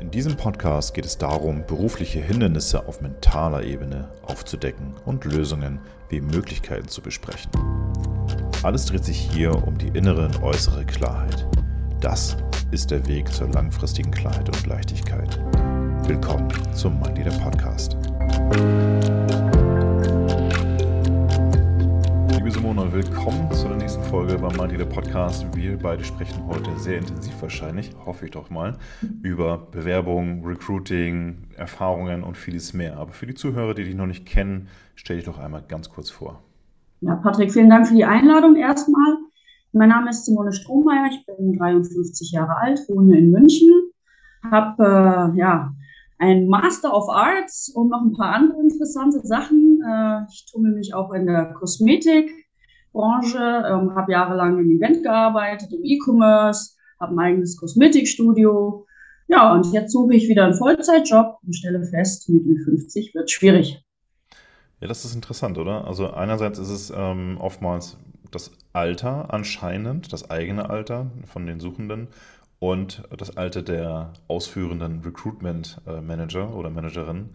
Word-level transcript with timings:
In 0.00 0.10
diesem 0.10 0.36
Podcast 0.36 0.92
geht 0.92 1.06
es 1.06 1.18
darum, 1.18 1.64
berufliche 1.66 2.20
Hindernisse 2.20 2.86
auf 2.86 3.00
mentaler 3.00 3.62
Ebene 3.62 4.08
aufzudecken 4.22 4.94
und 5.04 5.24
Lösungen 5.24 5.78
wie 6.08 6.20
Möglichkeiten 6.20 6.88
zu 6.88 7.00
besprechen. 7.00 7.50
Alles 8.62 8.86
dreht 8.86 9.04
sich 9.04 9.18
hier 9.18 9.54
um 9.66 9.78
die 9.78 9.88
innere 9.88 10.26
und 10.26 10.42
äußere 10.42 10.84
Klarheit. 10.84 11.46
Das 12.00 12.36
ist 12.70 12.90
der 12.90 13.06
Weg 13.06 13.32
zur 13.32 13.48
langfristigen 13.48 14.10
Klarheit 14.10 14.48
und 14.48 14.66
Leichtigkeit. 14.66 15.38
Willkommen 16.06 16.48
zum 16.74 17.00
Mind 17.00 17.18
Leader 17.18 17.38
Podcast. 17.38 17.96
Liebe 22.44 22.56
Simone, 22.58 22.92
willkommen 22.92 23.50
zu 23.52 23.68
der 23.68 23.78
nächsten 23.78 24.02
Folge 24.02 24.36
beim 24.36 24.70
Leader 24.70 24.84
Podcast. 24.84 25.46
Wir 25.56 25.78
beide 25.78 26.04
sprechen 26.04 26.46
heute 26.46 26.78
sehr 26.78 26.98
intensiv 26.98 27.40
wahrscheinlich, 27.40 27.92
hoffe 28.04 28.26
ich 28.26 28.32
doch 28.32 28.50
mal, 28.50 28.76
über 29.22 29.56
Bewerbung, 29.56 30.44
Recruiting, 30.44 31.48
Erfahrungen 31.56 32.22
und 32.22 32.36
vieles 32.36 32.74
mehr. 32.74 32.98
Aber 32.98 33.12
für 33.12 33.26
die 33.26 33.32
Zuhörer, 33.32 33.72
die 33.72 33.84
dich 33.84 33.94
noch 33.94 34.04
nicht 34.04 34.26
kennen, 34.26 34.68
stell 34.94 35.16
dich 35.16 35.24
doch 35.24 35.38
einmal 35.38 35.62
ganz 35.66 35.88
kurz 35.88 36.10
vor. 36.10 36.42
Ja, 37.00 37.16
Patrick, 37.16 37.50
vielen 37.50 37.70
Dank 37.70 37.88
für 37.88 37.94
die 37.94 38.04
Einladung 38.04 38.56
erstmal. 38.56 39.16
Mein 39.72 39.88
Name 39.88 40.10
ist 40.10 40.26
Simone 40.26 40.52
Strohmeier, 40.52 41.08
ich 41.12 41.24
bin 41.24 41.56
53 41.56 42.30
Jahre 42.32 42.58
alt, 42.58 42.78
wohne 42.90 43.16
in 43.16 43.30
München, 43.30 43.70
habe 44.50 45.32
äh, 45.34 45.38
ja, 45.38 45.72
ein 46.18 46.46
Master 46.46 46.94
of 46.94 47.08
Arts 47.08 47.70
und 47.74 47.88
noch 47.88 48.02
ein 48.02 48.12
paar 48.12 48.34
andere 48.34 48.60
interessante 48.60 49.20
Sachen. 49.20 49.80
Äh, 49.86 50.26
ich 50.30 50.46
tummel 50.50 50.72
mich 50.72 50.94
auch 50.94 51.12
in 51.12 51.26
der 51.26 51.54
Kosmetikbranche, 52.94 53.38
ähm, 53.38 53.94
habe 53.94 54.12
jahrelang 54.12 54.58
im 54.58 54.70
Event 54.70 55.02
gearbeitet, 55.02 55.72
im 55.72 55.84
E-Commerce, 55.84 56.76
habe 57.00 57.14
ein 57.14 57.18
eigenes 57.18 57.56
Kosmetikstudio. 57.56 58.86
Ja, 59.26 59.52
und 59.52 59.72
jetzt 59.72 59.92
suche 59.92 60.14
ich 60.14 60.28
wieder 60.28 60.44
einen 60.44 60.54
Vollzeitjob 60.54 61.38
und 61.44 61.54
stelle 61.54 61.84
fest, 61.84 62.28
mit 62.28 62.44
Ü50 62.44 63.14
wird 63.14 63.30
schwierig. 63.30 63.82
Ja, 64.80 64.88
das 64.88 65.04
ist 65.04 65.14
interessant, 65.14 65.58
oder? 65.58 65.86
Also 65.86 66.10
einerseits 66.10 66.58
ist 66.58 66.70
es 66.70 66.92
ähm, 66.94 67.38
oftmals 67.40 67.96
das 68.30 68.52
Alter 68.72 69.32
anscheinend, 69.32 70.12
das 70.12 70.30
eigene 70.30 70.68
Alter 70.68 71.10
von 71.24 71.46
den 71.46 71.60
Suchenden 71.60 72.08
und 72.58 73.02
das 73.16 73.36
Alter 73.36 73.62
der 73.62 74.12
ausführenden 74.28 75.00
Recruitment 75.00 75.80
äh, 75.86 75.90
oder 75.90 76.70
Managerinnen, 76.70 77.30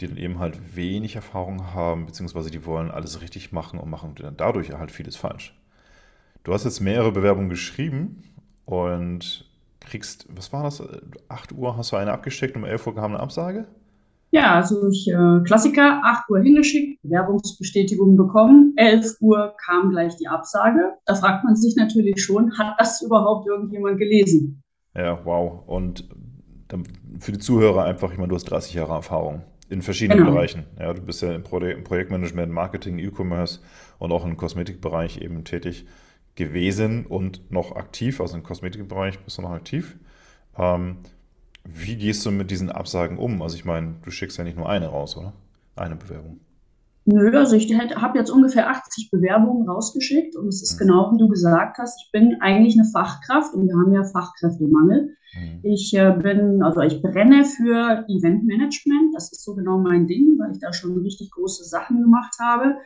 die 0.00 0.08
dann 0.08 0.16
eben 0.16 0.38
halt 0.38 0.76
wenig 0.76 1.16
Erfahrung 1.16 1.74
haben, 1.74 2.06
beziehungsweise 2.06 2.50
die 2.50 2.64
wollen 2.64 2.90
alles 2.90 3.20
richtig 3.20 3.52
machen 3.52 3.78
und 3.78 3.90
machen 3.90 4.14
dann 4.16 4.36
dadurch 4.36 4.72
halt 4.72 4.90
vieles 4.90 5.16
falsch. 5.16 5.54
Du 6.42 6.52
hast 6.52 6.64
jetzt 6.64 6.80
mehrere 6.80 7.12
Bewerbungen 7.12 7.50
geschrieben 7.50 8.22
und 8.64 9.46
kriegst, 9.80 10.26
was 10.34 10.52
war 10.52 10.62
das? 10.62 10.82
8 11.28 11.52
Uhr 11.52 11.76
hast 11.76 11.92
du 11.92 11.96
eine 11.96 12.12
abgeschickt, 12.12 12.56
um 12.56 12.64
11 12.64 12.86
Uhr 12.86 12.94
kam 12.94 13.12
eine 13.12 13.20
Absage? 13.20 13.66
Ja, 14.32 14.54
also 14.54 14.88
ich, 14.88 15.08
äh, 15.08 15.40
Klassiker, 15.44 16.02
8 16.04 16.30
Uhr 16.30 16.40
hingeschickt, 16.40 17.02
Bewerbungsbestätigung 17.02 18.16
bekommen, 18.16 18.74
11 18.76 19.16
Uhr 19.20 19.54
kam 19.64 19.90
gleich 19.90 20.16
die 20.16 20.28
Absage. 20.28 20.94
Da 21.04 21.16
fragt 21.16 21.44
man 21.44 21.56
sich 21.56 21.74
natürlich 21.76 22.22
schon, 22.22 22.56
hat 22.56 22.76
das 22.78 23.02
überhaupt 23.02 23.48
irgendjemand 23.48 23.98
gelesen? 23.98 24.62
Ja, 24.94 25.18
wow. 25.24 25.66
Und 25.66 26.08
für 27.18 27.32
die 27.32 27.38
Zuhörer 27.38 27.84
einfach, 27.84 28.12
ich 28.12 28.18
meine, 28.18 28.28
du 28.28 28.36
hast 28.36 28.44
30 28.44 28.74
Jahre 28.74 28.92
Erfahrung 28.92 29.42
in 29.70 29.82
verschiedenen 29.82 30.18
genau. 30.18 30.32
Bereichen. 30.32 30.64
Ja, 30.78 30.92
du 30.92 31.00
bist 31.00 31.22
ja 31.22 31.32
im, 31.32 31.42
Pro 31.42 31.58
im 31.58 31.84
Projektmanagement, 31.84 32.52
Marketing, 32.52 32.98
E-Commerce 32.98 33.60
und 33.98 34.12
auch 34.12 34.24
im 34.24 34.36
Kosmetikbereich 34.36 35.22
eben 35.22 35.44
tätig 35.44 35.86
gewesen 36.34 37.06
und 37.06 37.50
noch 37.50 37.76
aktiv, 37.76 38.20
also 38.20 38.36
im 38.36 38.42
Kosmetikbereich 38.42 39.18
bist 39.20 39.38
du 39.38 39.42
noch 39.42 39.50
aktiv. 39.50 39.96
Ähm, 40.58 40.98
wie 41.64 41.96
gehst 41.96 42.24
du 42.26 42.30
mit 42.30 42.50
diesen 42.50 42.70
Absagen 42.70 43.18
um? 43.18 43.42
Also 43.42 43.56
ich 43.56 43.64
meine, 43.64 43.96
du 44.02 44.10
schickst 44.10 44.38
ja 44.38 44.44
nicht 44.44 44.56
nur 44.56 44.68
eine 44.68 44.88
raus, 44.88 45.16
oder? 45.16 45.32
Eine 45.76 45.96
Bewerbung. 45.96 46.40
Nö, 47.04 47.36
also 47.36 47.56
ich 47.56 47.72
habe 47.72 48.18
jetzt 48.18 48.30
ungefähr 48.30 48.70
80 48.70 49.10
Bewerbungen 49.10 49.68
rausgeschickt 49.68 50.36
und 50.36 50.48
es 50.48 50.62
ist 50.62 50.74
mhm. 50.74 50.86
genau 50.86 51.12
wie 51.12 51.18
du 51.18 51.28
gesagt 51.28 51.78
hast, 51.78 52.02
ich 52.04 52.12
bin 52.12 52.36
eigentlich 52.40 52.78
eine 52.78 52.88
Fachkraft 52.90 53.54
und 53.54 53.66
wir 53.66 53.74
haben 53.74 53.92
ja 53.92 54.04
Fachkräftemangel. 54.04 55.16
Mhm. 55.34 55.60
Ich 55.62 55.94
äh, 55.94 56.12
bin, 56.12 56.62
also 56.62 56.80
ich 56.80 57.00
brenne 57.02 57.44
für 57.44 58.04
Eventmanagement, 58.08 59.14
das 59.14 59.32
ist 59.32 59.44
so 59.44 59.54
genau 59.54 59.78
mein 59.78 60.06
Ding, 60.06 60.38
weil 60.38 60.52
ich 60.52 60.58
da 60.58 60.72
schon 60.72 60.98
richtig 60.98 61.30
große 61.30 61.64
Sachen 61.64 62.00
gemacht 62.02 62.34
habe. 62.40 62.76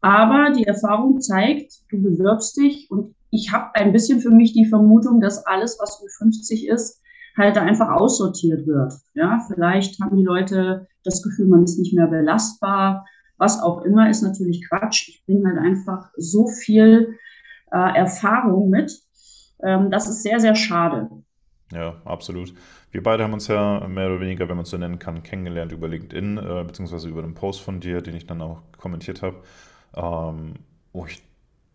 Aber 0.00 0.52
die 0.52 0.64
Erfahrung 0.64 1.20
zeigt, 1.20 1.72
du 1.90 2.02
bewirbst 2.02 2.56
dich 2.56 2.90
und 2.90 3.14
ich 3.30 3.52
habe 3.52 3.74
ein 3.74 3.92
bisschen 3.92 4.20
für 4.20 4.30
mich 4.30 4.52
die 4.52 4.66
Vermutung, 4.66 5.20
dass 5.20 5.44
alles, 5.46 5.78
was 5.80 6.00
Ü50 6.00 6.72
ist, 6.72 7.02
halt 7.36 7.58
einfach 7.58 7.90
aussortiert 7.90 8.66
wird. 8.66 8.94
Ja, 9.14 9.44
vielleicht 9.46 10.00
haben 10.00 10.16
die 10.16 10.24
Leute 10.24 10.86
das 11.04 11.22
Gefühl, 11.22 11.48
man 11.48 11.64
ist 11.64 11.78
nicht 11.78 11.94
mehr 11.94 12.06
belastbar. 12.06 13.06
Was 13.36 13.60
auch 13.60 13.82
immer 13.82 14.08
ist 14.08 14.22
natürlich 14.22 14.66
Quatsch. 14.66 15.08
Ich 15.08 15.24
bringe 15.26 15.48
halt 15.48 15.58
einfach 15.58 16.10
so 16.16 16.46
viel 16.48 17.16
äh, 17.70 17.96
Erfahrung 17.98 18.70
mit. 18.70 18.92
Ähm, 19.62 19.90
das 19.90 20.08
ist 20.08 20.22
sehr, 20.22 20.40
sehr 20.40 20.54
schade. 20.54 21.10
Ja, 21.72 22.00
absolut. 22.04 22.54
Wir 22.92 23.02
beide 23.02 23.24
haben 23.24 23.32
uns 23.32 23.48
ja 23.48 23.86
mehr 23.88 24.06
oder 24.06 24.20
weniger, 24.20 24.48
wenn 24.48 24.56
man 24.56 24.62
es 24.62 24.70
so 24.70 24.76
nennen 24.76 24.98
kann, 25.00 25.22
kennengelernt 25.24 25.72
über 25.72 25.88
LinkedIn, 25.88 26.38
äh, 26.38 26.64
beziehungsweise 26.64 27.08
über 27.08 27.22
den 27.22 27.34
Post 27.34 27.60
von 27.60 27.80
dir, 27.80 28.02
den 28.02 28.14
ich 28.14 28.26
dann 28.26 28.40
auch 28.40 28.62
kommentiert 28.78 29.22
habe, 29.22 29.42
ähm, 29.94 30.54
wo 30.92 31.06
ich 31.06 31.22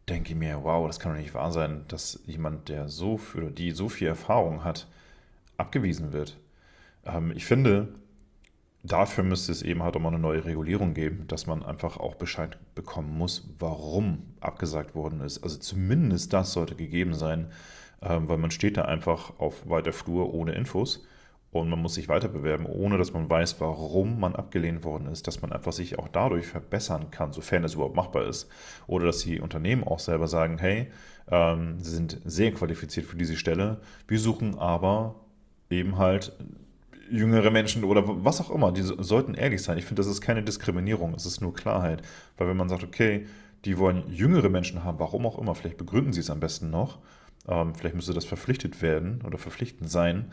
denke 0.07 0.34
mir, 0.35 0.63
wow, 0.63 0.88
das 0.88 1.00
kann 1.00 1.13
doch 1.13 1.19
nicht 1.19 1.34
wahr 1.34 1.51
sein, 1.51 1.84
dass 1.90 2.22
jemand, 2.25 2.69
der 2.69 2.88
so 2.88 3.18
für 3.18 3.51
die 3.51 3.72
so 3.72 3.90
viel 3.90 4.07
Erfahrung 4.07 4.63
hat, 4.63 4.88
abgewiesen 5.57 6.13
wird. 6.13 6.38
Ähm, 7.06 7.31
ich 7.35 7.46
finde, 7.46 7.90
dafür 8.84 9.24
müsste 9.25 9.51
es 9.51 9.62
eben 9.62 9.84
halt 9.84 9.96
auch 9.96 10.00
mal 10.00 10.09
eine 10.09 10.19
neue 10.19 10.46
Regulierung 10.46 10.94
geben, 10.94 11.25
dass 11.28 11.47
man 11.47 11.63
einfach 11.63 11.97
auch 11.97 12.16
Bescheid 12.16 12.57
bekommen 12.75 13.18
muss, 13.18 13.50
warum 13.59 14.24
abgesagt 14.40 14.96
worden 14.96 15.22
ist. 15.22 15.44
Also 15.44 15.57
zumindest 15.57 16.34
das 16.34 16.53
sollte 16.53 16.75
gegeben 16.75 17.13
sein, 17.13 17.51
weil 18.01 18.38
man 18.38 18.51
steht 18.51 18.78
da 18.78 18.84
einfach 18.84 19.39
auf 19.39 19.69
weiter 19.69 19.94
Flur 19.94 20.34
ohne 20.34 20.53
Infos 20.53 21.06
und 21.51 21.69
man 21.69 21.81
muss 21.81 21.95
sich 21.95 22.07
weiter 22.07 22.29
bewerben, 22.29 22.66
ohne 22.66 22.97
dass 22.97 23.13
man 23.13 23.29
weiß, 23.29 23.59
warum 23.59 24.19
man 24.19 24.35
abgelehnt 24.35 24.84
worden 24.84 25.07
ist, 25.07 25.28
dass 25.28 25.41
man 25.41 25.51
einfach 25.51 25.73
sich 25.73 26.00
auch 26.00 26.07
dadurch 26.07 26.47
verbessern 26.47 27.12
kann, 27.12 27.34
sofern 27.34 27.63
es 27.63 27.73
überhaupt 27.73 27.95
machbar 27.95 28.25
ist. 28.25 28.50
Oder 28.88 29.07
dass 29.07 29.19
die 29.19 29.41
Unternehmen 29.41 29.84
auch 29.84 30.00
selber 30.00 30.28
sagen, 30.28 30.57
hey, 30.59 30.89
ähm, 31.29 31.79
sie 31.79 31.91
sind 31.91 32.22
sehr 32.23 32.53
qualifiziert 32.53 33.06
für 33.06 33.17
diese 33.17 33.35
Stelle, 33.35 33.81
wir 34.07 34.19
suchen 34.19 34.57
aber 34.57 35.16
eben 35.69 35.97
halt 35.97 36.33
jüngere 37.09 37.51
Menschen 37.51 37.83
oder 37.83 38.03
was 38.06 38.39
auch 38.39 38.50
immer, 38.50 38.72
die 38.72 38.81
sollten 38.81 39.33
ehrlich 39.33 39.62
sein. 39.62 39.78
Ich 39.78 39.85
finde, 39.85 40.00
das 40.00 40.07
ist 40.09 40.22
keine 40.22 40.44
Diskriminierung, 40.44 41.13
es 41.13 41.25
ist 41.25 41.41
nur 41.41 41.53
Klarheit. 41.53 42.01
Weil 42.38 42.47
wenn 42.47 42.57
man 42.57 42.69
sagt, 42.69 42.83
okay, 42.83 43.28
die 43.66 43.78
wollen 43.78 44.03
jüngere 44.07 44.50
Menschen 44.50 44.85
haben, 44.85 45.00
warum 45.00 45.25
auch 45.25 45.38
immer, 45.38 45.53
vielleicht 45.53 45.78
begründen 45.78 46.13
sie 46.13 46.22
es 46.22 46.29
am 46.29 46.39
besten 46.39 46.69
noch, 46.69 47.00
ähm, 47.47 47.75
vielleicht 47.75 47.96
müsste 47.96 48.13
das 48.13 48.25
verpflichtet 48.25 48.81
werden 48.81 49.22
oder 49.25 49.38
verpflichtend 49.38 49.90
sein, 49.90 50.31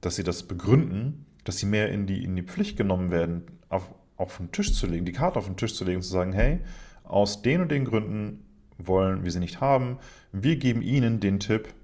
dass 0.00 0.16
sie 0.16 0.24
das 0.24 0.44
begründen, 0.44 1.26
dass 1.44 1.58
sie 1.58 1.66
mehr 1.66 1.90
in 1.90 2.06
die, 2.06 2.22
in 2.24 2.36
die 2.36 2.42
Pflicht 2.42 2.76
genommen 2.76 3.10
werden, 3.10 3.42
auf, 3.68 3.90
auf 4.16 4.36
den 4.38 4.52
Tisch 4.52 4.74
zu 4.74 4.86
legen, 4.86 5.04
die 5.04 5.12
Karte 5.12 5.38
auf 5.38 5.46
den 5.46 5.56
Tisch 5.56 5.74
zu 5.74 5.84
legen 5.84 5.96
und 5.96 6.02
zu 6.02 6.10
sagen, 6.10 6.32
hey, 6.32 6.60
aus 7.04 7.42
den 7.42 7.62
und 7.62 7.70
den 7.70 7.84
Gründen 7.84 8.44
wollen 8.76 9.24
wir 9.24 9.30
sie 9.30 9.40
nicht 9.40 9.60
haben. 9.60 9.98
Wir 10.32 10.56
geben 10.56 10.82
ihnen 10.82 11.20
den 11.20 11.40
Tipp, 11.40 11.74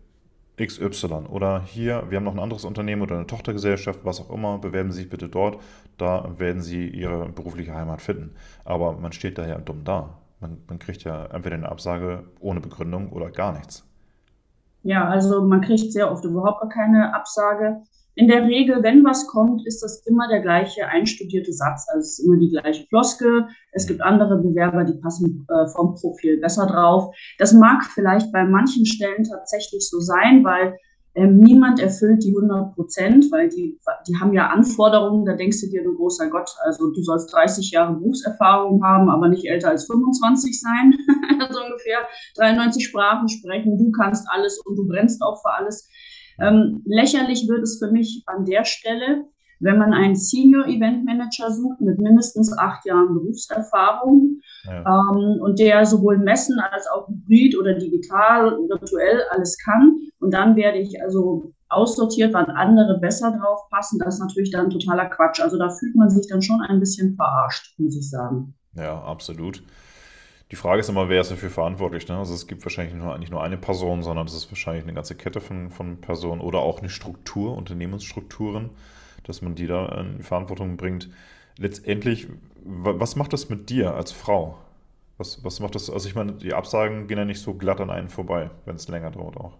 XY 0.56 1.26
oder 1.28 1.62
hier, 1.64 2.04
wir 2.10 2.16
haben 2.16 2.24
noch 2.24 2.34
ein 2.34 2.40
anderes 2.40 2.64
Unternehmen 2.64 3.02
oder 3.02 3.16
eine 3.16 3.26
Tochtergesellschaft, 3.26 4.00
was 4.04 4.20
auch 4.20 4.30
immer, 4.30 4.58
bewerben 4.58 4.92
Sie 4.92 5.00
sich 5.00 5.10
bitte 5.10 5.28
dort, 5.28 5.60
da 5.98 6.32
werden 6.38 6.62
Sie 6.62 6.86
Ihre 6.86 7.28
berufliche 7.28 7.74
Heimat 7.74 8.00
finden. 8.00 8.36
Aber 8.64 8.92
man 8.92 9.10
steht 9.12 9.38
da 9.38 9.46
ja 9.46 9.58
dumm 9.58 9.82
da. 9.82 10.20
Man, 10.40 10.58
man 10.68 10.78
kriegt 10.78 11.02
ja 11.02 11.26
entweder 11.26 11.56
eine 11.56 11.68
Absage 11.68 12.24
ohne 12.38 12.60
Begründung 12.60 13.10
oder 13.10 13.30
gar 13.30 13.52
nichts. 13.52 13.84
Ja, 14.84 15.08
also 15.08 15.42
man 15.42 15.62
kriegt 15.62 15.92
sehr 15.92 16.12
oft 16.12 16.24
überhaupt 16.24 16.60
gar 16.60 16.68
keine 16.68 17.14
Absage. 17.14 17.82
In 18.16 18.28
der 18.28 18.44
Regel, 18.44 18.82
wenn 18.82 19.02
was 19.02 19.26
kommt, 19.26 19.66
ist 19.66 19.82
das 19.82 20.06
immer 20.06 20.28
der 20.28 20.40
gleiche 20.40 20.86
einstudierte 20.86 21.52
Satz. 21.52 21.86
Also 21.88 22.00
es 22.00 22.18
ist 22.18 22.26
immer 22.26 22.36
die 22.36 22.50
gleiche 22.50 22.86
Floskel. 22.86 23.48
Es 23.72 23.86
gibt 23.86 24.02
andere 24.02 24.36
Bewerber, 24.36 24.84
die 24.84 25.00
passen 25.00 25.46
äh, 25.48 25.66
vom 25.68 25.94
Profil 25.94 26.38
besser 26.38 26.66
drauf. 26.66 27.12
Das 27.38 27.54
mag 27.54 27.82
vielleicht 27.86 28.30
bei 28.30 28.44
manchen 28.44 28.86
Stellen 28.86 29.24
tatsächlich 29.24 29.88
so 29.88 29.98
sein, 30.00 30.44
weil 30.44 30.76
ähm, 31.16 31.38
niemand 31.38 31.80
erfüllt 31.80 32.24
die 32.24 32.34
100 32.34 32.74
Prozent, 32.74 33.30
weil 33.30 33.48
die, 33.48 33.78
die 34.08 34.16
haben 34.18 34.32
ja 34.32 34.48
Anforderungen. 34.48 35.24
Da 35.24 35.34
denkst 35.34 35.60
du 35.60 35.68
dir, 35.68 35.84
du 35.84 35.94
großer 35.94 36.28
Gott, 36.28 36.50
also 36.64 36.90
du 36.90 37.02
sollst 37.02 37.32
30 37.32 37.70
Jahre 37.70 37.94
Berufserfahrung 37.94 38.82
haben, 38.82 39.08
aber 39.08 39.28
nicht 39.28 39.46
älter 39.46 39.68
als 39.68 39.86
25 39.86 40.60
sein. 40.60 40.94
also 41.40 41.62
ungefähr 41.62 41.98
93 42.36 42.84
Sprachen 42.84 43.28
sprechen. 43.28 43.78
Du 43.78 43.92
kannst 43.92 44.26
alles 44.28 44.60
und 44.64 44.76
du 44.76 44.88
brennst 44.88 45.22
auch 45.22 45.40
für 45.40 45.54
alles. 45.54 45.88
Ähm, 46.40 46.82
lächerlich 46.84 47.46
wird 47.48 47.62
es 47.62 47.78
für 47.78 47.92
mich 47.92 48.24
an 48.26 48.44
der 48.44 48.64
Stelle, 48.64 49.26
wenn 49.60 49.78
man 49.78 49.92
einen 49.92 50.16
Senior 50.16 50.66
Event 50.66 51.04
Manager 51.04 51.52
sucht 51.52 51.80
mit 51.80 52.00
mindestens 52.00 52.52
acht 52.58 52.84
Jahren 52.86 53.14
Berufserfahrung 53.14 54.40
ja. 54.64 54.80
ähm, 54.80 55.40
und 55.40 55.58
der 55.58 55.84
sowohl 55.86 56.18
messen 56.18 56.58
als 56.58 56.86
auch 56.86 57.08
hybrid 57.08 57.56
oder 57.58 57.74
digital, 57.74 58.58
virtuell 58.68 59.22
alles 59.30 59.56
kann. 59.58 59.96
Und 60.20 60.32
dann 60.32 60.56
werde 60.56 60.78
ich 60.78 61.00
also 61.02 61.52
aussortiert, 61.68 62.32
wann 62.32 62.46
andere 62.46 62.98
besser 62.98 63.32
drauf 63.32 63.68
passen, 63.70 63.98
das 63.98 64.14
ist 64.14 64.20
natürlich 64.20 64.50
dann 64.50 64.70
totaler 64.70 65.06
Quatsch. 65.06 65.40
Also 65.40 65.58
da 65.58 65.68
fühlt 65.68 65.96
man 65.96 66.10
sich 66.10 66.26
dann 66.28 66.42
schon 66.42 66.60
ein 66.60 66.80
bisschen 66.80 67.16
verarscht, 67.16 67.78
muss 67.78 67.96
ich 67.96 68.08
sagen. 68.08 68.54
Ja, 68.76 69.02
absolut. 69.02 69.62
Die 70.50 70.56
Frage 70.56 70.80
ist 70.80 70.88
immer, 70.88 71.08
wer 71.08 71.20
ist 71.20 71.30
dafür 71.30 71.50
verantwortlich? 71.50 72.06
Ne? 72.08 72.16
Also 72.16 72.34
es 72.34 72.46
gibt 72.46 72.64
wahrscheinlich 72.64 72.94
nur, 72.94 73.16
nicht 73.18 73.32
nur 73.32 73.42
eine 73.42 73.56
Person, 73.56 74.02
sondern 74.02 74.26
es 74.26 74.34
ist 74.34 74.50
wahrscheinlich 74.50 74.84
eine 74.84 74.94
ganze 74.94 75.14
Kette 75.14 75.40
von, 75.40 75.70
von 75.70 76.00
Personen 76.00 76.40
oder 76.40 76.60
auch 76.60 76.80
eine 76.80 76.90
Struktur, 76.90 77.56
Unternehmensstrukturen, 77.56 78.70
dass 79.24 79.42
man 79.42 79.54
die 79.54 79.66
da 79.66 79.86
in 80.00 80.22
Verantwortung 80.22 80.76
bringt. 80.76 81.08
Letztendlich, 81.58 82.28
was 82.64 83.16
macht 83.16 83.32
das 83.32 83.48
mit 83.48 83.70
dir 83.70 83.94
als 83.94 84.12
Frau? 84.12 84.58
Was, 85.18 85.44
was 85.44 85.60
macht 85.60 85.74
das? 85.74 85.90
Also 85.90 86.08
ich 86.08 86.14
meine, 86.14 86.32
die 86.32 86.54
Absagen 86.54 87.06
gehen 87.06 87.18
ja 87.18 87.24
nicht 87.24 87.40
so 87.40 87.54
glatt 87.54 87.80
an 87.80 87.90
einen 87.90 88.08
vorbei, 88.08 88.50
wenn 88.64 88.76
es 88.76 88.88
länger 88.88 89.10
dauert 89.10 89.36
auch. 89.36 89.56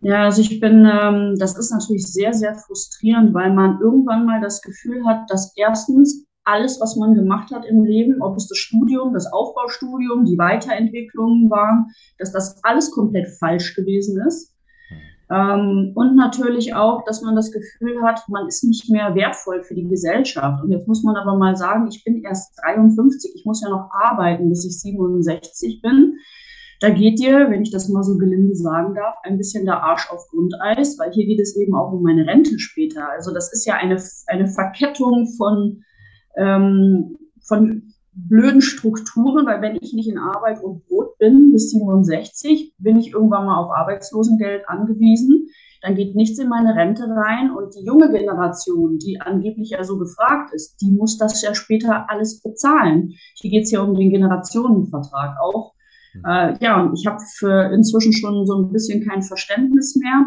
Ja, 0.00 0.24
also 0.24 0.42
ich 0.42 0.60
bin, 0.60 0.84
ähm, 0.84 1.36
das 1.38 1.56
ist 1.56 1.70
natürlich 1.70 2.06
sehr, 2.12 2.34
sehr 2.34 2.54
frustrierend, 2.54 3.32
weil 3.32 3.54
man 3.54 3.80
irgendwann 3.80 4.26
mal 4.26 4.40
das 4.40 4.60
Gefühl 4.60 5.06
hat, 5.06 5.30
dass 5.30 5.56
erstens 5.56 6.26
alles, 6.44 6.78
was 6.80 6.96
man 6.96 7.14
gemacht 7.14 7.50
hat 7.50 7.64
im 7.64 7.84
Leben, 7.84 8.20
ob 8.20 8.36
es 8.36 8.46
das 8.46 8.58
Studium, 8.58 9.14
das 9.14 9.32
Aufbaustudium, 9.32 10.26
die 10.26 10.36
Weiterentwicklungen 10.36 11.50
waren, 11.50 11.86
dass 12.18 12.32
das 12.32 12.62
alles 12.64 12.90
komplett 12.90 13.28
falsch 13.38 13.74
gewesen 13.74 14.20
ist. 14.26 14.53
Ähm, 15.30 15.92
und 15.94 16.16
natürlich 16.16 16.74
auch, 16.74 17.04
dass 17.04 17.22
man 17.22 17.34
das 17.34 17.50
Gefühl 17.50 18.02
hat, 18.02 18.28
man 18.28 18.46
ist 18.46 18.62
nicht 18.64 18.90
mehr 18.90 19.14
wertvoll 19.14 19.62
für 19.62 19.74
die 19.74 19.88
Gesellschaft. 19.88 20.62
Und 20.62 20.70
jetzt 20.70 20.86
muss 20.86 21.02
man 21.02 21.16
aber 21.16 21.36
mal 21.36 21.56
sagen, 21.56 21.88
ich 21.88 22.04
bin 22.04 22.22
erst 22.22 22.58
53, 22.62 23.32
ich 23.34 23.44
muss 23.44 23.62
ja 23.62 23.70
noch 23.70 23.88
arbeiten, 23.90 24.48
bis 24.50 24.64
ich 24.64 24.80
67 24.80 25.80
bin. 25.80 26.18
Da 26.80 26.90
geht 26.90 27.18
dir, 27.18 27.50
wenn 27.50 27.62
ich 27.62 27.70
das 27.70 27.88
mal 27.88 28.02
so 28.02 28.18
gelinde 28.18 28.54
sagen 28.54 28.94
darf, 28.94 29.14
ein 29.22 29.38
bisschen 29.38 29.64
der 29.64 29.82
Arsch 29.82 30.10
auf 30.10 30.28
Grundeis, 30.28 30.98
weil 30.98 31.12
hier 31.12 31.24
geht 31.24 31.40
es 31.40 31.56
eben 31.56 31.74
auch 31.74 31.92
um 31.92 32.02
meine 32.02 32.26
Rente 32.26 32.58
später. 32.58 33.08
Also 33.10 33.32
das 33.32 33.52
ist 33.52 33.64
ja 33.64 33.74
eine, 33.74 34.02
eine 34.26 34.48
Verkettung 34.48 35.26
von, 35.38 35.82
ähm, 36.36 37.16
von 37.40 37.93
blöden 38.14 38.60
Strukturen, 38.60 39.46
weil 39.46 39.60
wenn 39.60 39.76
ich 39.80 39.92
nicht 39.92 40.08
in 40.08 40.18
Arbeit 40.18 40.62
und 40.62 40.86
Brot 40.86 41.18
bin 41.18 41.52
bis 41.52 41.70
67, 41.70 42.74
bin 42.78 42.96
ich 42.96 43.12
irgendwann 43.12 43.46
mal 43.46 43.58
auf 43.58 43.72
Arbeitslosengeld 43.72 44.68
angewiesen. 44.68 45.48
Dann 45.82 45.96
geht 45.96 46.14
nichts 46.14 46.38
in 46.38 46.48
meine 46.48 46.74
Rente 46.74 47.04
rein 47.04 47.50
und 47.50 47.74
die 47.74 47.84
junge 47.84 48.10
Generation, 48.10 48.98
die 48.98 49.20
angeblich 49.20 49.70
ja 49.70 49.84
so 49.84 49.98
gefragt 49.98 50.54
ist, 50.54 50.80
die 50.80 50.90
muss 50.90 51.18
das 51.18 51.42
ja 51.42 51.54
später 51.54 52.08
alles 52.08 52.40
bezahlen. 52.40 53.12
Hier 53.34 53.50
geht 53.50 53.64
es 53.64 53.70
ja 53.70 53.82
um 53.82 53.94
den 53.94 54.10
Generationenvertrag 54.10 55.36
auch. 55.42 55.74
Hm. 56.12 56.22
Äh, 56.24 56.56
ja, 56.60 56.80
und 56.80 56.98
ich 56.98 57.06
habe 57.06 57.18
für 57.36 57.70
inzwischen 57.74 58.14
schon 58.14 58.46
so 58.46 58.56
ein 58.56 58.72
bisschen 58.72 59.06
kein 59.06 59.22
Verständnis 59.22 59.96
mehr 59.96 60.26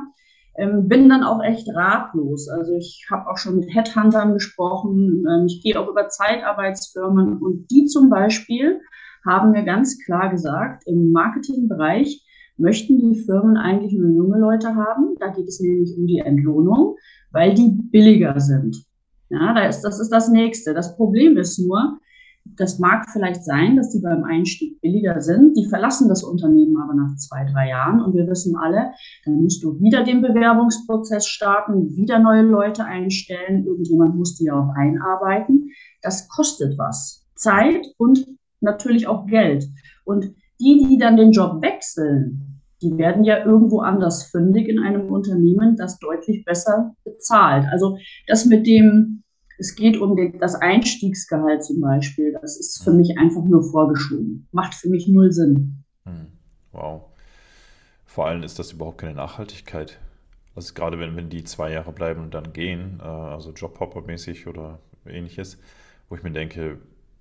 ähm, 0.57 0.87
bin 0.87 1.07
dann 1.07 1.23
auch 1.23 1.43
echt 1.43 1.67
ratlos. 1.73 2.49
Also 2.49 2.73
ich 2.75 3.05
habe 3.11 3.29
auch 3.29 3.37
schon 3.37 3.57
mit 3.57 3.73
Headhuntern 3.73 4.33
gesprochen, 4.33 5.23
ähm, 5.29 5.45
ich 5.45 5.61
gehe 5.61 5.79
auch 5.79 5.87
über 5.87 6.09
Zeitarbeitsfirmen 6.09 7.37
und 7.37 7.69
die 7.71 7.85
zum 7.85 8.09
Beispiel 8.09 8.81
haben 9.25 9.51
mir 9.51 9.63
ganz 9.63 9.97
klar 10.03 10.29
gesagt, 10.31 10.83
im 10.87 11.11
Marketingbereich 11.11 12.23
möchten 12.57 12.97
die 12.97 13.19
Firmen 13.19 13.57
eigentlich 13.57 13.93
nur 13.93 14.09
junge 14.09 14.39
Leute 14.39 14.75
haben. 14.75 15.15
Da 15.19 15.27
geht 15.27 15.47
es 15.47 15.59
nämlich 15.59 15.95
um 15.95 16.07
die 16.07 16.19
Entlohnung, 16.19 16.95
weil 17.31 17.53
die 17.53 17.71
billiger 17.91 18.39
sind. 18.39 18.83
Ja, 19.29 19.53
das 19.53 19.83
ist 19.83 20.09
das 20.09 20.29
Nächste. 20.29 20.73
Das 20.73 20.95
Problem 20.95 21.37
ist 21.37 21.59
nur, 21.59 21.99
das 22.55 22.79
mag 22.79 23.09
vielleicht 23.11 23.43
sein, 23.43 23.75
dass 23.75 23.91
die 23.91 23.99
beim 23.99 24.23
Einstieg 24.23 24.79
billiger 24.81 25.19
sind. 25.21 25.57
Die 25.57 25.65
verlassen 25.65 26.07
das 26.09 26.23
Unternehmen 26.23 26.77
aber 26.77 26.93
nach 26.93 27.15
zwei, 27.15 27.45
drei 27.45 27.69
Jahren. 27.69 28.01
Und 28.01 28.13
wir 28.15 28.27
wissen 28.27 28.55
alle, 28.55 28.91
dann 29.25 29.41
musst 29.41 29.63
du 29.63 29.79
wieder 29.79 30.03
den 30.03 30.21
Bewerbungsprozess 30.21 31.27
starten, 31.27 31.95
wieder 31.95 32.19
neue 32.19 32.43
Leute 32.43 32.85
einstellen. 32.85 33.65
Irgendjemand 33.65 34.15
muss 34.15 34.35
die 34.35 34.51
auch 34.51 34.69
einarbeiten. 34.75 35.69
Das 36.01 36.27
kostet 36.29 36.77
was. 36.77 37.25
Zeit 37.35 37.85
und 37.97 38.25
natürlich 38.61 39.07
auch 39.07 39.25
Geld. 39.27 39.67
Und 40.05 40.33
die, 40.59 40.85
die 40.87 40.97
dann 40.97 41.17
den 41.17 41.31
Job 41.31 41.61
wechseln, 41.61 42.61
die 42.81 42.97
werden 42.97 43.23
ja 43.23 43.43
irgendwo 43.43 43.79
anders 43.79 44.23
fündig 44.23 44.67
in 44.67 44.79
einem 44.79 45.09
Unternehmen, 45.11 45.75
das 45.75 45.99
deutlich 45.99 46.45
besser 46.45 46.93
bezahlt. 47.03 47.65
Also 47.71 47.97
das 48.27 48.45
mit 48.45 48.67
dem, 48.67 49.23
es 49.57 49.75
geht 49.75 49.97
um 49.97 50.15
das 50.39 50.55
Einstiegsgehalt 50.55 51.63
zum 51.63 51.81
Beispiel. 51.81 52.33
Das 52.33 52.57
ist 52.57 52.83
für 52.83 52.91
mich 52.91 53.17
einfach 53.17 53.43
nur 53.43 53.63
vorgeschoben. 53.63 54.47
Macht 54.51 54.75
für 54.75 54.89
mich 54.89 55.07
null 55.07 55.31
Sinn. 55.31 55.83
Hm. 56.05 56.27
Wow. 56.71 57.05
Vor 58.05 58.27
allem 58.27 58.43
ist 58.43 58.59
das 58.59 58.71
überhaupt 58.71 58.99
keine 58.99 59.15
Nachhaltigkeit. 59.15 59.99
Also 60.55 60.73
gerade 60.73 60.99
wenn, 60.99 61.15
wenn 61.15 61.29
die 61.29 61.43
zwei 61.43 61.71
Jahre 61.71 61.91
bleiben 61.91 62.21
und 62.23 62.33
dann 62.33 62.53
gehen, 62.53 62.99
äh, 62.99 63.03
also 63.03 63.51
Jobhopper-mäßig 63.51 64.47
oder 64.47 64.79
ähnliches, 65.05 65.57
wo 66.09 66.15
ich 66.15 66.23
mir 66.23 66.31
denke, 66.31 66.79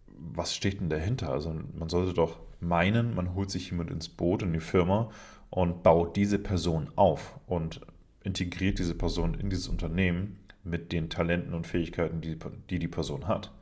was 0.09 0.55
steht 0.55 0.81
denn 0.81 0.89
dahinter? 0.89 1.31
Also 1.31 1.55
man 1.79 1.89
sollte 1.89 2.15
doch 2.15 2.39
meinen, 2.61 3.15
man 3.15 3.35
holt 3.35 3.51
sich 3.51 3.71
jemand 3.71 3.91
ins 3.91 4.09
Boot, 4.09 4.43
in 4.43 4.53
die 4.53 4.61
Firma 4.61 5.11
und 5.51 5.83
baut 5.83 6.17
diese 6.17 6.39
Person 6.39 6.91
auf 6.97 7.39
und 7.47 7.81
integriert 8.25 8.79
diese 8.79 8.95
Person 8.95 9.35
in 9.35 9.51
dieses 9.51 9.69
Unternehmen 9.69 10.39
mit 10.67 10.93
den 10.93 11.09
Talenten 11.11 11.55
und 11.55 11.67
Fähigkeiten, 11.67 12.21
die 12.21 12.39
die, 12.71 12.79
die 12.79 12.89
Person 12.89 13.29
hat. 13.29 13.53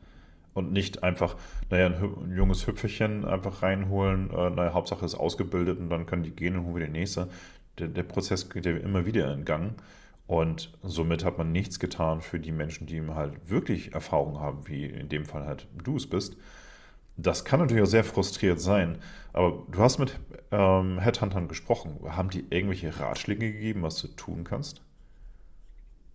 Und 0.55 0.73
nicht 0.73 1.03
einfach, 1.03 1.37
naja, 1.71 1.87
ein, 1.87 1.95
ein 1.95 2.37
junges 2.37 2.67
Hüpferchen 2.67 3.25
einfach 3.25 3.63
reinholen, 3.63 4.31
äh, 4.31 4.51
naja, 4.51 4.73
Hauptsache 4.73 5.05
ist 5.05 5.17
ausgebildet 5.17 5.79
und 5.79 5.91
dann 5.91 6.07
können 6.07 6.23
die 6.23 6.31
gehen 6.31 6.57
und 6.57 6.65
holen 6.65 6.77
wir 6.77 6.85
den 6.85 6.93
nächste. 6.93 7.29
Der, 7.79 7.89
der 7.89 8.05
Prozess 8.05 8.49
geht 8.51 8.67
ja 8.67 8.77
immer 8.77 9.05
wieder 9.05 9.33
in 9.33 9.45
Gang. 9.45 9.75
Und 10.27 10.73
somit 10.83 11.25
hat 11.25 11.39
man 11.39 11.53
nichts 11.53 11.79
getan 11.79 12.23
für 12.23 12.41
die 12.41 12.53
Menschen, 12.53 12.87
die 12.87 13.03
halt 13.03 13.51
wirklich 13.51 13.93
Erfahrung 13.93 14.41
haben, 14.41 14.67
wie 14.67 14.87
in 14.87 15.09
dem 15.09 15.27
Fall 15.27 15.45
halt 15.45 15.67
du 15.83 15.97
es 15.97 16.09
bist. 16.09 16.37
Das 17.17 17.45
kann 17.45 17.61
natürlich 17.61 17.83
auch 17.83 17.89
sehr 17.89 18.05
frustriert 18.05 18.61
sein. 18.61 18.99
Aber 19.33 19.65
du 19.71 19.79
hast 19.79 19.99
mit 19.99 20.19
ähm, 20.51 20.99
Headhuntern 20.99 21.49
gesprochen. 21.49 21.99
Haben 22.05 22.31
die 22.31 22.47
irgendwelche 22.51 22.99
Ratschläge 22.99 23.53
gegeben, 23.53 23.83
was 23.83 24.01
du 24.01 24.09
tun 24.09 24.45
kannst? 24.45 24.83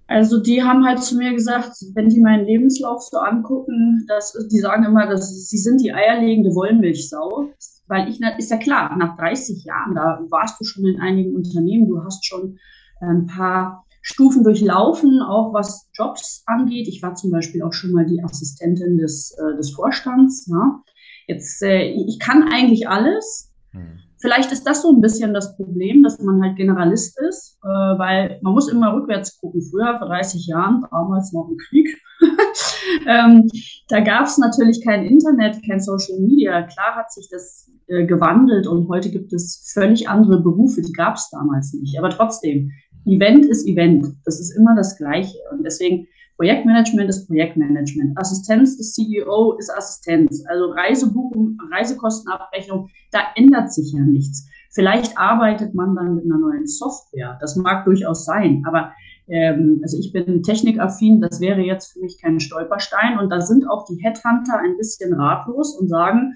Also 0.09 0.41
die 0.41 0.63
haben 0.63 0.87
halt 0.87 1.03
zu 1.03 1.17
mir 1.17 1.33
gesagt, 1.33 1.73
wenn 1.93 2.09
die 2.09 2.19
meinen 2.19 2.43
Lebenslauf 2.43 3.03
so 3.03 3.19
angucken, 3.19 4.05
dass 4.07 4.33
die 4.51 4.57
sagen 4.57 4.83
immer, 4.83 5.05
dass 5.05 5.47
sie 5.47 5.57
sind 5.57 5.81
die 5.81 5.93
eierlegende 5.93 6.49
Wollmilchsau, 6.55 7.51
weil 7.87 8.09
ich 8.09 8.19
ist 8.39 8.49
ja 8.49 8.57
klar, 8.57 8.97
nach 8.97 9.17
30 9.17 9.65
Jahren, 9.65 9.93
da 9.93 10.19
warst 10.31 10.59
du 10.59 10.65
schon 10.65 10.87
in 10.87 10.99
einigen 10.99 11.35
Unternehmen, 11.35 11.87
du 11.87 12.03
hast 12.03 12.25
schon 12.25 12.57
ein 13.01 13.27
paar 13.27 13.85
Stufen 14.01 14.43
durchlaufen, 14.43 15.21
auch 15.21 15.53
was 15.53 15.87
Jobs 15.93 16.41
angeht. 16.47 16.87
Ich 16.87 17.03
war 17.03 17.13
zum 17.13 17.29
Beispiel 17.29 17.61
auch 17.61 17.73
schon 17.73 17.91
mal 17.91 18.07
die 18.07 18.23
Assistentin 18.23 18.97
des, 18.97 19.37
äh, 19.37 19.57
des 19.57 19.69
Vorstands. 19.69 20.47
Ja. 20.47 20.81
Jetzt, 21.27 21.61
äh, 21.61 21.83
ich 21.83 22.17
kann 22.17 22.49
eigentlich 22.51 22.89
alles. 22.89 23.53
Hm. 23.73 23.99
Vielleicht 24.21 24.51
ist 24.51 24.65
das 24.65 24.81
so 24.81 24.91
ein 24.91 25.01
bisschen 25.01 25.33
das 25.33 25.55
Problem, 25.55 26.03
dass 26.03 26.19
man 26.19 26.41
halt 26.43 26.57
Generalist 26.57 27.17
ist, 27.21 27.57
äh, 27.63 27.67
weil 27.67 28.39
man 28.41 28.53
muss 28.53 28.69
immer 28.69 28.93
rückwärts 28.93 29.39
gucken. 29.39 29.61
Früher, 29.61 29.97
vor 29.97 30.07
30 30.07 30.45
Jahren, 30.47 30.85
damals 30.91 31.31
noch 31.31 31.47
im 31.49 31.57
Krieg, 31.57 31.87
ähm, 33.07 33.47
da 33.87 34.01
gab 34.01 34.25
es 34.25 34.37
natürlich 34.37 34.83
kein 34.83 35.05
Internet, 35.05 35.57
kein 35.65 35.79
Social 35.79 36.19
Media. 36.19 36.63
Klar 36.63 36.95
hat 36.95 37.11
sich 37.11 37.29
das 37.31 37.71
äh, 37.87 38.05
gewandelt 38.05 38.67
und 38.67 38.89
heute 38.89 39.09
gibt 39.09 39.31
es 39.31 39.71
völlig 39.73 40.09
andere 40.09 40.41
Berufe, 40.41 40.81
die 40.81 40.93
gab 40.93 41.15
es 41.15 41.29
damals 41.29 41.73
nicht. 41.73 41.97
Aber 41.97 42.09
trotzdem, 42.09 42.71
Event 43.05 43.45
ist 43.45 43.65
Event. 43.65 44.05
Das 44.25 44.39
ist 44.39 44.51
immer 44.51 44.75
das 44.75 44.97
Gleiche. 44.97 45.37
Und 45.51 45.63
deswegen 45.63 46.07
Projektmanagement 46.39 47.09
ist 47.09 47.27
Projektmanagement. 47.27 48.17
Assistenz 48.17 48.77
des 48.77 48.93
CEO 48.93 49.57
ist 49.59 49.69
Assistenz. 49.69 50.41
Also 50.47 50.71
Reisebuchung, 50.71 51.57
Reisekostenabrechnung, 51.69 52.87
da 53.11 53.19
ändert 53.35 53.73
sich 53.73 53.91
ja 53.91 53.99
nichts. 53.99 54.47
Vielleicht 54.71 55.17
arbeitet 55.17 55.75
man 55.75 55.95
dann 55.95 56.15
mit 56.15 56.23
einer 56.23 56.37
neuen 56.37 56.65
Software. 56.65 57.37
Das 57.41 57.57
mag 57.57 57.83
durchaus 57.83 58.23
sein, 58.23 58.63
aber 58.65 58.93
ähm, 59.27 59.81
also 59.83 59.97
ich 59.99 60.13
bin 60.13 60.41
technikaffin, 60.41 61.19
das 61.19 61.41
wäre 61.41 61.59
jetzt 61.59 61.91
für 61.91 61.99
mich 61.99 62.21
kein 62.21 62.39
Stolperstein. 62.39 63.19
Und 63.19 63.29
da 63.31 63.41
sind 63.41 63.69
auch 63.69 63.83
die 63.83 64.01
Headhunter 64.01 64.59
ein 64.59 64.77
bisschen 64.77 65.13
ratlos 65.13 65.77
und 65.77 65.89
sagen, 65.89 66.35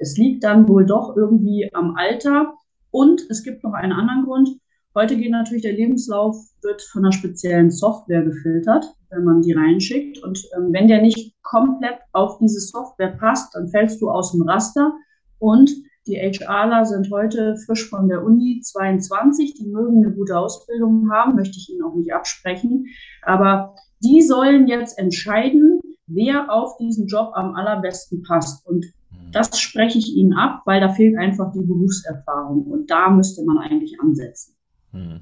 es 0.00 0.16
liegt 0.16 0.42
dann 0.42 0.68
wohl 0.68 0.86
doch 0.86 1.16
irgendwie 1.16 1.70
am 1.72 1.94
Alter. 1.94 2.54
Und 2.90 3.22
es 3.30 3.44
gibt 3.44 3.62
noch 3.62 3.74
einen 3.74 3.92
anderen 3.92 4.24
Grund. 4.24 4.48
Heute 4.96 5.16
geht 5.16 5.30
natürlich 5.30 5.62
der 5.62 5.74
Lebenslauf, 5.74 6.34
wird 6.62 6.82
von 6.82 7.04
einer 7.04 7.12
speziellen 7.12 7.70
Software 7.70 8.24
gefiltert, 8.24 8.95
wenn 9.10 9.24
man 9.24 9.42
die 9.42 9.52
reinschickt. 9.52 10.22
Und 10.22 10.42
ähm, 10.56 10.72
wenn 10.72 10.88
der 10.88 11.02
nicht 11.02 11.34
komplett 11.42 11.98
auf 12.12 12.38
diese 12.38 12.60
Software 12.60 13.16
passt, 13.18 13.54
dann 13.54 13.68
fällst 13.68 14.00
du 14.00 14.10
aus 14.10 14.32
dem 14.32 14.42
Raster. 14.42 14.92
Und 15.38 15.70
die 16.06 16.16
HRler 16.16 16.84
sind 16.84 17.10
heute 17.10 17.56
frisch 17.66 17.88
von 17.88 18.08
der 18.08 18.24
Uni 18.24 18.60
22. 18.62 19.54
Die 19.54 19.66
mögen 19.66 20.04
eine 20.04 20.14
gute 20.14 20.38
Ausbildung 20.38 21.10
haben, 21.10 21.34
möchte 21.34 21.56
ich 21.58 21.68
ihnen 21.70 21.82
auch 21.82 21.94
nicht 21.94 22.12
absprechen. 22.12 22.86
Aber 23.22 23.74
die 24.04 24.22
sollen 24.22 24.68
jetzt 24.68 24.98
entscheiden, 24.98 25.80
wer 26.06 26.52
auf 26.52 26.76
diesen 26.76 27.06
Job 27.06 27.32
am 27.34 27.54
allerbesten 27.54 28.22
passt. 28.22 28.64
Und 28.66 28.86
mhm. 29.10 29.32
das 29.32 29.58
spreche 29.58 29.98
ich 29.98 30.14
ihnen 30.14 30.32
ab, 30.32 30.62
weil 30.64 30.80
da 30.80 30.90
fehlt 30.90 31.16
einfach 31.16 31.52
die 31.52 31.64
Berufserfahrung. 31.64 32.62
Und 32.66 32.90
da 32.90 33.10
müsste 33.10 33.44
man 33.44 33.58
eigentlich 33.58 33.98
ansetzen. 34.00 34.54
Hm. 34.92 35.20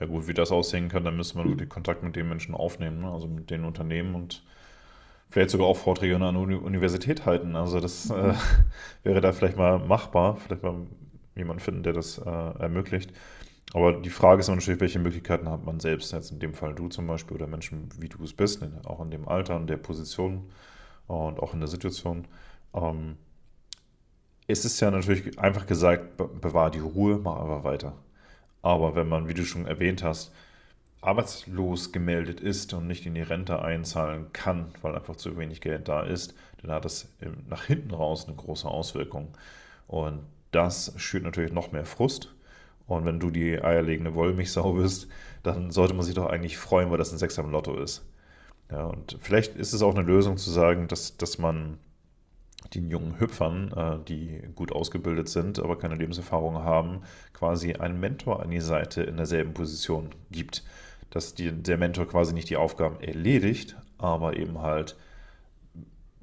Ja 0.00 0.06
gut, 0.06 0.28
wie 0.28 0.34
das 0.34 0.52
aussehen 0.52 0.88
kann, 0.88 1.04
dann 1.04 1.16
müsste 1.16 1.38
man 1.38 1.48
wirklich 1.48 1.68
Kontakt 1.68 2.02
mit 2.02 2.14
den 2.14 2.28
Menschen 2.28 2.54
aufnehmen, 2.54 3.00
ne? 3.00 3.10
also 3.10 3.26
mit 3.26 3.50
den 3.50 3.64
Unternehmen 3.64 4.14
und 4.14 4.44
vielleicht 5.30 5.50
sogar 5.50 5.66
auch 5.66 5.76
Vorträge 5.76 6.14
an 6.14 6.34
der 6.34 6.62
Universität 6.62 7.26
halten. 7.26 7.56
Also 7.56 7.80
das 7.80 8.10
äh, 8.10 8.34
wäre 9.02 9.20
da 9.20 9.32
vielleicht 9.32 9.56
mal 9.56 9.78
machbar, 9.78 10.36
vielleicht 10.36 10.62
mal 10.62 10.86
jemanden 11.34 11.60
finden, 11.60 11.82
der 11.82 11.92
das 11.92 12.18
äh, 12.18 12.30
ermöglicht. 12.30 13.12
Aber 13.74 13.92
die 13.92 14.10
Frage 14.10 14.40
ist 14.40 14.48
natürlich, 14.48 14.80
welche 14.80 14.98
Möglichkeiten 14.98 15.48
hat 15.48 15.64
man 15.64 15.78
selbst, 15.80 16.12
jetzt 16.12 16.30
in 16.30 16.38
dem 16.38 16.54
Fall 16.54 16.74
du 16.74 16.88
zum 16.88 17.06
Beispiel 17.06 17.36
oder 17.36 17.46
Menschen, 17.46 17.88
wie 17.98 18.08
du 18.08 18.22
es 18.24 18.32
bist, 18.32 18.62
auch 18.84 19.00
in 19.00 19.10
dem 19.10 19.28
Alter, 19.28 19.56
in 19.56 19.66
der 19.66 19.76
Position 19.76 20.50
und 21.06 21.38
auch 21.40 21.52
in 21.52 21.60
der 21.60 21.68
Situation. 21.68 22.26
Ähm, 22.72 23.16
es 24.46 24.64
ist 24.64 24.80
ja 24.80 24.90
natürlich 24.90 25.38
einfach 25.38 25.66
gesagt, 25.66 26.16
bewahr 26.16 26.70
die 26.70 26.78
Ruhe, 26.78 27.18
mach 27.22 27.40
einfach 27.40 27.64
weiter. 27.64 27.92
Aber 28.62 28.94
wenn 28.94 29.08
man, 29.08 29.28
wie 29.28 29.34
du 29.34 29.44
schon 29.44 29.66
erwähnt 29.66 30.02
hast, 30.02 30.32
arbeitslos 31.00 31.92
gemeldet 31.92 32.40
ist 32.40 32.74
und 32.74 32.86
nicht 32.86 33.06
in 33.06 33.14
die 33.14 33.22
Rente 33.22 33.62
einzahlen 33.62 34.32
kann, 34.32 34.72
weil 34.82 34.94
einfach 34.94 35.16
zu 35.16 35.36
wenig 35.38 35.60
Geld 35.60 35.88
da 35.88 36.02
ist, 36.02 36.34
dann 36.60 36.72
hat 36.72 36.84
das 36.84 37.08
nach 37.48 37.64
hinten 37.64 37.92
raus 37.92 38.26
eine 38.26 38.36
große 38.36 38.66
Auswirkung. 38.66 39.28
Und 39.86 40.20
das 40.50 40.92
schürt 40.96 41.24
natürlich 41.24 41.52
noch 41.52 41.72
mehr 41.72 41.84
Frust. 41.84 42.34
Und 42.86 43.04
wenn 43.04 43.20
du 43.20 43.30
die 43.30 43.62
eierlegende 43.62 44.14
Wollmilchsau 44.14 44.72
bist, 44.72 45.08
dann 45.42 45.70
sollte 45.70 45.94
man 45.94 46.04
sich 46.04 46.14
doch 46.14 46.26
eigentlich 46.26 46.56
freuen, 46.58 46.90
weil 46.90 46.98
das 46.98 47.12
ein 47.12 47.18
Sechser 47.18 47.44
im 47.44 47.50
Lotto 47.50 47.78
ist. 47.78 48.04
Ja, 48.70 48.84
und 48.84 49.16
vielleicht 49.20 49.56
ist 49.56 49.72
es 49.72 49.82
auch 49.82 49.94
eine 49.94 50.06
Lösung 50.06 50.36
zu 50.36 50.50
sagen, 50.50 50.88
dass, 50.88 51.16
dass 51.16 51.38
man 51.38 51.78
den 52.74 52.88
jungen 52.90 53.18
Hüpfern, 53.18 53.72
äh, 53.72 54.04
die 54.06 54.42
gut 54.54 54.72
ausgebildet 54.72 55.28
sind, 55.28 55.58
aber 55.58 55.78
keine 55.78 55.94
Lebenserfahrung 55.94 56.58
haben, 56.58 57.02
quasi 57.32 57.74
einen 57.74 58.00
Mentor 58.00 58.42
an 58.42 58.50
die 58.50 58.60
Seite 58.60 59.02
in 59.02 59.16
derselben 59.16 59.54
Position 59.54 60.10
gibt. 60.30 60.64
Dass 61.10 61.34
die, 61.34 61.52
der 61.52 61.78
Mentor 61.78 62.06
quasi 62.06 62.34
nicht 62.34 62.50
die 62.50 62.58
Aufgaben 62.58 63.00
erledigt, 63.00 63.76
aber 63.96 64.36
eben 64.36 64.60
halt 64.60 64.96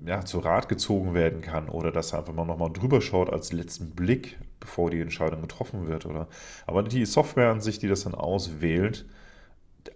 ja, 0.05 0.23
zu 0.23 0.39
Rat 0.39 0.69
gezogen 0.69 1.13
werden 1.13 1.41
kann 1.41 1.69
oder 1.69 1.91
dass 1.91 2.13
er 2.13 2.19
einfach 2.19 2.33
mal 2.33 2.45
nochmal 2.45 2.71
drüber 2.71 3.01
schaut 3.01 3.31
als 3.31 3.53
letzten 3.53 3.91
Blick, 3.91 4.37
bevor 4.59 4.91
die 4.91 4.99
Entscheidung 4.99 5.41
getroffen 5.41 5.87
wird. 5.87 6.05
Oder 6.05 6.27
aber 6.67 6.83
die 6.83 7.05
Software 7.05 7.49
an 7.51 7.61
sich, 7.61 7.79
die 7.79 7.87
das 7.87 8.03
dann 8.03 8.15
auswählt, 8.15 9.05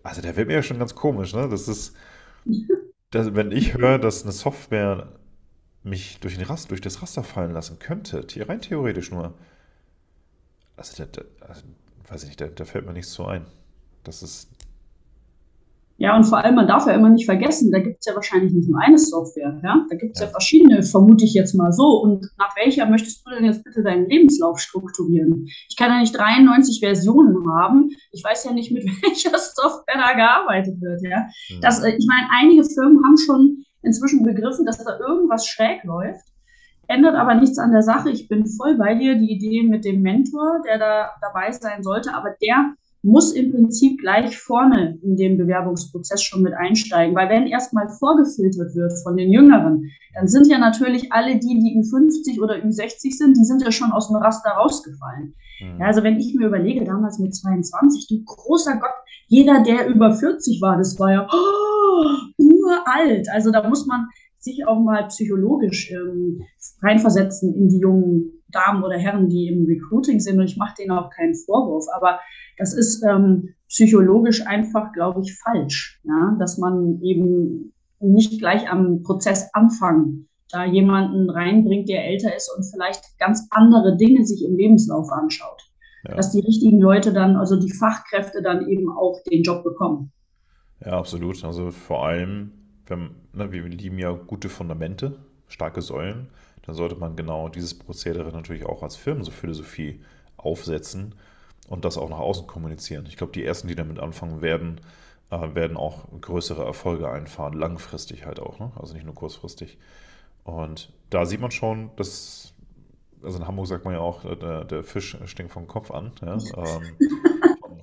also 0.03 0.21
der 0.21 0.35
wird 0.35 0.47
mir 0.47 0.55
ja 0.55 0.63
schon 0.63 0.79
ganz 0.79 0.95
komisch, 0.95 1.33
ne? 1.33 1.47
Das 1.49 1.67
ist, 1.67 1.95
das, 3.11 3.35
wenn 3.35 3.51
ich 3.51 3.75
höre, 3.75 3.99
dass 3.99 4.23
eine 4.23 4.31
Software 4.31 5.18
mich 5.83 6.19
durch, 6.19 6.35
den 6.37 6.45
Rast, 6.45 6.71
durch 6.71 6.81
das 6.81 7.01
Raster 7.01 7.23
fallen 7.23 7.53
lassen 7.53 7.79
könnte, 7.79 8.25
rein 8.47 8.61
theoretisch 8.61 9.11
nur. 9.11 9.33
Also, 10.75 11.03
da, 11.03 11.09
da, 11.11 11.47
also 11.47 11.61
weiß 12.09 12.23
ich 12.23 12.29
nicht, 12.29 12.41
da, 12.41 12.47
da, 12.47 12.65
fällt 12.65 12.85
mir 12.85 12.93
nichts 12.93 13.13
so 13.13 13.25
ein. 13.25 13.45
Das 14.03 14.23
ist. 14.23 14.49
Ja, 15.97 16.15
und 16.15 16.23
vor 16.23 16.37
allem, 16.37 16.55
man 16.55 16.67
darf 16.67 16.87
ja 16.87 16.93
immer 16.93 17.09
nicht 17.09 17.25
vergessen, 17.25 17.73
da 17.73 17.79
gibt 17.79 17.97
es 17.99 18.05
ja 18.05 18.15
wahrscheinlich 18.15 18.53
nicht 18.53 18.69
nur 18.69 18.79
eine 18.79 18.97
Software. 18.97 19.59
Ja? 19.61 19.85
Da 19.89 19.95
gibt 19.97 20.15
es 20.15 20.21
ja. 20.21 20.27
ja. 20.27 20.31
verschiedene, 20.31 20.81
vermute 20.81 21.25
ich 21.25 21.33
jetzt 21.33 21.53
mal 21.55 21.73
so. 21.73 22.01
Und 22.01 22.25
nach 22.37 22.55
welcher 22.55 22.85
möchtest 22.85 23.25
du 23.25 23.31
denn 23.31 23.43
jetzt 23.43 23.65
bitte 23.65 23.83
deinen 23.83 24.07
Lebenslauf 24.07 24.59
strukturieren? 24.59 25.49
Ich 25.67 25.75
kann 25.75 25.91
ja 25.91 25.99
nicht 25.99 26.17
93 26.17 26.79
Versionen 26.79 27.45
haben. 27.51 27.89
Ich 28.13 28.23
weiß 28.23 28.45
ja 28.45 28.53
nicht, 28.53 28.71
mit 28.71 28.85
welcher 28.85 29.37
Software 29.37 29.97
da 29.97 30.13
gearbeitet 30.13 30.79
wird. 30.79 31.01
Ja? 31.03 31.27
Mhm. 31.49 31.61
Das, 31.61 31.83
äh, 31.83 31.89
ich 31.89 32.07
meine, 32.07 32.27
einige 32.31 32.63
Firmen 32.63 33.03
haben 33.03 33.17
schon 33.17 33.65
inzwischen 33.81 34.23
begriffen, 34.23 34.65
dass 34.65 34.83
da 34.83 34.99
irgendwas 34.99 35.47
schräg 35.47 35.83
läuft. 35.83 36.25
Ändert 36.87 37.15
aber 37.15 37.35
nichts 37.35 37.59
an 37.59 37.71
der 37.71 37.83
Sache. 37.83 38.09
Ich 38.09 38.27
bin 38.27 38.47
voll 38.47 38.75
bei 38.75 38.95
dir. 38.95 39.15
Die 39.15 39.31
Idee 39.31 39.63
mit 39.63 39.85
dem 39.85 40.01
Mentor, 40.01 40.61
der 40.65 40.79
da 40.79 41.11
dabei 41.21 41.51
sein 41.51 41.83
sollte, 41.83 42.13
aber 42.13 42.35
der 42.41 42.73
muss 43.01 43.31
im 43.31 43.51
Prinzip 43.51 43.99
gleich 44.01 44.37
vorne 44.37 44.97
in 45.01 45.15
dem 45.15 45.37
Bewerbungsprozess 45.37 46.21
schon 46.21 46.41
mit 46.41 46.53
einsteigen, 46.53 47.15
weil 47.15 47.29
wenn 47.29 47.47
erstmal 47.47 47.87
vorgefiltert 47.87 48.75
wird 48.75 48.91
von 49.03 49.15
den 49.15 49.31
Jüngeren, 49.31 49.89
dann 50.13 50.27
sind 50.27 50.47
ja 50.47 50.57
natürlich 50.57 51.11
alle 51.13 51.39
die, 51.39 51.59
die 51.59 51.79
Ü50 51.79 52.41
oder 52.41 52.55
Ü60 52.55 53.15
sind, 53.15 53.37
die 53.37 53.45
sind 53.45 53.61
ja 53.61 53.71
schon 53.71 53.91
aus 53.91 54.09
dem 54.09 54.17
Raster 54.17 54.49
rausgefallen. 54.49 55.33
Mhm. 55.61 55.79
Ja, 55.79 55.87
also 55.87 56.03
wenn 56.03 56.19
ich 56.19 56.35
mir 56.35 56.47
überlege, 56.47 56.83
damals 56.83 57.19
mit 57.19 57.33
22, 57.33 58.07
du 58.09 58.23
großer 58.25 58.75
Gott, 58.77 58.91
jeder, 59.27 59.63
der 59.63 59.87
über 59.87 60.13
40 60.13 60.61
war, 60.61 60.77
das 60.77 60.99
war 60.99 61.11
ja 61.11 61.27
oh, 61.31 62.05
uralt. 62.69 63.27
Also 63.29 63.51
da 63.51 63.67
muss 63.67 63.85
man 63.85 64.07
sich 64.37 64.65
auch 64.65 64.79
mal 64.79 65.07
psychologisch 65.07 65.91
ähm, 65.91 66.41
reinversetzen 66.81 67.53
in 67.53 67.67
die 67.67 67.79
jungen 67.79 68.43
Damen 68.47 68.83
oder 68.83 68.97
Herren, 68.97 69.29
die 69.29 69.47
im 69.47 69.65
Recruiting 69.65 70.19
sind. 70.19 70.39
Und 70.39 70.45
ich 70.45 70.57
mache 70.57 70.75
denen 70.79 70.91
auch 70.91 71.09
keinen 71.09 71.35
Vorwurf. 71.35 71.85
Aber 71.95 72.19
das 72.57 72.73
ist 72.73 73.03
ähm, 73.03 73.55
psychologisch 73.67 74.45
einfach, 74.45 74.91
glaube 74.93 75.21
ich, 75.21 75.37
falsch, 75.37 76.01
ja? 76.03 76.35
dass 76.39 76.57
man 76.57 76.99
eben 77.01 77.73
nicht 77.99 78.39
gleich 78.39 78.69
am 78.69 79.03
Prozessanfang 79.03 80.25
da 80.51 80.65
jemanden 80.65 81.29
reinbringt, 81.29 81.89
der 81.89 82.05
älter 82.05 82.35
ist 82.35 82.51
und 82.55 82.63
vielleicht 82.63 83.19
ganz 83.19 83.47
andere 83.51 83.97
Dinge 83.97 84.25
sich 84.25 84.43
im 84.43 84.55
Lebenslauf 84.55 85.11
anschaut. 85.11 85.61
Ja. 86.07 86.15
Dass 86.15 86.31
die 86.31 86.39
richtigen 86.39 86.79
Leute 86.79 87.13
dann, 87.13 87.35
also 87.35 87.59
die 87.59 87.71
Fachkräfte 87.71 88.41
dann 88.41 88.67
eben 88.67 88.89
auch 88.89 89.21
den 89.29 89.43
Job 89.43 89.63
bekommen. 89.63 90.11
Ja, 90.83 90.97
absolut. 90.97 91.43
Also 91.43 91.71
vor 91.71 92.05
allem, 92.05 92.51
wenn, 92.87 93.11
ne, 93.33 93.51
wir 93.51 93.63
lieben 93.63 93.99
ja 93.99 94.11
gute 94.11 94.49
Fundamente, 94.49 95.19
starke 95.47 95.81
Säulen, 95.81 96.27
dann 96.63 96.75
sollte 96.75 96.95
man 96.95 97.15
genau 97.15 97.49
dieses 97.49 97.77
Prozedere 97.77 98.31
natürlich 98.31 98.65
auch 98.65 98.83
als 98.83 98.95
Firmenphilosophie 98.95 100.01
aufsetzen 100.37 101.15
und 101.67 101.85
das 101.85 101.97
auch 101.97 102.09
nach 102.09 102.19
außen 102.19 102.47
kommunizieren. 102.47 103.05
Ich 103.07 103.17
glaube, 103.17 103.33
die 103.33 103.43
ersten, 103.43 103.67
die 103.67 103.75
damit 103.75 103.99
anfangen 103.99 104.41
werden, 104.41 104.79
äh, 105.31 105.55
werden 105.55 105.77
auch 105.77 106.05
größere 106.21 106.63
Erfolge 106.63 107.09
einfahren, 107.09 107.53
langfristig 107.53 108.25
halt 108.25 108.39
auch, 108.39 108.59
ne? 108.59 108.71
also 108.75 108.93
nicht 108.93 109.05
nur 109.05 109.15
kurzfristig. 109.15 109.77
Und 110.43 110.91
da 111.09 111.25
sieht 111.25 111.41
man 111.41 111.51
schon, 111.51 111.91
dass, 111.95 112.53
also 113.21 113.37
in 113.37 113.47
Hamburg 113.47 113.67
sagt 113.67 113.85
man 113.85 113.93
ja 113.93 113.99
auch, 113.99 114.23
der, 114.23 114.63
der 114.63 114.83
Fisch 114.83 115.17
stinkt 115.25 115.51
vom 115.51 115.67
Kopf 115.67 115.91
an. 115.91 116.11
Ja? 116.21 116.37
Ähm, 116.57 116.97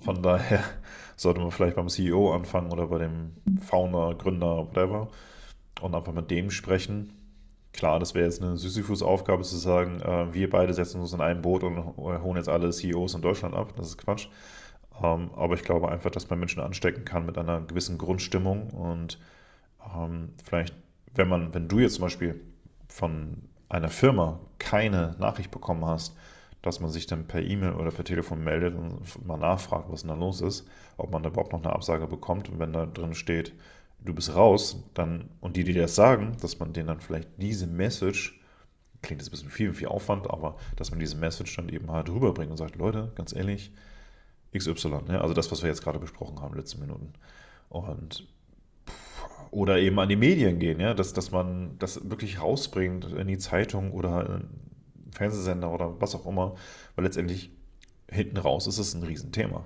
von, 0.07 0.23
daher 0.23 0.63
sollte 1.17 1.41
man 1.41 1.51
vielleicht 1.51 1.77
beim 1.77 1.89
CEO 1.89 2.33
anfangen 2.33 2.73
oder 2.73 2.87
bei 2.87 2.99
dem 2.99 3.33
Founder, 3.61 4.15
Gründer, 4.15 4.69
whatever 4.69 5.09
und 5.83 5.95
einfach 5.95 6.13
mit 6.13 6.31
dem 6.31 6.51
sprechen. 6.51 7.13
Klar, 7.73 8.01
das 8.01 8.15
wäre 8.15 8.25
jetzt 8.25 8.43
eine 8.43 8.57
Sisyphus-Aufgabe 8.57 9.43
zu 9.43 9.57
sagen, 9.57 10.01
äh, 10.01 10.33
wir 10.33 10.49
beide 10.49 10.73
setzen 10.73 11.01
uns 11.01 11.13
in 11.13 11.21
ein 11.21 11.43
Boot 11.43 11.63
und 11.63 11.97
holen 11.99 12.37
jetzt 12.37 12.49
alle 12.49 12.71
CEOs 12.71 13.15
in 13.15 13.21
Deutschland 13.21 13.55
ab. 13.55 13.75
Das 13.77 13.89
ist 13.89 13.99
Quatsch. 13.99 14.29
Ähm, 15.03 15.31
aber 15.37 15.55
ich 15.55 15.63
glaube 15.63 15.91
einfach, 15.91 16.11
dass 16.11 16.31
man 16.31 16.39
Menschen 16.39 16.63
anstecken 16.63 17.05
kann 17.05 17.27
mit 17.27 17.37
einer 17.37 17.61
gewissen 17.61 17.99
Grundstimmung 17.99 18.71
und 18.71 19.19
ähm, 19.95 20.31
vielleicht, 20.43 20.75
wenn 21.15 21.29
man, 21.29 21.53
wenn 21.53 21.69
du 21.69 21.79
jetzt 21.79 21.97
zum 21.97 22.03
Beispiel 22.03 22.41
von 22.89 23.43
einer 23.69 23.89
Firma 23.89 24.41
keine 24.59 25.17
Nachricht 25.19 25.51
bekommen 25.51 25.85
hast, 25.85 26.17
dass 26.67 26.81
man 26.81 26.91
sich 26.91 27.07
dann 27.07 27.27
per 27.27 27.43
E-Mail 27.43 27.75
oder 27.75 27.91
per 27.91 28.05
Telefon 28.05 28.43
meldet 28.43 28.75
und 28.75 29.27
mal 29.27 29.37
nachfragt, 29.37 29.87
was 29.91 30.03
denn 30.03 30.09
da 30.11 30.15
los 30.15 30.41
ist, 30.41 30.67
ob 30.97 31.13
man 31.13 31.23
da 31.23 31.31
überhaupt 31.31 31.53
noch 31.53 31.63
eine 31.63 31.73
Absage 31.73 32.07
bekommt 32.07 32.49
und 32.49 32.59
wenn 32.59 32.73
da 32.73 32.87
drin 32.87 33.15
steht, 33.15 33.55
du 34.01 34.15
bist 34.15 34.35
raus, 34.35 34.85
dann, 34.95 35.31
und 35.41 35.57
die, 35.57 35.65
die 35.65 35.73
das 35.73 35.95
sagen, 35.95 36.37
dass 36.41 36.59
man 36.59 36.73
denen 36.73 36.89
dann 36.89 37.01
vielleicht 37.01 37.29
diese 37.39 37.67
Message, 37.67 38.41
klingt 39.03 39.21
jetzt 39.21 39.29
ein 39.29 39.33
bisschen 39.33 39.51
viel, 39.51 39.73
viel 39.73 39.89
Aufwand, 39.89 40.29
aber 40.31 40.57
dass 40.77 40.91
man 40.91 41.01
diese 41.01 41.17
Message 41.17 41.55
dann 41.57 41.69
eben 41.69 41.91
halt 41.91 42.09
rüberbringt 42.09 42.51
und 42.51 42.57
sagt, 42.57 42.77
Leute, 42.77 43.13
ganz 43.15 43.35
ehrlich, 43.35 43.73
XY, 44.57 45.03
ne? 45.09 45.21
also 45.21 45.35
das, 45.35 45.51
was 45.53 45.63
wir 45.63 45.69
jetzt 45.69 45.83
gerade 45.83 45.99
besprochen 45.99 46.41
haben, 46.41 46.57
letzten 46.57 46.81
Minuten. 46.81 47.13
Und 47.69 48.27
oder 49.51 49.79
eben 49.79 49.99
an 49.99 50.09
die 50.09 50.17
Medien 50.17 50.59
gehen, 50.59 50.81
ja, 50.81 50.95
dass, 50.95 51.13
dass 51.13 51.31
man 51.31 51.79
das 51.79 52.11
wirklich 52.11 52.41
rausbringt 52.41 53.05
in 53.13 53.29
die 53.29 53.39
Zeitung 53.39 53.93
oder 53.93 54.43
Fernsehsender 55.17 55.73
oder 55.73 56.01
was 56.01 56.15
auch 56.15 56.27
immer, 56.27 56.55
weil 56.95 57.05
letztendlich 57.05 57.51
hinten 58.11 58.37
raus 58.37 58.67
ist 58.67 58.79
es 58.79 58.95
ein 58.95 59.03
Riesenthema. 59.03 59.65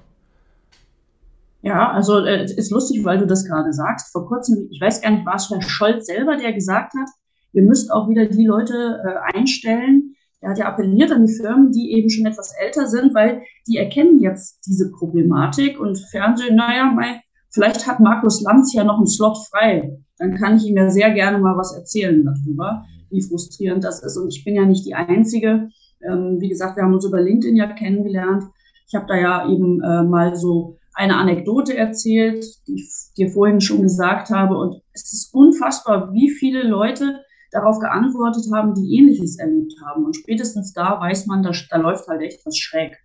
Ja, 1.62 1.90
also 1.90 2.24
äh, 2.24 2.42
es 2.42 2.52
ist 2.52 2.70
lustig, 2.70 3.04
weil 3.04 3.18
du 3.18 3.26
das 3.26 3.44
gerade 3.44 3.72
sagst. 3.72 4.12
Vor 4.12 4.26
kurzem, 4.26 4.68
ich 4.70 4.80
weiß 4.80 5.02
gar 5.02 5.10
nicht, 5.10 5.26
war 5.26 5.34
es 5.34 5.50
Herr 5.50 5.60
Scholz 5.60 6.06
selber, 6.06 6.36
der 6.36 6.52
gesagt 6.52 6.94
hat, 6.94 7.08
ihr 7.52 7.62
müsst 7.62 7.92
auch 7.92 8.08
wieder 8.08 8.26
die 8.26 8.46
Leute 8.46 9.02
äh, 9.04 9.36
einstellen. 9.36 10.14
Er 10.40 10.50
hat 10.50 10.58
ja 10.58 10.68
appelliert 10.68 11.12
an 11.12 11.26
die 11.26 11.34
Firmen, 11.34 11.70
die 11.70 11.92
eben 11.92 12.08
schon 12.08 12.24
etwas 12.24 12.54
älter 12.58 12.86
sind, 12.86 13.14
weil 13.14 13.42
die 13.66 13.76
erkennen 13.76 14.20
jetzt 14.20 14.66
diese 14.66 14.90
Problematik 14.90 15.78
und 15.78 15.98
Fernsehen, 16.10 16.56
naja, 16.56 16.90
mein, 16.94 17.20
Vielleicht 17.52 17.86
hat 17.86 18.00
Markus 18.00 18.42
Lanz 18.42 18.72
ja 18.72 18.84
noch 18.84 18.98
einen 18.98 19.06
Slot 19.06 19.36
frei. 19.48 19.98
Dann 20.18 20.36
kann 20.36 20.56
ich 20.56 20.66
ihm 20.66 20.76
ja 20.76 20.88
sehr 20.90 21.10
gerne 21.10 21.38
mal 21.38 21.56
was 21.56 21.74
erzählen 21.74 22.24
darüber, 22.24 22.84
wie 23.10 23.22
frustrierend 23.22 23.84
das 23.84 24.02
ist. 24.02 24.16
Und 24.16 24.28
ich 24.28 24.44
bin 24.44 24.54
ja 24.54 24.64
nicht 24.64 24.86
die 24.86 24.94
Einzige. 24.94 25.70
Ähm, 26.02 26.38
wie 26.40 26.48
gesagt, 26.48 26.76
wir 26.76 26.84
haben 26.84 26.94
uns 26.94 27.04
über 27.04 27.20
LinkedIn 27.20 27.56
ja 27.56 27.72
kennengelernt. 27.72 28.44
Ich 28.88 28.94
habe 28.94 29.06
da 29.06 29.16
ja 29.16 29.48
eben 29.50 29.82
äh, 29.82 30.02
mal 30.02 30.36
so 30.36 30.78
eine 30.94 31.16
Anekdote 31.16 31.76
erzählt, 31.76 32.44
die 32.66 32.74
ich 32.74 32.90
dir 33.16 33.30
vorhin 33.30 33.60
schon 33.60 33.82
gesagt 33.82 34.30
habe. 34.30 34.56
Und 34.56 34.82
es 34.92 35.12
ist 35.12 35.34
unfassbar, 35.34 36.12
wie 36.12 36.30
viele 36.30 36.62
Leute 36.62 37.20
darauf 37.52 37.78
geantwortet 37.78 38.44
haben, 38.52 38.74
die 38.74 38.96
Ähnliches 38.96 39.38
erlebt 39.38 39.74
haben. 39.84 40.04
Und 40.04 40.16
spätestens 40.16 40.72
da 40.72 41.00
weiß 41.00 41.26
man, 41.26 41.42
da, 41.42 41.52
da 41.70 41.76
läuft 41.76 42.06
halt 42.08 42.22
echt 42.22 42.44
was 42.44 42.56
schräg. 42.56 42.96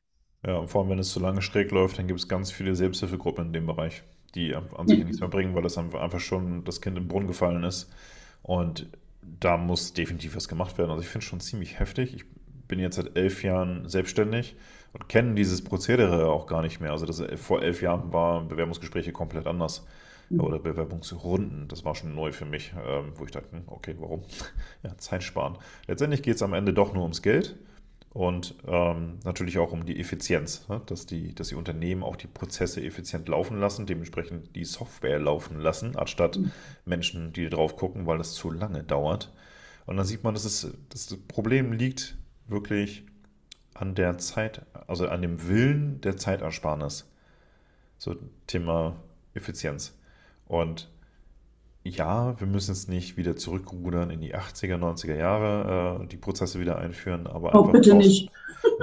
Ja, 0.46 0.58
und 0.58 0.68
vor 0.68 0.82
allem, 0.82 0.92
wenn 0.92 1.00
es 1.00 1.12
zu 1.12 1.20
lange 1.20 1.42
schräg 1.42 1.72
läuft, 1.72 1.98
dann 1.98 2.08
gibt 2.08 2.20
es 2.20 2.28
ganz 2.28 2.52
viele 2.52 2.76
Selbsthilfegruppen 2.76 3.48
in 3.48 3.54
dem 3.54 3.66
Bereich, 3.66 4.04
die 4.36 4.54
an 4.56 4.88
sich 4.88 5.04
nichts 5.04 5.20
mehr 5.20 5.30
bringen, 5.30 5.56
weil 5.56 5.64
das 5.64 5.78
einfach 5.78 6.20
schon 6.20 6.64
das 6.64 6.82
Kind 6.82 6.98
im 6.98 7.08
Brunnen 7.08 7.28
gefallen 7.28 7.64
ist. 7.64 7.90
Und 8.44 8.88
da 9.40 9.58
muss 9.58 9.94
definitiv 9.94 10.36
was 10.36 10.48
gemacht 10.48 10.78
werden. 10.78 10.92
Also 10.92 11.02
ich 11.02 11.08
finde 11.08 11.24
es 11.24 11.30
schon 11.30 11.40
ziemlich 11.40 11.80
heftig. 11.80 12.14
Ich 12.16 12.26
bin 12.68 12.80
jetzt 12.80 12.96
seit 12.96 13.16
elf 13.18 13.44
Jahren 13.44 13.88
selbstständig 13.88 14.56
und 14.94 15.10
kenne 15.10 15.36
dieses 15.36 15.64
Prozedere 15.64 16.28
auch 16.28 16.48
gar 16.48 16.62
nicht 16.62 16.80
mehr. 16.80 16.92
Also 16.92 17.06
das, 17.06 17.24
vor 17.36 17.62
elf 17.62 17.82
Jahren 17.82 18.12
waren 18.14 18.48
Bewerbungsgespräche 18.48 19.12
komplett 19.12 19.48
anders. 19.48 19.86
Mhm. 20.30 20.40
Oder 20.40 20.60
Bewerbungsrunden. 20.60 21.68
Das 21.68 21.86
war 21.86 21.94
schon 21.94 22.16
neu 22.16 22.32
für 22.32 22.46
mich, 22.46 22.74
ähm, 22.88 23.12
wo 23.16 23.26
ich 23.26 23.32
dachte, 23.32 23.52
hm, 23.52 23.64
okay, 23.68 23.96
warum? 24.00 24.24
Ja, 24.84 24.98
Zeit 24.98 25.24
sparen. 25.24 25.58
Letztendlich 25.88 26.24
geht 26.24 26.36
es 26.36 26.42
am 26.42 26.54
Ende 26.54 26.74
doch 26.74 26.94
nur 26.94 27.04
ums 27.04 27.22
Geld 27.22 27.56
und 28.16 28.56
ähm, 28.66 29.20
natürlich 29.26 29.58
auch 29.58 29.74
um 29.74 29.86
die 29.86 30.00
Effizienz, 30.00 30.70
ne? 30.70 30.82
dass, 30.86 31.06
die, 31.06 31.36
dass 31.36 31.50
die 31.50 31.56
Unternehmen 31.56 32.02
auch 32.02 32.16
die 32.16 32.28
Prozesse 32.28 32.82
effizient 32.82 33.28
laufen 33.28 33.60
lassen, 33.60 33.86
dementsprechend 33.86 34.56
die 34.56 34.64
Software 34.64 35.20
laufen 35.20 35.60
lassen, 35.60 35.98
anstatt 35.98 36.38
mhm. 36.38 36.54
Menschen, 36.86 37.34
die 37.34 37.50
drauf 37.50 37.76
gucken, 37.76 38.06
weil 38.06 38.18
das 38.18 38.32
zu 38.32 38.52
lange 38.52 38.84
dauert. 38.84 39.34
Und 39.86 39.98
dann 39.98 40.06
sieht 40.06 40.24
man, 40.24 40.34
dass, 40.34 40.46
es, 40.46 40.62
dass 40.88 41.08
das 41.08 41.18
Problem 41.28 41.74
liegt 41.74 42.16
wirklich 42.48 43.04
an 43.74 43.96
der 43.96 44.18
Zeit, 44.18 44.62
also 44.88 45.10
an 45.10 45.22
dem 45.22 45.50
Willen 45.50 46.00
der 46.00 46.16
Zeitersparnis. 46.16 47.12
So 47.98 48.16
Thema 48.48 48.96
Effizienz. 49.34 49.94
Und 50.48 50.90
ja, 51.86 52.40
wir 52.40 52.48
müssen 52.48 52.74
jetzt 52.74 52.90
nicht 52.90 53.16
wieder 53.16 53.36
zurückrudern 53.36 54.10
in 54.10 54.20
die 54.20 54.36
80er, 54.36 54.78
90er 54.78 55.16
Jahre, 55.16 56.02
äh, 56.02 56.08
die 56.08 56.18
Prozesse 56.18 56.60
wieder 56.60 56.80
einführen, 56.80 57.28
aber 57.28 57.54
oh, 57.54 57.64
bitte 57.66 57.92
draus, 57.92 58.04
nicht. 58.04 58.32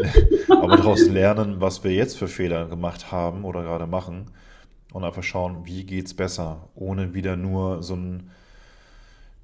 aber 0.48 0.76
daraus 0.76 1.08
lernen, 1.08 1.60
was 1.60 1.82
wir 1.82 1.92
jetzt 1.92 2.16
für 2.16 2.28
Fehler 2.28 2.66
gemacht 2.66 3.10
haben 3.10 3.44
oder 3.44 3.62
gerade 3.62 3.88
machen 3.88 4.26
und 4.92 5.02
einfach 5.02 5.24
schauen, 5.24 5.64
wie 5.64 5.84
geht 5.84 6.06
es 6.06 6.14
besser, 6.14 6.68
ohne 6.76 7.12
wieder 7.12 7.36
nur 7.36 7.82
so 7.82 7.96
ein 7.96 8.30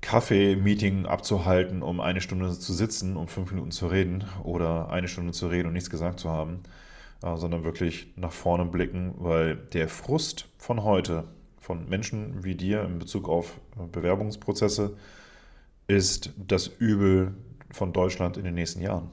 Kaffee-Meeting 0.03 1.07
abzuhalten, 1.07 1.83
um 1.83 2.01
eine 2.01 2.21
Stunde 2.21 2.57
zu 2.57 2.73
sitzen, 2.73 3.17
um 3.17 3.27
fünf 3.27 3.51
Minuten 3.51 3.73
zu 3.73 3.89
reden 3.89 4.25
oder 4.45 4.91
eine 4.91 5.09
Stunde 5.09 5.33
zu 5.33 5.49
reden 5.49 5.67
und 5.67 5.73
nichts 5.73 5.91
gesagt 5.91 6.21
zu 6.21 6.31
haben, 6.31 6.61
äh, 7.25 7.37
sondern 7.37 7.65
wirklich 7.65 8.13
nach 8.15 8.31
vorne 8.31 8.67
blicken, 8.67 9.15
weil 9.19 9.57
der 9.57 9.89
Frust 9.89 10.47
von 10.59 10.85
heute, 10.85 11.25
von 11.69 11.87
Menschen 11.87 12.45
wie 12.45 12.55
dir 12.55 12.83
in 12.83 12.99
Bezug 12.99 13.29
auf 13.29 13.61
äh, 13.77 13.87
Bewerbungsprozesse 13.93 14.97
ist 15.87 16.33
das 16.39 16.67
Übel 16.67 17.35
von 17.71 17.93
Deutschland 17.93 18.39
in 18.39 18.45
den 18.45 18.55
nächsten 18.55 18.81
Jahren. 18.81 19.11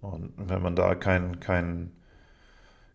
Und 0.00 0.32
wenn 0.36 0.60
man 0.60 0.74
da 0.74 0.96
kein, 0.96 1.38
kein, 1.38 1.92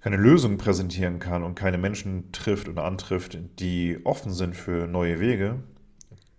keine 0.01 0.17
Lösung 0.17 0.57
präsentieren 0.57 1.19
kann 1.19 1.41
und 1.41 1.55
keine 1.55 1.77
Menschen 1.77 2.33
trifft 2.33 2.67
oder 2.67 2.83
antrifft, 2.83 3.37
die 3.59 4.01
offen 4.03 4.33
sind 4.33 4.57
für 4.57 4.87
neue 4.87 5.21
Wege, 5.21 5.63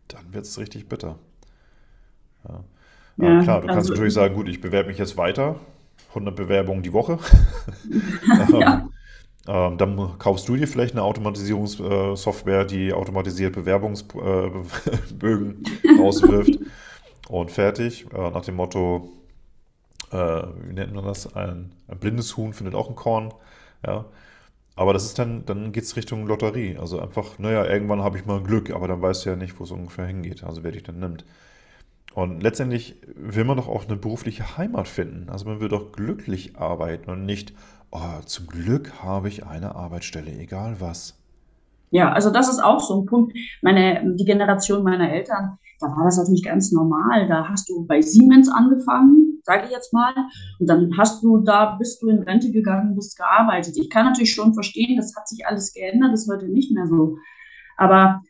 dann 0.08 0.34
wird 0.34 0.44
es 0.44 0.58
richtig 0.58 0.90
bitter. 0.90 1.18
Ja. 2.46 2.64
Ja, 3.16 3.42
klar, 3.42 3.62
du 3.62 3.68
also 3.68 3.74
kannst 3.74 3.90
natürlich 3.90 4.14
sagen, 4.14 4.34
gut, 4.34 4.46
ich 4.46 4.60
bewerbe 4.60 4.90
mich 4.90 4.98
jetzt 4.98 5.16
weiter, 5.16 5.58
100 6.10 6.36
Bewerbungen 6.36 6.82
die 6.82 6.92
Woche. 6.92 7.18
ja. 8.60 8.88
Ähm, 9.48 9.78
dann 9.78 10.18
kaufst 10.18 10.46
du 10.46 10.56
dir 10.56 10.68
vielleicht 10.68 10.92
eine 10.92 11.02
Automatisierungssoftware, 11.02 12.66
die 12.66 12.92
automatisiert 12.92 13.54
Bewerbungsbögen 13.54 15.64
äh, 15.84 16.00
auswirft 16.02 16.58
und 17.30 17.50
fertig. 17.50 18.06
Äh, 18.12 18.30
nach 18.30 18.44
dem 18.44 18.56
Motto, 18.56 19.10
äh, 20.12 20.16
wie 20.16 20.74
nennt 20.74 20.92
man 20.92 21.06
das? 21.06 21.34
Ein, 21.34 21.72
ein, 21.88 21.98
blindes 21.98 22.36
Huhn 22.36 22.52
findet 22.52 22.74
auch 22.74 22.90
ein 22.90 22.94
Korn. 22.94 23.32
Ja. 23.86 24.04
Aber 24.76 24.92
das 24.92 25.06
ist 25.06 25.18
dann, 25.18 25.46
dann 25.46 25.72
geht 25.72 25.84
es 25.84 25.96
Richtung 25.96 26.26
Lotterie. 26.26 26.76
Also 26.76 27.00
einfach, 27.00 27.38
naja, 27.38 27.64
irgendwann 27.64 28.02
habe 28.02 28.18
ich 28.18 28.26
mal 28.26 28.42
Glück, 28.42 28.70
aber 28.70 28.86
dann 28.86 29.00
weißt 29.00 29.24
du 29.24 29.30
ja 29.30 29.36
nicht, 29.36 29.58
wo 29.58 29.64
es 29.64 29.70
ungefähr 29.70 30.06
hingeht, 30.06 30.44
also 30.44 30.62
wer 30.62 30.72
dich 30.72 30.82
dann 30.82 31.00
nimmt. 31.00 31.24
Und 32.14 32.42
letztendlich 32.42 32.96
will 33.14 33.44
man 33.44 33.56
doch 33.56 33.68
auch 33.68 33.86
eine 33.86 33.96
berufliche 33.96 34.58
Heimat 34.58 34.88
finden. 34.88 35.30
Also 35.30 35.46
man 35.46 35.60
will 35.60 35.68
doch 35.68 35.92
glücklich 35.92 36.56
arbeiten 36.56 37.10
und 37.10 37.24
nicht, 37.24 37.54
oh, 37.90 38.20
zum 38.24 38.46
Glück 38.46 39.02
habe 39.02 39.28
ich 39.28 39.46
eine 39.46 39.74
Arbeitsstelle, 39.74 40.30
egal 40.30 40.76
was. 40.80 41.14
Ja, 41.90 42.12
also 42.12 42.30
das 42.30 42.48
ist 42.48 42.62
auch 42.62 42.80
so 42.80 43.00
ein 43.00 43.06
Punkt. 43.06 43.36
Meine, 43.62 44.14
die 44.16 44.24
Generation 44.24 44.82
meiner 44.82 45.10
Eltern, 45.10 45.58
da 45.80 45.86
war 45.86 46.04
das 46.04 46.18
natürlich 46.18 46.44
ganz 46.44 46.72
normal. 46.72 47.28
Da 47.28 47.48
hast 47.48 47.68
du 47.68 47.86
bei 47.86 48.00
Siemens 48.00 48.48
angefangen, 48.48 49.40
sage 49.44 49.66
ich 49.66 49.70
jetzt 49.70 49.92
mal, 49.92 50.12
und 50.58 50.68
dann 50.68 50.90
hast 50.98 51.22
du 51.22 51.38
da, 51.38 51.76
bist 51.76 52.02
du 52.02 52.08
in 52.08 52.22
Rente 52.22 52.50
gegangen, 52.50 52.94
bist 52.94 53.16
gearbeitet. 53.16 53.76
Ich 53.76 53.88
kann 53.88 54.04
natürlich 54.04 54.34
schon 54.34 54.54
verstehen, 54.54 54.96
das 54.96 55.14
hat 55.16 55.28
sich 55.28 55.46
alles 55.46 55.72
geändert, 55.72 56.12
das 56.12 56.22
ist 56.22 56.30
heute 56.30 56.48
nicht 56.48 56.72
mehr 56.72 56.86
so. 56.86 57.16
Aber 57.76 58.22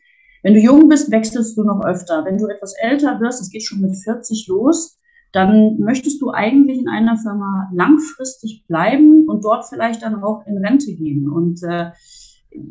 wenn 0.43 0.53
du 0.53 0.59
jung 0.59 0.87
bist, 0.87 1.11
wechselst 1.11 1.57
du 1.57 1.63
noch 1.63 1.83
öfter. 1.83 2.23
Wenn 2.23 2.37
du 2.37 2.47
etwas 2.47 2.73
älter 2.79 3.19
wirst, 3.19 3.41
das 3.41 3.49
geht 3.49 3.63
schon 3.63 3.81
mit 3.81 3.97
40 3.97 4.47
los, 4.47 4.98
dann 5.31 5.79
möchtest 5.79 6.21
du 6.21 6.31
eigentlich 6.31 6.79
in 6.79 6.89
einer 6.89 7.17
Firma 7.17 7.69
langfristig 7.73 8.65
bleiben 8.67 9.27
und 9.27 9.43
dort 9.43 9.65
vielleicht 9.67 10.01
dann 10.01 10.23
auch 10.23 10.45
in 10.47 10.57
Rente 10.57 10.93
gehen. 10.93 11.29
Und 11.29 11.61
äh, 11.63 11.91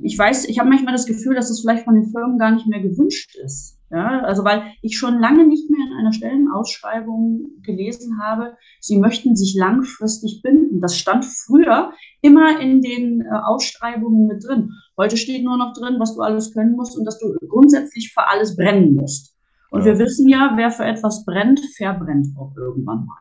ich 0.03 0.19
weiß, 0.19 0.49
ich 0.49 0.59
habe 0.59 0.69
manchmal 0.69 0.93
das 0.93 1.07
Gefühl, 1.07 1.35
dass 1.35 1.51
es 1.51 1.61
vielleicht 1.61 1.85
von 1.85 1.95
den 1.95 2.11
Firmen 2.11 2.39
gar 2.39 2.51
nicht 2.51 2.67
mehr 2.67 2.81
gewünscht 2.81 3.37
ist. 3.37 3.79
Ja, 3.91 4.21
also 4.21 4.45
weil 4.45 4.65
ich 4.83 4.99
schon 4.99 5.19
lange 5.19 5.47
nicht 5.47 5.71
mehr 5.71 5.81
in 5.87 5.97
einer 5.99 6.13
Stellenausschreibung 6.13 7.47
gelesen 7.63 8.21
habe, 8.23 8.55
sie 8.81 8.99
möchten 8.99 9.35
sich 9.35 9.55
langfristig 9.57 10.43
binden. 10.43 10.83
Das 10.83 10.99
stand 10.99 11.25
früher 11.25 11.93
immer 12.21 12.61
in 12.61 12.83
den 12.83 13.23
äh, 13.23 13.29
Ausschreibungen 13.47 14.27
mit 14.27 14.45
drin. 14.45 14.73
Heute 14.99 15.17
steht 15.17 15.43
nur 15.43 15.57
noch 15.57 15.73
drin, 15.73 15.97
was 15.99 16.15
du 16.15 16.21
alles 16.21 16.53
können 16.53 16.77
musst 16.77 16.99
und 16.99 17.07
dass 17.07 17.19
du 17.19 17.35
grundsätzlich 17.49 18.13
für 18.13 18.29
alles 18.29 18.57
brennen 18.57 18.95
musst. 18.95 19.38
Und 19.71 19.81
ja. 19.81 19.87
wir 19.87 19.99
wissen 19.99 20.29
ja, 20.29 20.53
wer 20.57 20.71
für 20.71 20.85
etwas 20.85 21.25
brennt, 21.25 21.61
verbrennt 21.77 22.29
auch 22.37 22.57
irgendwann 22.57 23.07
mal. 23.07 23.19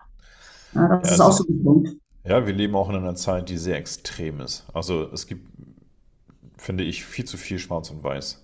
Ja, 0.74 0.98
das 0.98 1.10
ja, 1.10 1.14
ist 1.16 1.22
auch 1.22 1.32
so 1.32 1.46
ein 1.48 1.64
Punkt. 1.64 1.90
Ja, 2.24 2.46
wir 2.46 2.54
leben 2.54 2.76
auch 2.76 2.90
in 2.90 2.96
einer 2.96 3.16
Zeit, 3.16 3.50
die 3.50 3.58
sehr 3.58 3.78
extrem 3.78 4.42
ist. 4.42 4.66
Also 4.74 5.10
es 5.12 5.28
gibt, 5.28 5.48
finde 6.58 6.84
ich, 6.84 7.06
viel 7.06 7.26
zu 7.26 7.38
viel 7.38 7.60
Schwarz 7.60 7.90
und 7.90 8.04
Weiß. 8.04 8.44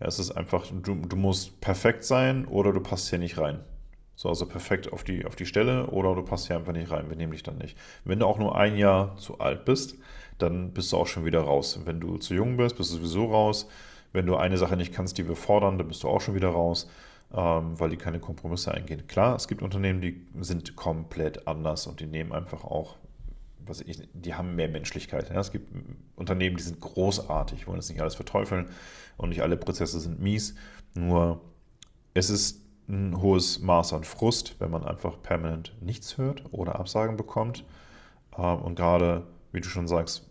Es 0.00 0.18
ist 0.18 0.32
einfach, 0.32 0.66
du, 0.66 0.94
du 0.94 1.16
musst 1.16 1.60
perfekt 1.60 2.04
sein 2.04 2.46
oder 2.46 2.72
du 2.72 2.80
passt 2.80 3.08
hier 3.10 3.18
nicht 3.18 3.38
rein. 3.38 3.60
So, 4.16 4.28
also 4.28 4.46
perfekt 4.46 4.92
auf 4.92 5.02
die, 5.02 5.24
auf 5.24 5.34
die 5.34 5.46
Stelle 5.46 5.86
oder 5.88 6.14
du 6.14 6.22
passt 6.22 6.46
hier 6.46 6.56
einfach 6.56 6.72
nicht 6.72 6.90
rein. 6.90 7.08
Wir 7.08 7.16
nehmen 7.16 7.32
dich 7.32 7.42
dann 7.42 7.58
nicht. 7.58 7.76
Wenn 8.04 8.20
du 8.20 8.26
auch 8.26 8.38
nur 8.38 8.56
ein 8.56 8.76
Jahr 8.76 9.16
zu 9.16 9.38
alt 9.38 9.64
bist, 9.64 9.96
dann 10.38 10.72
bist 10.72 10.92
du 10.92 10.96
auch 10.96 11.06
schon 11.06 11.24
wieder 11.24 11.40
raus. 11.40 11.80
Wenn 11.84 12.00
du 12.00 12.18
zu 12.18 12.34
jung 12.34 12.56
bist, 12.56 12.76
bist 12.76 12.92
du 12.92 12.96
sowieso 12.96 13.26
raus. 13.26 13.68
Wenn 14.12 14.26
du 14.26 14.36
eine 14.36 14.58
Sache 14.58 14.76
nicht 14.76 14.92
kannst, 14.92 15.18
die 15.18 15.26
wir 15.26 15.36
fordern, 15.36 15.78
dann 15.78 15.88
bist 15.88 16.02
du 16.04 16.08
auch 16.08 16.20
schon 16.20 16.34
wieder 16.34 16.48
raus 16.48 16.88
weil 17.36 17.90
die 17.90 17.96
keine 17.96 18.20
Kompromisse 18.20 18.72
eingehen. 18.72 19.06
Klar, 19.08 19.34
es 19.34 19.48
gibt 19.48 19.62
Unternehmen, 19.62 20.00
die 20.00 20.24
sind 20.40 20.76
komplett 20.76 21.48
anders 21.48 21.86
und 21.86 21.98
die 21.98 22.06
nehmen 22.06 22.32
einfach 22.32 22.64
auch, 22.64 22.96
was 23.66 23.80
ich, 23.80 24.08
die 24.12 24.34
haben 24.34 24.54
mehr 24.54 24.68
Menschlichkeit. 24.68 25.30
Es 25.30 25.50
gibt 25.50 25.72
Unternehmen, 26.16 26.56
die 26.56 26.62
sind 26.62 26.80
großartig, 26.80 27.66
wollen 27.66 27.78
es 27.78 27.88
nicht 27.88 28.00
alles 28.00 28.14
verteufeln 28.14 28.68
und 29.16 29.30
nicht 29.30 29.42
alle 29.42 29.56
Prozesse 29.56 29.98
sind 29.98 30.20
mies. 30.20 30.54
Nur 30.94 31.40
es 32.12 32.30
ist 32.30 32.60
ein 32.88 33.20
hohes 33.20 33.60
Maß 33.60 33.94
an 33.94 34.04
Frust, 34.04 34.56
wenn 34.60 34.70
man 34.70 34.84
einfach 34.84 35.20
permanent 35.22 35.74
nichts 35.80 36.18
hört 36.18 36.44
oder 36.52 36.78
Absagen 36.78 37.16
bekommt. 37.16 37.64
Ähm, 38.38 38.58
und 38.60 38.76
gerade, 38.76 39.26
wie 39.50 39.60
du 39.60 39.68
schon 39.68 39.88
sagst, 39.88 40.30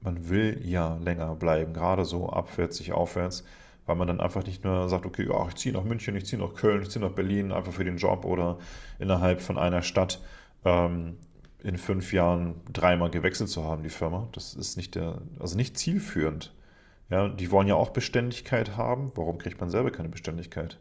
man 0.00 0.28
will 0.28 0.60
ja 0.64 0.96
länger 0.98 1.34
bleiben, 1.34 1.72
gerade 1.72 2.04
so 2.04 2.28
ab 2.28 2.50
40 2.50 2.92
aufwärts 2.92 3.42
weil 3.86 3.96
man 3.96 4.08
dann 4.08 4.20
einfach 4.20 4.44
nicht 4.44 4.64
nur 4.64 4.88
sagt, 4.88 5.06
okay, 5.06 5.26
ja, 5.28 5.46
ich 5.48 5.54
ziehe 5.54 5.74
nach 5.74 5.84
München, 5.84 6.16
ich 6.16 6.26
ziehe 6.26 6.40
nach 6.40 6.54
Köln, 6.54 6.82
ich 6.82 6.90
ziehe 6.90 7.04
nach 7.04 7.12
Berlin, 7.12 7.52
einfach 7.52 7.72
für 7.72 7.84
den 7.84 7.96
Job 7.96 8.24
oder 8.24 8.58
innerhalb 8.98 9.40
von 9.40 9.58
einer 9.58 9.82
Stadt 9.82 10.20
ähm, 10.64 11.16
in 11.62 11.78
fünf 11.78 12.12
Jahren 12.12 12.56
dreimal 12.72 13.10
gewechselt 13.10 13.48
zu 13.48 13.64
haben, 13.64 13.82
die 13.82 13.88
Firma. 13.88 14.28
Das 14.32 14.54
ist 14.54 14.76
nicht 14.76 14.94
der, 14.94 15.22
also 15.38 15.56
nicht 15.56 15.78
zielführend. 15.78 16.52
Ja, 17.08 17.28
die 17.28 17.50
wollen 17.52 17.68
ja 17.68 17.76
auch 17.76 17.90
Beständigkeit 17.90 18.76
haben. 18.76 19.12
Warum 19.14 19.38
kriegt 19.38 19.60
man 19.60 19.70
selber 19.70 19.90
keine 19.90 20.08
Beständigkeit? 20.08 20.78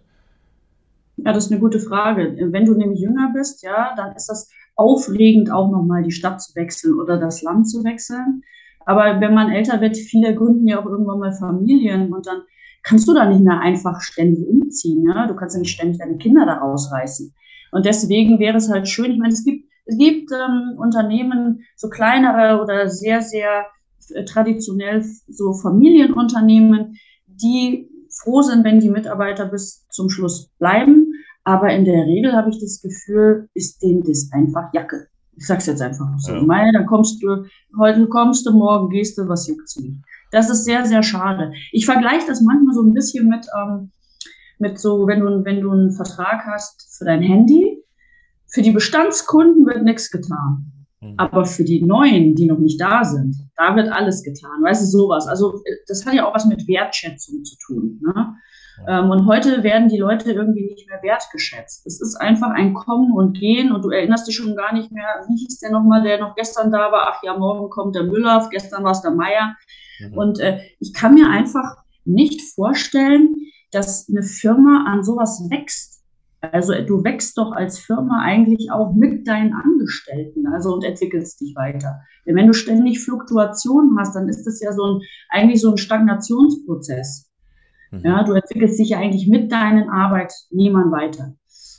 Ja, 1.17 1.31
das 1.31 1.45
ist 1.45 1.51
eine 1.51 1.61
gute 1.61 1.79
Frage. 1.79 2.35
Wenn 2.51 2.65
du 2.65 2.73
nämlich 2.73 2.99
jünger 2.99 3.31
bist, 3.33 3.63
ja, 3.63 3.93
dann 3.95 4.15
ist 4.15 4.27
das 4.27 4.49
aufregend, 4.75 5.51
auch 5.51 5.71
nochmal 5.71 6.03
die 6.03 6.11
Stadt 6.11 6.41
zu 6.41 6.55
wechseln 6.55 6.99
oder 6.99 7.17
das 7.17 7.41
Land 7.41 7.69
zu 7.69 7.83
wechseln. 7.83 8.43
Aber 8.85 9.19
wenn 9.21 9.33
man 9.33 9.51
älter 9.51 9.81
wird, 9.81 9.97
viele 9.97 10.35
gründen 10.35 10.67
ja 10.67 10.79
auch 10.79 10.85
irgendwann 10.85 11.19
mal 11.19 11.33
Familien 11.33 12.13
und 12.13 12.27
dann 12.27 12.41
kannst 12.85 13.07
du 13.07 13.13
da 13.13 13.25
nicht 13.25 13.41
mehr 13.41 13.59
einfach 13.59 13.99
ständig 13.99 14.47
umziehen. 14.47 15.03
Ne? 15.03 15.25
Du 15.27 15.35
kannst 15.35 15.55
ja 15.55 15.59
nicht 15.59 15.73
ständig 15.73 15.97
deine 15.97 16.17
Kinder 16.17 16.45
da 16.45 16.59
rausreißen. 16.59 17.33
Und 17.71 17.85
deswegen 17.85 18.39
wäre 18.39 18.57
es 18.57 18.69
halt 18.69 18.87
schön, 18.87 19.11
ich 19.11 19.17
meine, 19.17 19.33
es 19.33 19.43
gibt, 19.43 19.69
es 19.85 19.97
gibt 19.97 20.31
ähm, 20.31 20.77
Unternehmen, 20.77 21.63
so 21.75 21.89
kleinere 21.89 22.61
oder 22.61 22.87
sehr, 22.87 23.21
sehr 23.21 23.65
äh, 24.13 24.23
traditionell 24.23 25.03
so 25.27 25.53
Familienunternehmen, 25.53 26.97
die 27.27 27.89
froh 28.09 28.41
sind, 28.41 28.63
wenn 28.63 28.79
die 28.79 28.89
Mitarbeiter 28.89 29.47
bis 29.47 29.85
zum 29.89 30.09
Schluss 30.09 30.51
bleiben. 30.59 31.11
Aber 31.43 31.71
in 31.71 31.85
der 31.85 32.05
Regel 32.05 32.33
habe 32.33 32.49
ich 32.49 32.59
das 32.59 32.81
Gefühl, 32.81 33.49
ist 33.53 33.81
denen 33.81 34.03
das 34.03 34.29
einfach 34.31 34.69
Jacke. 34.73 35.07
Ich 35.37 35.45
sag's 35.45 35.65
jetzt 35.65 35.81
einfach 35.81 36.07
so. 36.17 36.33
Ja. 36.33 36.41
Mai, 36.41 36.71
dann 36.71 36.85
kommst 36.85 37.21
du, 37.21 37.45
heute 37.77 38.07
kommst 38.07 38.45
du, 38.45 38.53
morgen 38.53 38.89
gehst 38.89 39.17
du, 39.17 39.27
was 39.27 39.47
juckt's 39.47 39.77
mich. 39.79 39.97
Das 40.31 40.49
ist 40.49 40.65
sehr, 40.65 40.85
sehr 40.85 41.03
schade. 41.03 41.53
Ich 41.71 41.85
vergleiche 41.85 42.27
das 42.27 42.41
manchmal 42.41 42.73
so 42.73 42.81
ein 42.81 42.93
bisschen 42.93 43.27
mit, 43.27 43.45
ähm, 43.57 43.91
mit 44.59 44.79
so, 44.79 45.07
wenn 45.07 45.19
du, 45.19 45.45
wenn 45.45 45.61
du 45.61 45.71
einen 45.71 45.91
Vertrag 45.91 46.45
hast 46.45 46.97
für 46.97 47.05
dein 47.05 47.21
Handy, 47.21 47.83
für 48.47 48.61
die 48.61 48.71
Bestandskunden 48.71 49.65
wird 49.65 49.83
nichts 49.83 50.11
getan. 50.11 50.71
Mhm. 51.01 51.15
Aber 51.17 51.45
für 51.45 51.63
die 51.63 51.81
Neuen, 51.81 52.35
die 52.35 52.47
noch 52.47 52.59
nicht 52.59 52.79
da 52.79 53.03
sind, 53.03 53.35
da 53.55 53.75
wird 53.75 53.89
alles 53.89 54.23
getan. 54.23 54.63
Weißt 54.63 54.81
du, 54.81 54.85
sowas. 54.85 55.27
Also, 55.27 55.61
das 55.87 56.05
hat 56.05 56.13
ja 56.13 56.27
auch 56.27 56.35
was 56.35 56.45
mit 56.45 56.67
Wertschätzung 56.67 57.43
zu 57.43 57.55
tun. 57.65 58.01
Ne? 58.01 58.35
Ähm, 58.87 59.09
und 59.09 59.25
heute 59.25 59.63
werden 59.63 59.87
die 59.87 59.97
Leute 59.97 60.31
irgendwie 60.31 60.65
nicht 60.65 60.89
mehr 60.89 61.01
wertgeschätzt. 61.01 61.85
Es 61.85 62.01
ist 62.01 62.15
einfach 62.15 62.49
ein 62.49 62.73
Kommen 62.73 63.13
und 63.13 63.37
Gehen 63.37 63.71
und 63.71 63.83
du 63.83 63.89
erinnerst 63.89 64.27
dich 64.27 64.35
schon 64.35 64.55
gar 64.55 64.73
nicht 64.73 64.91
mehr, 64.91 65.23
wie 65.27 65.37
hieß 65.37 65.59
der 65.59 65.71
nochmal, 65.71 66.03
der 66.03 66.19
noch 66.19 66.35
gestern 66.35 66.71
da 66.71 66.91
war? 66.91 67.13
Ach 67.13 67.23
ja, 67.23 67.37
morgen 67.37 67.69
kommt 67.69 67.95
der 67.95 68.03
Müller, 68.03 68.47
gestern 68.51 68.83
war 68.83 68.91
es 68.91 69.01
der 69.01 69.11
Meier. 69.11 69.55
Mhm. 69.99 70.17
Und 70.17 70.39
äh, 70.39 70.59
ich 70.79 70.93
kann 70.93 71.15
mir 71.15 71.29
einfach 71.29 71.77
nicht 72.05 72.41
vorstellen, 72.53 73.35
dass 73.71 74.07
eine 74.09 74.23
Firma 74.23 74.85
an 74.87 75.03
sowas 75.03 75.47
wächst. 75.49 76.03
Also 76.41 76.73
du 76.73 77.03
wächst 77.03 77.37
doch 77.37 77.51
als 77.53 77.79
Firma 77.79 78.21
eigentlich 78.21 78.71
auch 78.71 78.93
mit 78.93 79.27
deinen 79.27 79.53
Angestellten, 79.53 80.47
also 80.47 80.73
und 80.73 80.83
entwickelst 80.83 81.41
dich 81.41 81.55
weiter. 81.55 82.01
Denn 82.25 82.35
wenn 82.35 82.47
du 82.47 82.53
ständig 82.53 82.99
Fluktuationen 82.99 83.97
hast, 83.99 84.15
dann 84.15 84.29
ist 84.29 84.45
das 84.45 84.61
ja 84.61 84.71
so 84.71 84.83
ein, 84.83 85.01
eigentlich 85.29 85.61
so 85.61 85.71
ein 85.71 85.77
Stagnationsprozess. 85.77 87.31
Mhm. 87.91 88.01
Ja, 88.03 88.23
du 88.23 88.33
entwickelst 88.33 88.79
dich 88.79 88.89
ja 88.89 88.99
eigentlich 88.99 89.27
mit 89.27 89.51
deinen 89.51 89.89
Arbeitnehmern 89.89 90.91
weiter. 90.91 91.35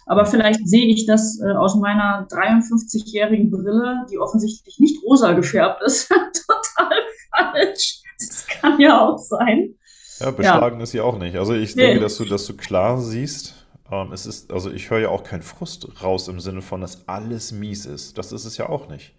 Aber 0.06 0.24
vielleicht 0.24 0.66
sehe 0.68 0.86
ich 0.86 1.06
das 1.06 1.40
äh, 1.40 1.52
aus 1.52 1.76
meiner 1.76 2.26
53-jährigen 2.28 3.50
Brille, 3.50 4.06
die 4.10 4.18
offensichtlich 4.18 4.78
nicht 4.78 5.02
rosa 5.02 5.32
gefärbt 5.32 5.82
ist, 5.82 6.08
total 6.08 6.98
falsch. 7.36 8.02
Das 8.28 8.46
kann 8.46 8.80
ja 8.80 9.06
auch 9.06 9.18
sein. 9.18 9.74
Ja, 10.20 10.30
beschlagen 10.30 10.78
ja. 10.78 10.82
ist 10.82 10.92
sie 10.92 11.00
auch 11.00 11.18
nicht. 11.18 11.36
Also 11.36 11.54
ich 11.54 11.74
denke, 11.74 11.96
nee. 11.96 12.00
dass 12.00 12.16
du, 12.16 12.24
dass 12.24 12.46
du 12.46 12.56
klar 12.56 13.00
siehst, 13.00 13.66
ähm, 13.90 14.12
es 14.12 14.26
ist, 14.26 14.52
also 14.52 14.70
ich 14.70 14.90
höre 14.90 15.00
ja 15.00 15.08
auch 15.10 15.22
keinen 15.22 15.42
Frust 15.42 16.02
raus 16.02 16.28
im 16.28 16.40
Sinne 16.40 16.62
von, 16.62 16.80
dass 16.80 17.06
alles 17.08 17.52
mies 17.52 17.86
ist. 17.86 18.18
Das 18.18 18.32
ist 18.32 18.44
es 18.44 18.56
ja 18.56 18.68
auch 18.68 18.88
nicht. 18.88 19.14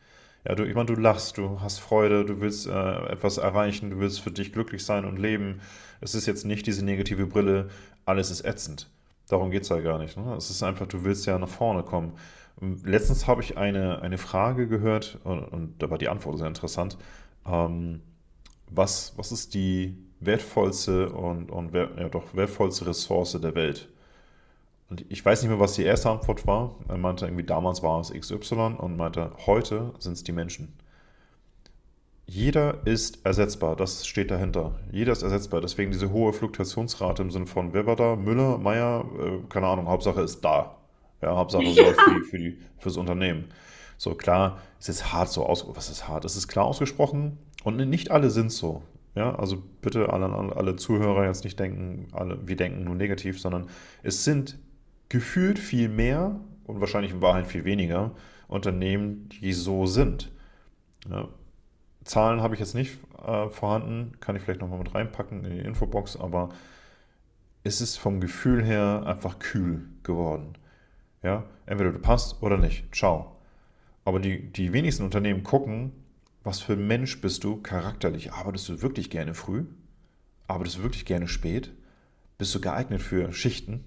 Ja, 0.47 0.55
du, 0.55 0.63
ich 0.63 0.75
meine, 0.75 0.87
du 0.87 0.95
lachst, 0.95 1.37
du 1.37 1.59
hast 1.61 1.79
Freude, 1.79 2.25
du 2.25 2.39
willst 2.39 2.67
äh, 2.67 3.11
etwas 3.11 3.37
erreichen, 3.37 3.89
du 3.89 3.99
willst 3.99 4.21
für 4.21 4.31
dich 4.31 4.53
glücklich 4.53 4.85
sein 4.85 5.05
und 5.05 5.17
leben. 5.17 5.61
Es 5.99 6.15
ist 6.15 6.25
jetzt 6.25 6.45
nicht 6.45 6.65
diese 6.67 6.85
negative 6.85 7.25
Brille, 7.25 7.69
alles 8.05 8.31
ist 8.31 8.45
ätzend. 8.45 8.89
Darum 9.29 9.51
geht 9.51 9.63
es 9.63 9.69
ja 9.69 9.79
gar 9.79 9.99
nicht. 9.99 10.15
Ne? 10.15 10.35
Es 10.37 10.49
ist 10.49 10.63
einfach, 10.63 10.87
du 10.87 11.03
willst 11.03 11.25
ja 11.25 11.37
nach 11.37 11.49
vorne 11.49 11.83
kommen. 11.83 12.13
Letztens 12.83 13.27
habe 13.27 13.41
ich 13.41 13.57
eine, 13.57 14.01
eine 14.01 14.17
Frage 14.17 14.67
gehört 14.67 15.19
und, 15.23 15.39
und 15.43 15.83
da 15.83 15.89
war 15.89 15.97
die 15.97 16.07
Antwort 16.07 16.37
sehr 16.37 16.47
interessant. 16.47 16.97
Ähm, 17.45 18.01
was, 18.69 19.13
was 19.17 19.31
ist 19.31 19.53
die 19.53 19.97
wertvollste 20.19 21.09
und, 21.09 21.51
und 21.51 21.73
ja, 21.73 22.09
doch 22.09 22.33
wertvollste 22.33 22.87
Ressource 22.87 23.37
der 23.41 23.55
Welt? 23.55 23.89
Und 24.89 25.05
ich 25.09 25.23
weiß 25.23 25.41
nicht 25.41 25.49
mehr, 25.49 25.59
was 25.59 25.73
die 25.73 25.83
erste 25.83 26.09
Antwort 26.09 26.47
war. 26.47 26.75
Er 26.87 26.97
meinte 26.97 27.25
irgendwie, 27.25 27.43
damals 27.43 27.83
war 27.83 27.99
es 27.99 28.11
XY 28.11 28.75
und 28.77 28.95
meinte, 28.95 29.31
heute 29.45 29.93
sind 29.99 30.13
es 30.13 30.23
die 30.23 30.31
Menschen. 30.31 30.73
Jeder 32.25 32.85
ist 32.85 33.25
ersetzbar, 33.25 33.75
das 33.75 34.05
steht 34.05 34.31
dahinter. 34.31 34.73
Jeder 34.91 35.13
ist 35.13 35.23
ersetzbar. 35.23 35.61
Deswegen 35.61 35.91
diese 35.91 36.11
hohe 36.11 36.33
Fluktuationsrate 36.33 37.21
im 37.21 37.31
Sinne 37.31 37.47
von, 37.47 37.73
wer 37.73 37.85
war 37.85 37.95
da? 37.95 38.15
Müller, 38.15 38.57
Meier, 38.57 39.05
äh, 39.19 39.47
keine 39.49 39.67
Ahnung, 39.67 39.87
Hauptsache 39.87 40.21
ist 40.21 40.41
da. 40.41 40.77
Ja, 41.21 41.35
Hauptsache 41.35 41.63
ja. 41.63 41.85
für, 41.93 42.23
für, 42.29 42.37
die, 42.37 42.57
fürs 42.77 42.97
Unternehmen. 42.97 43.45
So, 43.97 44.13
klar, 44.13 44.59
es 44.79 44.89
ist 44.89 45.11
hart 45.11 45.29
so 45.29 45.45
aus. 45.45 45.65
Was 45.75 45.89
ist 45.89 46.07
hart? 46.07 46.25
Es 46.25 46.35
ist 46.35 46.47
klar 46.47 46.65
ausgesprochen 46.65 47.37
und 47.67 47.75
nicht 47.89 48.11
alle 48.11 48.29
sind 48.29 48.49
so. 48.49 48.81
Ja, 49.13 49.35
also 49.35 49.61
bitte 49.81 50.13
alle, 50.13 50.29
alle 50.55 50.77
Zuhörer 50.77 51.25
jetzt 51.25 51.43
nicht 51.43 51.59
denken, 51.59 52.07
alle, 52.13 52.47
wir 52.47 52.55
denken 52.55 52.85
nur 52.85 52.95
negativ, 52.95 53.41
sondern 53.41 53.67
es 54.03 54.23
sind 54.23 54.57
gefühlt 55.09 55.59
viel 55.59 55.89
mehr 55.89 56.39
und 56.63 56.79
wahrscheinlich 56.79 57.11
in 57.11 57.21
Wahrheit 57.21 57.45
viel 57.45 57.65
weniger 57.65 58.11
Unternehmen, 58.47 59.27
die 59.41 59.51
so 59.51 59.85
sind. 59.85 60.31
Ja. 61.09 61.27
Zahlen 62.05 62.41
habe 62.41 62.53
ich 62.53 62.61
jetzt 62.61 62.73
nicht 62.73 62.99
äh, 63.21 63.49
vorhanden, 63.49 64.13
kann 64.21 64.37
ich 64.37 64.43
vielleicht 64.43 64.61
nochmal 64.61 64.79
mit 64.79 64.95
reinpacken 64.95 65.43
in 65.43 65.51
die 65.51 65.65
Infobox, 65.65 66.15
aber 66.15 66.47
es 67.65 67.81
ist 67.81 67.97
vom 67.97 68.21
Gefühl 68.21 68.63
her 68.63 69.03
einfach 69.05 69.39
kühl 69.39 69.89
geworden. 70.03 70.53
Ja, 71.21 71.43
entweder 71.65 71.91
du 71.91 71.99
passt 71.99 72.41
oder 72.41 72.57
nicht. 72.57 72.95
Ciao. 72.95 73.35
Aber 74.05 74.21
die, 74.21 74.53
die 74.53 74.71
wenigsten 74.71 75.03
Unternehmen 75.03 75.43
gucken, 75.43 75.91
was 76.47 76.61
für 76.61 76.73
ein 76.73 76.87
Mensch 76.87 77.19
bist 77.19 77.43
du 77.43 77.57
charakterlich. 77.57 78.31
Arbeitest 78.31 78.69
du 78.69 78.81
wirklich 78.81 79.09
gerne 79.09 79.33
früh? 79.33 79.65
Arbeitest 80.47 80.77
du 80.77 80.83
wirklich 80.83 81.05
gerne 81.05 81.27
spät? 81.27 81.73
Bist 82.37 82.55
du 82.55 82.61
geeignet 82.61 83.01
für 83.01 83.33
Schichten? 83.33 83.83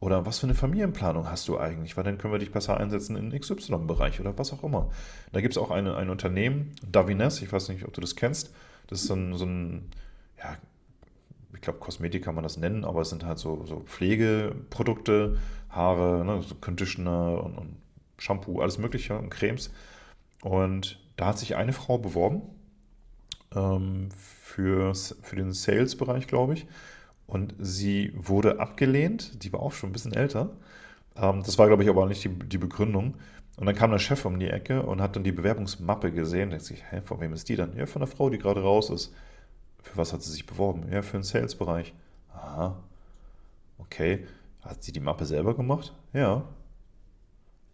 Oder 0.00 0.26
was 0.26 0.40
für 0.40 0.46
eine 0.46 0.54
Familienplanung 0.54 1.30
hast 1.30 1.46
du 1.48 1.58
eigentlich? 1.58 1.96
Weil 1.96 2.04
dann 2.04 2.18
können 2.18 2.34
wir 2.34 2.40
dich 2.40 2.50
besser 2.50 2.76
einsetzen 2.76 3.16
in 3.16 3.30
XY-Bereich 3.30 4.20
oder 4.20 4.36
was 4.36 4.52
auch 4.52 4.64
immer. 4.64 4.90
Da 5.32 5.40
gibt 5.40 5.54
es 5.54 5.58
auch 5.58 5.70
eine, 5.70 5.96
ein 5.96 6.10
Unternehmen, 6.10 6.74
Davines, 6.90 7.40
ich 7.40 7.50
weiß 7.52 7.68
nicht, 7.68 7.84
ob 7.84 7.94
du 7.94 8.00
das 8.00 8.16
kennst. 8.16 8.52
Das 8.88 9.00
ist 9.00 9.06
so 9.06 9.14
ein, 9.14 9.34
so 9.34 9.46
ein 9.46 9.90
ja, 10.38 10.56
ich 11.54 11.60
glaube, 11.60 11.78
Kosmetik 11.78 12.24
kann 12.24 12.34
man 12.34 12.44
das 12.44 12.58
nennen, 12.58 12.84
aber 12.84 13.02
es 13.02 13.10
sind 13.10 13.24
halt 13.24 13.38
so, 13.38 13.64
so 13.64 13.80
Pflegeprodukte, 13.86 15.38
Haare, 15.70 16.24
ne, 16.24 16.42
so 16.42 16.56
Conditioner 16.56 17.42
und, 17.44 17.56
und 17.56 17.76
Shampoo, 18.18 18.60
alles 18.60 18.76
Mögliche 18.76 19.16
und 19.16 19.30
Cremes. 19.30 19.72
Und 20.42 20.98
da 21.16 21.26
hat 21.26 21.38
sich 21.38 21.56
eine 21.56 21.72
Frau 21.72 21.98
beworben 21.98 22.42
ähm, 23.54 24.08
für, 24.16 24.94
für 24.94 25.36
den 25.36 25.52
Sales-Bereich, 25.52 26.26
glaube 26.26 26.54
ich. 26.54 26.66
Und 27.26 27.54
sie 27.58 28.12
wurde 28.14 28.60
abgelehnt, 28.60 29.42
die 29.42 29.52
war 29.52 29.60
auch 29.60 29.72
schon 29.72 29.90
ein 29.90 29.92
bisschen 29.92 30.12
älter. 30.12 30.50
Ähm, 31.16 31.42
das 31.44 31.58
war, 31.58 31.66
glaube 31.66 31.82
ich, 31.82 31.88
aber 31.88 32.06
nicht 32.06 32.24
die, 32.24 32.28
die 32.28 32.58
Begründung. 32.58 33.14
Und 33.56 33.66
dann 33.66 33.74
kam 33.74 33.90
der 33.90 33.98
Chef 33.98 34.24
um 34.24 34.38
die 34.38 34.48
Ecke 34.48 34.82
und 34.82 35.00
hat 35.00 35.16
dann 35.16 35.24
die 35.24 35.32
Bewerbungsmappe 35.32 36.12
gesehen. 36.12 36.50
Da 36.50 36.60
sich, 36.60 36.84
hä, 36.90 37.00
von 37.02 37.20
wem 37.20 37.32
ist 37.32 37.48
die 37.48 37.56
dann? 37.56 37.76
Ja, 37.76 37.86
von 37.86 38.00
der 38.00 38.06
Frau, 38.06 38.30
die 38.30 38.38
gerade 38.38 38.62
raus 38.62 38.90
ist. 38.90 39.14
Für 39.82 39.96
was 39.96 40.12
hat 40.12 40.22
sie 40.22 40.32
sich 40.32 40.46
beworben? 40.46 40.86
Ja, 40.92 41.02
für 41.02 41.16
den 41.16 41.22
Sales-Bereich. 41.22 41.94
Aha. 42.34 42.76
Okay. 43.78 44.26
Hat 44.60 44.82
sie 44.82 44.92
die 44.92 45.00
Mappe 45.00 45.24
selber 45.24 45.54
gemacht? 45.54 45.94
Ja. 46.12 46.44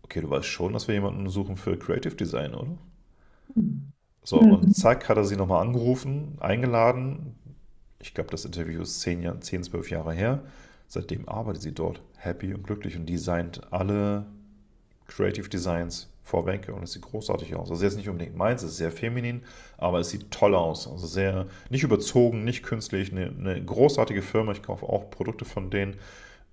Okay, 0.02 0.20
du 0.20 0.30
weißt 0.30 0.46
schon, 0.46 0.72
dass 0.72 0.88
wir 0.88 0.94
jemanden 0.94 1.28
suchen 1.28 1.56
für 1.56 1.76
Creative 1.78 2.14
Design, 2.14 2.54
oder? 2.54 2.76
So, 4.24 4.38
und 4.38 4.74
zack, 4.76 5.08
hat 5.08 5.16
er 5.16 5.24
sie 5.24 5.36
nochmal 5.36 5.62
angerufen, 5.62 6.36
eingeladen, 6.40 7.34
ich 8.02 8.14
glaube, 8.14 8.30
das 8.30 8.44
Interview 8.44 8.82
ist 8.82 9.00
10, 9.00 9.40
10, 9.40 9.62
12 9.62 9.90
Jahre 9.90 10.12
her. 10.12 10.42
Seitdem 10.88 11.28
arbeitet 11.28 11.62
sie 11.62 11.72
dort 11.72 12.02
happy 12.16 12.52
und 12.52 12.64
glücklich 12.64 12.96
und 12.96 13.06
designt 13.08 13.62
alle 13.72 14.26
Creative 15.06 15.48
Designs 15.48 16.08
vorweg 16.22 16.68
und 16.68 16.82
es 16.82 16.92
sieht 16.92 17.02
großartig 17.02 17.54
aus. 17.54 17.70
Also 17.70 17.84
jetzt 17.84 17.96
nicht 17.96 18.08
unbedingt 18.08 18.36
meins, 18.36 18.62
es 18.62 18.72
ist 18.72 18.76
sehr 18.78 18.92
feminin, 18.92 19.42
aber 19.78 20.00
es 20.00 20.10
sieht 20.10 20.30
toll 20.30 20.54
aus. 20.54 20.88
Also 20.88 21.06
sehr, 21.06 21.46
nicht 21.70 21.82
überzogen, 21.82 22.44
nicht 22.44 22.62
künstlich, 22.62 23.12
eine, 23.12 23.26
eine 23.26 23.64
großartige 23.64 24.22
Firma. 24.22 24.52
Ich 24.52 24.62
kaufe 24.62 24.86
auch 24.86 25.10
Produkte 25.10 25.44
von 25.44 25.70
denen. 25.70 25.96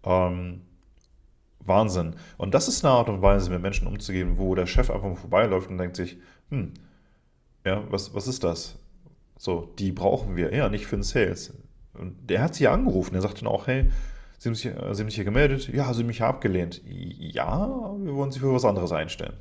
Ähm, 0.04 0.62
Wahnsinn. 1.66 2.16
Und 2.38 2.54
das 2.54 2.68
ist 2.68 2.86
eine 2.86 2.94
Art 2.94 3.10
und 3.10 3.22
Weise, 3.22 3.50
mit 3.50 3.62
Menschen 3.62 3.88
umzugehen, 3.88 4.38
wo 4.38 4.56
der 4.56 4.66
Chef 4.66 4.90
einfach 4.90 5.08
mal 5.10 5.16
vorbeiläuft 5.16 5.70
und 5.70 5.78
denkt 5.78 5.98
sich, 5.98 6.18
hm, 6.50 6.74
ja, 7.66 7.84
was, 7.90 8.14
was 8.14 8.28
ist 8.28 8.44
das? 8.44 8.78
So, 9.38 9.70
die 9.80 9.92
brauchen 9.92 10.36
wir, 10.36 10.54
ja, 10.54 10.70
nicht 10.70 10.88
für 10.88 10.98
den 10.98 11.04
Sales. 11.04 11.54
Und 11.94 12.30
der 12.30 12.42
hat 12.42 12.56
sie 12.56 12.66
ja 12.66 12.74
angerufen, 12.74 13.14
der 13.14 13.22
sagte 13.22 13.44
dann 13.44 13.54
auch, 13.54 13.68
hey, 13.68 13.90
Sie 14.38 14.48
haben, 14.48 14.56
sich, 14.56 14.68
äh, 14.68 14.94
Sie 14.94 15.02
haben 15.02 15.10
sich 15.10 15.16
hier 15.16 15.26
gemeldet? 15.26 15.68
Ja, 15.74 15.94
Sie 15.94 16.00
haben 16.00 16.08
mich 16.08 16.20
ja 16.20 16.30
abgelehnt. 16.30 16.82
Ja, 16.86 17.94
wir 18.00 18.16
wollen 18.16 18.32
Sie 18.32 18.40
für 18.40 18.54
was 18.54 18.64
anderes 18.64 18.94
einstellen. 18.94 19.34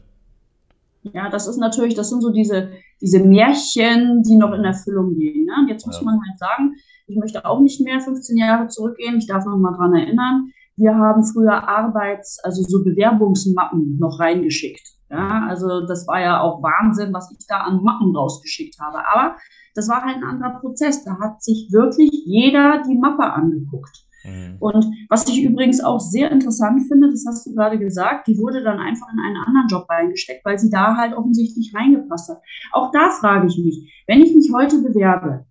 Ja, 1.03 1.31
das 1.31 1.47
ist 1.47 1.59
natürlich, 1.59 1.95
das 1.95 2.11
sind 2.11 2.21
so 2.21 2.31
diese, 2.31 2.71
diese 3.01 3.21
Märchen, 3.21 4.23
die 4.25 4.37
noch 4.37 4.53
in 4.53 4.65
Erfüllung 4.65 5.15
gehen. 5.15 5.47
Ne? 5.47 5.67
Jetzt 5.69 5.87
muss 5.87 6.01
ja. 6.01 6.05
man 6.05 6.19
halt 6.29 6.39
sagen, 6.39 6.75
ich 7.07 7.17
möchte 7.17 7.45
auch 7.47 7.61
nicht 7.61 7.81
mehr 7.81 8.01
15 8.01 8.37
Jahre 8.37 8.67
zurückgehen. 8.69 9.19
Ich 9.19 9.29
darf 9.29 9.45
noch 9.45 9.57
mal 9.57 9.77
dran 9.77 9.95
erinnern. 9.95 10.51
Wir 10.77 10.97
haben 10.97 11.25
früher 11.25 11.69
Arbeits-, 11.69 12.41
also 12.43 12.63
so 12.63 12.83
Bewerbungsmappen 12.83 13.99
noch 13.99 14.19
reingeschickt. 14.19 14.98
Ja, 15.11 15.47
also 15.49 15.87
das 15.87 16.07
war 16.07 16.21
ja 16.21 16.41
auch 16.41 16.63
Wahnsinn, 16.63 17.13
was 17.15 17.31
ich 17.31 17.47
da 17.47 17.59
an 17.59 17.83
Mappen 17.83 18.15
rausgeschickt 18.15 18.79
habe. 18.79 18.99
Aber 19.07 19.37
das 19.75 19.89
war 19.89 20.03
halt 20.03 20.17
ein 20.17 20.25
anderer 20.25 20.61
Prozess. 20.61 21.05
Da 21.05 21.19
hat 21.19 21.43
sich 21.43 21.69
wirklich 21.73 22.11
jeder 22.27 22.83
die 22.83 22.97
Mappe 22.97 23.25
angeguckt. 23.25 24.05
Mhm. 24.25 24.57
Und 24.61 24.87
was 25.09 25.29
ich 25.29 25.43
übrigens 25.43 25.83
auch 25.83 26.01
sehr 26.01 26.31
interessant 26.31 26.83
finde, 26.89 27.11
das 27.11 27.25
hast 27.27 27.47
du 27.47 27.55
gerade 27.55 27.79
gesagt, 27.79 28.27
die 28.27 28.39
wurde 28.39 28.63
dann 28.63 28.79
einfach 28.79 29.07
in 29.13 29.19
einen 29.19 29.37
anderen 29.37 29.69
Job 29.69 29.87
reingesteckt, 29.89 30.45
weil 30.45 30.59
sie 30.59 30.71
da 30.71 30.97
halt 30.97 31.15
offensichtlich 31.15 31.73
reingepasst 31.75 32.31
hat. 32.31 32.43
Auch 32.73 32.91
da 32.91 33.11
frage 33.11 33.47
ich 33.47 33.59
mich, 33.59 34.05
wenn 34.07 34.21
ich 34.21 34.35
mich 34.35 34.51
heute 34.53 34.83
bewerbe 34.83 35.47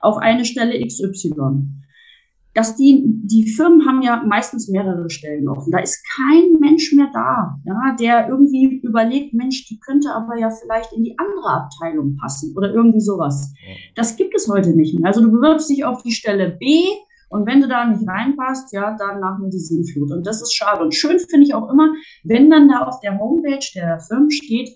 auf 0.00 0.18
eine 0.18 0.44
Stelle 0.44 0.84
XY, 0.84 1.68
dass 2.54 2.76
die, 2.76 3.02
die 3.04 3.48
Firmen 3.48 3.86
haben 3.86 4.02
ja 4.02 4.22
meistens 4.26 4.68
mehrere 4.68 5.08
Stellen 5.08 5.48
offen. 5.48 5.70
Da 5.70 5.78
ist 5.78 6.04
kein 6.16 6.52
Mensch 6.60 6.92
mehr 6.92 7.10
da, 7.12 7.58
ja, 7.64 7.96
der 7.98 8.28
irgendwie 8.28 8.80
überlegt, 8.82 9.34
Mensch, 9.34 9.66
die 9.68 9.78
könnte 9.80 10.10
aber 10.12 10.38
ja 10.38 10.50
vielleicht 10.50 10.92
in 10.92 11.04
die 11.04 11.16
andere 11.18 11.50
Abteilung 11.50 12.16
passen 12.16 12.54
oder 12.56 12.72
irgendwie 12.72 13.00
sowas. 13.00 13.52
Das 13.94 14.16
gibt 14.16 14.34
es 14.34 14.48
heute 14.48 14.76
nicht 14.76 14.98
mehr. 14.98 15.08
Also 15.08 15.22
du 15.22 15.30
bewirbst 15.30 15.70
dich 15.70 15.84
auf 15.84 16.02
die 16.02 16.12
Stelle 16.12 16.50
B 16.50 16.84
und 17.32 17.46
wenn 17.46 17.62
du 17.62 17.68
da 17.68 17.86
nicht 17.86 18.06
reinpasst, 18.06 18.72
ja, 18.74 18.94
dann 18.98 19.20
machen 19.20 19.44
wir 19.44 19.50
die 19.50 19.58
Sinnflut. 19.58 20.12
Und 20.12 20.26
das 20.26 20.42
ist 20.42 20.54
schade. 20.54 20.82
Und 20.82 20.94
schön 20.94 21.18
finde 21.18 21.46
ich 21.46 21.54
auch 21.54 21.70
immer, 21.70 21.94
wenn 22.24 22.50
dann 22.50 22.68
da 22.68 22.80
auf 22.80 23.00
der 23.00 23.18
Homepage 23.18 23.64
der 23.74 24.00
Firmen 24.00 24.30
steht, 24.30 24.68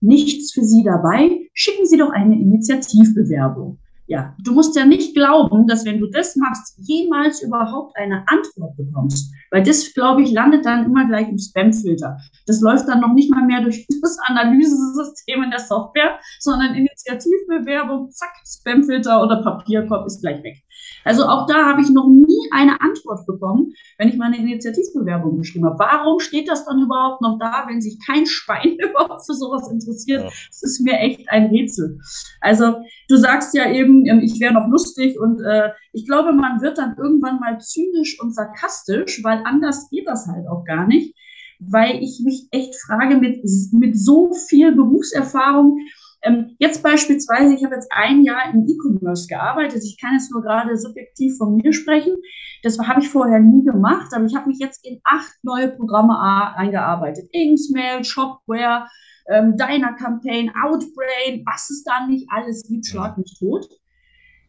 nichts 0.00 0.52
für 0.52 0.64
Sie 0.64 0.82
dabei, 0.82 1.48
schicken 1.52 1.86
Sie 1.86 1.98
doch 1.98 2.10
eine 2.10 2.34
Initiativbewerbung. 2.34 3.78
Ja, 4.10 4.34
du 4.42 4.54
musst 4.54 4.74
ja 4.74 4.84
nicht 4.84 5.14
glauben, 5.14 5.68
dass 5.68 5.84
wenn 5.84 6.00
du 6.00 6.08
das 6.08 6.34
machst, 6.34 6.74
jemals 6.78 7.44
überhaupt 7.44 7.96
eine 7.96 8.24
Antwort 8.26 8.76
bekommst. 8.76 9.32
Weil 9.52 9.62
das, 9.62 9.94
glaube 9.94 10.22
ich, 10.22 10.32
landet 10.32 10.66
dann 10.66 10.84
immer 10.84 11.06
gleich 11.06 11.28
im 11.28 11.38
Spamfilter. 11.38 12.18
Das 12.44 12.60
läuft 12.60 12.88
dann 12.88 13.02
noch 13.02 13.12
nicht 13.12 13.30
mal 13.30 13.46
mehr 13.46 13.60
durch 13.60 13.86
das 14.02 14.18
Analysesystem 14.24 15.44
in 15.44 15.50
der 15.50 15.60
Software, 15.60 16.18
sondern 16.40 16.74
Initiativbewerbung, 16.74 18.10
zack, 18.10 18.32
Spamfilter 18.44 19.22
oder 19.22 19.44
Papierkorb 19.44 20.06
ist 20.06 20.20
gleich 20.22 20.42
weg. 20.42 20.56
Also 21.04 21.24
auch 21.24 21.46
da 21.46 21.66
habe 21.66 21.80
ich 21.80 21.90
noch 21.90 22.08
nie 22.08 22.48
eine 22.52 22.80
Antwort 22.80 23.26
bekommen, 23.26 23.74
wenn 23.98 24.08
ich 24.08 24.16
meine 24.16 24.36
Initiativbewerbung 24.36 25.38
geschrieben 25.38 25.66
habe. 25.66 25.78
Warum 25.78 26.20
steht 26.20 26.48
das 26.48 26.64
dann 26.64 26.80
überhaupt 26.80 27.22
noch 27.22 27.38
da, 27.38 27.64
wenn 27.68 27.80
sich 27.80 27.98
kein 28.04 28.26
Schwein 28.26 28.76
überhaupt 28.78 29.24
für 29.24 29.34
sowas 29.34 29.70
interessiert? 29.70 30.24
Ja. 30.24 30.28
Das 30.48 30.62
ist 30.62 30.80
mir 30.80 30.98
echt 30.98 31.28
ein 31.28 31.46
Rätsel. 31.46 31.98
Also 32.40 32.76
du 33.08 33.16
sagst 33.16 33.54
ja 33.54 33.70
eben, 33.70 33.99
ähm, 34.06 34.20
ich 34.20 34.40
wäre 34.40 34.54
noch 34.54 34.68
lustig 34.68 35.18
und 35.18 35.40
äh, 35.40 35.70
ich 35.92 36.06
glaube, 36.06 36.32
man 36.32 36.60
wird 36.60 36.78
dann 36.78 36.96
irgendwann 36.96 37.40
mal 37.40 37.58
zynisch 37.58 38.20
und 38.20 38.34
sarkastisch, 38.34 39.22
weil 39.24 39.42
anders 39.44 39.88
geht 39.90 40.06
das 40.06 40.26
halt 40.26 40.46
auch 40.48 40.64
gar 40.64 40.86
nicht, 40.86 41.14
weil 41.58 42.02
ich 42.02 42.20
mich 42.24 42.48
echt 42.50 42.74
frage 42.76 43.16
mit, 43.16 43.44
mit 43.72 43.98
so 43.98 44.32
viel 44.48 44.74
Berufserfahrung, 44.74 45.78
ähm, 46.22 46.56
jetzt 46.58 46.82
beispielsweise, 46.82 47.54
ich 47.54 47.64
habe 47.64 47.74
jetzt 47.74 47.90
ein 47.90 48.22
Jahr 48.22 48.52
im 48.52 48.66
E-Commerce 48.68 49.26
gearbeitet. 49.26 49.82
Ich 49.84 49.98
kann 49.98 50.12
jetzt 50.12 50.30
nur 50.30 50.42
gerade 50.42 50.76
subjektiv 50.76 51.38
von 51.38 51.56
mir 51.56 51.72
sprechen. 51.72 52.14
Das 52.62 52.78
habe 52.78 53.00
ich 53.00 53.08
vorher 53.08 53.40
nie 53.40 53.64
gemacht, 53.64 54.12
aber 54.12 54.26
ich 54.26 54.34
habe 54.36 54.48
mich 54.48 54.58
jetzt 54.58 54.84
in 54.84 55.00
acht 55.04 55.32
neue 55.42 55.68
Programme 55.68 56.18
eingearbeitet. 56.56 57.30
Inksmail, 57.32 58.04
Shopware, 58.04 58.86
ähm, 59.28 59.56
Diner 59.56 59.94
Campaign, 59.94 60.52
Outbrain, 60.62 61.42
was 61.46 61.70
es 61.70 61.84
da 61.84 62.06
nicht 62.06 62.26
alles 62.30 62.64
gibt, 62.68 62.86
schlag 62.86 63.16
mich 63.16 63.38
tot. 63.38 63.66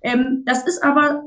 Ähm, 0.01 0.43
das 0.45 0.65
ist 0.65 0.83
aber 0.83 1.23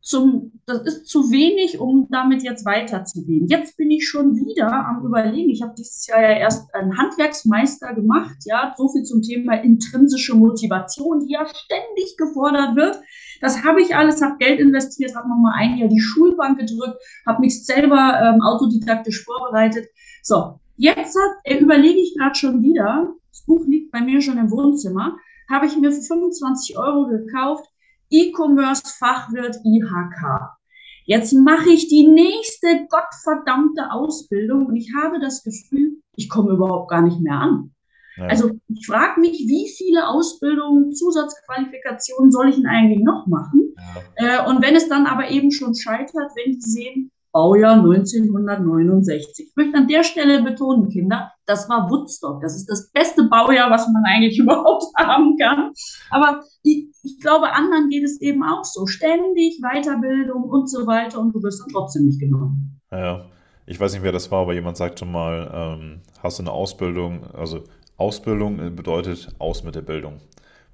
zum, 0.00 0.52
das 0.64 0.80
ist 0.82 1.06
zu 1.06 1.30
wenig, 1.30 1.78
um 1.80 2.08
damit 2.10 2.42
jetzt 2.42 2.64
weiterzugehen. 2.64 3.46
Jetzt 3.46 3.76
bin 3.76 3.90
ich 3.90 4.08
schon 4.08 4.36
wieder 4.36 4.72
am 4.86 5.04
Überlegen. 5.04 5.50
Ich 5.50 5.60
habe 5.60 5.74
dieses 5.76 6.06
Jahr 6.06 6.22
ja 6.22 6.38
erst 6.38 6.74
einen 6.74 6.96
Handwerksmeister 6.96 7.94
gemacht, 7.94 8.36
ja, 8.44 8.74
so 8.76 8.88
viel 8.88 9.02
zum 9.02 9.22
Thema 9.22 9.54
intrinsische 9.54 10.34
Motivation, 10.34 11.26
die 11.26 11.32
ja 11.32 11.46
ständig 11.46 12.16
gefordert 12.16 12.74
wird. 12.76 13.00
Das 13.40 13.64
habe 13.64 13.82
ich 13.82 13.94
alles, 13.94 14.22
habe 14.22 14.38
Geld 14.38 14.60
investiert, 14.60 15.14
habe 15.14 15.28
nochmal 15.28 15.54
ein 15.56 15.76
Jahr 15.76 15.88
die 15.88 16.00
Schulbank 16.00 16.58
gedrückt, 16.58 17.02
habe 17.26 17.40
mich 17.40 17.64
selber 17.64 18.18
ähm, 18.22 18.40
autodidaktisch 18.40 19.24
vorbereitet. 19.24 19.88
So, 20.22 20.58
jetzt 20.76 21.16
hat, 21.16 21.36
äh, 21.44 21.58
überlege 21.58 22.00
ich 22.00 22.14
gerade 22.16 22.34
schon 22.34 22.62
wieder, 22.62 23.12
das 23.30 23.44
Buch 23.44 23.66
liegt 23.66 23.92
bei 23.92 24.00
mir 24.00 24.22
schon 24.22 24.38
im 24.38 24.50
Wohnzimmer, 24.50 25.18
habe 25.50 25.66
ich 25.66 25.76
mir 25.76 25.92
für 25.92 26.02
25 26.02 26.78
Euro 26.78 27.08
gekauft, 27.08 27.68
E-Commerce-Fachwirt 28.10 29.56
IHK. 29.64 30.58
Jetzt 31.04 31.32
mache 31.32 31.70
ich 31.70 31.88
die 31.88 32.06
nächste 32.06 32.86
gottverdammte 32.90 33.90
Ausbildung 33.90 34.66
und 34.66 34.76
ich 34.76 34.92
habe 34.94 35.18
das 35.20 35.42
Gefühl, 35.42 36.02
ich 36.16 36.28
komme 36.28 36.52
überhaupt 36.52 36.90
gar 36.90 37.02
nicht 37.02 37.20
mehr 37.20 37.38
an. 37.40 37.72
Ja. 38.18 38.26
Also 38.26 38.50
ich 38.68 38.86
frage 38.86 39.20
mich, 39.20 39.38
wie 39.46 39.68
viele 39.68 40.08
Ausbildungen, 40.08 40.92
Zusatzqualifikationen 40.92 42.30
soll 42.30 42.48
ich 42.50 42.56
denn 42.56 42.66
eigentlich 42.66 43.02
noch 43.02 43.26
machen? 43.26 43.74
Ja. 44.18 44.44
Äh, 44.44 44.50
und 44.50 44.62
wenn 44.62 44.76
es 44.76 44.88
dann 44.88 45.06
aber 45.06 45.30
eben 45.30 45.50
schon 45.50 45.74
scheitert, 45.74 46.32
wenn 46.34 46.52
die 46.52 46.60
sehen, 46.60 47.10
Baujahr 47.32 47.74
1969. 47.74 49.46
Ich 49.48 49.56
möchte 49.56 49.78
an 49.78 49.86
der 49.86 50.02
Stelle 50.02 50.42
betonen, 50.42 50.88
Kinder, 50.88 51.32
das 51.48 51.68
war 51.68 51.88
Woodstock. 51.90 52.42
Das 52.42 52.54
ist 52.54 52.66
das 52.66 52.92
beste 52.92 53.24
Baujahr, 53.24 53.70
was 53.70 53.88
man 53.88 54.04
eigentlich 54.04 54.38
überhaupt 54.38 54.84
haben 54.96 55.36
kann. 55.38 55.72
Aber 56.10 56.44
ich, 56.62 56.88
ich 57.02 57.20
glaube, 57.20 57.50
anderen 57.52 57.88
geht 57.88 58.04
es 58.04 58.20
eben 58.20 58.44
auch 58.44 58.64
so. 58.64 58.86
Ständig 58.86 59.60
Weiterbildung 59.62 60.44
und 60.44 60.70
so 60.70 60.86
weiter 60.86 61.18
und 61.18 61.34
du 61.34 61.42
wirst 61.42 61.60
dann 61.62 61.68
trotzdem 61.72 62.04
nicht 62.04 62.20
genommen. 62.20 62.80
Ja, 62.92 63.24
ich 63.66 63.80
weiß 63.80 63.92
nicht, 63.94 64.02
wer 64.02 64.12
das 64.12 64.30
war, 64.30 64.42
aber 64.42 64.52
jemand 64.52 64.76
sagte 64.76 65.06
mal, 65.06 65.50
ähm, 65.52 66.00
hast 66.22 66.38
du 66.38 66.42
eine 66.42 66.52
Ausbildung, 66.52 67.24
also 67.32 67.64
Ausbildung 67.96 68.76
bedeutet 68.76 69.34
aus 69.38 69.64
mit 69.64 69.74
der 69.74 69.82
Bildung. 69.82 70.20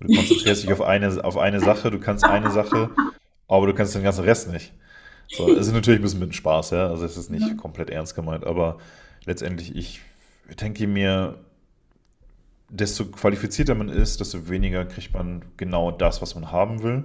Du 0.01 0.13
konzentrierst 0.15 0.65
dich 0.65 0.73
auf 0.73 0.83
eine, 0.83 1.25
auf 1.25 1.39
eine 1.39 1.61
Sache, 1.61 1.91
du 1.91 2.01
kannst 2.01 2.25
eine 2.25 2.51
Sache, 2.51 2.91
aber 3.49 3.67
du 3.67 3.75
kannst 3.75 3.95
den 3.95 4.03
ganzen 4.03 4.25
Rest 4.25 4.53
nicht. 4.53 4.73
So, 5.29 5.51
es 5.51 5.69
ist 5.69 5.73
natürlich 5.73 6.01
ein 6.01 6.03
bisschen 6.03 6.21
mit 6.21 6.35
Spaß, 6.35 6.71
ja. 6.71 6.89
Also 6.89 7.05
es 7.05 7.17
ist 7.17 7.31
nicht 7.31 7.47
ja. 7.47 7.55
komplett 7.55 7.91
ernst 7.91 8.15
gemeint, 8.15 8.45
aber 8.45 8.79
letztendlich, 9.25 9.75
ich 9.75 10.03
denke 10.61 10.87
mir, 10.87 11.39
desto 12.69 13.07
qualifizierter 13.07 13.75
man 13.75 13.89
ist, 13.89 14.21
desto 14.21 14.49
weniger 14.49 14.85
kriegt 14.85 15.13
man 15.13 15.43
genau 15.57 15.91
das, 15.91 16.23
was 16.23 16.35
man 16.35 16.51
haben 16.51 16.83
will, 16.83 17.05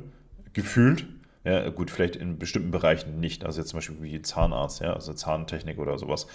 gefühlt. 0.54 1.06
Ja, 1.46 1.70
gut, 1.70 1.90
vielleicht 1.90 2.18
in 2.18 2.38
bestimmten 2.38 2.72
Bereichen 2.72 3.20
nicht. 3.20 3.46
Also 3.46 3.62
jetzt 3.62 3.70
zum 3.70 3.78
Beispiel 3.78 4.02
wie 4.02 4.22
Zahnarzt, 4.22 4.82
ja, 4.82 4.94
also 4.94 5.14
Zahntechnik 5.14 5.80
oder 5.80 5.98
sowas. 5.98 6.28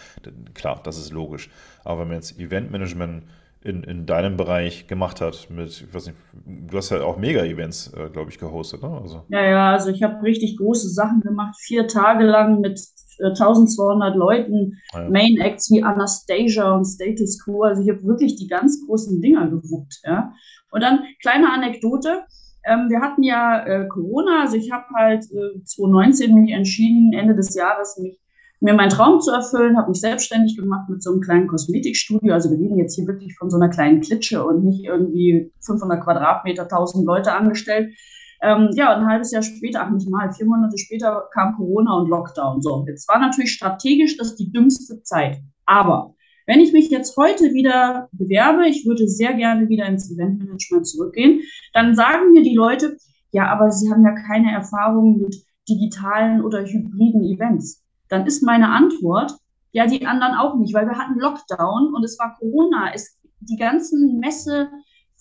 Klar, 0.55 0.81
das 0.83 0.97
ist 0.97 1.12
logisch. 1.12 1.51
Aber 1.85 2.01
wenn 2.01 2.09
man 2.09 2.17
jetzt 2.17 2.38
Eventmanagement 2.38 3.25
in, 3.64 3.83
in 3.83 4.05
deinem 4.05 4.37
Bereich 4.37 4.87
gemacht 4.87 5.23
hat. 5.23 5.49
Mit, 5.51 5.71
ich 5.71 5.93
weiß 5.93 6.07
nicht, 6.07 6.19
du 6.45 6.77
hast 6.77 6.90
ja 6.90 7.03
auch 7.03 7.17
Mega-Events, 7.17 7.95
äh, 7.95 8.11
glaube 8.11 8.31
ich, 8.31 8.38
gehostet, 8.38 8.83
ne? 8.83 9.01
Also. 9.03 9.25
Ja, 9.29 9.43
ja, 9.43 9.73
also 9.73 9.90
ich 9.90 10.03
habe 10.03 10.23
richtig 10.23 10.59
große 10.59 10.90
Sachen 10.90 11.23
gemacht, 11.23 11.57
vier 11.59 11.88
Tage 11.88 12.25
lang 12.25 12.61
mit 12.61 12.79
1200 13.22 14.16
Leuten, 14.16 14.79
ah, 14.92 15.03
ja. 15.03 15.11
Main 15.11 15.38
Acts 15.40 15.70
wie 15.70 15.83
Anastasia 15.83 16.74
und 16.74 16.85
Status 16.85 17.42
Quo. 17.44 17.62
Also 17.62 17.83
ich 17.83 17.90
habe 17.90 18.03
wirklich 18.05 18.37
die 18.37 18.48
ganz 18.48 18.85
großen 18.87 19.20
Dinger 19.20 19.48
gewuppt, 19.48 20.00
ja. 20.05 20.33
Und 20.70 20.83
dann 20.83 21.00
kleine 21.20 21.53
Anekdote. 21.53 22.24
Ähm, 22.66 22.88
wir 22.88 23.00
hatten 23.00 23.22
ja 23.22 23.64
äh, 23.64 23.88
Corona, 23.88 24.40
also 24.42 24.57
ich 24.57 24.72
habe 24.72 24.87
halt 24.94 25.24
äh, 25.24 25.62
2019 25.64 26.35
mich 26.35 26.53
entschieden, 26.53 27.12
Ende 27.12 27.35
des 27.35 27.55
Jahres 27.55 27.98
mich 27.98 28.18
mir 28.64 28.72
meinen 28.72 28.88
Traum 28.88 29.20
zu 29.20 29.31
erfüllen, 29.31 29.77
habe 29.77 29.90
mich 29.90 30.00
selbstständig 30.00 30.57
gemacht 30.57 30.88
mit 30.88 31.03
so 31.03 31.12
einem 31.12 31.20
kleinen 31.20 31.48
Kosmetikstudio. 31.48 32.33
Also 32.33 32.50
wir 32.50 32.59
reden 32.59 32.79
jetzt 32.79 32.94
hier 32.94 33.07
wirklich 33.07 33.37
von 33.37 33.50
so 33.50 33.59
einer 33.59 33.68
kleinen 33.68 34.00
Klitsche 34.00 34.44
und 34.44 34.64
nicht 34.64 34.85
irgendwie 34.85 35.53
500 35.66 36.03
Quadratmeter, 36.03 36.62
1000 36.62 37.05
Leute 37.05 37.33
angestellt. 37.33 37.94
Ähm, 38.44 38.70
ja, 38.74 38.96
ein 38.96 39.07
halbes 39.07 39.33
Jahr 39.33 39.42
später, 39.42 39.83
ach 39.83 39.90
nicht 39.90 40.09
mal, 40.09 40.33
vier 40.33 40.46
Monate 40.46 40.78
später 40.78 41.28
kam 41.33 41.57
Corona 41.57 41.94
und 41.94 42.09
Lockdown. 42.09 42.61
So, 42.62 42.85
jetzt 42.87 43.09
war 43.09 43.18
natürlich 43.18 43.52
strategisch 43.52 44.16
das 44.16 44.37
die 44.37 44.52
dümmste 44.52 45.02
Zeit. 45.02 45.38
Aber 45.66 46.14
wenn 46.46 46.61
ich 46.61 46.72
mich 46.72 46.90
jetzt 46.90 47.16
heute 47.16 47.54
wieder 47.54 48.09
bewerbe, 48.12 48.68
ich 48.68 48.87
würde 48.87 49.09
sehr 49.09 49.35
gerne 49.35 49.68
wieder 49.68 49.87
ins 49.87 50.11
Eventmanagement 50.11 50.87
zurückgehen, 50.87 51.40
dann 51.72 51.94
sagen 51.94 52.33
mir 52.33 52.42
die 52.42 52.54
Leute, 52.54 52.98
ja, 53.33 53.50
aber 53.50 53.70
sie 53.70 53.90
haben 53.90 54.04
ja 54.04 54.14
keine 54.26 54.52
Erfahrung 54.52 55.20
mit 55.20 55.35
digitalen 55.68 56.44
oder 56.44 56.64
hybriden 56.64 57.24
Events 57.24 57.85
dann 58.09 58.26
ist 58.26 58.42
meine 58.42 58.68
Antwort, 58.68 59.35
ja, 59.72 59.87
die 59.87 60.07
anderen 60.07 60.35
auch 60.35 60.57
nicht, 60.57 60.72
weil 60.72 60.87
wir 60.87 60.96
hatten 60.96 61.18
Lockdown 61.18 61.94
und 61.94 62.04
es 62.04 62.18
war 62.18 62.37
Corona. 62.38 62.92
Es, 62.94 63.18
die 63.40 63.57
ganzen 63.57 64.18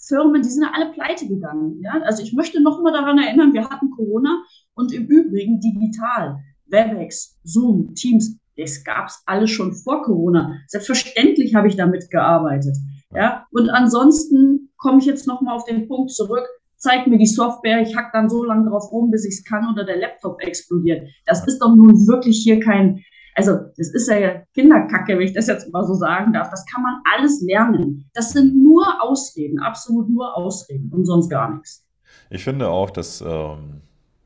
Messefirmen, 0.03 0.41
die 0.41 0.49
sind 0.49 0.63
ja 0.63 0.71
alle 0.73 0.91
pleite 0.91 1.27
gegangen. 1.27 1.79
Ja? 1.81 2.01
Also 2.03 2.23
ich 2.23 2.33
möchte 2.33 2.61
noch 2.61 2.81
mal 2.81 2.91
daran 2.91 3.17
erinnern, 3.17 3.53
wir 3.53 3.69
hatten 3.69 3.89
Corona 3.91 4.43
und 4.75 4.93
im 4.93 5.07
Übrigen 5.07 5.59
digital. 5.59 6.39
Webex, 6.67 7.39
Zoom, 7.43 7.93
Teams, 7.93 8.37
das 8.57 8.83
gab 8.83 9.07
es 9.07 9.21
alles 9.25 9.51
schon 9.51 9.73
vor 9.73 10.03
Corona. 10.03 10.59
Selbstverständlich 10.67 11.55
habe 11.55 11.67
ich 11.67 11.75
damit 11.75 12.09
gearbeitet. 12.09 12.75
Ja? 13.13 13.45
Und 13.51 13.69
ansonsten 13.69 14.71
komme 14.77 14.99
ich 14.99 15.05
jetzt 15.05 15.27
noch 15.27 15.41
mal 15.41 15.53
auf 15.53 15.65
den 15.65 15.87
Punkt 15.87 16.11
zurück, 16.11 16.45
zeig 16.77 17.07
mir 17.07 17.17
die 17.17 17.25
Software, 17.25 17.81
ich 17.81 17.95
hack 17.95 18.11
dann 18.11 18.29
so 18.29 18.43
lange 18.43 18.69
drauf 18.69 18.91
rum, 18.91 19.09
bis 19.09 19.25
ich 19.25 19.35
es 19.35 19.43
kann 19.45 19.71
oder 19.71 19.85
der 19.85 19.97
Laptop 19.97 20.41
explodiert. 20.41 21.07
Das 21.25 21.45
ist 21.47 21.59
doch 21.59 21.75
nun 21.75 22.07
wirklich 22.07 22.41
hier 22.43 22.59
kein, 22.59 23.03
also 23.35 23.57
das 23.77 23.89
ist 23.89 24.09
ja 24.09 24.41
Kinderkacke, 24.53 25.17
wenn 25.17 25.27
ich 25.27 25.33
das 25.33 25.47
jetzt 25.47 25.71
mal 25.71 25.85
so 25.85 25.93
sagen 25.93 26.33
darf. 26.33 26.49
Das 26.49 26.65
kann 26.65 26.83
man 26.83 27.01
alles 27.13 27.41
lernen. 27.41 28.09
Das 28.13 28.31
sind 28.31 28.61
nur 28.61 29.01
Ausreden, 29.01 29.59
absolut 29.59 30.09
nur 30.09 30.35
Ausreden 30.35 30.91
und 30.93 31.05
sonst 31.05 31.29
gar 31.29 31.53
nichts. 31.53 31.85
Ich 32.29 32.43
finde 32.43 32.69
auch, 32.69 32.89
dass, 32.89 33.21
ähm, 33.21 33.81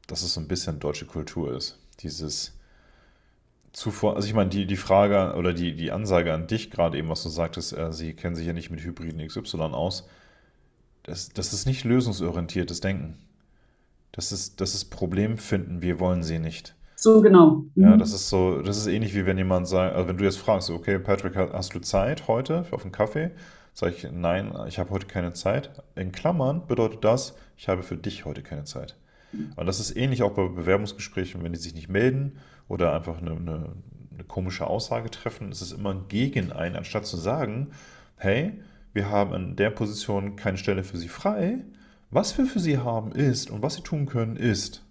dass 0.08 0.24
es 0.24 0.34
so 0.34 0.42
ein 0.42 0.48
bisschen 0.48 0.80
deutsche 0.80 1.06
Kultur 1.06 1.56
ist. 1.56 1.80
Dieses 2.02 2.58
zuvor, 3.74 4.16
also 4.16 4.28
ich 4.28 4.34
meine, 4.34 4.50
die, 4.50 4.66
die 4.66 4.78
Frage 4.78 5.38
oder 5.38 5.54
die, 5.54 5.76
die 5.76 5.92
Ansage 5.92 6.34
an 6.34 6.48
dich 6.48 6.72
gerade 6.72 6.98
eben, 6.98 7.10
was 7.10 7.24
du 7.24 7.30
sagtest, 7.30 7.74
äh, 7.78 7.92
sie 7.94 8.14
kennen 8.14 8.36
sich 8.36 8.48
ja 8.48 8.54
nicht 8.54 8.70
mit 8.70 8.84
Hybriden 8.84 9.26
XY 9.26 9.58
aus 9.74 10.08
das, 11.08 11.30
das 11.30 11.54
ist 11.54 11.66
nicht 11.66 11.86
lösungsorientiertes 11.86 12.82
Denken. 12.82 13.18
Das 14.12 14.32
ist, 14.32 14.62
das 14.62 14.76
ist 14.76 14.86
Problem 14.86 15.38
finden, 15.38 15.82
wir 15.82 16.00
wollen 16.00 16.22
sie 16.22 16.38
nicht. 16.38 16.76
So 17.00 17.22
genau. 17.22 17.64
Mhm. 17.76 17.84
Ja, 17.84 17.96
das 17.96 18.12
ist 18.12 18.28
so, 18.28 18.62
das 18.62 18.78
ist 18.78 18.88
ähnlich 18.88 19.16
wie 19.16 19.26
wenn 19.26 19.38
jemand 19.38 19.68
sagt, 19.68 19.96
also 19.96 20.10
wenn 20.10 20.18
du 20.18 20.24
jetzt 20.24 20.40
fragst, 20.40 20.70
okay, 20.72 20.98
Patrick, 20.98 21.36
hast 21.36 21.74
du 21.76 21.80
Zeit 21.80 22.28
heute 22.28 22.66
auf 22.72 22.82
einen 22.82 22.92
Kaffee? 22.92 23.32
Sag 23.74 23.94
ich, 23.94 24.08
nein, 24.12 24.52
ich 24.68 24.80
habe 24.80 24.90
heute 24.90 25.06
keine 25.06 25.34
Zeit. 25.34 25.70
In 25.96 26.12
Klammern 26.12 26.66
bedeutet 26.66 27.04
das, 27.04 27.36
ich 27.56 27.70
habe 27.70 27.84
für 27.84 27.96
dich 27.96 28.26
heute 28.26 28.42
keine 28.42 28.64
Zeit. 28.64 28.98
Und 29.56 29.68
das 29.68 29.80
ist 29.80 29.96
ähnlich 29.96 30.24
auch 30.24 30.32
bei 30.32 30.48
Bewerbungsgesprächen, 30.48 31.44
wenn 31.44 31.54
die 31.54 31.60
sich 31.60 31.76
nicht 31.76 31.90
melden 31.90 32.38
oder 32.68 32.94
einfach 32.94 33.22
eine, 33.22 33.32
eine, 33.32 33.74
eine 34.14 34.24
komische 34.28 34.66
Aussage 34.66 35.12
treffen, 35.12 35.52
ist 35.52 35.62
es 35.62 35.74
immer 35.74 35.94
gegen 36.08 36.52
einen, 36.52 36.76
anstatt 36.76 37.06
zu 37.06 37.18
sagen, 37.18 37.68
hey, 38.16 38.60
wir 38.94 39.12
haben 39.12 39.34
in 39.36 39.56
der 39.56 39.70
Position 39.70 40.36
keine 40.36 40.58
Stelle 40.58 40.84
für 40.84 40.98
Sie 40.98 41.10
frei. 41.10 41.60
Was 42.10 42.38
wir 42.38 42.46
für 42.46 42.60
Sie 42.60 42.80
haben 42.80 43.12
ist 43.12 43.52
und 43.52 43.62
was 43.62 43.76
Sie 43.76 43.84
tun 43.84 44.08
können 44.08 44.38
ist. 44.38 44.87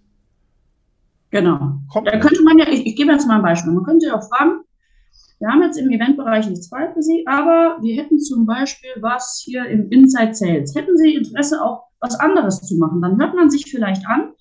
Genau. 1.31 1.81
Kommt 1.93 2.07
da 2.07 2.19
könnte 2.19 2.43
man 2.43 2.59
ja, 2.59 2.69
ich, 2.69 2.87
ich 2.87 2.97
gebe 2.97 3.13
jetzt 3.13 3.27
mal 3.27 3.37
ein 3.37 3.43
Beispiel. 3.43 3.73
Man 3.73 3.85
könnte 3.85 4.07
ja 4.07 4.17
auch 4.17 4.29
fragen, 4.29 4.61
wir 5.39 5.49
haben 5.49 5.63
jetzt 5.63 5.77
im 5.77 5.91
Eventbereich 5.91 6.49
nichts 6.49 6.69
frei 6.69 6.91
für 6.93 7.03
Sie, 7.03 7.25
aber 7.27 7.79
wir 7.83 8.03
hätten 8.03 8.19
zum 8.19 8.47
Beispiel 8.47 8.91
was 9.01 9.43
hier 9.45 9.67
im 9.67 9.91
Inside 9.91 10.35
Sales. 10.35 10.75
Hätten 10.75 10.97
Sie 10.97 11.15
Interesse, 11.15 11.63
auch 11.63 11.85
was 12.01 12.19
anderes 12.19 12.63
zu 12.63 12.77
machen? 12.77 13.03
Dann 13.03 13.19
hört 13.21 13.35
man 13.35 13.51
sich 13.51 13.71
vielleicht 13.71 14.07
an, 14.07 14.33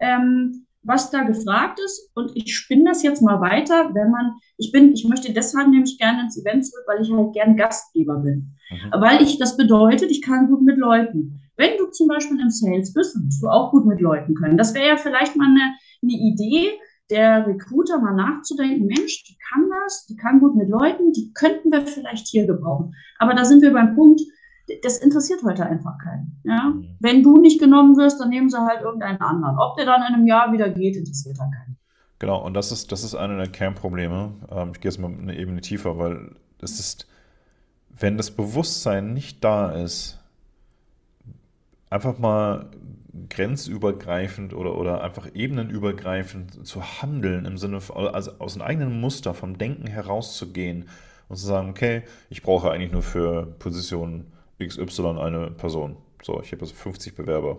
ähm, 0.00 0.66
was 0.82 1.10
da 1.10 1.22
gefragt 1.22 1.80
ist. 1.84 2.10
Und 2.14 2.32
ich 2.34 2.56
spinne 2.56 2.84
das 2.84 3.02
jetzt 3.02 3.20
mal 3.20 3.40
weiter, 3.40 3.90
wenn 3.94 4.10
man, 4.10 4.36
ich 4.56 4.72
bin, 4.72 4.92
ich 4.92 5.06
möchte 5.06 5.32
deshalb 5.32 5.68
nämlich 5.68 5.98
gerne 5.98 6.22
ins 6.22 6.40
Event 6.40 6.64
zurück, 6.64 6.84
weil 6.86 7.02
ich 7.02 7.12
halt 7.12 7.34
gern 7.34 7.56
Gastgeber 7.56 8.16
bin. 8.16 8.54
Mhm. 8.70 9.00
Weil 9.00 9.22
ich, 9.22 9.38
das 9.38 9.56
bedeutet, 9.56 10.10
ich 10.10 10.22
kann 10.22 10.48
gut 10.48 10.62
mit 10.62 10.78
Leuten. 10.78 11.40
Wenn 11.56 11.76
du 11.76 11.86
zum 11.86 12.08
Beispiel 12.08 12.40
im 12.40 12.50
Sales 12.50 12.94
bist, 12.94 13.16
musst 13.16 13.42
du 13.42 13.48
auch 13.48 13.70
gut 13.70 13.84
mit 13.84 14.00
Leuten 14.00 14.34
können. 14.34 14.56
Das 14.56 14.74
wäre 14.74 14.88
ja 14.88 14.96
vielleicht 14.96 15.36
mal 15.36 15.48
eine, 15.48 15.74
eine 16.02 16.12
Idee, 16.12 16.78
der 17.10 17.46
Recruiter 17.46 17.98
mal 18.00 18.14
nachzudenken, 18.14 18.86
Mensch, 18.86 19.24
die 19.24 19.36
kann 19.50 19.68
das, 19.82 20.06
die 20.06 20.16
kann 20.16 20.40
gut 20.40 20.54
mit 20.56 20.68
Leuten, 20.68 21.12
die 21.12 21.32
könnten 21.32 21.70
wir 21.70 21.86
vielleicht 21.86 22.28
hier 22.28 22.46
gebrauchen. 22.46 22.94
Aber 23.18 23.34
da 23.34 23.44
sind 23.44 23.62
wir 23.62 23.72
beim 23.72 23.94
Punkt, 23.94 24.20
das 24.82 24.98
interessiert 24.98 25.42
heute 25.42 25.64
einfach 25.64 25.96
keinen. 25.98 26.40
Ja? 26.44 26.70
Mhm. 26.70 26.96
Wenn 27.00 27.22
du 27.22 27.40
nicht 27.40 27.60
genommen 27.60 27.96
wirst, 27.96 28.20
dann 28.20 28.28
nehmen 28.28 28.50
sie 28.50 28.58
halt 28.58 28.82
irgendeinen 28.82 29.20
anderen. 29.20 29.58
Ob 29.58 29.76
der 29.76 29.86
dann 29.86 30.02
in 30.02 30.14
einem 30.14 30.26
Jahr 30.26 30.52
wieder 30.52 30.68
geht, 30.68 30.96
interessiert 30.96 31.38
dann 31.38 31.50
keinen. 31.50 31.78
Genau, 32.18 32.44
und 32.44 32.54
das 32.54 32.72
ist, 32.72 32.90
das 32.92 33.04
ist 33.04 33.14
einer 33.14 33.36
der 33.36 33.48
Kernprobleme. 33.48 34.32
Ähm, 34.50 34.72
ich 34.74 34.80
gehe 34.80 34.90
jetzt 34.90 34.98
mal 34.98 35.10
eine 35.10 35.38
Ebene 35.38 35.60
tiefer, 35.60 35.98
weil 35.98 36.34
es 36.60 36.78
ist, 36.80 37.06
wenn 37.96 38.16
das 38.16 38.30
Bewusstsein 38.30 39.14
nicht 39.14 39.42
da 39.44 39.70
ist, 39.70 40.18
einfach 41.90 42.18
mal 42.18 42.70
grenzübergreifend 43.28 44.54
oder, 44.54 44.76
oder 44.76 45.02
einfach 45.02 45.28
ebenenübergreifend 45.34 46.66
zu 46.66 47.02
handeln, 47.02 47.44
im 47.44 47.58
Sinne 47.58 47.80
von, 47.80 48.08
also 48.08 48.32
aus 48.38 48.54
einem 48.54 48.62
eigenen 48.62 49.00
Muster, 49.00 49.34
vom 49.34 49.58
Denken 49.58 49.86
herauszugehen 49.86 50.88
und 51.28 51.36
zu 51.36 51.46
sagen, 51.46 51.70
okay, 51.70 52.02
ich 52.30 52.42
brauche 52.42 52.70
eigentlich 52.70 52.92
nur 52.92 53.02
für 53.02 53.46
Position 53.58 54.26
XY 54.62 55.18
eine 55.18 55.50
Person. 55.50 55.96
So, 56.22 56.40
ich 56.42 56.52
habe 56.52 56.62
also 56.62 56.74
50 56.74 57.14
Bewerber. 57.14 57.58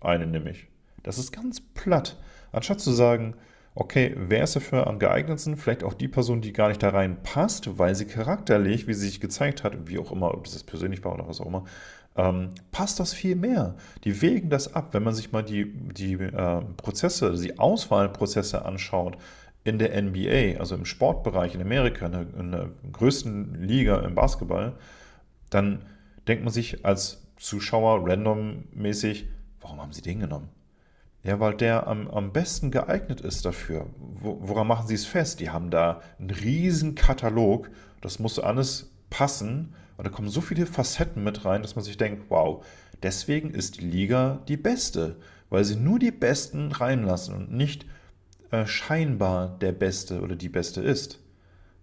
Eine 0.00 0.26
nehme 0.26 0.50
ich. 0.50 0.66
Das 1.02 1.18
ist 1.18 1.32
ganz 1.32 1.60
platt. 1.60 2.16
Anstatt 2.52 2.80
zu 2.80 2.92
sagen, 2.92 3.34
okay, 3.74 4.14
wer 4.16 4.44
ist 4.44 4.56
dafür 4.56 4.86
am 4.86 4.98
geeignetsten? 4.98 5.56
Vielleicht 5.56 5.84
auch 5.84 5.94
die 5.94 6.08
Person, 6.08 6.40
die 6.40 6.52
gar 6.52 6.68
nicht 6.68 6.82
da 6.82 6.90
rein 6.90 7.22
passt, 7.22 7.78
weil 7.78 7.94
sie 7.94 8.06
charakterlich, 8.06 8.86
wie 8.86 8.94
sie 8.94 9.06
sich 9.06 9.20
gezeigt 9.20 9.64
hat, 9.64 9.88
wie 9.88 9.98
auch 9.98 10.12
immer, 10.12 10.34
ob 10.34 10.44
das 10.44 10.62
persönlich 10.64 11.04
war 11.04 11.14
oder 11.14 11.28
was 11.28 11.40
auch 11.40 11.46
immer, 11.46 11.64
ähm, 12.16 12.50
passt 12.70 13.00
das 13.00 13.14
viel 13.14 13.36
mehr. 13.36 13.74
Die 14.04 14.20
wägen 14.20 14.50
das 14.50 14.74
ab, 14.74 14.88
wenn 14.92 15.02
man 15.02 15.14
sich 15.14 15.32
mal 15.32 15.42
die, 15.42 15.72
die 15.72 16.14
äh, 16.14 16.60
Prozesse, 16.76 17.32
die 17.32 17.58
Auswahlprozesse 17.58 18.64
anschaut 18.64 19.16
in 19.64 19.78
der 19.78 20.00
NBA, 20.00 20.58
also 20.58 20.74
im 20.74 20.84
Sportbereich 20.84 21.54
in 21.54 21.62
Amerika, 21.62 22.06
in 22.06 22.12
der, 22.12 22.26
in 22.38 22.52
der 22.52 22.70
größten 22.92 23.62
Liga 23.62 24.00
im 24.00 24.14
Basketball, 24.14 24.74
dann 25.50 25.82
denkt 26.28 26.44
man 26.44 26.52
sich 26.52 26.84
als 26.84 27.22
Zuschauer 27.36 28.08
randommäßig, 28.08 29.28
warum 29.60 29.80
haben 29.80 29.92
sie 29.92 30.02
den 30.02 30.20
genommen? 30.20 30.48
Ja, 31.24 31.38
weil 31.38 31.54
der 31.54 31.86
am, 31.86 32.08
am 32.08 32.32
besten 32.32 32.70
geeignet 32.70 33.20
ist 33.20 33.44
dafür. 33.44 33.86
Wo, 33.98 34.38
woran 34.40 34.66
machen 34.66 34.88
sie 34.88 34.94
es 34.94 35.06
fest? 35.06 35.38
Die 35.38 35.50
haben 35.50 35.70
da 35.70 36.00
einen 36.18 36.30
riesen 36.30 36.94
Katalog, 36.94 37.70
das 38.00 38.18
muss 38.18 38.40
alles 38.40 38.90
passen 39.08 39.74
und 39.96 40.06
da 40.06 40.10
kommen 40.10 40.28
so 40.28 40.40
viele 40.40 40.66
Facetten 40.66 41.22
mit 41.22 41.44
rein, 41.44 41.62
dass 41.62 41.76
man 41.76 41.84
sich 41.84 41.96
denkt, 41.96 42.24
wow, 42.28 42.64
deswegen 43.02 43.50
ist 43.50 43.80
die 43.80 43.86
Liga 43.86 44.40
die 44.48 44.56
beste, 44.56 45.16
weil 45.48 45.64
sie 45.64 45.76
nur 45.76 46.00
die 46.00 46.10
Besten 46.10 46.72
reinlassen 46.72 47.36
und 47.36 47.52
nicht 47.52 47.86
äh, 48.50 48.66
scheinbar 48.66 49.58
der 49.60 49.72
Beste 49.72 50.22
oder 50.22 50.34
die 50.34 50.48
Beste 50.48 50.80
ist. 50.80 51.20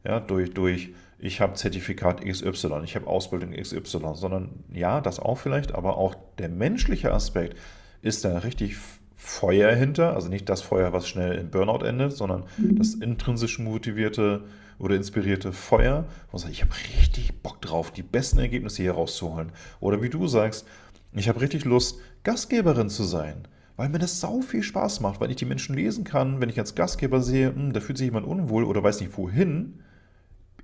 Ja, 0.04 0.20
durch, 0.20 0.54
durch 0.54 0.94
ich 1.18 1.40
habe 1.40 1.54
Zertifikat 1.54 2.26
XY, 2.26 2.82
ich 2.84 2.96
habe 2.96 3.08
Ausbildung 3.08 3.52
XY, 3.52 4.16
sondern 4.16 4.64
ja, 4.74 5.02
das 5.02 5.20
auch 5.20 5.38
vielleicht, 5.38 5.74
aber 5.74 5.98
auch 5.98 6.16
der 6.38 6.50
menschliche 6.50 7.14
Aspekt 7.14 7.58
ist 8.02 8.26
da 8.26 8.40
richtig 8.40 8.78
Feuer 9.22 9.76
hinter, 9.76 10.16
also 10.16 10.30
nicht 10.30 10.48
das 10.48 10.62
Feuer, 10.62 10.94
was 10.94 11.06
schnell 11.06 11.38
in 11.38 11.52
Burnout 11.52 11.86
endet, 11.86 12.14
sondern 12.14 12.46
mhm. 12.58 12.78
das 12.78 12.94
intrinsisch 12.94 13.60
motivierte 13.60 14.46
oder 14.80 14.96
inspirierte 14.96 15.52
Feuer, 15.52 16.06
wo 16.28 16.38
man 16.38 16.40
sagt, 16.40 16.54
ich 16.54 16.62
habe 16.62 16.74
richtig 16.74 17.44
Bock 17.44 17.62
drauf, 17.62 17.92
die 17.92 18.02
besten 18.02 18.40
Ergebnisse 18.40 18.82
hier 18.82 18.94
rauszuholen. 18.94 19.52
Oder 19.82 20.02
wie 20.02 20.10
du 20.10 20.26
sagst, 20.28 20.66
ich 21.12 21.28
habe 21.28 21.42
richtig 21.42 21.66
Lust, 21.66 22.00
Gastgeberin 22.24 22.88
zu 22.88 23.04
sein, 23.04 23.46
weil 23.76 23.90
mir 23.90 24.00
das 24.00 24.22
sau 24.22 24.40
viel 24.40 24.64
Spaß 24.64 25.02
macht, 25.02 25.20
weil 25.20 25.32
ich 25.32 25.38
die 25.38 25.46
Menschen 25.46 25.76
lesen 25.76 26.06
kann, 26.06 26.40
wenn 26.40 26.50
ich 26.50 26.58
als 26.58 26.76
Gastgeber 26.76 27.22
sehe, 27.22 27.54
hm, 27.54 27.74
da 27.74 27.82
fühlt 27.82 27.98
sich 27.98 28.06
jemand 28.06 28.26
unwohl 28.26 28.64
oder 28.64 28.82
weiß 28.82 29.02
nicht 29.02 29.18
wohin. 29.18 29.82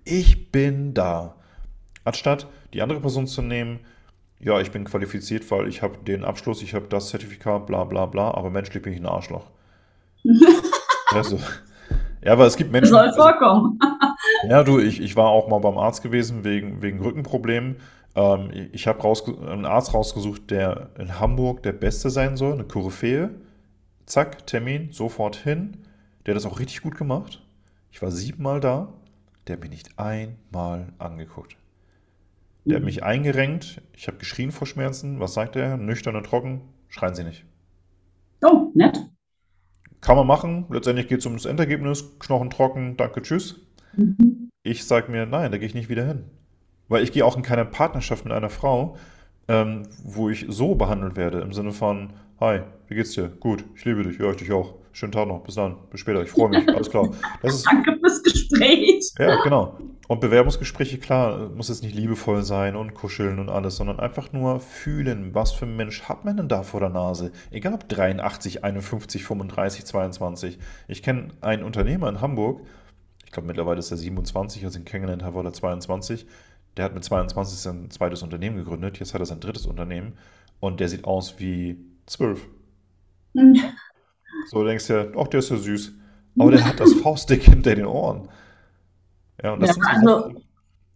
Ich 0.06 0.54
bin 0.54 0.94
da. 0.94 1.36
Anstatt 2.06 2.48
die 2.74 2.82
andere 2.82 3.02
Person 3.02 3.28
zu 3.28 3.42
nehmen, 3.42 3.82
ja, 4.46 4.62
ich 4.62 4.72
bin 4.72 4.84
qualifiziert, 4.86 5.50
weil 5.50 5.68
ich 5.68 5.82
habe 5.82 5.98
den 5.98 6.24
Abschluss, 6.24 6.62
ich 6.62 6.76
habe 6.76 6.86
das 6.88 7.10
Zertifikat, 7.10 7.66
bla 7.66 7.84
bla 7.84 8.06
bla, 8.06 8.32
aber 8.32 8.52
menschlich 8.52 8.84
bin 8.84 8.94
ich 8.94 9.00
ein 9.00 9.08
Arschloch. 9.08 9.48
also, 11.08 11.40
ja, 12.24 12.34
aber 12.34 12.46
es 12.46 12.56
gibt 12.56 12.72
Menschen. 12.72 12.92
Soll 12.92 13.12
vorkommen. 13.14 13.80
Also, 13.82 14.16
ja, 14.50 14.64
du, 14.64 14.80
ich, 14.80 15.02
ich 15.02 15.16
war 15.16 15.30
auch 15.30 15.48
mal 15.48 15.58
beim 15.58 15.80
Arzt 15.80 16.04
gewesen 16.04 16.44
wegen, 16.44 16.84
wegen 16.84 17.02
Rückenproblemen. 17.02 17.78
Ähm, 18.14 18.70
ich 18.72 18.86
habe 18.86 19.02
einen 19.48 19.66
Arzt 19.66 19.96
rausgesucht, 19.96 20.52
der 20.52 20.92
in 21.00 21.20
Hamburg 21.20 21.64
der 21.64 21.74
Beste 21.74 22.12
sein 22.12 22.38
soll, 22.38 22.54
eine 22.54 22.66
Koryphäe. 22.66 23.32
Zack, 24.06 24.46
Termin, 24.46 24.92
sofort 24.92 25.38
hin. 25.38 25.78
Der 26.26 26.36
hat 26.36 26.44
das 26.44 26.52
auch 26.52 26.60
richtig 26.60 26.84
gut 26.84 26.96
gemacht. 26.98 27.42
Ich 27.92 28.00
war 28.04 28.12
siebenmal 28.12 28.60
da. 28.60 28.94
Der 29.48 29.56
hat 29.56 29.62
mich 29.62 29.72
nicht 29.72 29.98
einmal 29.98 30.94
angeguckt. 31.00 31.58
Der 32.66 32.78
hat 32.78 32.84
mich 32.84 33.04
eingerenkt. 33.04 33.82
Ich 33.94 34.08
habe 34.08 34.18
geschrien 34.18 34.52
vor 34.52 34.66
Schmerzen. 34.66 35.20
Was 35.20 35.36
sagt 35.36 35.56
er? 35.56 35.78
Nüchtern 35.78 36.16
und 36.16 36.26
trocken. 36.26 36.62
Schreien 36.90 37.14
Sie 37.14 37.24
nicht. 37.24 37.46
Oh, 38.44 38.72
nett. 38.74 39.00
Kann 40.02 40.16
man 40.18 40.28
machen. 40.28 40.66
Letztendlich 40.70 41.08
geht 41.08 41.20
es 41.20 41.26
um 41.26 41.34
das 41.34 41.46
Endergebnis. 41.46 42.18
Knochen 42.20 42.50
trocken, 42.50 42.98
danke, 42.98 43.22
tschüss. 43.22 43.62
Mhm. 43.96 44.50
Ich 44.64 44.86
sage 44.86 45.12
mir, 45.12 45.26
nein, 45.26 45.52
da 45.52 45.58
gehe 45.58 45.68
ich 45.68 45.76
nicht 45.76 45.90
wieder 45.90 46.06
hin. 46.06 46.26
Weil 46.88 47.04
ich 47.04 47.12
gehe 47.12 47.26
auch 47.26 47.38
in 47.38 47.44
keine 47.44 47.66
Partnerschaft 47.66 48.26
mit 48.26 48.34
einer 48.34 48.50
Frau, 48.50 48.98
ähm, 49.48 49.84
wo 50.04 50.30
ich 50.30 50.46
so 50.50 50.76
behandelt 50.76 51.16
werde, 51.16 51.42
im 51.42 51.54
Sinne 51.54 51.72
von, 51.72 52.14
hi, 52.40 52.62
wie 52.88 52.96
geht's 52.96 53.12
dir? 53.12 53.30
Gut, 53.30 53.64
ich 53.76 53.86
liebe 53.86 54.04
dich, 54.04 54.20
ja, 54.20 54.30
ich 54.32 54.38
dich 54.38 54.52
auch. 54.52 54.76
Schönen 54.92 55.12
Tag 55.12 55.28
noch, 55.28 55.42
bis 55.44 55.56
dann, 55.56 55.76
bis 55.92 56.00
später, 56.00 56.22
ich 56.22 56.30
freue 56.30 56.50
mich, 56.50 56.70
alles 56.70 56.90
klar. 56.90 57.10
Ist, 57.44 57.66
Danke 57.72 57.98
fürs 58.00 58.24
Gespräch. 58.24 59.12
Ja, 59.20 59.42
genau. 59.44 59.78
Und 60.08 60.22
Bewerbungsgespräche, 60.22 61.00
klar, 61.00 61.50
muss 61.50 61.70
jetzt 61.70 61.82
nicht 61.82 61.96
liebevoll 61.96 62.44
sein 62.44 62.76
und 62.76 62.94
kuscheln 62.94 63.40
und 63.40 63.50
alles, 63.50 63.78
sondern 63.78 64.00
einfach 64.00 64.32
nur 64.34 64.60
fühlen, 64.60 65.34
was 65.34 65.52
für 65.52 65.66
ein 65.66 65.76
Mensch 65.76 66.04
hat 66.04 66.26
man 66.26 66.38
denn 66.38 66.48
da 66.48 66.64
vor 66.64 66.80
der 66.80 66.90
Nase? 66.90 67.32
Egal 67.50 67.74
ob 67.74 67.90
83, 67.90 68.64
51, 68.64 69.24
35, 69.24 69.86
22. 69.86 70.60
Ich 70.88 71.02
kenne 71.02 71.30
einen 71.42 71.64
Unternehmer 71.64 72.08
in 72.10 72.22
Hamburg, 72.22 72.62
ich 73.26 73.32
glaube 73.32 73.48
mittlerweile 73.48 73.80
ist 73.80 73.92
er 73.92 73.98
27, 73.98 74.64
als 74.64 74.76
ich 74.76 74.82
ihn 74.82 74.86
kennengelernt 74.86 75.24
habe, 75.24 75.36
war 75.36 75.46
er 75.46 75.54
22. 75.54 76.28
Der 76.78 76.86
hat 76.86 76.94
mit 76.94 77.04
22 77.04 77.58
sein 77.58 77.90
zweites 77.90 78.22
Unternehmen 78.22 78.58
gegründet, 78.58 79.00
jetzt 79.00 79.14
hat 79.14 79.22
er 79.22 79.26
sein 79.26 79.40
drittes 79.40 79.66
Unternehmen 79.66 80.14
und 80.60 80.80
der 80.80 80.90
sieht 80.90 81.06
aus 81.06 81.40
wie 81.40 81.78
12. 82.06 82.48
Mhm. 83.34 83.60
So 84.50 84.60
du 84.60 84.68
denkst 84.68 84.90
ja, 84.90 85.08
ach, 85.18 85.28
der 85.28 85.40
ist 85.40 85.50
ja 85.50 85.58
süß. 85.58 85.94
Aber 86.38 86.52
der 86.52 86.66
hat 86.66 86.80
das 86.80 86.94
Faustdick 87.02 87.44
hinter 87.44 87.76
den 87.76 87.86
Ohren. 87.86 88.28
Ja, 89.44 89.58
das, 89.58 89.76
ja, 89.76 89.84
also, 89.88 90.32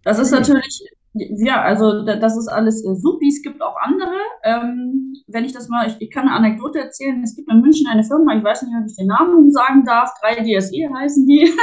das 0.04 0.20
ist 0.20 0.32
natürlich, 0.32 0.82
ja, 1.14 1.62
also 1.62 2.06
das 2.06 2.38
ist 2.38 2.48
alles 2.48 2.86
äh, 2.86 2.96
supi. 2.96 3.28
Es 3.28 3.42
gibt 3.42 3.62
auch 3.62 3.76
andere. 3.82 4.16
Ähm, 4.44 5.14
wenn 5.28 5.46
ich 5.46 5.54
das 5.54 5.68
mal, 5.68 5.88
ich, 5.88 6.00
ich, 6.00 6.12
kann 6.12 6.28
eine 6.28 6.36
Anekdote 6.36 6.80
erzählen. 6.80 7.22
Es 7.24 7.36
gibt 7.36 7.52
in 7.52 7.62
München 7.62 7.88
eine 7.88 8.04
Firma, 8.04 8.36
ich 8.36 8.44
weiß 8.44 8.64
nicht, 8.64 8.76
ob 8.80 8.86
ich 8.86 8.96
den 8.96 9.08
Namen 9.08 9.52
sagen 9.52 9.84
darf, 9.86 10.12
3DSE 10.24 10.94
heißen 10.94 11.26
die. 11.26 11.52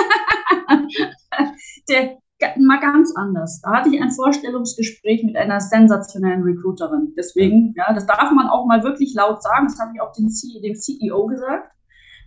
Der, 1.88 2.18
mal 2.58 2.80
ganz 2.80 3.14
anders. 3.16 3.60
Da 3.62 3.72
hatte 3.72 3.88
ich 3.88 4.02
ein 4.02 4.10
Vorstellungsgespräch 4.10 5.24
mit 5.24 5.36
einer 5.36 5.60
sensationellen 5.60 6.42
Recruiterin. 6.42 7.14
Deswegen, 7.16 7.72
ja, 7.76 7.94
das 7.94 8.06
darf 8.06 8.30
man 8.32 8.48
auch 8.48 8.66
mal 8.66 8.82
wirklich 8.82 9.14
laut 9.14 9.42
sagen. 9.42 9.68
Das 9.68 9.78
habe 9.78 9.92
ich 9.94 10.00
auch 10.00 10.12
dem, 10.12 10.28
C, 10.28 10.60
dem 10.60 10.74
CEO 10.74 11.26
gesagt. 11.26 11.72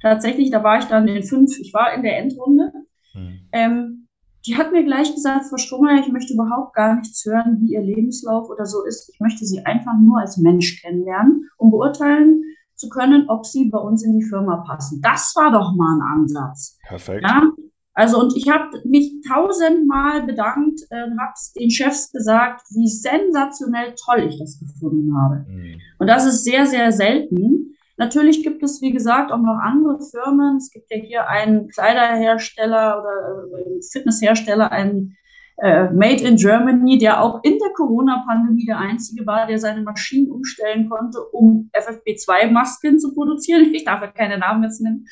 tatsächlich, 0.01 0.49
da 0.49 0.63
war 0.63 0.79
ich 0.79 0.85
dann 0.85 1.07
in 1.07 1.23
fünf, 1.23 1.59
ich 1.59 1.73
war 1.73 1.93
in 1.93 2.01
der 2.01 2.17
Endrunde. 2.17 2.71
Mhm. 3.13 3.49
Ähm, 3.51 4.07
die 4.45 4.57
hat 4.57 4.71
mir 4.71 4.83
gleich 4.83 5.13
gesagt, 5.13 5.45
Frau 5.45 5.57
Strummer, 5.57 5.99
ich 5.99 6.11
möchte 6.11 6.33
überhaupt 6.33 6.73
gar 6.73 6.95
nichts 6.95 7.25
hören, 7.25 7.57
wie 7.59 7.73
Ihr 7.73 7.81
Lebenslauf 7.81 8.49
oder 8.49 8.65
so 8.65 8.85
ist. 8.85 9.09
Ich 9.13 9.19
möchte 9.19 9.45
Sie 9.45 9.65
einfach 9.65 9.93
nur 9.99 10.19
als 10.19 10.37
Mensch 10.37 10.81
kennenlernen, 10.81 11.49
um 11.57 11.71
beurteilen 11.71 12.41
zu 12.75 12.89
können, 12.89 13.27
ob 13.27 13.45
Sie 13.45 13.69
bei 13.69 13.79
uns 13.79 14.03
in 14.03 14.17
die 14.17 14.23
Firma 14.23 14.63
passen. 14.65 15.01
Das 15.01 15.33
war 15.35 15.51
doch 15.51 15.75
mal 15.75 15.97
ein 15.97 16.19
Ansatz. 16.19 16.77
Perfekt. 16.87 17.23
Ja? 17.23 17.43
Also, 17.93 18.17
und 18.21 18.33
ich 18.37 18.49
habe 18.49 18.81
mich 18.85 19.11
tausendmal 19.27 20.23
bedankt, 20.23 20.79
äh, 20.89 21.01
habe 21.01 21.33
den 21.59 21.69
Chefs 21.69 22.11
gesagt, 22.13 22.61
wie 22.73 22.87
sensationell 22.87 23.93
toll 24.05 24.25
ich 24.29 24.39
das 24.39 24.57
gefunden 24.57 25.13
habe. 25.17 25.45
Mhm. 25.49 25.81
Und 25.97 26.07
das 26.07 26.25
ist 26.25 26.45
sehr, 26.45 26.65
sehr 26.65 26.93
selten. 26.93 27.68
Natürlich 27.99 28.43
gibt 28.43 28.63
es, 28.63 28.81
wie 28.81 28.91
gesagt, 28.91 29.29
auch 29.29 29.41
noch 29.41 29.59
andere 29.61 29.99
Firmen. 29.99 30.55
Es 30.55 30.71
gibt 30.71 30.89
ja 30.89 30.97
hier 30.97 31.27
einen 31.27 31.67
Kleiderhersteller 31.67 33.01
oder 33.01 33.59
äh, 33.59 33.81
Fitnesshersteller, 33.91 34.71
einen 34.71 35.17
äh, 35.57 35.89
Made 35.89 36.23
in 36.23 36.37
Germany, 36.37 36.97
der 36.97 37.21
auch 37.21 37.43
in 37.43 37.59
der 37.59 37.73
Corona-Pandemie 37.75 38.65
der 38.65 38.77
einzige 38.77 39.27
war, 39.27 39.47
der 39.47 39.59
seine 39.59 39.81
Maschinen 39.81 40.31
umstellen 40.31 40.89
konnte, 40.89 41.19
um 41.33 41.69
FFP2-Masken 41.73 42.99
zu 42.99 43.13
produzieren. 43.13 43.73
Ich 43.73 43.83
darf 43.83 43.99
ja 43.99 44.07
keine 44.07 44.37
Namen 44.37 44.63
jetzt 44.63 44.79
nennen. 44.79 45.05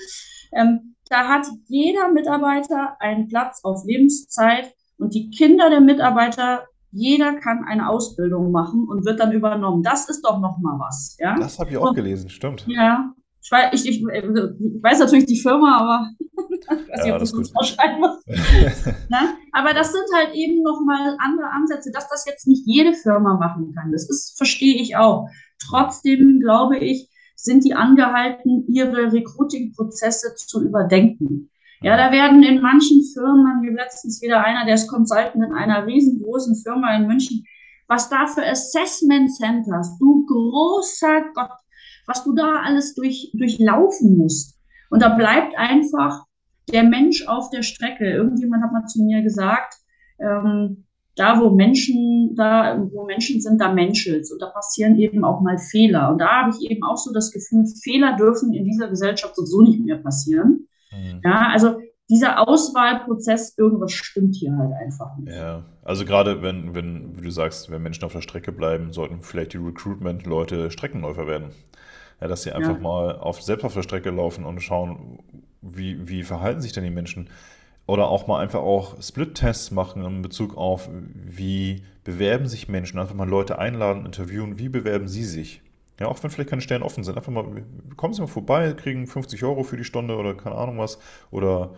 Ähm, 0.53 0.95
da 1.09 1.27
hat 1.27 1.45
jeder 1.65 2.09
Mitarbeiter 2.13 2.95
einen 3.01 3.27
Platz 3.27 3.65
auf 3.65 3.83
Lebenszeit 3.85 4.73
und 4.97 5.13
die 5.13 5.29
Kinder 5.29 5.69
der 5.69 5.81
Mitarbeiter 5.81 6.65
jeder 6.98 7.36
kann 7.36 7.64
eine 7.64 7.89
Ausbildung 7.89 8.52
machen 8.52 8.88
und 8.89 9.06
wird 9.06 9.20
dann 9.20 9.32
übernommen. 9.32 9.84
Das 9.84 10.10
ist 10.10 10.22
doch 10.24 10.39
noch 10.39 10.58
mal 10.58 10.80
was. 10.80 11.16
Ja? 11.20 11.36
Das 11.38 11.60
habe 11.60 11.70
ich 11.70 11.78
auch 11.78 11.89
und, 11.89 11.95
gelesen, 11.95 12.30
stimmt. 12.30 12.66
Ja, 12.68 13.14
ich 13.41 13.52
weiß, 13.52 13.70
ich, 13.74 13.88
ich, 13.88 14.02
ich 14.02 14.04
weiß, 14.04 15.00
natürlich 15.00 15.28
die 15.28 15.39
Firma, 15.39 15.78
aber 15.78 16.10
ich 16.50 16.68
weiß 16.70 17.04
nicht, 17.04 17.14
ob 17.14 17.22
ich 17.22 17.32
das 17.32 17.56
ausschreiben 17.56 18.00
muss. 18.00 18.26
ne? 19.10 19.36
Aber 19.54 19.74
das 19.74 19.91
sind 19.91 20.06
halt 20.16 20.34
eben 20.34 20.64
noch 20.64 20.82
mal 20.86 21.16
andere 21.20 21.50
Ansätze, 21.52 21.91
dass 21.91 22.10
das 22.10 22.26
jetzt 22.26 22.48
nicht 22.48 22.64
jede 22.66 22.93
Firma 22.93 23.38
machen 23.38 23.74
kann. 23.76 23.91
Das 23.91 24.10
ist, 24.10 24.36
verstehe 24.36 24.82
ich 24.82 24.98
auch. 24.98 25.30
Trotzdem 25.70 26.39
glaube 26.39 26.78
ich, 26.78 27.10
sind 27.36 27.64
die 27.64 27.76
angehalten, 27.76 28.66
ihre 28.68 29.14
Recruiting-Prozesse 29.14 30.36
zu 30.36 30.64
überdenken. 30.64 31.52
Ja, 31.82 31.95
da 31.95 32.11
werden 32.11 32.41
in 32.43 32.61
manchen 32.61 33.03
Firmen, 33.13 33.61
wie 33.61 33.75
letztens 33.75 34.21
wieder 34.21 34.43
einer, 34.43 34.65
der 34.65 34.75
ist 34.75 34.88
Consultant 34.88 35.36
in 35.36 35.53
einer 35.53 35.86
riesengroßen 35.86 36.55
Firma 36.63 36.95
in 36.95 37.07
München, 37.07 37.43
was 37.88 38.09
da 38.09 38.25
für 38.25 38.45
Assessment 38.45 39.32
Centers, 39.32 39.97
du 39.99 40.25
großer 40.25 41.25
Gott, 41.36 41.51
was 42.07 42.23
du 42.23 42.34
da 42.34 42.61
alles 42.63 42.95
durch, 42.95 43.32
durchlaufen 43.34 44.17
musst. 44.17 44.57
Und 44.89 45.01
da 45.01 45.09
bleibt 45.09 45.57
einfach 45.57 46.23
der 46.71 46.84
Mensch 46.84 47.28
auf 47.28 47.49
der 47.49 47.61
Strecke. 47.61 48.05
Irgendjemand 48.09 48.63
hat 48.63 48.73
mal 48.73 48.86
zu 48.86 49.03
mir 49.03 49.21
gesagt, 49.21 49.75
ähm, 50.19 50.86
da 51.15 51.39
wo 51.39 51.49
Menschen, 51.49 52.36
da 52.36 52.78
wo 52.91 53.05
Menschen 53.05 53.41
sind, 53.41 53.59
da 53.59 53.73
menschelt 53.73 54.28
und 54.32 54.41
da 54.41 54.47
passieren 54.47 54.97
eben 54.99 55.23
auch 55.23 55.41
mal 55.41 55.57
Fehler. 55.57 56.11
Und 56.11 56.19
da 56.19 56.43
habe 56.43 56.55
ich 56.55 56.69
eben 56.69 56.84
auch 56.84 56.97
so 56.97 57.11
das 57.11 57.32
Gefühl, 57.32 57.65
Fehler 57.84 58.15
dürfen 58.15 58.53
in 58.53 58.65
dieser 58.65 58.88
Gesellschaft 58.88 59.36
sowieso 59.36 59.61
nicht 59.61 59.84
mehr 59.84 59.97
passieren. 59.97 60.66
Mhm. 60.91 61.21
Ja, 61.23 61.49
also 61.51 61.79
dieser 62.09 62.47
Auswahlprozess, 62.47 63.57
irgendwas 63.57 63.91
stimmt 63.91 64.35
hier 64.35 64.55
halt 64.57 64.71
einfach 64.73 65.17
nicht. 65.17 65.33
Ja, 65.33 65.63
also 65.83 66.05
gerade 66.05 66.41
wenn, 66.41 66.73
wenn, 66.73 67.17
wie 67.17 67.25
du 67.25 67.31
sagst, 67.31 67.69
wenn 67.69 67.83
Menschen 67.83 68.05
auf 68.05 68.13
der 68.13 68.21
Strecke 68.21 68.51
bleiben, 68.51 68.93
sollten 68.93 69.21
vielleicht 69.21 69.53
die 69.53 69.57
Recruitment-Leute 69.57 70.71
Streckenläufer 70.71 71.27
werden. 71.27 71.49
Ja, 72.21 72.27
dass 72.27 72.43
sie 72.43 72.51
einfach 72.51 72.75
ja. 72.75 72.79
mal 72.79 73.17
auf, 73.17 73.41
selbst 73.41 73.65
auf 73.65 73.73
der 73.73 73.83
Strecke 73.83 74.09
laufen 74.09 74.45
und 74.45 74.61
schauen, 74.61 75.19
wie, 75.61 76.07
wie 76.07 76.23
verhalten 76.23 76.61
sich 76.61 76.71
denn 76.71 76.83
die 76.83 76.89
Menschen. 76.89 77.29
Oder 77.85 78.07
auch 78.07 78.27
mal 78.27 78.41
einfach 78.41 78.59
auch 78.59 79.01
Split-Tests 79.01 79.71
machen 79.71 80.03
in 80.03 80.21
Bezug 80.21 80.57
auf, 80.57 80.89
wie 80.91 81.83
bewerben 82.03 82.47
sich 82.47 82.67
Menschen. 82.67 82.99
Einfach 82.99 83.15
mal 83.15 83.29
Leute 83.29 83.59
einladen, 83.59 84.05
interviewen, 84.05 84.59
wie 84.59 84.69
bewerben 84.69 85.07
sie 85.07 85.23
sich. 85.23 85.61
Ja, 86.00 86.08
auch 86.08 86.22
wenn 86.22 86.30
vielleicht 86.30 86.50
keine 86.50 86.62
Stellen 86.62 86.84
offen 86.84 87.04
sind. 87.04 87.18
Einfach 87.18 87.32
mal, 87.32 87.64
kommen 87.95 88.14
Sie 88.14 88.22
mal 88.22 88.28
vorbei, 88.28 88.74
kriegen 88.74 89.08
50 89.08 89.43
Euro 89.43 89.64
für 89.64 89.78
die 89.78 89.84
Stunde 89.84 90.16
oder 90.16 90.36
keine 90.36 90.56
Ahnung 90.56 90.78
was. 90.78 91.00
Oder 91.32 91.74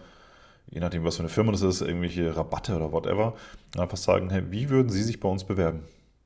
je 0.70 0.80
nachdem, 0.80 1.04
was 1.04 1.16
für 1.16 1.22
eine 1.22 1.30
Firma 1.30 1.52
das 1.52 1.62
ist, 1.62 1.82
irgendwelche 1.82 2.36
Rabatte 2.36 2.76
oder 2.76 2.92
whatever. 2.92 3.36
Einfach 3.78 3.98
sagen, 3.98 4.30
hey, 4.30 4.44
wie 4.50 4.70
würden 4.70 4.90
Sie 4.90 5.04
sich 5.04 5.20
bei 5.20 5.30
uns 5.30 5.46
bewerben? 5.46 5.84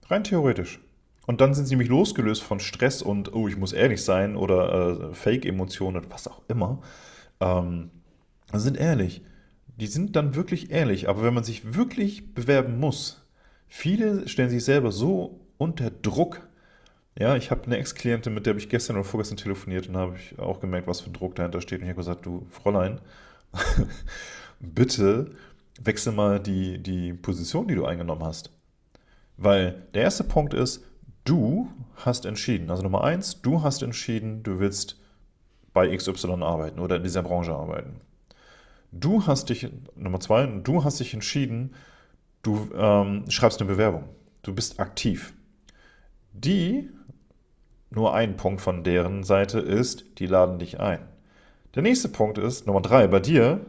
Rein 0.07 0.23
theoretisch. 0.23 0.79
Und 1.25 1.39
dann 1.39 1.53
sind 1.53 1.65
sie 1.65 1.73
nämlich 1.73 1.89
losgelöst 1.89 2.43
von 2.43 2.59
Stress 2.59 3.01
und, 3.01 3.33
oh, 3.33 3.47
ich 3.47 3.57
muss 3.57 3.71
ehrlich 3.71 4.03
sein 4.03 4.35
oder 4.35 5.11
äh, 5.11 5.13
Fake-Emotionen 5.13 5.97
oder 5.97 6.11
was 6.11 6.27
auch 6.27 6.41
immer. 6.49 6.81
Ähm, 7.39 7.91
sind 8.51 8.77
ehrlich. 8.77 9.21
Die 9.77 9.87
sind 9.87 10.15
dann 10.15 10.35
wirklich 10.35 10.71
ehrlich. 10.71 11.07
Aber 11.07 11.23
wenn 11.23 11.33
man 11.33 11.43
sich 11.43 11.75
wirklich 11.75 12.33
bewerben 12.33 12.79
muss, 12.79 13.25
viele 13.67 14.27
stellen 14.27 14.49
sich 14.49 14.65
selber 14.65 14.91
so 14.91 15.39
unter 15.57 15.89
Druck, 15.89 16.47
ja, 17.17 17.35
ich 17.35 17.51
habe 17.51 17.65
eine 17.65 17.77
Ex-Klientin, 17.77 18.33
mit 18.33 18.45
der 18.45 18.51
habe 18.51 18.59
ich 18.59 18.69
gestern 18.69 18.95
oder 18.95 19.05
vorgestern 19.05 19.37
telefoniert 19.37 19.87
und 19.87 19.97
habe 19.97 20.15
ich 20.17 20.39
auch 20.39 20.59
gemerkt, 20.59 20.87
was 20.87 21.01
für 21.01 21.09
ein 21.09 21.13
Druck 21.13 21.35
dahinter 21.35 21.61
steht. 21.61 21.79
Und 21.79 21.85
ich 21.85 21.89
habe 21.89 21.99
gesagt, 21.99 22.25
du 22.25 22.47
Fräulein, 22.49 22.99
bitte 24.59 25.31
wechsel 25.79 26.13
mal 26.13 26.39
die, 26.39 26.79
die 26.79 27.13
Position, 27.13 27.67
die 27.67 27.75
du 27.75 27.85
eingenommen 27.85 28.23
hast. 28.23 28.51
Weil 29.37 29.83
der 29.93 30.03
erste 30.03 30.23
Punkt 30.23 30.53
ist, 30.53 30.83
du 31.23 31.69
hast 31.95 32.25
entschieden. 32.25 32.69
Also 32.69 32.83
Nummer 32.83 33.03
eins, 33.03 33.41
du 33.41 33.61
hast 33.61 33.83
entschieden, 33.83 34.43
du 34.43 34.59
willst 34.59 34.99
bei 35.73 35.95
XY 35.95 36.43
arbeiten 36.43 36.79
oder 36.79 36.97
in 36.97 37.03
dieser 37.03 37.23
Branche 37.23 37.53
arbeiten. 37.53 38.01
Du 38.91 39.25
hast 39.25 39.49
dich, 39.49 39.67
Nummer 39.95 40.19
zwei, 40.19 40.45
du 40.45 40.83
hast 40.83 40.99
dich 40.99 41.13
entschieden, 41.13 41.73
du 42.43 42.69
ähm, 42.75 43.29
schreibst 43.29 43.59
eine 43.59 43.69
Bewerbung. 43.69 44.03
Du 44.43 44.53
bist 44.53 44.79
aktiv. 44.79 45.33
Die 46.31 46.89
nur 47.95 48.13
ein 48.13 48.37
Punkt 48.37 48.61
von 48.61 48.83
deren 48.83 49.23
Seite 49.23 49.59
ist, 49.59 50.05
die 50.19 50.27
laden 50.27 50.59
dich 50.59 50.79
ein. 50.79 50.99
Der 51.75 51.83
nächste 51.83 52.09
Punkt 52.09 52.37
ist, 52.37 52.67
Nummer 52.67 52.81
drei 52.81 53.07
bei 53.07 53.19
dir, 53.19 53.65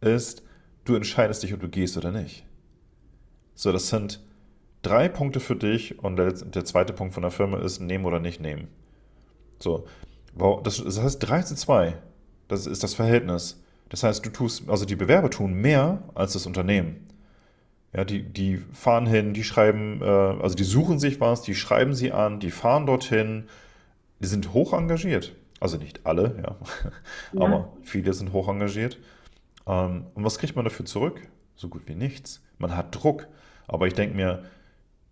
ist, 0.00 0.42
du 0.84 0.94
entscheidest 0.94 1.42
dich, 1.42 1.54
ob 1.54 1.60
du 1.60 1.68
gehst 1.68 1.96
oder 1.96 2.10
nicht. 2.10 2.44
So, 3.54 3.72
das 3.72 3.88
sind 3.88 4.20
drei 4.82 5.08
Punkte 5.08 5.40
für 5.40 5.56
dich 5.56 5.98
und 5.98 6.16
der, 6.16 6.32
der 6.32 6.64
zweite 6.64 6.92
Punkt 6.92 7.14
von 7.14 7.22
der 7.22 7.30
Firma 7.30 7.58
ist, 7.58 7.80
nehmen 7.80 8.04
oder 8.04 8.20
nicht 8.20 8.40
nehmen. 8.40 8.68
So, 9.58 9.86
das, 10.62 10.82
das 10.82 11.00
heißt 11.00 11.28
3 11.28 11.42
zu 11.42 11.56
2, 11.56 11.94
das 12.46 12.66
ist 12.66 12.82
das 12.82 12.94
Verhältnis. 12.94 13.62
Das 13.88 14.02
heißt, 14.02 14.24
du 14.24 14.30
tust, 14.30 14.68
also 14.68 14.84
die 14.84 14.96
Bewerber 14.96 15.30
tun 15.30 15.54
mehr 15.54 16.02
als 16.14 16.34
das 16.34 16.46
Unternehmen. 16.46 17.06
Ja, 17.92 18.04
die, 18.04 18.22
die 18.22 18.58
fahren 18.72 19.06
hin, 19.06 19.32
die 19.32 19.44
schreiben, 19.44 20.02
äh, 20.02 20.04
also 20.04 20.54
die 20.54 20.64
suchen 20.64 20.98
sich 20.98 21.20
was, 21.20 21.42
die 21.42 21.54
schreiben 21.54 21.94
sie 21.94 22.12
an, 22.12 22.38
die 22.38 22.50
fahren 22.50 22.86
dorthin, 22.86 23.44
die 24.20 24.26
sind 24.26 24.52
hoch 24.52 24.72
engagiert. 24.72 25.34
Also 25.60 25.78
nicht 25.78 26.06
alle, 26.06 26.36
ja, 26.42 26.56
ja. 27.32 27.40
aber 27.40 27.72
viele 27.82 28.12
sind 28.12 28.32
hoch 28.32 28.48
engagiert. 28.48 28.98
Ähm, 29.66 30.06
und 30.14 30.24
was 30.24 30.38
kriegt 30.38 30.54
man 30.54 30.64
dafür 30.64 30.86
zurück? 30.86 31.20
So 31.56 31.68
gut 31.68 31.82
wie 31.86 31.94
nichts. 31.94 32.42
Man 32.58 32.76
hat 32.76 32.94
Druck. 32.94 33.26
Aber 33.66 33.86
ich 33.86 33.94
denke 33.94 34.16
mir, 34.16 34.44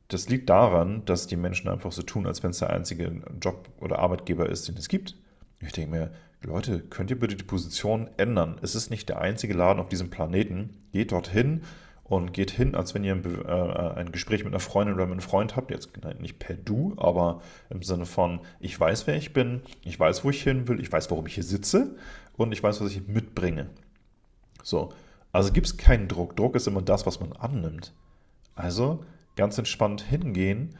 das 0.08 0.28
liegt 0.28 0.48
daran, 0.48 1.04
dass 1.04 1.26
die 1.26 1.36
Menschen 1.36 1.68
einfach 1.68 1.92
so 1.92 2.02
tun, 2.02 2.26
als 2.26 2.42
wenn 2.42 2.50
es 2.50 2.58
der 2.58 2.70
einzige 2.70 3.22
Job 3.40 3.68
oder 3.80 3.98
Arbeitgeber 3.98 4.48
ist, 4.48 4.68
den 4.68 4.76
es 4.76 4.88
gibt. 4.88 5.16
Ich 5.60 5.72
denke 5.72 5.90
mir, 5.90 6.10
Leute, 6.42 6.80
könnt 6.80 7.10
ihr 7.10 7.18
bitte 7.18 7.34
die 7.34 7.44
Position 7.44 8.08
ändern? 8.16 8.58
Es 8.62 8.74
ist 8.74 8.90
nicht 8.90 9.08
der 9.08 9.20
einzige 9.20 9.54
Laden 9.54 9.80
auf 9.80 9.88
diesem 9.88 10.10
Planeten. 10.10 10.84
Geht 10.92 11.12
dorthin, 11.12 11.62
und 12.08 12.32
geht 12.32 12.52
hin, 12.52 12.74
als 12.74 12.94
wenn 12.94 13.02
ihr 13.02 13.14
ein, 13.14 13.24
äh, 13.24 13.98
ein, 13.98 14.12
Gespräch 14.12 14.44
mit 14.44 14.52
einer 14.52 14.60
Freundin 14.60 14.94
oder 14.94 15.06
mit 15.06 15.12
einem 15.12 15.20
Freund 15.20 15.56
habt, 15.56 15.72
jetzt 15.72 15.90
nicht 16.20 16.38
per 16.38 16.54
Du, 16.54 16.94
aber 16.98 17.42
im 17.68 17.82
Sinne 17.82 18.06
von, 18.06 18.40
ich 18.60 18.78
weiß, 18.78 19.06
wer 19.08 19.16
ich 19.16 19.32
bin, 19.32 19.62
ich 19.82 19.98
weiß, 19.98 20.24
wo 20.24 20.30
ich 20.30 20.42
hin 20.42 20.68
will, 20.68 20.80
ich 20.80 20.92
weiß, 20.92 21.10
warum 21.10 21.26
ich 21.26 21.34
hier 21.34 21.42
sitze 21.42 21.96
und 22.36 22.52
ich 22.52 22.62
weiß, 22.62 22.80
was 22.80 22.92
ich 22.92 23.08
mitbringe. 23.08 23.70
So, 24.62 24.92
also 25.32 25.52
gibt 25.52 25.66
es 25.66 25.76
keinen 25.76 26.06
Druck. 26.06 26.36
Druck 26.36 26.54
ist 26.54 26.68
immer 26.68 26.82
das, 26.82 27.06
was 27.06 27.18
man 27.18 27.32
annimmt. 27.32 27.92
Also 28.54 29.04
ganz 29.34 29.58
entspannt 29.58 30.02
hingehen. 30.02 30.76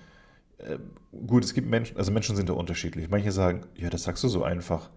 Äh, 0.59 0.79
gut, 1.27 1.45
es 1.45 1.55
gibt 1.55 1.68
Menschen, 1.68 1.97
also 1.97 2.12
Menschen 2.12 2.37
sind 2.37 2.49
da 2.49 2.53
unterschiedlich. 2.53 3.11
Manche 3.11 3.33
sagen, 3.33 3.62
ja, 3.74 3.91
das 3.91 4.05
sagst 4.05 4.22
du 4.22 4.29
so 4.29 4.45
einfach. 4.45 4.91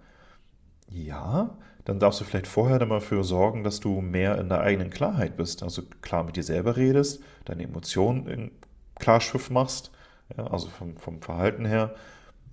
Ja, 0.91 1.57
dann 1.89 1.99
darfst 1.99 2.21
du 2.21 2.23
vielleicht 2.23 2.45
vorher 2.45 2.77
dafür 2.77 3.23
sorgen, 3.23 3.63
dass 3.63 3.79
du 3.79 3.99
mehr 3.99 4.37
in 4.37 4.47
der 4.47 4.61
eigenen 4.61 4.91
Klarheit 4.91 5.35
bist. 5.37 5.63
Also 5.63 5.81
klar 6.01 6.23
mit 6.23 6.35
dir 6.35 6.43
selber 6.43 6.77
redest, 6.77 7.23
deine 7.45 7.63
Emotionen 7.63 8.51
klar 8.99 9.19
Schiff 9.19 9.49
machst, 9.49 9.89
ja, 10.37 10.45
also 10.45 10.67
vom, 10.67 10.97
vom 10.97 11.19
Verhalten 11.19 11.65
her 11.65 11.95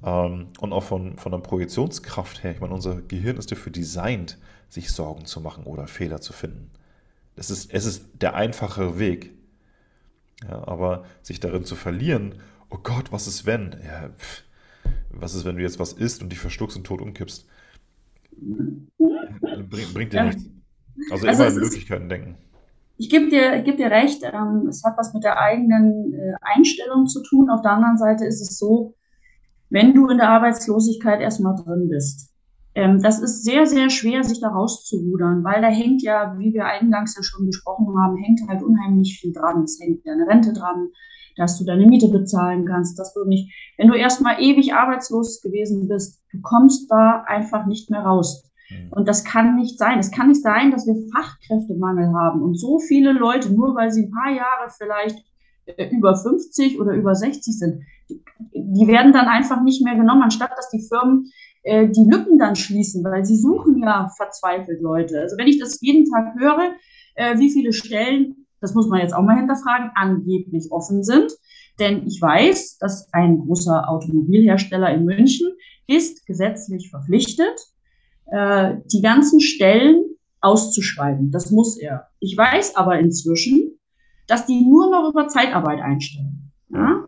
ähm, 0.03 0.49
und 0.59 0.73
auch 0.73 0.85
von, 0.85 1.19
von 1.19 1.33
der 1.33 1.41
Projektionskraft 1.41 2.45
her. 2.45 2.53
Ich 2.53 2.61
meine, 2.61 2.73
unser 2.73 3.03
Gehirn 3.03 3.37
ist 3.37 3.53
dafür 3.53 3.71
designt, 3.71 4.39
sich 4.71 4.91
Sorgen 4.91 5.27
zu 5.27 5.43
machen 5.43 5.65
oder 5.65 5.87
Fehler 5.87 6.23
zu 6.23 6.33
finden. 6.33 6.71
Das 7.35 7.51
ist, 7.51 7.71
es 7.75 7.85
ist 7.85 8.07
der 8.15 8.37
einfache 8.37 8.99
Weg. 8.99 9.33
Ja, 10.49 10.67
aber 10.67 11.05
sich 11.21 11.41
darin 11.41 11.67
zu 11.67 11.77
verlieren, 11.77 12.37
oh 12.71 12.79
Gott, 12.83 13.13
was 13.13 13.27
ist 13.27 13.45
wenn? 13.45 13.77
Ja, 13.85 14.09
pff, 14.17 14.45
was 15.11 15.35
ist, 15.35 15.45
wenn 15.45 15.57
du 15.57 15.63
jetzt 15.63 15.79
was 15.79 15.93
isst 15.93 16.23
und 16.23 16.31
dich 16.31 16.39
verschluckst 16.39 16.79
und 16.79 16.85
tot 16.85 17.03
umkippst? 17.03 17.47
Bring, 18.39 19.93
bringt 19.95 20.13
dir 20.13 20.25
nichts. 20.25 20.45
Also, 21.11 21.27
also 21.27 21.45
immer 21.45 21.53
in 21.55 21.61
Möglichkeiten 21.61 22.09
denken. 22.09 22.37
Ich 22.99 23.11
gebe 23.11 23.29
dir, 23.29 23.61
geb 23.63 23.77
dir 23.77 23.91
recht, 23.91 24.23
ähm, 24.23 24.69
es 24.69 24.83
hat 24.83 24.97
was 24.97 25.13
mit 25.13 25.23
der 25.23 25.39
eigenen 25.39 26.15
äh, 26.15 26.33
Einstellung 26.41 27.07
zu 27.07 27.23
tun. 27.23 27.51
Auf 27.51 27.61
der 27.61 27.73
anderen 27.73 27.99
Seite 27.99 28.25
ist 28.25 28.41
es 28.41 28.59
so, 28.59 28.95
wenn 29.69 29.93
du 29.95 30.09
in 30.09 30.19
der 30.19 30.31
Arbeitslosigkeit 30.31 31.21
erstmal 31.21 31.57
drin 31.57 31.89
bist, 31.91 32.33
ähm, 32.75 33.03
das 33.03 33.21
ist 33.21 33.45
sehr, 33.45 33.67
sehr 33.67 33.91
schwer, 33.91 34.23
sich 34.23 34.41
da 34.41 34.49
rauszurudern, 34.49 35.45
weil 35.45 35.61
da 35.61 35.69
hängt 35.69 36.03
ja, 36.03 36.37
wie 36.39 36.53
wir 36.55 36.67
eingangs 36.67 37.17
ja 37.17 37.23
schon 37.23 37.47
besprochen 37.47 37.87
haben, 37.99 38.17
hängt 38.17 38.41
halt 38.49 38.63
unheimlich 38.63 39.19
viel 39.21 39.33
dran. 39.33 39.65
Es 39.65 39.79
hängt 39.81 40.07
deine 40.07 40.27
Rente 40.27 40.53
dran, 40.53 40.89
dass 41.37 41.59
du 41.59 41.65
deine 41.65 41.87
Miete 41.87 42.09
bezahlen 42.09 42.65
kannst, 42.65 42.99
dass 42.99 43.15
du 43.15 43.25
nicht, 43.25 43.53
wenn 43.77 43.89
du 43.89 43.95
erstmal 43.95 44.41
ewig 44.41 44.75
arbeitslos 44.75 45.41
gewesen 45.43 45.89
bist, 45.89 46.23
du 46.33 46.41
kommst 46.41 46.91
da 46.91 47.25
einfach 47.27 47.67
nicht 47.67 47.91
mehr 47.91 48.01
raus. 48.01 48.51
Mhm. 48.71 48.93
Und 48.93 49.09
das 49.09 49.25
kann 49.25 49.57
nicht 49.57 49.79
sein. 49.79 49.99
Es 49.99 50.11
kann 50.11 50.29
nicht 50.29 50.43
sein, 50.43 50.71
dass 50.71 50.87
wir 50.87 50.97
Fachkräftemangel 51.15 52.13
haben 52.15 52.43
und 52.43 52.59
so 52.59 52.79
viele 52.79 53.13
Leute, 53.13 53.53
nur 53.53 53.75
weil 53.75 53.91
sie 53.91 54.05
ein 54.05 54.11
paar 54.11 54.33
Jahre 54.33 54.71
vielleicht 54.77 55.19
äh, 55.67 55.89
über 55.91 56.17
50 56.17 56.81
oder 56.81 56.93
über 56.93 57.15
60 57.15 57.59
sind, 57.59 57.83
die, 58.09 58.23
die 58.55 58.87
werden 58.87 59.13
dann 59.13 59.27
einfach 59.27 59.63
nicht 59.63 59.85
mehr 59.85 59.97
genommen, 59.97 60.23
anstatt 60.23 60.53
dass 60.57 60.71
die 60.71 60.87
Firmen 60.89 61.31
äh, 61.63 61.89
die 61.89 62.09
Lücken 62.09 62.39
dann 62.39 62.57
schließen, 62.57 63.05
weil 63.05 63.25
sie 63.25 63.37
suchen 63.37 63.79
ja 63.79 64.09
verzweifelt 64.17 64.81
Leute. 64.81 65.21
Also 65.21 65.37
wenn 65.37 65.49
ich 65.49 65.59
das 65.59 65.81
jeden 65.81 66.11
Tag 66.11 66.35
höre, 66.39 66.73
äh, 67.17 67.39
wie 67.39 67.51
viele 67.51 67.73
Stellen, 67.73 68.46
das 68.67 68.75
muss 68.75 68.89
man 68.89 69.01
jetzt 69.01 69.15
auch 69.15 69.23
mal 69.23 69.37
hinterfragen, 69.37 69.93
angeblich 69.95 70.73
offen 70.73 71.05
sind. 71.05 71.31
Denn 71.79 72.05
ich 72.05 72.21
weiß, 72.21 72.79
dass 72.79 73.09
ein 73.13 73.39
großer 73.39 73.89
Automobilhersteller 73.89 74.93
in 74.93 75.05
München 75.05 75.53
ist 75.87 76.27
gesetzlich 76.27 76.91
verpflichtet, 76.91 77.61
äh, 78.27 78.75
die 78.93 79.03
ganzen 79.03 79.41
Stellen 79.41 80.03
auszuschreiben. 80.41 81.31
Das 81.31 81.53
muss 81.53 81.79
er. 81.79 82.09
Ich 82.19 82.37
weiß 82.37 82.75
aber 82.75 82.99
inzwischen, 82.99 83.79
dass 84.27 84.47
die 84.47 84.65
nur 84.65 84.91
noch 84.91 85.11
über 85.11 85.29
Zeitarbeit 85.29 85.81
einstellen. 85.81 86.51
Ja? 86.71 87.07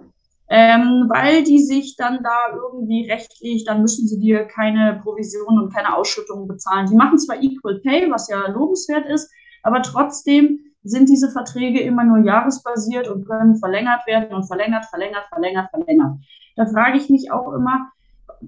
Ähm, 0.49 1.11
weil 1.13 1.43
die 1.43 1.59
sich 1.59 1.97
dann 1.97 2.23
da 2.23 2.55
irgendwie 2.55 3.11
rechtlich, 3.11 3.65
dann 3.65 3.83
müssen 3.83 4.07
sie 4.07 4.21
dir 4.21 4.45
keine 4.45 5.01
Provision 5.03 5.59
und 5.61 5.75
keine 5.75 5.97
Ausschüttungen 5.97 6.47
bezahlen. 6.47 6.87
Die 6.89 6.97
machen 6.97 7.19
zwar 7.19 7.43
Equal 7.43 7.81
Pay, 7.81 8.13
was 8.13 8.29
ja 8.29 8.49
lobenswert 8.49 9.07
ist, 9.07 9.29
aber 9.65 9.83
trotzdem 9.83 10.61
sind 10.83 11.09
diese 11.09 11.31
Verträge 11.31 11.81
immer 11.81 12.05
nur 12.05 12.19
jahresbasiert 12.19 13.09
und 13.09 13.27
können 13.27 13.57
verlängert 13.57 14.07
werden 14.07 14.35
und 14.35 14.45
verlängert, 14.45 14.87
verlängert, 14.87 15.27
verlängert, 15.29 15.71
verlängert. 15.71 16.19
Da 16.57 16.67
frage 16.67 16.99
ich 16.99 17.11
mich 17.11 17.31
auch 17.33 17.53
immer, 17.53 17.91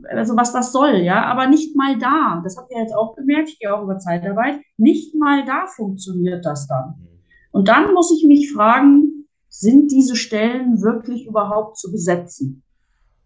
also 0.09 0.37
was 0.37 0.53
das 0.53 0.73
soll, 0.73 0.97
ja, 0.97 1.25
aber 1.25 1.49
nicht 1.49 1.77
mal 1.77 1.99
da, 1.99 2.41
das 2.45 2.57
habt 2.57 2.71
ihr 2.71 2.81
jetzt 2.81 2.95
auch 2.95 3.17
gemerkt, 3.17 3.49
ich 3.49 3.59
gehe 3.59 3.75
auch 3.75 3.83
über 3.83 3.99
Zeitarbeit, 3.99 4.61
nicht 4.77 5.15
mal 5.15 5.45
da 5.45 5.67
funktioniert 5.67 6.45
das 6.45 6.69
dann. 6.69 6.95
Mhm. 6.99 7.09
Und 7.53 7.69
dann 7.69 7.93
muss 7.93 8.13
ich 8.17 8.27
mich 8.27 8.53
fragen, 8.53 9.27
sind 9.49 9.91
diese 9.91 10.15
Stellen 10.15 10.81
wirklich 10.81 11.27
überhaupt 11.27 11.77
zu 11.77 11.91
besetzen? 11.91 12.63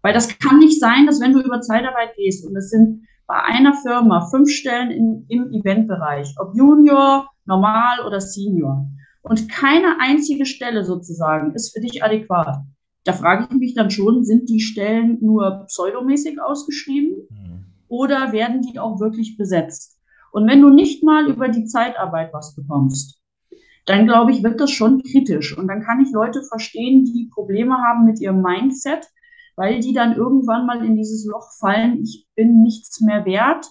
Weil 0.02 0.14
das 0.14 0.38
kann 0.38 0.58
nicht 0.58 0.80
sein, 0.80 1.06
dass 1.06 1.20
wenn 1.20 1.32
du 1.32 1.40
über 1.40 1.60
Zeitarbeit 1.60 2.14
gehst 2.16 2.46
und 2.46 2.56
es 2.56 2.70
sind 2.70 3.06
bei 3.26 3.36
einer 3.36 3.74
Firma 3.74 4.26
fünf 4.30 4.50
Stellen 4.50 4.90
in, 4.90 5.26
im 5.28 5.52
Eventbereich, 5.52 6.34
ob 6.38 6.54
Junior, 6.54 7.30
Normal 7.46 8.06
oder 8.06 8.20
Senior, 8.20 8.88
und 9.22 9.48
keine 9.48 10.00
einzige 10.00 10.44
Stelle 10.44 10.84
sozusagen 10.84 11.54
ist 11.54 11.72
für 11.72 11.80
dich 11.80 12.04
adäquat 12.04 12.62
da 13.04 13.12
frage 13.12 13.46
ich 13.50 13.56
mich 13.56 13.74
dann 13.74 13.90
schon, 13.90 14.24
sind 14.24 14.48
die 14.48 14.60
Stellen 14.60 15.18
nur 15.20 15.64
pseudomäßig 15.66 16.40
ausgeschrieben 16.40 17.28
mhm. 17.28 17.66
oder 17.88 18.32
werden 18.32 18.62
die 18.62 18.78
auch 18.78 18.98
wirklich 18.98 19.36
besetzt? 19.36 20.00
Und 20.32 20.48
wenn 20.48 20.62
du 20.62 20.70
nicht 20.70 21.04
mal 21.04 21.30
über 21.30 21.48
die 21.48 21.66
Zeitarbeit 21.66 22.32
was 22.32 22.56
bekommst, 22.56 23.20
dann 23.86 24.06
glaube 24.06 24.32
ich, 24.32 24.42
wird 24.42 24.58
das 24.58 24.70
schon 24.70 25.02
kritisch. 25.02 25.56
Und 25.56 25.68
dann 25.68 25.82
kann 25.82 26.00
ich 26.00 26.10
Leute 26.10 26.42
verstehen, 26.42 27.04
die 27.04 27.30
Probleme 27.32 27.76
haben 27.76 28.06
mit 28.06 28.18
ihrem 28.20 28.40
Mindset, 28.40 29.06
weil 29.56 29.80
die 29.80 29.92
dann 29.92 30.16
irgendwann 30.16 30.66
mal 30.66 30.84
in 30.84 30.96
dieses 30.96 31.26
Loch 31.26 31.52
fallen, 31.60 32.00
ich 32.02 32.26
bin 32.34 32.62
nichts 32.62 33.00
mehr 33.02 33.24
wert, 33.26 33.66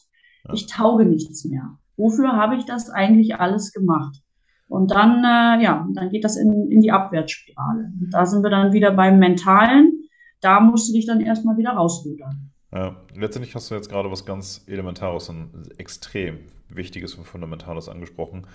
ich 0.53 0.67
tauge 0.67 1.05
nichts 1.05 1.43
mehr. 1.43 1.79
Wofür 1.97 2.33
habe 2.33 2.55
ich 2.55 2.65
das 2.65 2.89
eigentlich 2.89 3.35
alles 3.35 3.71
gemacht? 3.71 4.21
Und 4.67 4.91
dann, 4.91 5.23
äh, 5.23 5.63
ja, 5.63 5.87
dann 5.93 6.09
geht 6.09 6.23
das 6.23 6.35
in, 6.35 6.71
in 6.71 6.81
die 6.81 6.91
Abwärtsspirale. 6.91 7.91
Und 7.99 8.09
da 8.11 8.25
sind 8.25 8.43
wir 8.43 8.49
dann 8.49 8.73
wieder 8.73 8.91
beim 8.91 9.19
Mentalen. 9.19 10.09
Da 10.41 10.59
musst 10.59 10.89
du 10.89 10.93
dich 10.93 11.05
dann 11.05 11.21
erstmal 11.21 11.57
wieder 11.57 11.71
rausrudern. 11.71 12.49
Ja, 12.73 12.95
letztendlich 13.13 13.53
hast 13.53 13.69
du 13.69 13.75
jetzt 13.75 13.89
gerade 13.89 14.09
was 14.09 14.25
ganz 14.25 14.63
Elementares 14.67 15.29
und 15.29 15.69
extrem 15.77 16.39
Wichtiges 16.69 17.13
und 17.15 17.25
Fundamentales 17.25 17.87
angesprochen. 17.87 18.47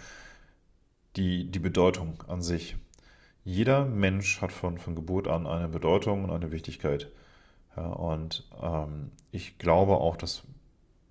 Die, 1.17 1.51
die 1.51 1.61
Bedeutung 1.61 2.23
an 2.27 2.43
sich. 2.43 2.77
Jeder 3.45 3.85
Mensch 3.87 4.43
hat 4.43 4.53
von, 4.53 4.79
von 4.79 4.95
Geburt 4.95 5.29
an 5.29 5.47
eine 5.47 5.69
Bedeutung 5.69 6.25
und 6.25 6.31
eine 6.31 6.51
Wichtigkeit. 6.51 7.11
Ja, 7.77 7.87
und 7.87 8.49
ähm, 8.61 9.13
ich 9.31 9.59
glaube 9.59 9.99
auch, 9.99 10.17
dass 10.17 10.43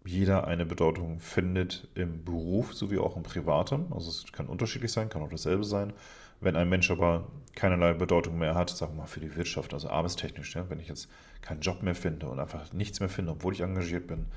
jeder 0.08 0.47
eine 0.47 0.66
Bedeutung 0.66 1.20
findet 1.20 1.88
im 1.95 2.24
Beruf 2.24 2.74
sowie 2.74 2.97
auch 2.97 3.16
im 3.16 3.24
Privaten. 3.24 3.88
Also 3.91 4.10
es 4.10 4.32
kann 4.32 4.47
unterschiedlich 4.47 4.91
sein, 4.91 5.10
kann 5.10 5.22
auch 5.22 5.30
dasselbe 5.30 5.64
sein. 5.64 5.93
Wenn 6.39 6.55
ein 6.55 6.70
Mensch 6.70 6.89
aber 6.91 7.28
keinerlei 7.55 7.93
Bedeutung 7.93 8.38
mehr 8.38 8.55
hat, 8.55 8.70
sagen 8.70 8.93
wir 8.93 9.01
mal 9.01 9.08
für 9.08 9.20
die 9.20 9.36
Wirtschaft, 9.36 9.74
also 9.74 9.89
arbeitstechnisch, 9.89 10.55
ja, 10.55 10.70
wenn 10.70 10.80
ich 10.80 10.88
jetzt 10.88 11.10
keinen 11.41 11.62
Job 11.62 11.82
mehr 11.82 11.95
finde 11.95 12.30
und 12.30 12.39
einfach 12.39 12.72
nichts 12.74 12.99
mehr 12.99 13.10
finde, 13.10 13.32
obwohl 13.32 13.53
ich 13.53 13.62
engagiert 13.62 14.08
bin, 14.08 14.28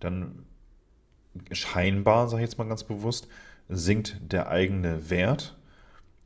dann 0.00 0.44
scheinbar, 1.52 2.28
sage 2.28 2.42
ich 2.42 2.50
jetzt 2.50 2.58
mal 2.58 2.68
ganz 2.68 2.84
bewusst, 2.84 3.28
sinkt 3.68 4.18
der 4.20 4.48
eigene 4.48 5.10
Wert. 5.10 5.56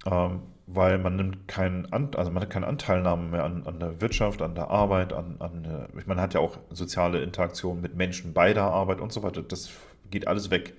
Ähm, 0.07 0.43
weil 0.75 0.99
man 0.99 1.17
nimmt 1.17 1.49
keinen, 1.49 1.93
also 1.93 2.31
man 2.31 2.43
hat 2.43 2.51
keine 2.51 2.67
Anteilnahme 2.67 3.29
mehr 3.29 3.45
an, 3.45 3.67
an 3.67 3.79
der 3.79 4.01
Wirtschaft, 4.01 4.43
an 4.43 4.55
der 4.55 4.71
Arbeit, 4.71 5.13
an, 5.13 5.37
an 5.39 5.89
man 6.07 6.21
hat 6.21 6.35
ja 6.35 6.41
auch 6.41 6.59
soziale 6.71 7.23
Interaktion 7.23 7.81
mit 7.81 7.95
Menschen 7.95 8.33
bei 8.33 8.53
der 8.53 8.65
Arbeit 8.65 9.01
und 9.01 9.13
so 9.13 9.23
weiter. 9.23 9.43
Das 9.43 9.71
geht 10.11 10.29
alles 10.29 10.51
weg. 10.51 10.75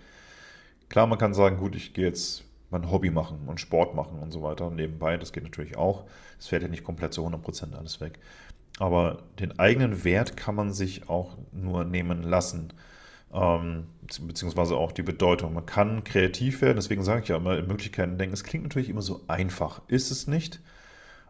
Klar, 0.89 1.07
man 1.07 1.17
kann 1.17 1.33
sagen, 1.33 1.57
gut, 1.57 1.75
ich 1.75 1.93
gehe 1.93 2.05
jetzt 2.05 2.43
mein 2.69 2.91
Hobby 2.91 3.11
machen 3.11 3.47
und 3.47 3.59
Sport 3.59 3.95
machen 3.95 4.19
und 4.19 4.31
so 4.31 4.41
weiter 4.41 4.69
nebenbei. 4.69 5.17
Das 5.17 5.31
geht 5.31 5.43
natürlich 5.43 5.77
auch. 5.77 6.05
Es 6.39 6.47
fährt 6.47 6.63
ja 6.63 6.67
nicht 6.67 6.83
komplett 6.83 7.13
zu 7.13 7.25
100% 7.25 7.75
alles 7.75 8.01
weg. 8.01 8.19
Aber 8.79 9.19
den 9.39 9.59
eigenen 9.59 10.03
Wert 10.03 10.35
kann 10.35 10.55
man 10.55 10.73
sich 10.73 11.07
auch 11.07 11.37
nur 11.51 11.85
nehmen 11.85 12.23
lassen 12.23 12.73
ähm, 13.34 13.88
beziehungsweise 14.21 14.75
auch 14.75 14.91
die 14.91 15.03
Bedeutung. 15.03 15.53
Man 15.53 15.65
kann 15.65 16.03
kreativ 16.03 16.61
werden, 16.61 16.75
deswegen 16.77 17.03
sage 17.03 17.23
ich 17.23 17.29
ja 17.29 17.38
immer 17.38 17.57
in 17.57 17.67
Möglichkeiten 17.67 18.17
denken. 18.17 18.34
Es 18.34 18.43
klingt 18.43 18.63
natürlich 18.63 18.89
immer 18.89 19.01
so 19.01 19.21
einfach, 19.27 19.81
ist 19.88 20.11
es 20.11 20.27
nicht. 20.27 20.61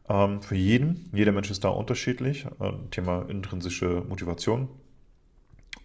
Ähm, 0.09 0.41
für 0.41 0.55
jeden, 0.55 1.09
jeder 1.13 1.31
Mensch 1.31 1.49
ist 1.49 1.63
da 1.63 1.69
unterschiedlich. 1.69 2.45
Äh, 2.59 2.71
Thema 2.91 3.29
intrinsische 3.29 4.03
Motivation. 4.07 4.67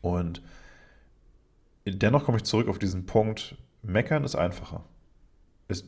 Und 0.01 0.43
dennoch 1.87 2.25
komme 2.25 2.39
ich 2.39 2.45
zurück 2.45 2.69
auf 2.69 2.79
diesen 2.79 3.07
Punkt, 3.07 3.57
meckern 3.83 4.25
ist 4.25 4.35
einfacher. 4.35 4.85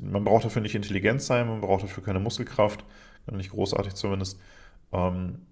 Man 0.01 0.25
braucht 0.25 0.45
dafür 0.45 0.63
nicht 0.63 0.75
intelligent 0.75 1.23
sein, 1.23 1.49
man 1.49 1.61
braucht 1.61 1.83
dafür 1.83 2.03
keine 2.03 2.21
Muskelkraft, 2.21 2.85
nicht 3.31 3.51
großartig 3.51 3.95
zumindest. 3.95 4.39
Ähm, 4.93 5.47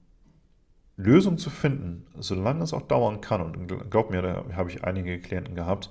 Lösung 0.98 1.38
zu 1.38 1.48
finden, 1.48 2.04
solange 2.18 2.64
es 2.64 2.74
auch 2.74 2.82
dauern 2.82 3.20
kann. 3.20 3.40
Und 3.40 3.90
glaub 3.90 4.10
mir, 4.10 4.20
da 4.20 4.44
habe 4.54 4.68
ich 4.68 4.84
einige 4.84 5.18
Klienten 5.20 5.54
gehabt, 5.54 5.90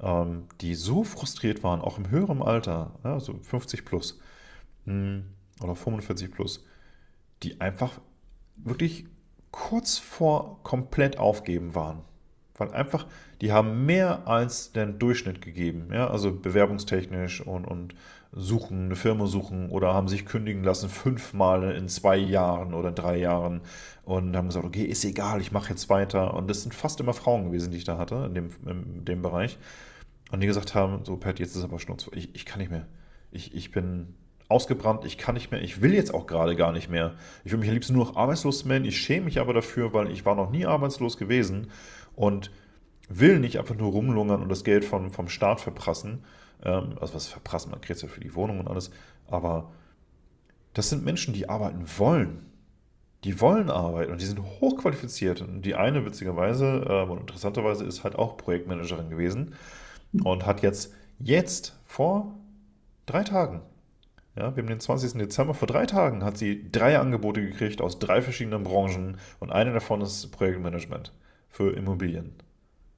ähm, 0.00 0.44
die 0.60 0.74
so 0.74 1.04
frustriert 1.04 1.62
waren, 1.62 1.80
auch 1.80 1.98
im 1.98 2.08
höheren 2.08 2.40
Alter, 2.40 2.92
ja, 3.02 3.18
so 3.20 3.34
50 3.42 3.84
plus 3.84 4.20
hm, 4.86 5.24
oder 5.60 5.74
45 5.74 6.30
plus, 6.30 6.64
die 7.42 7.60
einfach 7.60 8.00
wirklich 8.56 9.06
kurz 9.50 9.98
vor 9.98 10.62
komplett 10.62 11.18
aufgeben 11.18 11.74
waren. 11.74 12.02
Weil 12.56 12.70
einfach, 12.70 13.06
die 13.40 13.50
haben 13.50 13.84
mehr 13.84 14.28
als 14.28 14.70
den 14.70 15.00
Durchschnitt 15.00 15.42
gegeben, 15.42 15.88
ja, 15.92 16.08
also 16.08 16.32
bewerbungstechnisch 16.32 17.40
und, 17.40 17.64
und 17.64 17.96
suchen, 18.36 18.86
eine 18.86 18.96
Firma 18.96 19.26
suchen 19.26 19.70
oder 19.70 19.94
haben 19.94 20.08
sich 20.08 20.26
kündigen 20.26 20.64
lassen 20.64 20.88
fünfmal 20.88 21.74
in 21.76 21.88
zwei 21.88 22.16
Jahren 22.16 22.74
oder 22.74 22.90
drei 22.90 23.16
Jahren 23.16 23.60
und 24.04 24.36
haben 24.36 24.48
gesagt, 24.48 24.66
okay, 24.66 24.84
ist 24.84 25.04
egal, 25.04 25.40
ich 25.40 25.52
mache 25.52 25.70
jetzt 25.70 25.88
weiter. 25.88 26.34
Und 26.34 26.50
das 26.50 26.62
sind 26.62 26.74
fast 26.74 27.00
immer 27.00 27.14
Frauen 27.14 27.44
gewesen, 27.44 27.70
die 27.70 27.78
ich 27.78 27.84
da 27.84 27.96
hatte 27.96 28.24
in 28.26 28.34
dem, 28.34 28.50
in 28.66 29.04
dem 29.04 29.22
Bereich. 29.22 29.58
Und 30.32 30.40
die 30.40 30.46
gesagt 30.46 30.74
haben, 30.74 31.04
so 31.04 31.16
Pat, 31.16 31.38
jetzt 31.38 31.54
ist 31.54 31.64
aber 31.64 31.78
Schnurz, 31.78 32.10
ich, 32.12 32.34
ich 32.34 32.44
kann 32.44 32.58
nicht 32.58 32.70
mehr. 32.70 32.86
Ich, 33.30 33.54
ich 33.54 33.70
bin 33.70 34.14
ausgebrannt, 34.48 35.04
ich 35.04 35.16
kann 35.16 35.34
nicht 35.34 35.50
mehr, 35.50 35.62
ich 35.62 35.80
will 35.80 35.94
jetzt 35.94 36.12
auch 36.12 36.26
gerade 36.26 36.56
gar 36.56 36.72
nicht 36.72 36.90
mehr. 36.90 37.14
Ich 37.44 37.52
will 37.52 37.58
mich 37.58 37.68
am 37.68 37.74
liebsten 37.74 37.94
nur 37.94 38.06
noch 38.06 38.16
arbeitslos 38.16 38.64
melden. 38.64 38.84
Ich 38.84 38.98
schäme 38.98 39.26
mich 39.26 39.38
aber 39.38 39.52
dafür, 39.52 39.92
weil 39.92 40.10
ich 40.10 40.24
war 40.24 40.34
noch 40.34 40.50
nie 40.50 40.66
arbeitslos 40.66 41.16
gewesen 41.16 41.68
und 42.16 42.50
will 43.08 43.38
nicht 43.38 43.58
einfach 43.58 43.76
nur 43.76 43.92
rumlungern 43.92 44.42
und 44.42 44.48
das 44.48 44.64
Geld 44.64 44.84
vom, 44.84 45.10
vom 45.10 45.28
Staat 45.28 45.60
verprassen 45.60 46.24
ähm, 46.62 46.96
also 47.00 47.14
was 47.14 47.26
verprassen, 47.26 47.70
man 47.70 47.80
kriegt 47.80 48.02
ja 48.02 48.08
für 48.08 48.20
die 48.20 48.34
Wohnung 48.34 48.60
und 48.60 48.68
alles, 48.68 48.90
aber 49.28 49.72
das 50.74 50.90
sind 50.90 51.04
Menschen, 51.04 51.34
die 51.34 51.48
arbeiten 51.48 51.84
wollen. 51.98 52.50
die 53.24 53.40
wollen 53.40 53.70
arbeiten 53.70 54.12
und 54.12 54.20
die 54.20 54.26
sind 54.26 54.40
hochqualifiziert. 54.60 55.40
Und 55.40 55.62
die 55.62 55.74
eine, 55.74 56.04
witzigerweise 56.04 56.84
äh, 56.86 57.10
und 57.10 57.20
interessanterweise, 57.20 57.84
ist 57.84 58.04
halt 58.04 58.16
auch 58.16 58.36
Projektmanagerin 58.36 59.08
gewesen 59.10 59.54
und 60.24 60.44
hat 60.46 60.62
jetzt, 60.62 60.92
jetzt 61.18 61.74
vor 61.86 62.34
drei 63.06 63.22
Tagen, 63.22 63.62
ja, 64.36 64.54
wir 64.54 64.62
haben 64.62 64.68
den 64.68 64.80
20. 64.80 65.12
Dezember, 65.14 65.54
vor 65.54 65.68
drei 65.68 65.86
Tagen 65.86 66.24
hat 66.24 66.36
sie 66.36 66.70
drei 66.70 66.98
Angebote 66.98 67.40
gekriegt 67.40 67.80
aus 67.80 67.98
drei 67.98 68.20
verschiedenen 68.20 68.64
Branchen 68.64 69.16
und 69.40 69.50
eine 69.50 69.72
davon 69.72 70.00
ist 70.00 70.30
Projektmanagement 70.32 71.12
für 71.48 71.72
Immobilien. 71.74 72.34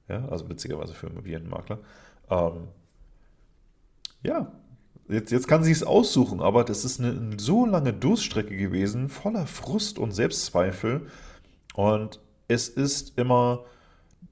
Ja, 0.09 0.27
also 0.29 0.49
witzigerweise 0.49 0.93
für 0.93 1.07
Immobilienmakler. 1.07 1.79
Ähm, 2.29 2.69
ja, 4.23 4.51
Jetzt, 5.09 5.31
jetzt 5.31 5.47
kann 5.47 5.63
sie 5.63 5.71
es 5.71 5.83
aussuchen, 5.83 6.41
aber 6.41 6.65
das 6.65 6.83
ist 6.83 6.99
eine, 6.99 7.37
so 7.37 7.65
lange 7.65 7.93
Durststrecke 7.93 8.57
gewesen, 8.57 9.07
voller 9.07 9.47
Frust 9.47 9.99
und 9.99 10.11
Selbstzweifel. 10.11 11.07
Und 11.75 12.19
es 12.49 12.67
ist 12.67 13.17
immer 13.17 13.63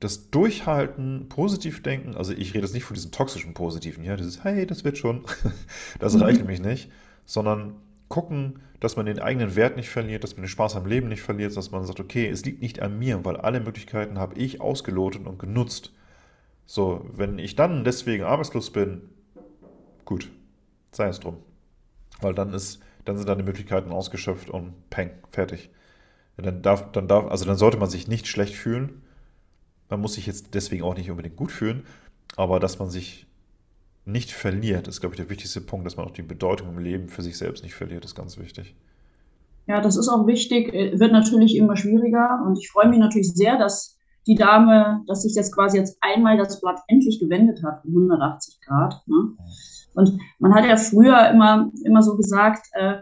das 0.01 0.31
Durchhalten, 0.31 1.29
positiv 1.29 1.81
denken. 1.81 2.15
Also 2.15 2.33
ich 2.33 2.53
rede 2.53 2.65
jetzt 2.65 2.73
nicht 2.73 2.83
von 2.83 2.95
diesem 2.95 3.11
toxischen 3.11 3.53
Positiven, 3.53 4.03
ja, 4.03 4.17
dieses 4.17 4.43
Hey, 4.43 4.65
das 4.65 4.83
wird 4.83 4.97
schon. 4.97 5.23
das 5.99 6.15
mhm. 6.15 6.23
reicht 6.23 6.39
nämlich 6.39 6.61
nicht, 6.61 6.91
sondern 7.25 7.75
gucken, 8.09 8.59
dass 8.81 8.97
man 8.97 9.05
den 9.05 9.19
eigenen 9.19 9.55
Wert 9.55 9.77
nicht 9.77 9.89
verliert, 9.89 10.25
dass 10.25 10.35
man 10.35 10.43
den 10.43 10.49
Spaß 10.49 10.75
am 10.75 10.85
Leben 10.85 11.07
nicht 11.07 11.21
verliert, 11.21 11.55
dass 11.55 11.71
man 11.71 11.85
sagt, 11.85 12.01
okay, 12.01 12.27
es 12.27 12.43
liegt 12.43 12.61
nicht 12.61 12.81
an 12.81 12.99
mir, 12.99 13.23
weil 13.23 13.37
alle 13.37 13.61
Möglichkeiten 13.61 14.19
habe 14.19 14.35
ich 14.35 14.59
ausgelotet 14.59 15.25
und 15.25 15.39
genutzt. 15.39 15.93
So, 16.65 17.09
wenn 17.13 17.39
ich 17.39 17.55
dann 17.55 17.85
deswegen 17.85 18.25
arbeitslos 18.25 18.71
bin, 18.71 19.03
gut, 20.05 20.31
sei 20.91 21.07
es 21.07 21.19
drum. 21.19 21.37
Weil 22.21 22.33
dann 22.33 22.53
ist, 22.53 22.81
dann 23.03 23.17
sind 23.17 23.27
deine 23.27 23.43
Möglichkeiten 23.43 23.91
ausgeschöpft 23.91 24.49
und 24.49 24.73
peng, 24.89 25.11
fertig. 25.31 25.69
Ja, 26.37 26.43
dann 26.43 26.61
darf, 26.61 26.91
dann 26.91 27.07
darf, 27.07 27.25
also 27.27 27.45
dann 27.45 27.57
sollte 27.57 27.77
man 27.77 27.89
sich 27.89 28.07
nicht 28.07 28.27
schlecht 28.27 28.55
fühlen. 28.55 29.01
Man 29.89 30.01
muss 30.01 30.13
sich 30.13 30.25
jetzt 30.25 30.53
deswegen 30.53 30.83
auch 30.83 30.95
nicht 30.95 31.11
unbedingt 31.11 31.35
gut 31.35 31.51
fühlen, 31.51 31.85
aber 32.35 32.59
dass 32.59 32.79
man 32.79 32.89
sich 32.89 33.27
nicht 34.05 34.31
verliert, 34.31 34.87
ist, 34.87 35.01
glaube 35.01 35.15
ich, 35.15 35.21
der 35.21 35.29
wichtigste 35.29 35.61
Punkt, 35.61 35.85
dass 35.85 35.97
man 35.97 36.05
auch 36.05 36.11
die 36.11 36.21
Bedeutung 36.21 36.69
im 36.69 36.79
Leben 36.79 37.09
für 37.09 37.21
sich 37.21 37.37
selbst 37.37 37.63
nicht 37.63 37.73
verliert, 37.73 38.05
ist 38.05 38.15
ganz 38.15 38.37
wichtig. 38.37 38.75
Ja, 39.67 39.81
das 39.81 39.97
ist 39.97 40.09
auch 40.09 40.27
wichtig, 40.27 40.73
äh, 40.73 40.99
wird 40.99 41.11
natürlich 41.11 41.55
immer 41.55 41.75
schwieriger 41.75 42.43
und 42.45 42.57
ich 42.59 42.69
freue 42.69 42.87
mich 42.87 42.99
natürlich 42.99 43.33
sehr, 43.33 43.57
dass 43.57 43.97
die 44.27 44.35
Dame, 44.35 45.03
dass 45.07 45.23
sich 45.23 45.35
jetzt 45.35 45.53
quasi 45.53 45.77
jetzt 45.77 45.97
einmal 46.01 46.37
das 46.37 46.61
Blatt 46.61 46.79
endlich 46.87 47.19
gewendet 47.19 47.63
hat, 47.63 47.83
um 47.85 47.95
180 47.95 48.59
Grad. 48.61 49.01
Ne? 49.07 49.35
Und 49.95 50.19
man 50.39 50.53
hat 50.53 50.65
ja 50.65 50.77
früher 50.77 51.29
immer, 51.29 51.71
immer 51.83 52.01
so 52.01 52.15
gesagt, 52.15 52.67
äh, 52.73 52.97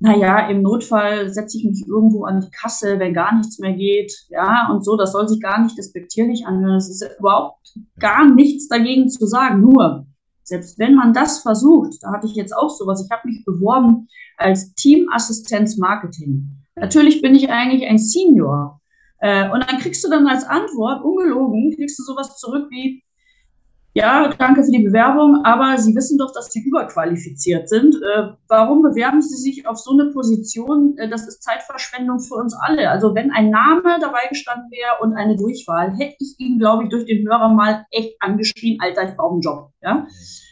naja, 0.00 0.48
im 0.48 0.62
Notfall 0.62 1.30
setze 1.30 1.58
ich 1.58 1.64
mich 1.64 1.84
irgendwo 1.86 2.24
an 2.24 2.40
die 2.40 2.50
Kasse, 2.50 2.98
wenn 2.98 3.12
gar 3.12 3.36
nichts 3.36 3.58
mehr 3.58 3.74
geht. 3.74 4.12
Ja, 4.30 4.70
und 4.72 4.82
so, 4.82 4.96
das 4.96 5.12
soll 5.12 5.28
sich 5.28 5.40
gar 5.40 5.62
nicht 5.62 5.76
despektierlich 5.76 6.46
anhören. 6.46 6.76
Es 6.76 6.88
ist 6.88 7.06
überhaupt 7.18 7.74
gar 7.98 8.24
nichts 8.26 8.68
dagegen 8.68 9.10
zu 9.10 9.26
sagen. 9.26 9.60
Nur, 9.60 10.06
selbst 10.42 10.78
wenn 10.78 10.94
man 10.94 11.12
das 11.12 11.40
versucht, 11.40 12.02
da 12.02 12.12
hatte 12.12 12.26
ich 12.26 12.34
jetzt 12.34 12.56
auch 12.56 12.70
sowas, 12.70 13.04
ich 13.04 13.10
habe 13.10 13.28
mich 13.28 13.44
beworben 13.44 14.08
als 14.38 14.74
Teamassistenz 14.74 15.76
Marketing. 15.76 16.48
Natürlich 16.76 17.20
bin 17.20 17.34
ich 17.34 17.50
eigentlich 17.50 17.86
ein 17.86 17.98
Senior. 17.98 18.80
Äh, 19.18 19.50
und 19.50 19.62
dann 19.68 19.78
kriegst 19.80 20.02
du 20.02 20.08
dann 20.08 20.26
als 20.26 20.44
Antwort, 20.44 21.04
ungelogen, 21.04 21.74
kriegst 21.76 21.98
du 21.98 22.02
sowas 22.04 22.38
zurück 22.38 22.68
wie, 22.70 23.02
ja, 23.92 24.32
danke 24.38 24.62
für 24.62 24.70
die 24.70 24.84
Bewerbung, 24.84 25.42
aber 25.44 25.76
Sie 25.76 25.94
wissen 25.96 26.16
doch, 26.16 26.32
dass 26.32 26.52
Sie 26.52 26.60
überqualifiziert 26.60 27.68
sind. 27.68 27.96
Äh, 27.96 28.28
warum 28.46 28.82
bewerben 28.82 29.20
Sie 29.20 29.36
sich 29.36 29.66
auf 29.66 29.78
so 29.78 29.92
eine 29.92 30.10
Position? 30.12 30.96
Äh, 30.96 31.08
das 31.08 31.26
ist 31.26 31.42
Zeitverschwendung 31.42 32.20
für 32.20 32.34
uns 32.34 32.54
alle. 32.54 32.88
Also 32.88 33.14
wenn 33.16 33.32
ein 33.32 33.50
Name 33.50 33.98
dabei 34.00 34.28
gestanden 34.28 34.70
wäre 34.70 35.02
und 35.02 35.14
eine 35.14 35.36
Durchwahl, 35.36 35.92
hätte 35.96 36.16
ich 36.20 36.36
ihn, 36.38 36.58
glaube 36.58 36.84
ich, 36.84 36.90
durch 36.90 37.04
den 37.06 37.26
Hörer 37.26 37.48
mal 37.48 37.84
echt 37.90 38.14
angeschrien, 38.20 38.78
Alter, 38.80 39.08
ich 39.08 39.16
brauche 39.16 39.32
einen 39.32 39.40
Job. 39.40 39.70
Ja? 39.82 40.06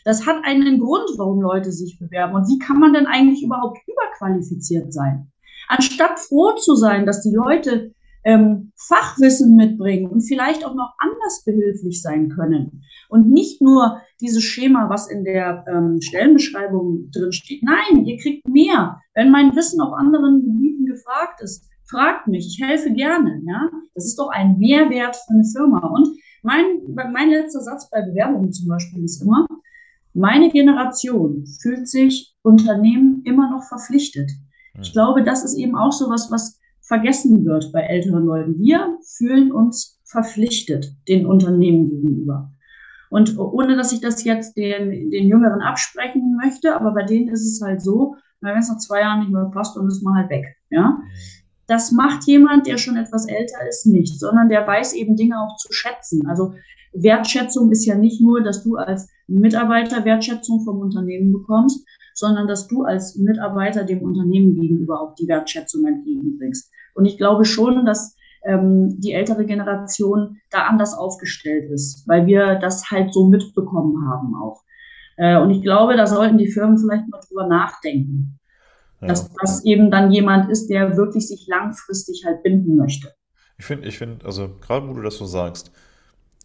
Das 0.04 0.26
hat 0.26 0.36
einen 0.42 0.80
Grund, 0.80 1.08
warum 1.16 1.40
Leute 1.40 1.70
sich 1.70 1.96
bewerben. 1.98 2.34
Und 2.34 2.48
wie 2.48 2.58
kann 2.58 2.80
man 2.80 2.92
denn 2.92 3.06
eigentlich 3.06 3.44
überhaupt 3.44 3.78
überqualifiziert 3.86 4.92
sein? 4.92 5.30
Anstatt 5.68 6.18
froh 6.18 6.54
zu 6.56 6.74
sein, 6.74 7.06
dass 7.06 7.22
die 7.22 7.34
Leute 7.34 7.92
ähm, 8.28 8.72
Fachwissen 8.76 9.56
mitbringen 9.56 10.06
und 10.06 10.20
vielleicht 10.20 10.62
auch 10.62 10.74
noch 10.74 10.92
anders 10.98 11.44
behilflich 11.46 12.02
sein 12.02 12.28
können. 12.28 12.82
Und 13.08 13.32
nicht 13.32 13.62
nur 13.62 14.02
dieses 14.20 14.44
Schema, 14.44 14.90
was 14.90 15.10
in 15.10 15.24
der 15.24 15.64
ähm, 15.66 15.98
Stellenbeschreibung 16.02 17.10
drin 17.10 17.32
steht. 17.32 17.62
Nein, 17.62 18.04
ihr 18.04 18.18
kriegt 18.18 18.46
mehr. 18.46 19.00
Wenn 19.14 19.30
mein 19.30 19.56
Wissen 19.56 19.80
auf 19.80 19.94
anderen 19.94 20.44
Gebieten 20.44 20.84
gefragt 20.84 21.40
ist, 21.40 21.64
fragt 21.88 22.28
mich, 22.28 22.46
ich 22.46 22.62
helfe 22.62 22.92
gerne. 22.92 23.40
Ja? 23.46 23.70
Das 23.94 24.04
ist 24.04 24.18
doch 24.18 24.28
ein 24.28 24.58
Mehrwert 24.58 25.16
für 25.16 25.32
eine 25.32 25.44
Firma. 25.44 25.86
Und 25.86 26.08
mein, 26.42 26.64
mein 27.10 27.30
letzter 27.30 27.60
Satz 27.60 27.88
bei 27.88 28.02
Bewerbungen 28.02 28.52
zum 28.52 28.68
Beispiel 28.68 29.04
ist 29.04 29.22
immer, 29.22 29.46
meine 30.12 30.50
Generation 30.50 31.46
fühlt 31.62 31.88
sich 31.88 32.36
Unternehmen 32.42 33.22
immer 33.24 33.50
noch 33.50 33.64
verpflichtet. 33.64 34.30
Ich 34.78 34.88
hm. 34.88 34.92
glaube, 34.92 35.24
das 35.24 35.44
ist 35.44 35.56
eben 35.56 35.76
auch 35.76 35.92
so 35.92 36.10
was, 36.10 36.30
was 36.30 36.57
vergessen 36.88 37.44
wird 37.44 37.70
bei 37.72 37.82
älteren 37.82 38.24
Leuten. 38.24 38.58
Wir 38.58 38.98
fühlen 39.16 39.52
uns 39.52 40.00
verpflichtet 40.04 40.96
den 41.06 41.26
Unternehmen 41.26 41.90
gegenüber. 41.90 42.50
Und 43.10 43.38
ohne 43.38 43.76
dass 43.76 43.92
ich 43.92 44.00
das 44.00 44.24
jetzt 44.24 44.56
den, 44.56 45.10
den 45.10 45.28
Jüngeren 45.28 45.60
absprechen 45.60 46.36
möchte, 46.42 46.74
aber 46.74 46.92
bei 46.92 47.04
denen 47.04 47.28
ist 47.28 47.46
es 47.46 47.60
halt 47.62 47.80
so, 47.80 48.16
wenn 48.40 48.56
es 48.56 48.68
nach 48.68 48.78
zwei 48.78 49.00
Jahren 49.00 49.20
nicht 49.20 49.32
mehr 49.32 49.50
passt, 49.52 49.76
dann 49.76 49.86
ist 49.86 50.02
man 50.02 50.14
halt 50.14 50.30
weg. 50.30 50.56
Ja? 50.70 50.98
Das 51.68 51.92
macht 51.92 52.24
jemand, 52.26 52.66
der 52.66 52.78
schon 52.78 52.96
etwas 52.96 53.28
älter 53.28 53.68
ist, 53.68 53.86
nicht, 53.86 54.18
sondern 54.18 54.48
der 54.48 54.66
weiß 54.66 54.94
eben 54.94 55.16
Dinge 55.16 55.36
auch 55.40 55.56
zu 55.56 55.72
schätzen. 55.72 56.26
Also 56.26 56.54
Wertschätzung 56.92 57.70
ist 57.70 57.84
ja 57.84 57.94
nicht 57.94 58.20
nur, 58.20 58.42
dass 58.42 58.64
du 58.64 58.76
als 58.76 59.08
Mitarbeiter 59.26 60.04
Wertschätzung 60.04 60.64
vom 60.64 60.78
Unternehmen 60.78 61.32
bekommst, 61.32 61.86
sondern 62.14 62.48
dass 62.48 62.66
du 62.66 62.82
als 62.82 63.16
Mitarbeiter 63.16 63.84
dem 63.84 64.02
Unternehmen 64.02 64.54
gegenüber 64.54 65.00
auch 65.00 65.14
die 65.14 65.28
Wertschätzung 65.28 65.86
entgegenbringst. 65.86 66.72
Und 66.94 67.04
ich 67.04 67.18
glaube 67.18 67.44
schon, 67.44 67.84
dass 67.84 68.16
ähm, 68.44 68.98
die 68.98 69.12
ältere 69.12 69.44
Generation 69.44 70.38
da 70.50 70.66
anders 70.66 70.94
aufgestellt 70.94 71.70
ist, 71.70 72.08
weil 72.08 72.26
wir 72.26 72.56
das 72.56 72.90
halt 72.90 73.12
so 73.12 73.28
mitbekommen 73.28 74.08
haben 74.08 74.34
auch. 74.34 74.62
Äh, 75.16 75.38
und 75.38 75.50
ich 75.50 75.62
glaube, 75.62 75.96
da 75.96 76.06
sollten 76.06 76.38
die 76.38 76.50
Firmen 76.50 76.78
vielleicht 76.78 77.08
mal 77.08 77.20
drüber 77.28 77.46
nachdenken, 77.46 78.38
ja. 79.00 79.08
dass 79.08 79.30
das 79.34 79.64
eben 79.64 79.90
dann 79.90 80.10
jemand 80.10 80.50
ist, 80.50 80.68
der 80.68 80.96
wirklich 80.96 81.28
sich 81.28 81.46
langfristig 81.46 82.24
halt 82.26 82.42
binden 82.42 82.76
möchte. 82.76 83.14
Ich 83.58 83.64
finde, 83.64 83.88
ich 83.88 83.98
finde, 83.98 84.24
also 84.24 84.48
gerade 84.60 84.88
wo 84.88 84.94
du 84.94 85.02
das 85.02 85.16
so 85.16 85.26
sagst, 85.26 85.72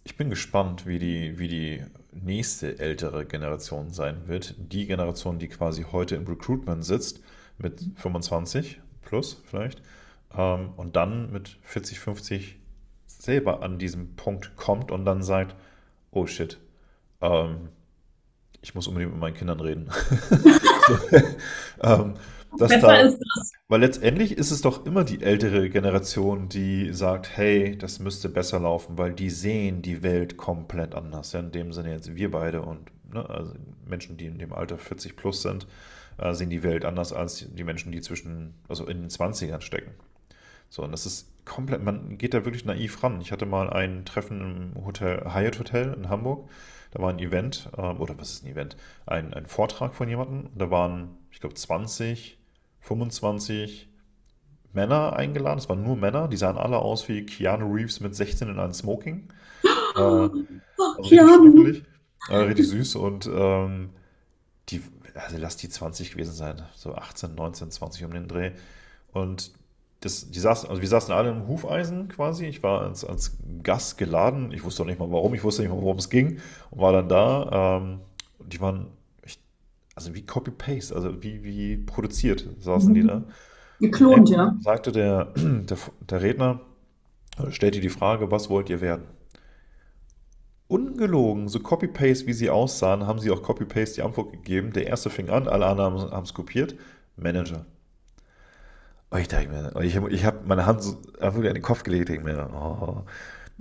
ich 0.04 0.18
bin 0.18 0.30
gespannt, 0.30 0.86
wie 0.86 1.00
die, 1.00 1.40
wie 1.40 1.48
die 1.48 1.84
nächste 2.12 2.80
ältere 2.80 3.26
Generation 3.26 3.92
sein 3.92 4.28
wird. 4.28 4.56
Die 4.58 4.86
Generation, 4.86 5.40
die 5.40 5.48
quasi 5.48 5.86
heute 5.92 6.16
im 6.16 6.28
Recruitment 6.28 6.84
sitzt, 6.84 7.22
mit 7.58 7.82
25 7.96 8.82
plus 9.02 9.42
vielleicht, 9.46 9.82
ähm, 10.36 10.72
und 10.76 10.96
dann 10.96 11.32
mit 11.32 11.58
40, 11.62 12.00
50 12.00 12.60
selber 13.06 13.64
an 13.64 13.78
diesem 13.78 14.16
Punkt 14.16 14.56
kommt 14.56 14.92
und 14.92 15.06
dann 15.06 15.24
sagt, 15.24 15.56
oh 16.12 16.26
shit, 16.26 16.60
ähm, 17.22 17.70
ich 18.62 18.76
muss 18.76 18.88
unbedingt 18.88 19.12
mit 19.12 19.22
meinen 19.22 19.36
Kindern 19.36 19.60
reden. 19.60 19.90
so, 20.88 21.18
ähm, 21.84 22.14
dass 22.58 22.70
Besser 22.70 22.88
da, 22.88 23.02
ist 23.02 23.20
das. 23.20 23.52
Weil 23.68 23.82
letztendlich 23.82 24.38
ist 24.38 24.52
es 24.52 24.62
doch 24.62 24.86
immer 24.86 25.04
die 25.04 25.22
ältere 25.22 25.70
Generation, 25.70 26.50
die 26.50 26.94
sagt, 26.94 27.36
hey, 27.36 27.78
das 27.78 28.00
müsste 28.00 28.30
besser 28.30 28.60
laufen, 28.60 28.98
weil 28.98 29.14
die 29.14 29.30
sehen 29.30 29.82
die 29.82 30.04
Welt 30.04 30.38
komplett 30.38 30.96
anders. 30.96 31.32
Ja, 31.34 31.40
in 31.40 31.52
dem 31.52 31.74
Sinne 31.74 31.92
jetzt 31.92 32.16
wir 32.16 32.32
beide 32.32 32.62
und 32.62 32.92
ne, 33.12 33.28
also 33.30 33.54
Menschen, 33.86 34.18
die 34.18 34.26
in 34.26 34.38
dem 34.38 34.54
Alter 34.54 34.78
40 34.78 35.16
plus 35.16 35.42
sind, 35.42 35.68
äh, 36.18 36.34
sehen 36.34 36.50
die 36.50 36.64
Welt 36.64 36.86
anders 36.86 37.14
als 37.14 37.48
die 37.54 37.64
Menschen, 37.64 37.92
die 37.92 38.02
zwischen, 38.02 38.54
also 38.68 38.86
in 38.86 39.02
den 39.02 39.10
20ern 39.10 39.62
stecken. 39.62 39.92
So, 40.70 40.84
und 40.84 40.92
das 40.92 41.06
ist 41.06 41.46
komplett, 41.46 41.84
man 41.84 42.18
geht 42.18 42.34
da 42.34 42.46
wirklich 42.46 42.66
naiv 42.66 43.04
ran. 43.04 43.22
Ich 43.22 43.32
hatte 43.32 43.46
mal 43.46 43.70
ein 43.70 44.06
Treffen 44.06 44.74
im 44.76 44.86
Hotel, 44.86 45.24
Hyatt 45.34 45.60
Hotel 45.60 45.94
in 45.94 46.10
Hamburg. 46.10 46.50
Da 46.92 47.02
war 47.02 47.10
ein 47.10 47.20
Event, 47.20 47.70
äh, 47.78 47.82
oder 47.82 48.18
was 48.18 48.32
ist 48.32 48.46
ein 48.46 48.52
Event? 48.52 48.76
Ein, 49.06 49.34
ein 49.34 49.46
Vortrag 49.46 49.94
von 49.94 50.08
jemandem. 50.08 50.50
Da 50.56 50.72
waren, 50.72 51.18
ich 51.32 51.40
glaube, 51.40 51.56
20 51.56 52.38
25 52.84 53.90
Männer 54.74 55.14
eingeladen. 55.16 55.60
Es 55.60 55.70
waren 55.70 55.84
nur 55.84 55.96
Männer. 55.96 56.28
Die 56.28 56.38
sahen 56.38 56.58
alle 56.58 56.80
aus 56.80 57.08
wie 57.08 57.26
Keanu 57.26 57.74
Reeves 57.74 58.00
mit 58.00 58.16
16 58.16 58.50
in 58.50 58.60
einem 58.60 58.74
Smoking. 58.74 59.30
äh, 59.96 60.00
also 60.00 60.34
richtig, 61.08 61.86
äh, 62.30 62.36
richtig 62.36 62.68
süß. 62.68 62.96
Und 62.96 63.28
ähm, 63.28 63.92
die, 64.70 64.82
also 65.16 65.38
lass 65.38 65.58
die 65.58 65.70
20 65.70 66.12
gewesen 66.12 66.34
sein. 66.34 66.62
So 66.76 66.96
18, 66.96 67.36
19, 67.36 67.72
20 67.72 68.06
um 68.06 68.12
den 68.12 68.28
Dreh. 68.28 68.52
Und 69.12 69.52
das, 70.02 70.30
die 70.30 70.40
saßen, 70.40 70.70
also 70.70 70.82
wir 70.82 70.90
saßen 70.90 71.14
alle 71.14 71.30
im 71.30 71.48
Hufeisen 71.48 72.10
quasi. 72.10 72.46
Ich 72.46 72.64
war 72.64 72.82
als, 72.82 73.06
als 73.06 73.38
Gast 73.62 73.98
geladen. 73.98 74.52
Ich 74.52 74.64
wusste 74.64 74.84
auch 74.84 74.88
nicht 74.88 75.00
mal 75.00 75.12
warum. 75.12 75.34
Ich 75.34 75.44
wusste 75.44 75.62
nicht 75.62 75.72
mal, 75.72 75.82
worum 75.82 75.98
es 75.98 76.10
ging. 76.10 76.40
Und 76.72 76.82
war 76.82 76.92
dann 76.92 77.08
da. 77.08 77.78
Ähm, 77.78 78.00
die 78.40 78.60
waren 78.60 78.88
also 79.96 80.14
wie 80.16 80.26
Copy-Paste, 80.26 80.96
also 80.96 81.22
wie, 81.24 81.44
wie 81.44 81.78
produziert 81.78 82.48
saßen 82.60 82.90
mhm. 82.90 82.94
die 82.94 83.08
da. 83.08 83.24
Geklont, 83.80 84.30
ja. 84.30 84.56
Sagte 84.62 84.92
der, 84.92 85.26
der, 85.36 85.78
der 86.10 86.22
Redner, 86.22 86.62
stellte 87.50 87.80
die 87.80 87.90
Frage, 87.90 88.32
was 88.32 88.50
wollt 88.50 88.70
ihr 88.70 88.82
werden? 88.82 89.06
Ungelogen, 90.68 91.50
so 91.50 91.60
Copy-Paste, 91.60 92.26
wie 92.26 92.34
sie 92.34 92.50
aussahen, 92.50 93.06
haben 93.06 93.20
sie 93.20 93.32
auch 93.32 93.44
Copy-Paste 93.44 93.96
die 93.96 94.02
Antwort 94.02 94.32
gegeben. 94.32 94.74
Der 94.74 94.88
erste 94.88 95.10
fing 95.10 95.30
an, 95.30 95.48
alle 95.48 95.66
anderen 95.66 96.12
haben 96.12 96.24
es 96.24 96.34
kopiert. 96.34 96.76
Manager. 97.16 97.66
Und 99.10 99.20
ich 99.20 99.28
dachte 99.28 99.48
mir, 99.48 99.72
ich 99.84 99.96
habe 99.96 100.10
hab 100.24 100.48
meine 100.48 100.66
Hand 100.66 100.82
so 100.82 100.98
einfach 101.20 101.38
in 101.38 101.54
den 101.54 101.62
Kopf 101.62 101.84
gelegt, 101.84 102.10
ich 102.10 102.24
mir, 102.24 102.50
oh. 102.52 103.04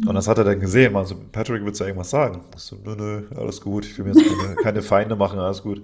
Und 0.07 0.15
das 0.15 0.27
hat 0.27 0.39
er 0.39 0.45
dann 0.45 0.59
gesehen, 0.59 0.97
also 0.97 1.15
Patrick, 1.31 1.63
willst 1.65 1.81
du 1.81 1.85
irgendwas 1.85 2.09
sagen? 2.09 2.41
Ich 2.57 2.63
so, 2.63 2.77
nö, 2.83 2.97
nö, 2.97 3.25
alles 3.37 3.61
gut, 3.61 3.85
ich 3.85 3.99
will 3.99 4.07
mir 4.07 4.19
jetzt 4.19 4.27
keine, 4.27 4.55
keine 4.57 4.83
Feinde 4.83 5.17
machen, 5.17 5.39
alles 5.39 5.63
gut. 5.63 5.83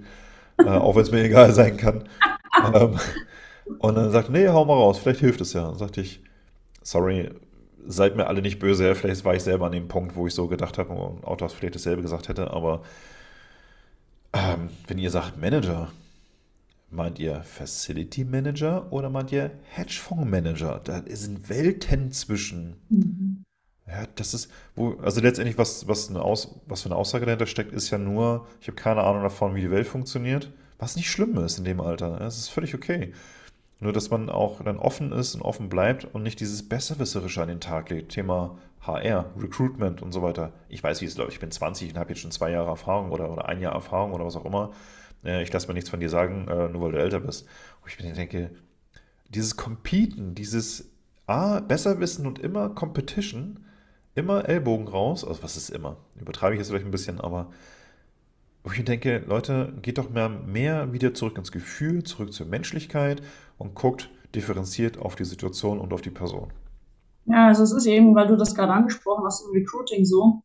Äh, 0.59 0.69
auch 0.69 0.95
wenn 0.95 1.03
es 1.03 1.11
mir 1.11 1.23
egal 1.23 1.53
sein 1.53 1.77
kann. 1.77 2.03
Ähm, 2.73 2.99
und 3.79 3.95
dann 3.95 4.11
sagt 4.11 4.29
nee, 4.29 4.47
hau 4.47 4.65
mal 4.65 4.73
raus, 4.73 4.99
vielleicht 4.99 5.21
hilft 5.21 5.41
es 5.41 5.53
ja. 5.53 5.63
Dann 5.63 5.77
sagte 5.77 6.01
ich, 6.01 6.21
sorry, 6.81 7.29
seid 7.85 8.15
mir 8.15 8.27
alle 8.27 8.41
nicht 8.41 8.59
böse, 8.59 8.95
vielleicht 8.95 9.25
war 9.25 9.35
ich 9.35 9.43
selber 9.43 9.65
an 9.67 9.71
dem 9.71 9.87
Punkt, 9.87 10.15
wo 10.15 10.27
ich 10.27 10.33
so 10.33 10.47
gedacht 10.47 10.77
habe 10.77 10.93
und 10.93 11.23
auch 11.23 11.37
das 11.37 11.53
vielleicht 11.53 11.75
dasselbe 11.75 12.01
gesagt 12.01 12.29
hätte, 12.29 12.51
aber 12.51 12.81
ähm, 14.33 14.69
wenn 14.87 14.97
ihr 14.97 15.09
sagt 15.09 15.39
Manager, 15.39 15.91
meint 16.91 17.19
ihr 17.19 17.41
Facility 17.43 18.25
Manager 18.25 18.91
oder 18.91 19.09
meint 19.09 19.31
ihr 19.31 19.51
Hedgefonds 19.69 20.29
Manager? 20.29 20.81
Da 20.83 21.03
sind 21.07 21.49
Welten 21.49 22.11
zwischen. 22.11 22.75
Mhm. 22.89 23.28
Ja, 23.89 24.05
das 24.15 24.33
ist, 24.33 24.51
wo, 24.75 24.97
also 25.01 25.19
letztendlich, 25.19 25.57
was, 25.57 25.87
was, 25.87 26.09
eine 26.09 26.21
Aus, 26.21 26.59
was 26.67 26.83
für 26.83 26.89
eine 26.89 26.95
Aussage 26.95 27.25
dahinter 27.25 27.47
steckt, 27.47 27.71
ist 27.71 27.89
ja 27.89 27.97
nur, 27.97 28.47
ich 28.61 28.67
habe 28.67 28.75
keine 28.75 29.03
Ahnung 29.03 29.23
davon, 29.23 29.55
wie 29.55 29.61
die 29.61 29.71
Welt 29.71 29.87
funktioniert, 29.87 30.51
was 30.77 30.95
nicht 30.95 31.09
schlimm 31.09 31.37
ist 31.37 31.57
in 31.57 31.65
dem 31.65 31.81
Alter. 31.81 32.21
Es 32.21 32.37
ist 32.37 32.49
völlig 32.49 32.75
okay. 32.75 33.13
Nur, 33.79 33.93
dass 33.93 34.09
man 34.09 34.29
auch 34.29 34.61
dann 34.61 34.77
offen 34.77 35.11
ist 35.11 35.35
und 35.35 35.41
offen 35.41 35.69
bleibt 35.69 36.05
und 36.13 36.21
nicht 36.21 36.39
dieses 36.39 36.67
Besserwisserische 36.67 37.41
an 37.41 37.47
den 37.47 37.61
Tag 37.61 37.89
legt. 37.89 38.11
Thema 38.11 38.57
HR, 38.81 39.31
Recruitment 39.37 40.01
und 40.01 40.11
so 40.11 40.21
weiter. 40.21 40.51
Ich 40.67 40.83
weiß, 40.83 41.01
wie 41.01 41.05
es 41.05 41.17
läuft. 41.17 41.33
Ich 41.33 41.39
bin 41.39 41.49
20 41.49 41.91
und 41.91 41.97
habe 41.99 42.09
jetzt 42.09 42.19
schon 42.19 42.31
zwei 42.31 42.51
Jahre 42.51 42.69
Erfahrung 42.69 43.11
oder, 43.11 43.31
oder 43.31 43.47
ein 43.47 43.61
Jahr 43.61 43.73
Erfahrung 43.73 44.13
oder 44.13 44.25
was 44.25 44.35
auch 44.35 44.45
immer. 44.45 44.71
Äh, 45.23 45.43
ich 45.43 45.51
lasse 45.51 45.67
mir 45.67 45.73
nichts 45.73 45.89
von 45.89 45.99
dir 45.99 46.09
sagen, 46.09 46.47
äh, 46.47 46.67
nur 46.67 46.81
weil 46.83 46.91
du 46.91 46.99
älter 46.99 47.21
bist. 47.21 47.47
Wo 47.81 47.87
ich 47.87 47.99
mir 47.99 48.13
denke, 48.13 48.51
dieses 49.29 49.55
Competen, 49.55 50.35
dieses 50.35 50.91
A, 51.25 51.59
Besserwissen 51.59 52.27
und 52.27 52.39
immer 52.39 52.69
Competition, 52.69 53.65
immer 54.15 54.47
Ellbogen 54.47 54.87
raus. 54.87 55.25
Also, 55.25 55.43
was 55.43 55.57
ist 55.57 55.69
immer? 55.69 55.97
Übertreibe 56.19 56.53
ich 56.53 56.59
jetzt 56.59 56.69
vielleicht 56.69 56.85
ein 56.85 56.91
bisschen, 56.91 57.19
aber 57.19 57.49
wo 58.63 58.71
ich 58.71 58.83
denke, 58.83 59.23
Leute, 59.27 59.73
geht 59.81 59.97
doch 59.97 60.09
mehr, 60.09 60.29
mehr 60.29 60.91
wieder 60.91 61.13
zurück 61.13 61.37
ins 61.37 61.51
Gefühl, 61.51 62.03
zurück 62.03 62.33
zur 62.33 62.45
Menschlichkeit 62.47 63.21
und 63.57 63.73
guckt 63.73 64.09
differenziert 64.35 64.97
auf 64.97 65.15
die 65.15 65.25
Situation 65.25 65.79
und 65.79 65.93
auf 65.93 66.01
die 66.01 66.09
Person. 66.09 66.51
Ja, 67.25 67.47
also 67.47 67.63
es 67.63 67.71
ist 67.71 67.85
eben, 67.85 68.15
weil 68.15 68.27
du 68.27 68.35
das 68.35 68.55
gerade 68.55 68.73
angesprochen 68.73 69.23
hast 69.25 69.45
im 69.45 69.51
Recruiting 69.53 70.05
so. 70.05 70.41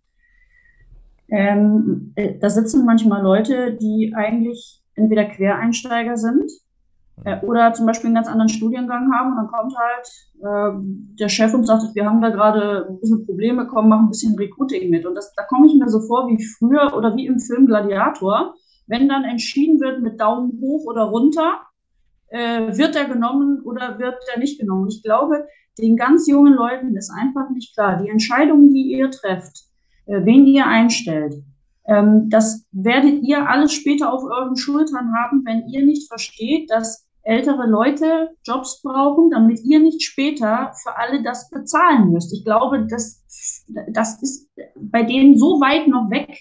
Ähm, 1.29 2.13
äh, 2.15 2.39
da 2.39 2.51
sitzen 2.51 2.85
manchmal 2.85 3.23
Leute, 3.23 3.77
die 3.81 4.13
eigentlich 4.15 4.83
entweder 4.95 5.25
Quereinsteiger 5.25 6.17
sind 6.17 6.51
oder 7.43 7.73
zum 7.73 7.87
Beispiel 7.87 8.09
einen 8.09 8.17
ganz 8.17 8.29
anderen 8.29 8.49
Studiengang 8.49 9.13
haben. 9.13 9.31
Und 9.31 9.37
dann 9.37 9.49
kommt 9.49 9.75
halt 9.77 10.07
äh, 10.41 10.79
der 11.19 11.29
Chef 11.29 11.55
und 11.55 11.67
sagt, 11.67 11.95
wir 11.95 12.05
haben 12.05 12.21
da 12.21 12.31
gerade 12.31 12.87
ein 12.89 13.01
bisschen 13.01 13.25
Probleme, 13.25 13.67
komm, 13.67 13.89
mach 13.89 14.01
ein 14.01 14.09
bisschen 14.09 14.37
Recruiting 14.37 14.91
mit. 14.91 15.07
Und 15.07 15.15
das, 15.15 15.33
da 15.35 15.45
komme 15.45 15.67
ich 15.67 15.75
mir 15.75 15.89
so 15.89 16.01
vor 16.01 16.29
wie 16.29 16.45
früher 16.45 16.95
oder 16.97 17.17
wie 17.17 17.27
im 17.27 17.39
Film 17.39 17.67
Gladiator, 17.67 18.55
wenn 18.87 19.09
dann 19.09 19.25
entschieden 19.25 19.81
wird 19.81 20.03
mit 20.03 20.21
Daumen 20.21 20.59
hoch 20.61 20.85
oder 20.87 21.05
runter, 21.05 21.61
äh, 22.29 22.77
wird 22.77 22.97
er 22.97 23.07
genommen 23.07 23.63
oder 23.65 23.99
wird 23.99 24.17
er 24.33 24.39
nicht 24.39 24.61
genommen. 24.61 24.89
Ich 24.89 25.03
glaube, 25.03 25.47
den 25.79 25.97
ganz 25.97 26.27
jungen 26.29 26.55
Leuten 26.55 26.97
ist 26.97 27.11
einfach 27.11 27.51
nicht 27.51 27.75
klar, 27.75 28.03
die 28.03 28.09
Entscheidungen, 28.09 28.73
die 28.73 28.93
ihr 28.93 29.11
trefft, 29.11 29.65
äh, 30.07 30.25
wen 30.25 30.47
ihr 30.47 30.67
einstellt, 30.67 31.35
ähm, 31.87 32.31
das 32.31 32.67
werdet 32.73 33.23
ihr 33.23 33.49
alles 33.49 33.73
später 33.73 34.13
auf 34.13 34.23
euren 34.23 34.57
Schultern 34.57 35.15
haben, 35.15 35.45
wenn 35.45 35.69
ihr 35.69 35.85
nicht 35.85 36.09
versteht, 36.09 36.71
dass 36.71 37.04
ältere 37.25 37.67
Leute 37.67 38.31
Jobs 38.45 38.83
brauchen, 38.83 39.31
damit 39.31 39.61
ihr 39.65 39.81
nicht 39.81 40.03
später 40.03 40.73
für 40.83 40.97
alle 40.97 41.23
das 41.23 41.51
bezahlen 41.51 42.11
müsst. 42.11 42.33
Ich 42.33 42.45
glaube, 42.45 42.87
das, 42.87 43.25
das 43.93 44.23
ist 44.23 44.51
bei 44.77 45.03
denen 45.03 45.39
so 45.39 45.61
weit 45.61 45.89
noch 45.89 46.11
weg, 46.11 46.39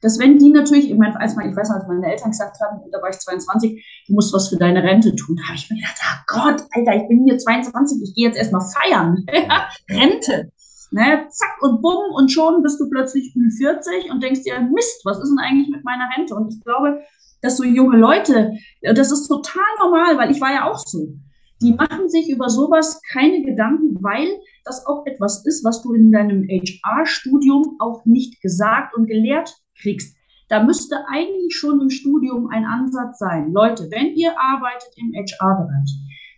dass 0.00 0.18
wenn 0.18 0.38
die 0.38 0.50
natürlich, 0.50 0.90
ich, 0.90 0.98
meine, 0.98 1.18
als, 1.20 1.32
ich 1.32 1.56
weiß 1.56 1.68
noch, 1.68 1.76
als 1.76 1.86
meine 1.86 2.10
Eltern 2.10 2.30
gesagt 2.30 2.56
haben, 2.60 2.80
da 2.90 3.00
war 3.00 3.10
ich 3.10 3.18
22, 3.18 4.04
du 4.08 4.14
musst 4.14 4.34
was 4.34 4.48
für 4.48 4.56
deine 4.56 4.82
Rente 4.82 5.14
tun, 5.14 5.36
da 5.36 5.44
habe 5.44 5.54
ich 5.54 5.70
mir 5.70 5.76
gedacht, 5.76 6.00
oh 6.02 6.22
Gott, 6.26 6.66
Alter, 6.72 6.96
ich 6.96 7.08
bin 7.08 7.24
hier 7.24 7.38
22, 7.38 8.02
ich 8.02 8.14
gehe 8.14 8.26
jetzt 8.26 8.36
erstmal 8.36 8.62
feiern. 8.62 9.24
Rente. 9.90 10.50
Ne, 10.94 11.26
zack 11.30 11.56
und 11.62 11.80
bumm 11.80 12.12
und 12.16 12.30
schon 12.30 12.62
bist 12.62 12.78
du 12.78 12.90
plötzlich 12.90 13.32
40 13.32 14.10
und 14.10 14.22
denkst 14.22 14.42
dir, 14.42 14.60
Mist, 14.60 15.00
was 15.04 15.18
ist 15.18 15.30
denn 15.30 15.38
eigentlich 15.38 15.70
mit 15.70 15.84
meiner 15.84 16.06
Rente? 16.14 16.34
Und 16.34 16.52
ich 16.52 16.62
glaube, 16.62 17.00
dass 17.42 17.56
so 17.56 17.64
junge 17.64 17.98
Leute, 17.98 18.52
das 18.80 19.12
ist 19.12 19.28
total 19.28 19.62
normal, 19.80 20.16
weil 20.16 20.30
ich 20.30 20.40
war 20.40 20.52
ja 20.52 20.70
auch 20.70 20.78
so. 20.78 21.14
Die 21.60 21.74
machen 21.74 22.08
sich 22.08 22.30
über 22.30 22.48
sowas 22.48 23.00
keine 23.12 23.42
Gedanken, 23.42 24.02
weil 24.02 24.28
das 24.64 24.86
auch 24.86 25.06
etwas 25.06 25.44
ist, 25.46 25.64
was 25.64 25.82
du 25.82 25.92
in 25.92 26.10
deinem 26.10 26.44
HR-Studium 26.48 27.76
auch 27.78 28.04
nicht 28.04 28.40
gesagt 28.40 28.96
und 28.96 29.06
gelehrt 29.06 29.54
kriegst. 29.80 30.16
Da 30.48 30.62
müsste 30.62 31.04
eigentlich 31.08 31.54
schon 31.54 31.80
im 31.80 31.90
Studium 31.90 32.48
ein 32.48 32.64
Ansatz 32.64 33.18
sein. 33.18 33.52
Leute, 33.52 33.88
wenn 33.90 34.14
ihr 34.14 34.32
arbeitet 34.38 34.90
im 34.96 35.12
HR-Bereich, 35.14 35.90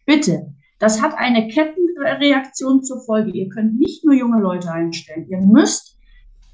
bitte, 0.06 0.54
das 0.78 1.00
hat 1.00 1.14
eine 1.16 1.48
Kettenreaktion 1.48 2.82
zur 2.82 3.00
Folge. 3.00 3.30
Ihr 3.30 3.48
könnt 3.48 3.78
nicht 3.78 4.04
nur 4.04 4.14
junge 4.14 4.40
Leute 4.40 4.70
einstellen. 4.70 5.26
Ihr 5.28 5.40
müsst 5.40 5.93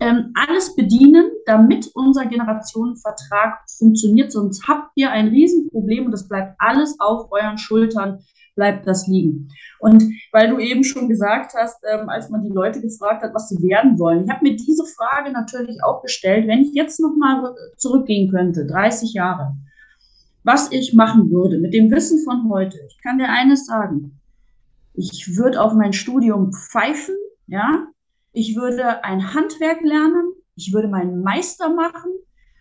ähm, 0.01 0.33
alles 0.35 0.75
bedienen, 0.75 1.31
damit 1.45 1.91
unser 1.95 2.27
Generationenvertrag 2.27 3.61
funktioniert. 3.79 4.33
Sonst 4.33 4.67
habt 4.67 4.91
ihr 4.95 5.11
ein 5.11 5.29
Riesenproblem 5.29 6.07
und 6.07 6.13
das 6.13 6.27
bleibt 6.27 6.57
alles 6.59 6.99
auf 6.99 7.31
euren 7.31 7.59
Schultern, 7.59 8.21
bleibt 8.57 8.87
das 8.87 9.07
liegen. 9.07 9.49
Und 9.79 10.03
weil 10.33 10.49
du 10.49 10.59
eben 10.59 10.85
schon 10.85 11.09
gesagt 11.09 11.53
hast, 11.55 11.79
ähm, 11.91 12.09
als 12.09 12.31
man 12.31 12.43
die 12.43 12.53
Leute 12.53 12.81
gefragt 12.81 13.23
hat, 13.23 13.35
was 13.35 13.49
sie 13.49 13.63
werden 13.63 13.99
wollen, 13.99 14.25
ich 14.25 14.31
habe 14.31 14.43
mir 14.43 14.57
diese 14.57 14.85
Frage 14.85 15.33
natürlich 15.33 15.83
auch 15.85 16.03
gestellt, 16.03 16.49
wenn 16.49 16.61
ich 16.61 16.73
jetzt 16.73 16.99
nochmal 17.01 17.55
zurückgehen 17.77 18.31
könnte, 18.31 18.67
30 18.67 19.13
Jahre, 19.13 19.55
was 20.45 20.73
ich 20.73 20.95
machen 20.95 21.31
würde 21.31 21.59
mit 21.59 21.75
dem 21.75 21.91
Wissen 21.91 22.25
von 22.25 22.49
heute. 22.51 22.79
Ich 22.89 22.99
kann 23.03 23.19
dir 23.19 23.29
eines 23.29 23.67
sagen. 23.67 24.19
Ich 24.95 25.37
würde 25.37 25.61
auf 25.61 25.75
mein 25.75 25.93
Studium 25.93 26.53
pfeifen, 26.53 27.15
ja, 27.47 27.87
ich 28.33 28.57
würde 28.57 29.05
ein 29.05 29.35
Handwerk 29.35 29.81
lernen, 29.83 30.33
ich 30.57 30.73
würde 30.73 30.89
meinen 30.89 31.23
Meister 31.23 31.69
machen 31.69 32.13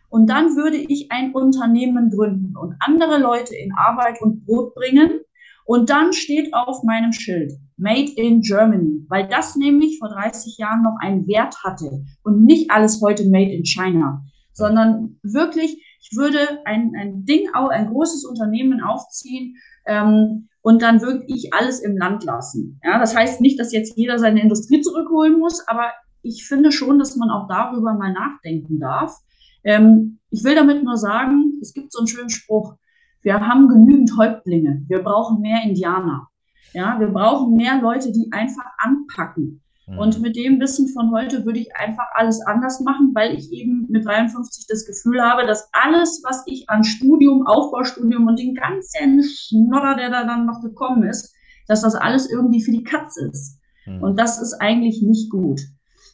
und 0.09 0.30
dann 0.30 0.55
würde 0.55 0.78
ich 0.78 1.11
ein 1.11 1.34
Unternehmen 1.34 2.09
gründen 2.09 2.55
und 2.57 2.76
andere 2.80 3.20
Leute 3.20 3.55
in 3.55 3.74
Arbeit 3.74 4.22
und 4.22 4.45
Brot 4.45 4.74
bringen. 4.74 5.22
Und 5.65 5.91
dann 5.91 6.13
steht 6.13 6.51
auf 6.55 6.82
meinem 6.84 7.13
Schild 7.13 7.53
Made 7.78 8.11
in 8.15 8.41
Germany, 8.41 9.05
weil 9.07 9.28
das 9.28 9.55
nämlich 9.55 9.99
vor 9.99 10.09
30 10.09 10.57
Jahren 10.57 10.82
noch 10.82 10.97
einen 10.99 11.28
Wert 11.28 11.63
hatte 11.63 12.03
und 12.24 12.43
nicht 12.43 12.72
alles 12.72 12.99
heute 13.01 13.30
Made 13.30 13.51
in 13.51 13.63
China, 13.63 14.24
sondern 14.51 15.20
wirklich, 15.22 15.86
ich 16.01 16.17
würde 16.17 16.39
ein, 16.65 16.93
ein 16.97 17.24
Ding, 17.24 17.49
ein 17.53 17.88
großes 17.88 18.26
Unternehmen 18.26 18.82
aufziehen, 18.82 19.57
ähm, 19.86 20.49
und 20.62 20.82
dann 20.82 21.01
wirklich 21.01 21.53
alles 21.53 21.80
im 21.80 21.97
Land 21.97 22.24
lassen. 22.24 22.80
Ja, 22.84 22.99
das 22.99 23.16
heißt 23.16 23.41
nicht, 23.41 23.60
dass 23.60 23.72
jetzt 23.72 23.97
jeder 23.97 24.20
seine 24.20 24.41
Industrie 24.41 24.82
zurückholen 24.82 25.39
muss, 25.39 25.66
aber 25.68 25.91
ich 26.22 26.45
finde 26.45 26.72
schon, 26.72 26.99
dass 26.99 27.16
man 27.16 27.30
auch 27.30 27.47
darüber 27.47 27.93
mal 27.93 28.12
nachdenken 28.12 28.80
darf. 28.80 29.16
Ähm, 29.64 30.20
ich 30.30 30.43
will 30.43 30.55
damit 30.55 30.84
nur 30.84 30.97
sagen, 30.97 31.60
es 31.62 31.74
gibt 31.74 31.91
so 31.91 31.99
einen 31.99 32.07
schönen 32.07 32.30
Spruch, 32.30 32.76
wir 33.22 33.39
haben 33.45 33.68
genügend 33.68 34.18
Häuptlinge, 34.18 34.84
wir 34.88 34.99
brauchen 34.99 35.41
mehr 35.41 35.64
Indianer. 35.64 36.28
Ja, 36.74 36.99
wir 36.99 37.07
brauchen 37.07 37.55
mehr 37.55 37.82
Leute, 37.82 38.12
die 38.12 38.32
einfach 38.32 38.66
anpacken. 38.78 39.62
Und 39.98 40.18
mhm. 40.18 40.22
mit 40.22 40.36
dem 40.36 40.60
Wissen 40.60 40.88
von 40.90 41.12
heute 41.12 41.46
würde 41.46 41.60
ich 41.60 41.76
einfach 41.76 42.08
alles 42.14 42.42
anders 42.46 42.80
machen, 42.82 43.12
weil 43.16 43.36
ich 43.36 43.52
eben 43.52 43.88
mit 43.90 44.06
53 44.06 44.68
das 44.68 44.86
Gefühl 44.86 45.22
habe, 45.22 45.48
dass 45.48 45.70
alles, 45.72 46.22
was 46.24 46.44
ich 46.46 46.70
an 46.70 46.84
Studium, 46.84 47.48
Aufbaustudium 47.48 48.28
und 48.28 48.38
den 48.38 48.54
ganzen 48.54 49.24
Schnodder, 49.24 49.96
der 49.96 50.10
da 50.10 50.26
dann 50.26 50.46
noch 50.46 50.62
gekommen 50.62 51.04
ist, 51.04 51.34
dass 51.68 51.82
das 51.82 51.96
alles 51.96 52.30
irgendwie 52.30 52.64
für 52.64 52.72
die 52.72 52.84
Katze 52.84 53.30
ist. 53.32 53.60
Mhm. 53.86 54.04
Und 54.04 54.20
das 54.20 54.42
ist 54.42 54.54
eigentlich 54.62 55.02
nicht 55.02 55.32
gut. 55.32 55.62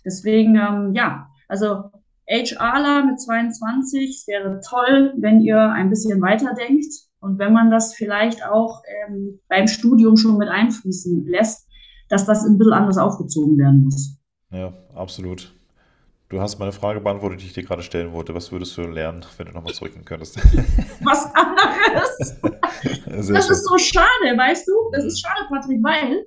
Deswegen, 0.06 0.56
ähm, 0.56 0.94
ja, 0.94 1.28
also 1.48 1.92
HRler 2.28 3.06
mit 3.06 3.20
22, 3.20 4.10
es 4.10 4.28
wäre 4.28 4.60
toll, 4.68 5.14
wenn 5.18 5.42
ihr 5.42 5.60
ein 5.60 5.90
bisschen 5.90 6.22
weiterdenkt 6.22 6.94
und 7.20 7.40
wenn 7.40 7.54
man 7.54 7.72
das 7.72 7.94
vielleicht 7.94 8.46
auch 8.46 8.82
ähm, 9.08 9.40
beim 9.48 9.68
Studium 9.68 10.18
schon 10.18 10.38
mit 10.38 10.48
einfließen 10.48 11.26
lässt, 11.28 11.65
dass 12.10 12.26
das 12.26 12.46
ein 12.46 12.58
bisschen 12.58 12.74
anders 12.74 12.98
aufgezogen 12.98 13.58
werden 13.58 13.84
muss. 13.84 14.18
Ja, 14.52 14.74
absolut. 14.94 15.52
Du 16.30 16.42
hast 16.42 16.58
meine 16.58 16.72
Frage 16.72 17.02
beantwortet, 17.02 17.42
die 17.42 17.46
ich 17.46 17.54
dir 17.54 17.64
gerade 17.64 17.84
stellen 17.84 18.12
wollte. 18.12 18.34
Was 18.34 18.52
würdest 18.52 18.76
du 18.78 18.82
lernen, 18.82 19.24
wenn 19.38 19.46
du 19.46 19.54
nochmal 19.54 19.74
zurückgehen 19.74 20.06
könntest? 20.06 20.38
Was 21.04 21.26
anderes? 21.36 22.42
das 23.06 23.28
schön. 23.28 23.36
ist 23.36 23.66
so 23.68 23.78
schade, 23.78 24.36
weißt 24.36 24.68
du? 24.68 24.74
Das 24.92 25.06
ist 25.06 25.22
schade, 25.22 25.46
Patrick, 25.50 25.84
weil 25.84 26.26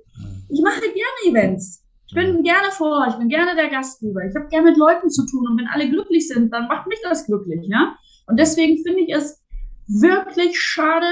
ich 0.49 0.61
mache 0.61 0.79
gerne 0.79 1.37
Events. 1.37 1.83
Ich 2.07 2.15
bin 2.15 2.41
gerne 2.43 2.71
vor, 2.71 3.05
ich 3.09 3.15
bin 3.15 3.27
gerne 3.27 3.55
der 3.55 3.69
Gastgeber. 3.69 4.23
Ich 4.23 4.35
habe 4.35 4.47
gerne 4.47 4.71
mit 4.71 4.77
Leuten 4.77 5.09
zu 5.09 5.25
tun 5.25 5.45
und 5.47 5.59
wenn 5.59 5.67
alle 5.67 5.89
glücklich 5.89 6.27
sind, 6.27 6.51
dann 6.51 6.67
macht 6.67 6.87
mich 6.87 6.99
das 7.03 7.25
glücklich, 7.25 7.67
ja? 7.69 7.95
Und 8.25 8.39
deswegen 8.39 8.81
finde 8.81 9.01
ich 9.01 9.13
es 9.13 9.43
wirklich 9.87 10.59
schade 10.59 11.05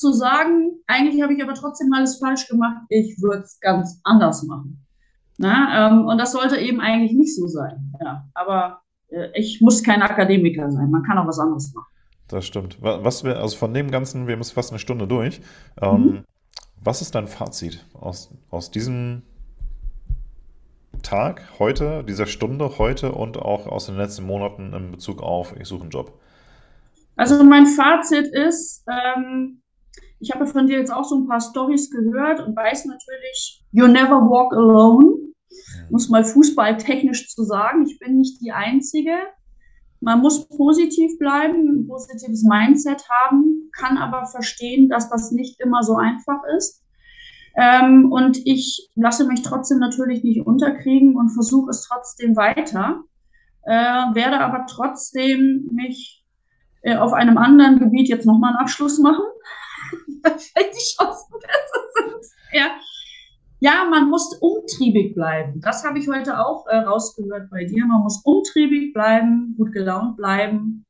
zu 0.00 0.12
sagen, 0.12 0.72
eigentlich 0.86 1.22
habe 1.22 1.34
ich 1.34 1.42
aber 1.42 1.54
trotzdem 1.54 1.92
alles 1.92 2.18
falsch 2.18 2.48
gemacht, 2.48 2.78
ich 2.88 3.20
würde 3.20 3.42
es 3.42 3.60
ganz 3.60 4.00
anders 4.02 4.42
machen. 4.44 4.84
Na, 5.38 5.88
ähm, 5.88 6.06
und 6.06 6.18
das 6.18 6.32
sollte 6.32 6.56
eben 6.56 6.80
eigentlich 6.80 7.12
nicht 7.12 7.34
so 7.36 7.46
sein. 7.46 7.94
Ja, 8.02 8.24
aber 8.34 8.80
äh, 9.08 9.28
ich 9.34 9.60
muss 9.60 9.82
kein 9.82 10.02
Akademiker 10.02 10.70
sein, 10.70 10.90
man 10.90 11.02
kann 11.02 11.18
auch 11.18 11.26
was 11.26 11.38
anderes 11.38 11.72
machen. 11.74 11.86
Das 12.28 12.46
stimmt. 12.46 12.78
Was 12.80 13.24
wir, 13.24 13.38
also 13.38 13.56
von 13.56 13.74
dem 13.74 13.90
Ganzen, 13.90 14.26
wir 14.26 14.34
haben 14.34 14.40
es 14.40 14.52
fast 14.52 14.70
eine 14.70 14.78
Stunde 14.78 15.06
durch. 15.08 15.40
Ähm, 15.82 16.02
mhm. 16.02 16.24
Was 16.82 17.02
ist 17.02 17.14
dein 17.14 17.26
Fazit 17.26 17.84
aus, 17.92 18.30
aus 18.50 18.70
diesem 18.70 19.22
Tag 21.02 21.42
heute, 21.58 22.04
dieser 22.04 22.26
Stunde 22.26 22.78
heute 22.78 23.12
und 23.12 23.36
auch 23.36 23.66
aus 23.66 23.86
den 23.86 23.96
letzten 23.96 24.24
Monaten 24.24 24.72
in 24.72 24.92
Bezug 24.92 25.22
auf 25.22 25.54
ich 25.58 25.66
suche 25.66 25.82
einen 25.82 25.90
Job? 25.90 26.18
Also 27.16 27.42
mein 27.42 27.66
Fazit 27.66 28.28
ist, 28.28 28.84
ähm, 28.88 29.60
ich 30.20 30.32
habe 30.32 30.46
von 30.46 30.66
dir 30.66 30.78
jetzt 30.78 30.92
auch 30.92 31.04
so 31.04 31.16
ein 31.16 31.26
paar 31.26 31.40
Stories 31.40 31.90
gehört 31.90 32.40
und 32.40 32.54
weiß 32.54 32.84
natürlich, 32.84 33.64
you 33.72 33.86
never 33.86 34.20
walk 34.20 34.52
alone. 34.52 35.16
Muss 35.90 36.08
mal 36.08 36.24
fußballtechnisch 36.24 37.28
zu 37.28 37.42
sagen, 37.42 37.86
ich 37.86 37.98
bin 37.98 38.18
nicht 38.18 38.40
die 38.40 38.52
Einzige. 38.52 39.14
Man 40.00 40.20
muss 40.20 40.48
positiv 40.48 41.18
bleiben, 41.18 41.68
ein 41.68 41.86
positives 41.86 42.44
Mindset 42.44 43.02
haben, 43.08 43.70
kann 43.76 43.98
aber 43.98 44.26
verstehen, 44.26 44.88
dass 44.88 45.10
das 45.10 45.32
nicht 45.32 45.60
immer 45.60 45.82
so 45.82 45.96
einfach 45.96 46.42
ist. 46.56 46.82
Ähm, 47.56 48.12
und 48.12 48.38
ich 48.46 48.88
lasse 48.94 49.26
mich 49.26 49.42
trotzdem 49.42 49.78
natürlich 49.78 50.22
nicht 50.22 50.46
unterkriegen 50.46 51.16
und 51.16 51.30
versuche 51.30 51.70
es 51.70 51.82
trotzdem 51.82 52.36
weiter, 52.36 53.02
äh, 53.64 53.72
werde 53.72 54.40
aber 54.40 54.66
trotzdem 54.68 55.68
mich 55.72 56.24
äh, 56.82 56.96
auf 56.96 57.12
einem 57.12 57.38
anderen 57.38 57.78
Gebiet 57.78 58.08
jetzt 58.08 58.26
nochmal 58.26 58.50
einen 58.50 58.60
Abschluss 58.60 58.98
machen. 58.98 59.24
Weil 60.22 60.70
die 60.70 60.96
Chancen 60.96 61.32
besser 61.32 61.82
sind. 61.94 62.26
Ja. 62.52 62.76
ja, 63.60 63.86
man 63.88 64.08
muss 64.10 64.36
umtriebig 64.40 65.14
bleiben. 65.14 65.60
Das 65.60 65.84
habe 65.84 65.98
ich 65.98 66.08
heute 66.08 66.38
auch 66.44 66.66
äh, 66.66 66.76
rausgehört 66.76 67.50
bei 67.50 67.64
dir. 67.64 67.86
Man 67.86 68.02
muss 68.02 68.22
umtriebig 68.24 68.92
bleiben, 68.92 69.54
gut 69.56 69.72
gelaunt 69.72 70.16
bleiben. 70.16 70.84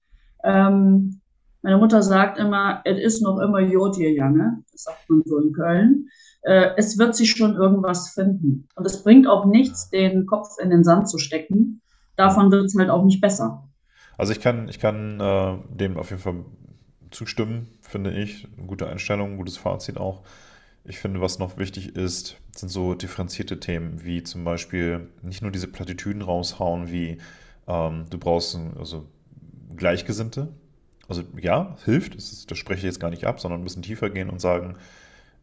Ähm, 0.45 1.21
meine 1.63 1.77
Mutter 1.77 2.03
sagt 2.03 2.39
immer, 2.39 2.81
es 2.85 2.99
ist 2.99 3.23
noch 3.23 3.39
immer 3.39 3.61
Jod 3.61 3.97
hier, 3.97 4.13
ja, 4.13 4.31
ne? 4.31 4.65
Das 4.73 4.85
sagt 4.85 5.11
man 5.11 5.23
so 5.27 5.39
in 5.39 5.53
Köln. 5.53 6.09
Äh, 6.43 6.71
es 6.77 6.99
wird 6.99 7.15
sich 7.15 7.31
schon 7.33 7.55
irgendwas 7.55 8.11
finden. 8.11 8.67
Und 8.75 8.87
es 8.87 9.03
bringt 9.03 9.27
auch 9.27 9.45
nichts, 9.45 9.91
den 9.91 10.27
Kopf 10.27 10.57
in 10.63 10.71
den 10.71 10.85
Sand 10.85 11.09
zu 11.11 11.19
stecken. 11.19 11.83
Davon 12.17 12.51
wird 12.51 12.65
es 12.65 12.75
halt 12.79 12.89
auch 12.89 13.05
nicht 13.05 13.21
besser. 13.21 13.69
Also 14.17 14.33
ich 14.33 14.41
kann, 14.41 14.69
ich 14.69 14.79
kann 14.79 15.21
äh, 15.21 15.59
dem 15.75 15.97
auf 15.99 16.11
jeden 16.11 16.23
Fall 16.23 16.45
zustimmen, 17.11 17.69
finde 17.91 18.13
ich. 18.13 18.47
Eine 18.57 18.67
gute 18.67 18.89
Einstellung, 18.89 19.33
ein 19.33 19.37
gutes 19.37 19.57
Fazit 19.57 19.99
auch. 19.99 20.23
Ich 20.85 20.99
finde, 20.99 21.21
was 21.21 21.39
noch 21.39 21.59
wichtig 21.59 21.95
ist, 21.97 22.37
sind 22.57 22.71
so 22.71 22.95
differenzierte 22.95 23.61
Themen, 23.61 24.03
wie 24.03 24.23
zum 24.23 24.45
Beispiel 24.45 25.09
nicht 25.23 25.43
nur 25.43 25.51
diese 25.51 25.69
Plattitüden 25.69 26.23
raushauen, 26.23 26.91
wie 26.91 27.19
ähm, 27.67 28.07
du 28.09 28.19
brauchst 28.19 28.57
ein, 28.57 28.77
also 28.79 29.07
Gleichgesinnte. 29.77 30.49
Also 31.09 31.23
ja, 31.41 31.77
hilft, 31.85 32.15
das, 32.15 32.33
ist, 32.33 32.51
das 32.51 32.59
spreche 32.59 32.79
ich 32.79 32.85
jetzt 32.85 33.01
gar 33.01 33.11
nicht 33.11 33.27
ab, 33.27 33.41
sondern 33.41 33.61
ein 33.61 33.65
bisschen 33.65 33.83
tiefer 33.83 34.11
gehen 34.11 34.31
und 34.31 34.41
sagen, 34.41 34.77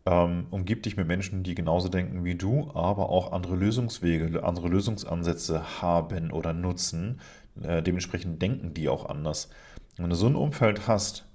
ähm, 0.05 0.47
umgib 0.49 0.83
dich 0.83 0.95
mit 0.97 1.07
Menschen, 1.07 1.43
die 1.43 1.53
genauso 1.53 1.89
denken 1.89 2.23
wie 2.23 2.35
du, 2.35 2.71
aber 2.73 3.09
auch 3.09 3.33
andere 3.33 3.55
Lösungswege, 3.55 4.43
andere 4.43 4.69
Lösungsansätze 4.69 5.81
haben 5.81 6.31
oder 6.31 6.53
nutzen, 6.53 7.19
äh, 7.61 7.83
dementsprechend 7.83 8.41
denken 8.41 8.73
die 8.73 8.87
auch 8.89 9.07
anders. 9.07 9.49
Wenn 9.97 10.09
du 10.09 10.15
so 10.15 10.27
ein 10.27 10.35
Umfeld 10.35 10.87
hast, 10.87 11.26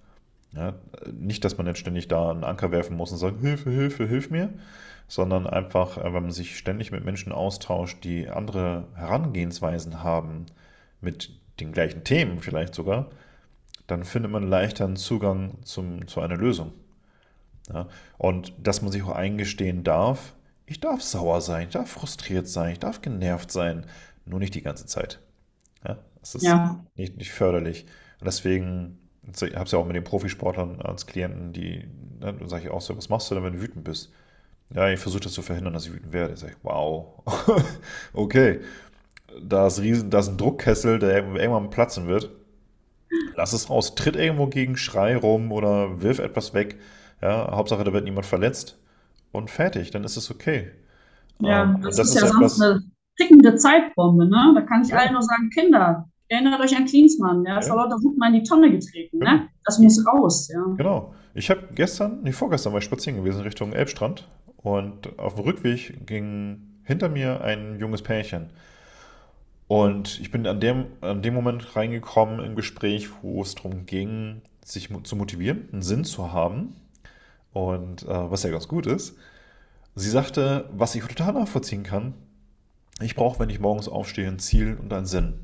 ja, 0.54 0.74
nicht, 1.12 1.44
dass 1.44 1.56
man 1.56 1.66
jetzt 1.66 1.78
ständig 1.78 2.08
da 2.08 2.30
einen 2.30 2.44
Anker 2.44 2.70
werfen 2.70 2.96
muss 2.96 3.12
und 3.12 3.18
sagt, 3.18 3.40
Hilfe, 3.40 3.70
Hilfe, 3.70 4.06
hilf 4.06 4.30
mir, 4.30 4.52
sondern 5.08 5.46
einfach, 5.46 5.98
äh, 5.98 6.04
wenn 6.04 6.22
man 6.22 6.30
sich 6.30 6.58
ständig 6.58 6.92
mit 6.92 7.04
Menschen 7.04 7.32
austauscht, 7.32 8.04
die 8.04 8.28
andere 8.28 8.88
Herangehensweisen 8.94 10.02
haben, 10.02 10.46
mit 11.00 11.30
den 11.60 11.72
gleichen 11.72 12.04
Themen 12.04 12.40
vielleicht 12.40 12.74
sogar, 12.74 13.10
dann 13.86 14.04
findet 14.04 14.30
man 14.30 14.42
leichter 14.42 14.84
einen 14.84 14.96
Zugang 14.96 15.58
zum, 15.64 16.06
zu 16.06 16.20
einer 16.20 16.36
Lösung. 16.36 16.72
Ja, 17.72 17.88
und 18.18 18.52
dass 18.58 18.82
man 18.82 18.90
sich 18.90 19.02
auch 19.02 19.14
eingestehen 19.14 19.84
darf, 19.84 20.34
ich 20.66 20.80
darf 20.80 21.02
sauer 21.02 21.40
sein, 21.40 21.68
ich 21.68 21.74
darf 21.74 21.90
frustriert 21.90 22.48
sein, 22.48 22.72
ich 22.72 22.78
darf 22.78 23.02
genervt 23.02 23.50
sein, 23.50 23.86
nur 24.24 24.40
nicht 24.40 24.54
die 24.54 24.62
ganze 24.62 24.86
Zeit. 24.86 25.20
Ja, 25.86 25.98
das 26.20 26.34
ist 26.34 26.42
ja. 26.42 26.84
nicht, 26.96 27.16
nicht 27.16 27.32
förderlich. 27.32 27.86
Und 28.18 28.26
deswegen, 28.26 28.98
ich 29.26 29.54
habe 29.54 29.64
es 29.64 29.72
ja 29.72 29.78
auch 29.78 29.86
mit 29.86 29.96
den 29.96 30.04
Profisportlern 30.04 30.80
als 30.82 31.06
Klienten, 31.06 31.52
die, 31.52 31.84
ne, 32.20 32.34
da 32.34 32.48
sage 32.48 32.64
ich 32.64 32.70
auch 32.70 32.80
so, 32.80 32.96
was 32.96 33.08
machst 33.08 33.30
du 33.30 33.34
denn, 33.34 33.44
wenn 33.44 33.54
du 33.54 33.60
wütend 33.60 33.84
bist? 33.84 34.12
Ja, 34.74 34.88
ich 34.88 35.00
versuche 35.00 35.22
das 35.22 35.32
zu 35.32 35.42
verhindern, 35.42 35.74
dass 35.74 35.86
ich 35.86 35.92
wütend 35.92 36.12
werde. 36.12 36.34
Ich 36.34 36.40
sage, 36.40 36.56
wow, 36.62 37.22
okay, 38.14 38.60
da 39.42 39.66
ist, 39.66 39.80
riesen, 39.80 40.10
da 40.10 40.20
ist 40.20 40.28
ein 40.28 40.38
Druckkessel, 40.38 40.98
der 40.98 41.16
irgendwann 41.16 41.70
platzen 41.70 42.06
wird. 42.06 42.30
Lass 43.36 43.52
es 43.52 43.68
raus. 43.68 43.94
Tritt 43.94 44.16
irgendwo 44.16 44.46
gegen 44.46 44.76
Schrei 44.76 45.16
rum 45.16 45.52
oder 45.52 46.00
wirf 46.00 46.18
etwas 46.18 46.54
weg. 46.54 46.78
Ja, 47.20 47.52
Hauptsache, 47.52 47.84
da 47.84 47.92
wird 47.92 48.04
niemand 48.04 48.26
verletzt 48.26 48.78
und 49.30 49.50
fertig, 49.50 49.90
dann 49.90 50.04
ist 50.04 50.16
es 50.16 50.30
okay. 50.30 50.70
Ja, 51.40 51.64
ähm, 51.64 51.80
das, 51.82 51.96
das, 51.96 52.08
ist, 52.08 52.14
ist 52.16 52.20
ja 52.22 52.28
etwas, 52.28 52.56
sonst 52.56 52.62
eine 52.62 52.82
tickende 53.16 53.56
Zeitbombe, 53.56 54.26
ne? 54.26 54.52
Da 54.54 54.62
kann 54.62 54.82
ich 54.82 54.88
ja. 54.88 54.98
allen 54.98 55.12
nur 55.12 55.22
sagen, 55.22 55.50
Kinder, 55.50 56.08
erinnert 56.32 56.60
euch 56.60 56.76
an 56.76 56.86
Klinsmann, 56.86 57.44
ja, 57.44 57.56
das 57.56 57.68
ja. 57.68 57.74
war 57.74 57.84
lauter 57.84 58.02
Wut 58.02 58.16
mal 58.18 58.34
in 58.34 58.40
die 58.40 58.48
Tonne 58.48 58.70
getreten, 58.70 59.18
ne? 59.18 59.24
Genau. 59.24 59.42
Das 59.64 59.78
muss 59.78 60.04
raus, 60.06 60.48
ja. 60.52 60.62
Genau. 60.76 61.14
Ich 61.34 61.50
habe 61.50 61.68
gestern, 61.74 62.20
nee, 62.22 62.32
vorgestern 62.32 62.72
war 62.72 62.78
ich 62.78 62.84
spazieren 62.84 63.18
gewesen 63.18 63.42
Richtung 63.42 63.72
Elbstrand 63.72 64.28
und 64.56 65.18
auf 65.18 65.34
dem 65.34 65.44
Rückweg 65.44 66.06
ging 66.06 66.62
hinter 66.84 67.08
mir 67.08 67.42
ein 67.42 67.78
junges 67.78 68.02
Pärchen. 68.02 68.50
Und 69.68 70.20
ich 70.20 70.30
bin 70.30 70.46
an 70.46 70.60
dem, 70.60 70.86
an 71.00 71.22
dem 71.22 71.32
Moment 71.32 71.76
reingekommen 71.76 72.44
im 72.44 72.56
Gespräch, 72.56 73.08
wo 73.22 73.40
es 73.40 73.54
darum 73.54 73.86
ging, 73.86 74.42
sich 74.62 74.90
zu 75.04 75.16
motivieren, 75.16 75.68
einen 75.72 75.82
Sinn 75.82 76.04
zu 76.04 76.32
haben. 76.32 76.74
Und 77.52 78.02
äh, 78.02 78.30
was 78.30 78.42
ja 78.42 78.50
ganz 78.50 78.68
gut 78.68 78.86
ist. 78.86 79.16
Sie 79.94 80.10
sagte, 80.10 80.68
was 80.72 80.94
ich 80.94 81.02
total 81.02 81.34
nachvollziehen 81.34 81.82
kann, 81.82 82.14
ich 83.00 83.14
brauche, 83.14 83.40
wenn 83.40 83.50
ich 83.50 83.60
morgens 83.60 83.88
aufstehe, 83.88 84.28
ein 84.28 84.38
Ziel 84.38 84.78
und 84.80 84.92
einen 84.92 85.06
Sinn. 85.06 85.34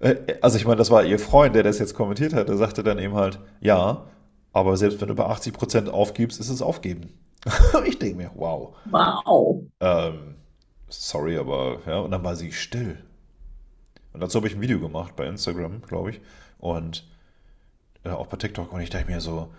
Äh, 0.00 0.16
also 0.40 0.56
ich 0.56 0.64
meine, 0.64 0.76
das 0.76 0.90
war 0.90 1.04
ihr 1.04 1.18
Freund, 1.18 1.54
der 1.54 1.62
das 1.62 1.78
jetzt 1.78 1.94
kommentiert 1.94 2.32
hat, 2.32 2.48
der 2.48 2.56
sagte 2.56 2.82
dann 2.82 2.98
eben 2.98 3.14
halt, 3.14 3.38
ja, 3.60 4.06
aber 4.52 4.76
selbst 4.76 5.00
wenn 5.00 5.08
du 5.08 5.14
bei 5.14 5.26
80% 5.26 5.88
aufgibst, 5.88 6.40
ist 6.40 6.48
es 6.48 6.62
aufgeben. 6.62 7.12
ich 7.86 7.98
denke 7.98 8.16
mir, 8.16 8.30
wow. 8.34 8.74
Wow. 8.90 9.62
Ähm, 9.80 10.34
sorry, 10.88 11.38
aber 11.38 11.80
ja, 11.86 12.00
und 12.00 12.10
dann 12.10 12.24
war 12.24 12.36
sie 12.36 12.52
still. 12.52 12.98
Und 14.12 14.20
dazu 14.20 14.38
habe 14.38 14.48
ich 14.48 14.54
ein 14.54 14.60
Video 14.60 14.80
gemacht 14.80 15.14
bei 15.16 15.26
Instagram, 15.26 15.82
glaube 15.82 16.10
ich, 16.10 16.20
und 16.58 17.06
äh, 18.04 18.10
auch 18.10 18.26
bei 18.26 18.36
TikTok 18.36 18.72
und 18.72 18.80
ich 18.80 18.90
dachte 18.90 19.06
mir 19.06 19.20
so, 19.20 19.52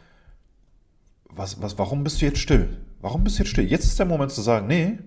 was, 1.29 1.61
was, 1.61 1.77
warum 1.77 2.03
bist 2.03 2.21
du 2.21 2.25
jetzt 2.25 2.39
still? 2.39 2.77
Warum 2.99 3.23
bist 3.23 3.39
du 3.39 3.43
jetzt 3.43 3.51
still? 3.51 3.65
Jetzt 3.65 3.85
ist 3.85 3.97
der 3.97 4.05
Moment 4.05 4.31
zu 4.31 4.41
sagen, 4.41 4.67
nee, 4.67 4.99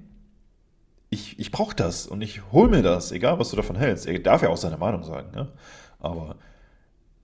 ich, 1.14 1.38
ich 1.38 1.50
brauche 1.50 1.74
das 1.74 2.06
und 2.06 2.20
ich 2.20 2.52
hole 2.52 2.68
mir 2.68 2.82
das, 2.82 3.12
egal 3.12 3.38
was 3.38 3.50
du 3.50 3.56
davon 3.56 3.76
hältst. 3.76 4.06
Er 4.06 4.18
darf 4.18 4.42
ja 4.42 4.48
auch 4.48 4.56
seine 4.56 4.76
Meinung 4.76 5.04
sagen, 5.04 5.30
ne? 5.30 5.52
aber 6.00 6.36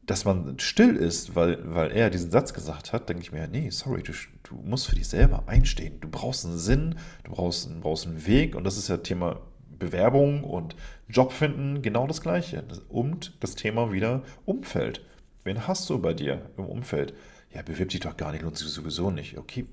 dass 0.07 0.25
man 0.25 0.59
still 0.59 0.97
ist, 0.97 1.37
weil, 1.37 1.59
weil 1.75 1.93
er 1.93 2.11
diesen 2.11 2.31
Satz 2.31 2.55
gesagt 2.55 2.93
hat, 2.93 3.09
denke 3.09 3.23
ich 3.23 3.33
mir, 3.33 3.47
nee, 3.47 3.71
sorry, 3.71 4.03
du, 4.03 4.13
du 4.43 4.55
musst 4.55 4.87
für 4.87 4.97
dich 4.97 5.09
selber 5.09 5.45
einstehen. 5.47 6.01
Du 6.01 6.09
brauchst 6.09 6.45
einen 6.45 6.59
Sinn, 6.59 6.97
du 7.25 7.33
brauchst, 7.33 7.69
brauchst 7.81 8.07
einen 8.07 8.27
Weg 8.27 8.57
und 8.57 8.65
das 8.65 8.77
ist 8.77 8.89
ja 8.89 8.97
Thema 8.97 9.41
Bewerbung 9.79 10.43
und 10.43 10.75
Job 11.09 11.33
finden, 11.33 11.83
genau 11.83 12.07
das 12.07 12.23
Gleiche. 12.23 12.65
Und 12.89 13.37
das 13.41 13.55
Thema 13.55 13.93
wieder 13.93 14.23
Umfeld. 14.47 15.05
Wen 15.45 15.67
hast 15.67 15.89
du 15.91 15.99
bei 16.01 16.13
dir 16.13 16.51
im 16.57 16.67
Umfeld? 16.67 17.15
Ja, 17.53 17.63
bewirb 17.63 17.91
dich 17.91 18.01
doch 18.01 18.17
gar 18.17 18.33
nicht, 18.33 18.43
lohnt 18.43 18.59
sich 18.59 18.69
sowieso 18.69 19.11
nicht. 19.11 19.39
Okay, 19.39 19.67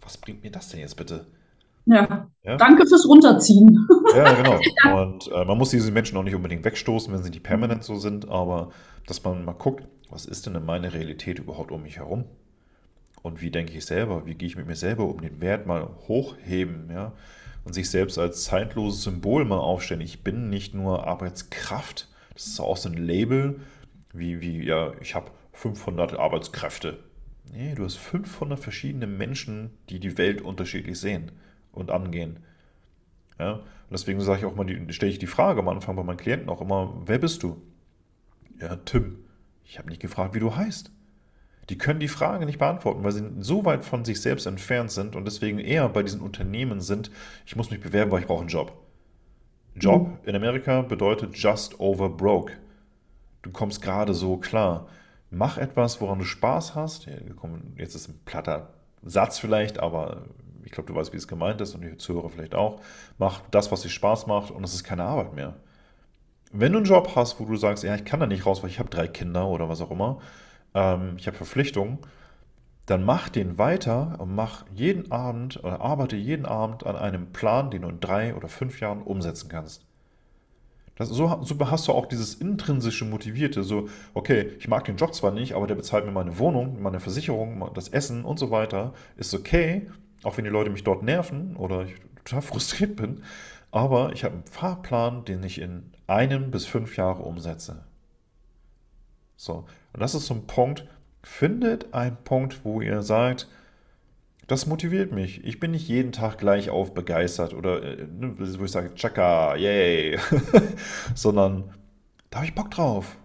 was 0.00 0.18
bringt 0.18 0.42
mir 0.42 0.50
das 0.50 0.68
denn 0.68 0.80
jetzt 0.80 0.96
bitte? 0.96 1.26
Ja. 1.86 2.28
ja? 2.42 2.56
Danke 2.56 2.86
fürs 2.86 3.06
Runterziehen. 3.06 3.86
Ja, 4.14 4.32
genau. 4.42 5.02
Und 5.02 5.30
äh, 5.30 5.44
man 5.44 5.58
muss 5.58 5.70
diese 5.70 5.90
Menschen 5.92 6.16
auch 6.16 6.22
nicht 6.22 6.34
unbedingt 6.34 6.64
wegstoßen, 6.64 7.12
wenn 7.12 7.22
sie 7.22 7.30
nicht 7.30 7.42
permanent 7.42 7.84
so 7.84 7.96
sind, 7.96 8.28
aber 8.28 8.70
dass 9.06 9.22
man 9.22 9.44
mal 9.44 9.52
guckt, 9.52 9.86
was 10.10 10.26
ist 10.26 10.46
denn 10.46 10.54
in 10.54 10.64
meiner 10.64 10.92
Realität 10.92 11.38
überhaupt 11.38 11.72
um 11.72 11.82
mich 11.82 11.98
herum? 11.98 12.24
Und 13.22 13.40
wie 13.40 13.50
denke 13.50 13.76
ich 13.76 13.84
selber? 13.86 14.26
Wie 14.26 14.34
gehe 14.34 14.48
ich 14.48 14.56
mit 14.56 14.66
mir 14.66 14.76
selber 14.76 15.04
um? 15.06 15.20
Den 15.20 15.40
Wert 15.40 15.66
mal 15.66 15.88
hochheben, 16.08 16.90
ja? 16.90 17.12
Und 17.64 17.72
sich 17.72 17.88
selbst 17.88 18.18
als 18.18 18.44
zeitloses 18.44 19.02
Symbol 19.02 19.46
mal 19.46 19.58
aufstellen. 19.58 20.02
Ich 20.02 20.22
bin 20.22 20.50
nicht 20.50 20.74
nur 20.74 21.06
Arbeitskraft. 21.06 22.08
Das 22.34 22.46
ist 22.46 22.60
auch 22.60 22.76
so 22.76 22.90
ein 22.90 22.98
Label, 22.98 23.60
wie, 24.12 24.42
wie 24.42 24.62
ja, 24.62 24.92
ich 25.00 25.14
habe 25.14 25.30
500 25.52 26.18
Arbeitskräfte. 26.18 26.98
Nee, 27.50 27.74
du 27.74 27.84
hast 27.84 27.96
500 27.96 28.60
verschiedene 28.60 29.06
Menschen, 29.06 29.70
die 29.88 29.98
die 29.98 30.18
Welt 30.18 30.42
unterschiedlich 30.42 31.00
sehen 31.00 31.32
und 31.74 31.90
angehen. 31.90 32.40
Ja? 33.38 33.54
Und 33.54 33.62
deswegen 33.90 34.20
sage 34.20 34.40
ich 34.40 34.44
auch 34.44 34.54
mal, 34.54 34.66
stelle 34.92 35.12
ich 35.12 35.18
die 35.18 35.26
Frage 35.26 35.60
am 35.60 35.68
Anfang 35.68 35.96
bei 35.96 36.02
meinen 36.02 36.16
Klienten 36.16 36.48
auch 36.48 36.60
immer, 36.60 37.02
wer 37.06 37.18
bist 37.18 37.42
du? 37.42 37.60
Ja, 38.60 38.76
Tim. 38.76 39.18
Ich 39.64 39.78
habe 39.78 39.88
nicht 39.88 40.00
gefragt, 40.00 40.34
wie 40.34 40.40
du 40.40 40.54
heißt. 40.54 40.90
Die 41.70 41.78
können 41.78 42.00
die 42.00 42.08
Frage 42.08 42.44
nicht 42.44 42.58
beantworten, 42.58 43.02
weil 43.02 43.12
sie 43.12 43.24
so 43.38 43.64
weit 43.64 43.84
von 43.84 44.04
sich 44.04 44.20
selbst 44.20 44.46
entfernt 44.46 44.90
sind 44.90 45.16
und 45.16 45.24
deswegen 45.24 45.58
eher 45.58 45.88
bei 45.88 46.02
diesen 46.02 46.20
Unternehmen 46.20 46.80
sind, 46.80 47.10
ich 47.46 47.56
muss 47.56 47.70
mich 47.70 47.80
bewerben, 47.80 48.10
weil 48.10 48.20
ich 48.20 48.26
brauche 48.26 48.40
einen 48.40 48.48
Job. 48.48 48.84
Job 49.74 50.06
mhm. 50.06 50.28
in 50.28 50.36
Amerika 50.36 50.82
bedeutet 50.82 51.36
just 51.36 51.80
over 51.80 52.10
broke. 52.10 52.52
Du 53.42 53.50
kommst 53.50 53.82
gerade 53.82 54.14
so 54.14 54.36
klar. 54.36 54.88
Mach 55.30 55.58
etwas, 55.58 56.00
woran 56.00 56.18
du 56.18 56.24
Spaß 56.24 56.74
hast. 56.74 57.08
Jetzt 57.76 57.94
ist 57.94 58.08
ein 58.08 58.20
platter 58.24 58.74
Satz 59.02 59.38
vielleicht, 59.38 59.80
aber 59.80 60.26
ich 60.64 60.72
glaube, 60.72 60.92
du 60.92 60.94
weißt, 60.98 61.12
wie 61.12 61.16
es 61.16 61.28
gemeint 61.28 61.60
ist 61.60 61.74
und 61.74 61.82
die 61.82 61.96
Zuhörer 61.96 62.30
vielleicht 62.30 62.54
auch. 62.54 62.80
Mach 63.18 63.42
das, 63.50 63.70
was 63.70 63.82
dir 63.82 63.90
Spaß 63.90 64.26
macht 64.26 64.50
und 64.50 64.64
es 64.64 64.74
ist 64.74 64.84
keine 64.84 65.04
Arbeit 65.04 65.34
mehr. 65.34 65.54
Wenn 66.52 66.72
du 66.72 66.78
einen 66.78 66.86
Job 66.86 67.12
hast, 67.16 67.40
wo 67.40 67.44
du 67.44 67.56
sagst, 67.56 67.84
ja, 67.84 67.94
ich 67.94 68.04
kann 68.04 68.20
da 68.20 68.26
nicht 68.26 68.46
raus, 68.46 68.62
weil 68.62 68.70
ich 68.70 68.78
habe 68.78 68.88
drei 68.88 69.08
Kinder 69.08 69.48
oder 69.48 69.68
was 69.68 69.80
auch 69.80 69.90
immer, 69.90 70.20
ähm, 70.74 71.16
ich 71.18 71.26
habe 71.26 71.36
Verpflichtungen, 71.36 71.98
dann 72.86 73.04
mach 73.04 73.28
den 73.28 73.58
weiter 73.58 74.16
und 74.18 74.34
mach 74.34 74.64
jeden 74.74 75.10
Abend 75.10 75.62
oder 75.62 75.80
arbeite 75.80 76.16
jeden 76.16 76.46
Abend 76.46 76.84
an 76.86 76.96
einem 76.96 77.32
Plan, 77.32 77.70
den 77.70 77.82
du 77.82 77.88
in 77.88 78.00
drei 78.00 78.34
oder 78.34 78.48
fünf 78.48 78.80
Jahren 78.80 79.02
umsetzen 79.02 79.48
kannst. 79.48 79.86
Das, 80.96 81.08
so, 81.08 81.40
so, 81.42 81.70
hast 81.70 81.88
du 81.88 81.92
auch 81.92 82.06
dieses 82.06 82.34
intrinsische 82.34 83.04
Motivierte, 83.04 83.64
so, 83.64 83.88
okay, 84.12 84.52
ich 84.58 84.68
mag 84.68 84.84
den 84.84 84.96
Job 84.96 85.12
zwar 85.12 85.32
nicht, 85.32 85.54
aber 85.54 85.66
der 85.66 85.74
bezahlt 85.74 86.04
mir 86.04 86.12
meine 86.12 86.38
Wohnung, 86.38 86.80
meine 86.82 87.00
Versicherung, 87.00 87.68
das 87.74 87.88
Essen 87.88 88.24
und 88.24 88.38
so 88.38 88.52
weiter, 88.52 88.92
ist 89.16 89.34
okay, 89.34 89.88
auch 90.24 90.36
wenn 90.36 90.44
die 90.44 90.50
Leute 90.50 90.70
mich 90.70 90.84
dort 90.84 91.02
nerven 91.02 91.56
oder 91.56 91.84
ich 91.84 91.94
total 92.24 92.42
frustriert 92.42 92.96
bin, 92.96 93.22
aber 93.70 94.12
ich 94.12 94.24
habe 94.24 94.34
einen 94.34 94.44
Fahrplan, 94.44 95.24
den 95.24 95.42
ich 95.42 95.60
in 95.60 95.92
einem 96.06 96.50
bis 96.50 96.66
fünf 96.66 96.96
Jahre 96.96 97.22
umsetze. 97.22 97.84
So, 99.36 99.66
und 99.92 100.00
das 100.00 100.14
ist 100.14 100.26
so 100.26 100.34
ein 100.34 100.46
Punkt, 100.46 100.86
findet 101.22 101.92
einen 101.92 102.16
Punkt, 102.22 102.64
wo 102.64 102.80
ihr 102.80 103.02
sagt, 103.02 103.48
das 104.46 104.66
motiviert 104.66 105.12
mich. 105.12 105.42
Ich 105.44 105.58
bin 105.58 105.70
nicht 105.70 105.88
jeden 105.88 106.12
Tag 106.12 106.38
gleich 106.38 106.70
auf 106.70 106.94
begeistert 106.94 107.54
oder 107.54 107.82
äh, 107.82 108.06
ne, 108.06 108.34
wo 108.38 108.64
ich 108.64 108.70
sage, 108.70 108.94
Chaka, 108.94 109.56
yay, 109.56 110.18
sondern 111.14 111.72
da 112.30 112.38
habe 112.38 112.46
ich 112.46 112.54
Bock 112.54 112.70
drauf. 112.70 113.16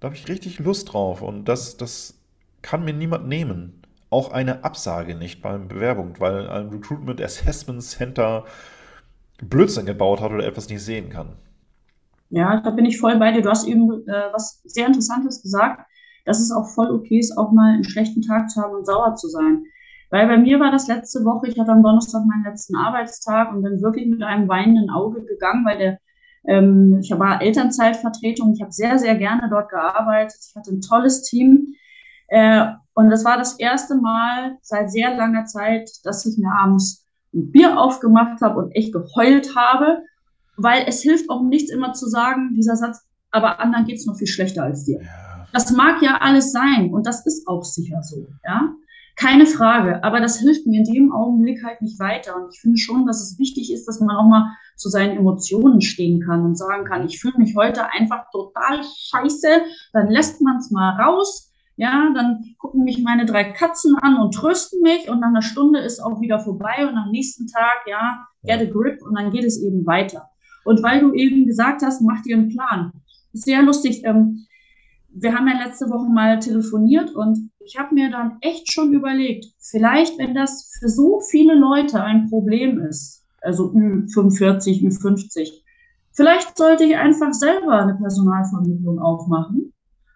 Da 0.00 0.06
habe 0.06 0.16
ich 0.16 0.28
richtig 0.28 0.58
Lust 0.58 0.92
drauf 0.92 1.22
und 1.22 1.44
das, 1.44 1.76
das 1.76 2.18
kann 2.62 2.84
mir 2.84 2.94
niemand 2.94 3.28
nehmen. 3.28 3.81
Auch 4.12 4.30
eine 4.30 4.62
Absage 4.62 5.14
nicht 5.14 5.40
beim 5.40 5.68
Bewerbung, 5.68 6.14
weil 6.18 6.48
ein 6.48 6.68
Recruitment 6.68 7.20
Assessment 7.22 7.82
Center 7.82 8.44
Blödsinn 9.42 9.86
gebaut 9.86 10.20
hat 10.20 10.30
oder 10.30 10.46
etwas 10.46 10.68
nicht 10.68 10.82
sehen 10.82 11.08
kann. 11.08 11.30
Ja, 12.28 12.60
da 12.60 12.70
bin 12.70 12.84
ich 12.84 13.00
voll 13.00 13.18
bei 13.18 13.32
dir. 13.32 13.42
Du 13.42 13.50
hast 13.50 13.66
eben 13.66 13.90
äh, 14.06 14.32
was 14.32 14.60
sehr 14.64 14.86
Interessantes 14.86 15.42
gesagt, 15.42 15.86
dass 16.24 16.40
es 16.40 16.52
auch 16.52 16.68
voll 16.68 16.90
okay 16.90 17.18
ist, 17.18 17.36
auch 17.36 17.52
mal 17.52 17.74
einen 17.74 17.84
schlechten 17.84 18.22
Tag 18.22 18.50
zu 18.50 18.60
haben 18.60 18.74
und 18.74 18.86
sauer 18.86 19.14
zu 19.16 19.28
sein. 19.28 19.64
Weil 20.10 20.26
bei 20.26 20.36
mir 20.36 20.60
war 20.60 20.70
das 20.70 20.88
letzte 20.88 21.24
Woche, 21.24 21.48
ich 21.48 21.58
hatte 21.58 21.72
am 21.72 21.82
Donnerstag 21.82 22.22
meinen 22.26 22.44
letzten 22.44 22.76
Arbeitstag 22.76 23.50
und 23.50 23.62
bin 23.62 23.80
wirklich 23.80 24.06
mit 24.06 24.22
einem 24.22 24.46
weinenden 24.46 24.90
Auge 24.90 25.24
gegangen, 25.24 25.64
weil 25.64 25.78
der, 25.78 25.98
ähm, 26.46 26.98
ich 27.02 27.10
war 27.18 27.40
Elternzeitvertretung, 27.40 28.52
ich 28.52 28.60
habe 28.60 28.72
sehr, 28.72 28.98
sehr 28.98 29.14
gerne 29.16 29.48
dort 29.48 29.70
gearbeitet, 29.70 30.38
ich 30.46 30.54
hatte 30.54 30.70
ein 30.70 30.82
tolles 30.82 31.22
Team. 31.22 31.76
Äh, 32.32 32.64
und 32.94 33.10
das 33.10 33.26
war 33.26 33.36
das 33.36 33.58
erste 33.58 33.94
Mal 33.94 34.56
seit 34.62 34.90
sehr 34.90 35.14
langer 35.14 35.44
Zeit, 35.44 35.90
dass 36.04 36.24
ich 36.24 36.38
mir 36.38 36.50
abends 36.50 37.06
ein 37.34 37.52
Bier 37.52 37.78
aufgemacht 37.78 38.40
habe 38.40 38.58
und 38.58 38.72
echt 38.72 38.94
geheult 38.94 39.54
habe, 39.54 39.98
weil 40.56 40.84
es 40.86 41.02
hilft 41.02 41.28
auch 41.28 41.42
nichts 41.42 41.70
immer 41.70 41.92
zu 41.92 42.06
sagen, 42.08 42.54
dieser 42.54 42.76
Satz, 42.76 43.02
aber 43.30 43.60
anderen 43.60 43.84
geht 43.84 43.98
es 43.98 44.06
noch 44.06 44.16
viel 44.16 44.26
schlechter 44.26 44.62
als 44.62 44.84
dir. 44.84 45.02
Ja. 45.02 45.46
Das 45.52 45.72
mag 45.72 46.00
ja 46.00 46.18
alles 46.22 46.52
sein 46.52 46.90
und 46.94 47.06
das 47.06 47.26
ist 47.26 47.46
auch 47.46 47.64
sicher 47.64 48.02
so, 48.02 48.26
ja. 48.44 48.72
Keine 49.16 49.44
Frage, 49.44 50.02
aber 50.02 50.20
das 50.20 50.38
hilft 50.38 50.66
mir 50.66 50.78
in 50.78 50.90
dem 50.90 51.12
Augenblick 51.12 51.62
halt 51.62 51.82
nicht 51.82 52.00
weiter. 52.00 52.34
Und 52.34 52.54
ich 52.54 52.60
finde 52.62 52.78
schon, 52.78 53.04
dass 53.04 53.20
es 53.20 53.38
wichtig 53.38 53.70
ist, 53.70 53.86
dass 53.86 54.00
man 54.00 54.16
auch 54.16 54.26
mal 54.26 54.56
zu 54.76 54.88
seinen 54.88 55.18
Emotionen 55.18 55.82
stehen 55.82 56.22
kann 56.22 56.42
und 56.46 56.56
sagen 56.56 56.86
kann, 56.86 57.04
ich 57.04 57.20
fühle 57.20 57.36
mich 57.36 57.54
heute 57.54 57.92
einfach 57.92 58.30
total 58.32 58.80
scheiße. 58.82 59.48
Dann 59.92 60.08
lässt 60.08 60.40
man 60.40 60.56
es 60.56 60.70
mal 60.70 60.98
raus. 60.98 61.51
Ja, 61.76 62.12
dann 62.14 62.54
gucken 62.58 62.84
mich 62.84 63.02
meine 63.02 63.24
drei 63.24 63.44
Katzen 63.44 63.96
an 63.96 64.20
und 64.20 64.34
trösten 64.34 64.82
mich 64.82 65.08
und 65.08 65.20
nach 65.20 65.28
einer 65.28 65.42
Stunde 65.42 65.80
ist 65.80 66.00
auch 66.00 66.20
wieder 66.20 66.38
vorbei 66.38 66.86
und 66.86 66.96
am 66.96 67.10
nächsten 67.10 67.46
Tag, 67.46 67.86
ja, 67.86 68.26
get 68.44 68.60
a 68.60 68.70
grip 68.70 69.00
und 69.02 69.16
dann 69.16 69.30
geht 69.30 69.44
es 69.44 69.62
eben 69.62 69.86
weiter. 69.86 70.28
Und 70.64 70.82
weil 70.82 71.00
du 71.00 71.12
eben 71.14 71.46
gesagt 71.46 71.82
hast, 71.82 72.02
mach 72.02 72.22
dir 72.22 72.36
einen 72.36 72.50
Plan. 72.50 72.92
Sehr 73.32 73.62
lustig. 73.62 74.02
Ähm, 74.04 74.46
wir 75.14 75.34
haben 75.34 75.48
ja 75.48 75.64
letzte 75.64 75.88
Woche 75.90 76.10
mal 76.10 76.38
telefoniert 76.38 77.14
und 77.14 77.50
ich 77.60 77.78
habe 77.78 77.94
mir 77.94 78.10
dann 78.10 78.38
echt 78.40 78.72
schon 78.72 78.92
überlegt, 78.92 79.46
vielleicht, 79.58 80.18
wenn 80.18 80.34
das 80.34 80.70
für 80.78 80.88
so 80.88 81.20
viele 81.20 81.54
Leute 81.54 82.02
ein 82.02 82.28
Problem 82.28 82.80
ist, 82.80 83.24
also 83.40 83.72
Ü45, 83.72 84.82
Ü50, 84.82 85.62
vielleicht 86.12 86.56
sollte 86.56 86.84
ich 86.84 86.96
einfach 86.96 87.32
selber 87.32 87.80
eine 87.82 87.94
Personalvermittlung 87.94 88.98
aufmachen. 88.98 89.71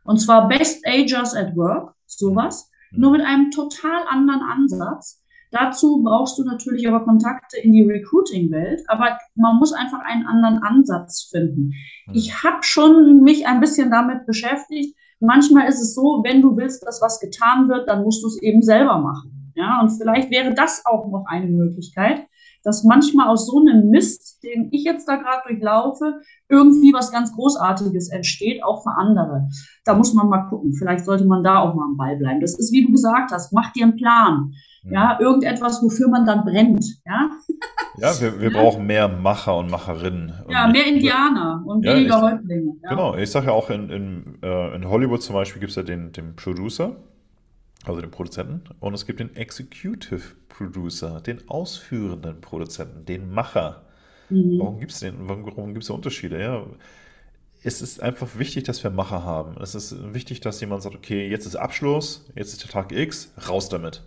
Und 0.07 0.18
zwar 0.18 0.48
Best 0.48 0.86
Agers 0.86 1.34
at 1.34 1.57
Work, 1.57 1.94
sowas, 2.07 2.70
mhm. 2.92 3.00
nur 3.00 3.11
mit 3.12 3.22
einem 3.22 3.50
total 3.50 4.04
anderen 4.09 4.42
Ansatz. 4.42 5.22
Dazu 5.52 6.02
brauchst 6.02 6.38
du 6.38 6.44
natürlich 6.44 6.86
aber 6.88 7.04
Kontakte 7.04 7.59
in 7.59 7.72
die 7.72 7.82
Recruiting-Welt, 7.82 8.82
aber 8.88 9.18
man 9.36 9.57
muss 9.57 9.72
einfach 9.72 10.00
einen 10.00 10.26
anderen 10.26 10.62
Ansatz 10.62 11.28
finden. 11.30 11.72
Mhm. 12.07 12.14
Ich 12.14 12.42
habe 12.42 12.62
schon 12.62 13.22
mich 13.22 13.46
ein 13.46 13.61
bisschen 13.61 13.90
damit 13.90 14.26
beschäftigt, 14.26 14.96
Manchmal 15.20 15.68
ist 15.68 15.80
es 15.80 15.94
so, 15.94 16.22
wenn 16.24 16.42
du 16.42 16.57
willst, 16.57 16.86
dass 16.86 17.00
was 17.00 17.20
getan 17.20 17.68
wird, 17.68 17.88
dann 17.88 18.02
musst 18.02 18.22
du 18.22 18.28
es 18.28 18.40
eben 18.42 18.62
selber 18.62 18.98
machen. 18.98 19.52
Ja, 19.54 19.80
und 19.80 19.90
vielleicht 19.90 20.30
wäre 20.30 20.52
das 20.52 20.84
auch 20.84 21.11
noch 21.11 21.24
eine 21.26 21.46
Möglichkeit, 21.46 22.26
dass 22.66 22.82
manchmal 22.82 23.28
aus 23.28 23.46
so 23.46 23.60
einem 23.60 23.90
Mist, 23.90 24.42
den 24.42 24.68
ich 24.72 24.82
jetzt 24.82 25.08
da 25.08 25.14
gerade 25.14 25.42
durchlaufe, 25.46 26.20
irgendwie 26.48 26.92
was 26.92 27.12
ganz 27.12 27.32
Großartiges 27.32 28.10
entsteht, 28.10 28.62
auch 28.64 28.82
für 28.82 28.90
andere. 28.90 29.48
Da 29.84 29.94
muss 29.94 30.12
man 30.14 30.28
mal 30.28 30.48
gucken. 30.48 30.74
Vielleicht 30.74 31.04
sollte 31.04 31.24
man 31.26 31.44
da 31.44 31.60
auch 31.60 31.74
mal 31.74 31.84
am 31.84 31.96
Ball 31.96 32.16
bleiben. 32.16 32.40
Das 32.40 32.58
ist, 32.58 32.72
wie 32.72 32.84
du 32.84 32.90
gesagt 32.90 33.30
hast, 33.30 33.52
mach 33.52 33.72
dir 33.72 33.84
einen 33.84 33.96
Plan. 33.96 34.52
Ja, 34.88 35.18
irgendetwas, 35.20 35.82
wofür 35.82 36.08
man 36.08 36.26
dann 36.26 36.44
brennt. 36.44 36.84
Ja, 37.04 37.30
ja 37.98 38.20
wir, 38.20 38.40
wir 38.40 38.50
brauchen 38.52 38.86
mehr 38.86 39.08
Macher 39.08 39.56
und 39.56 39.70
Macherinnen. 39.70 40.32
Ja, 40.48 40.68
mehr 40.68 40.86
Indianer 40.86 41.62
und 41.66 41.84
ja, 41.84 41.94
weniger 41.94 42.16
ich, 42.16 42.22
Häuptlinge. 42.22 42.72
Ja. 42.82 42.90
Genau, 42.90 43.16
ich 43.16 43.30
sage 43.30 43.46
ja 43.46 43.52
auch, 43.52 43.70
in, 43.70 43.90
in, 43.90 44.38
äh, 44.42 44.74
in 44.74 44.88
Hollywood 44.88 45.22
zum 45.22 45.34
Beispiel 45.34 45.60
gibt 45.60 45.70
es 45.70 45.76
ja 45.76 45.82
den, 45.82 46.12
den 46.12 46.36
Producer, 46.36 46.96
also 47.89 48.01
den 48.01 48.11
Produzenten, 48.11 48.62
und 48.80 48.95
es 48.95 49.07
gibt 49.07 49.20
den 49.20 49.34
Executive 49.37 50.34
Producer, 50.49 51.20
den 51.20 51.49
ausführenden 51.49 52.41
Produzenten, 52.41 53.05
den 53.05 53.30
Macher. 53.30 53.82
Mhm. 54.28 54.59
Warum 54.59 54.80
gibt 54.80 54.93
es 54.93 55.03
warum, 55.03 55.47
warum 55.47 55.72
gibt 55.74 55.84
es 55.84 55.91
Unterschiede? 55.91 56.41
Ja, 56.41 56.66
es 57.62 57.82
ist 57.82 58.01
einfach 58.01 58.39
wichtig, 58.39 58.64
dass 58.64 58.82
wir 58.84 58.91
Macher 58.91 59.24
haben. 59.24 59.61
Es 59.61 59.74
ist 59.74 60.14
wichtig, 60.14 60.41
dass 60.41 60.61
jemand 60.61 60.82
sagt, 60.82 60.95
okay, 60.95 61.28
jetzt 61.28 61.47
ist 61.47 61.57
Abschluss, 61.57 62.24
jetzt 62.34 62.53
ist 62.53 62.62
der 62.62 62.70
Tag 62.70 62.93
X, 62.93 63.32
raus 63.49 63.68
damit. 63.68 64.03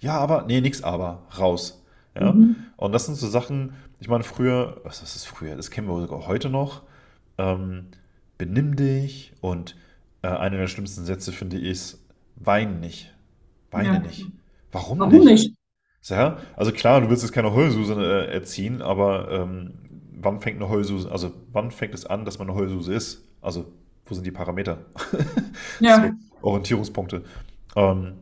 Ja, 0.00 0.18
aber, 0.18 0.44
nee, 0.46 0.60
nix 0.60 0.82
aber, 0.82 1.22
raus. 1.38 1.82
Ja? 2.18 2.32
Mhm. 2.32 2.56
Und 2.76 2.92
das 2.92 3.06
sind 3.06 3.16
so 3.16 3.28
Sachen, 3.28 3.74
ich 4.00 4.08
meine, 4.08 4.24
früher, 4.24 4.80
was 4.84 5.02
ist 5.02 5.26
früher? 5.26 5.56
Das 5.56 5.70
kennen 5.70 5.88
wir 5.88 6.00
sogar 6.00 6.26
heute 6.26 6.48
noch. 6.48 6.82
Ähm, 7.38 7.88
benimm 8.38 8.76
dich 8.76 9.32
und 9.40 9.76
äh, 10.22 10.28
einer 10.28 10.56
der 10.56 10.66
schlimmsten 10.66 11.04
Sätze 11.04 11.32
finde 11.32 11.58
ich 11.58 11.64
ist, 11.64 12.04
wein 12.36 12.80
nicht. 12.80 13.11
Weine 13.72 13.94
ja. 13.94 13.98
nicht. 13.98 14.26
Warum, 14.70 15.00
Warum 15.00 15.12
nicht? 15.12 15.24
nicht? 15.24 15.54
Ja, 16.04 16.38
also 16.56 16.72
klar, 16.72 17.00
du 17.00 17.10
willst 17.10 17.22
jetzt 17.22 17.32
keine 17.32 17.52
Heulsuse 17.52 17.94
äh, 17.94 18.32
erziehen, 18.32 18.82
aber 18.82 19.30
ähm, 19.30 19.74
wann 20.12 20.40
fängt 20.40 20.56
eine 20.56 20.68
Heulsuse, 20.68 21.10
also 21.10 21.32
wann 21.52 21.70
fängt 21.70 21.94
es 21.94 22.06
an, 22.06 22.24
dass 22.24 22.38
man 22.38 22.48
eine 22.48 22.58
Heulsuse 22.58 22.92
ist? 22.92 23.24
Also, 23.40 23.66
wo 24.06 24.14
sind 24.14 24.26
die 24.26 24.32
Parameter? 24.32 24.78
Ja. 25.80 26.12
Orientierungspunkte. 26.42 27.22
Ähm, 27.76 28.14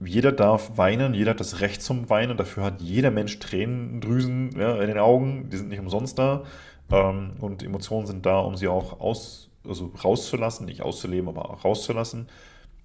jeder 0.00 0.32
darf 0.32 0.76
weinen, 0.76 1.14
jeder 1.14 1.32
hat 1.32 1.40
das 1.40 1.60
Recht 1.60 1.82
zum 1.82 2.08
Weinen, 2.08 2.36
dafür 2.36 2.64
hat 2.64 2.80
jeder 2.80 3.10
Mensch 3.10 3.38
Tränendrüsen 3.38 4.52
ja, 4.56 4.80
in 4.80 4.88
den 4.88 4.98
Augen, 4.98 5.48
die 5.50 5.56
sind 5.56 5.68
nicht 5.70 5.80
umsonst 5.80 6.18
da. 6.18 6.44
Ähm, 6.90 7.32
und 7.40 7.62
Emotionen 7.62 8.06
sind 8.06 8.24
da, 8.24 8.38
um 8.38 8.56
sie 8.56 8.68
auch 8.68 9.00
aus, 9.00 9.50
also 9.66 9.92
rauszulassen, 10.02 10.66
nicht 10.66 10.82
auszuleben, 10.82 11.28
aber 11.28 11.50
auch 11.50 11.64
rauszulassen. 11.64 12.28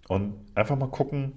Und 0.08 0.34
einfach 0.56 0.78
mal 0.78 0.88
gucken, 0.88 1.34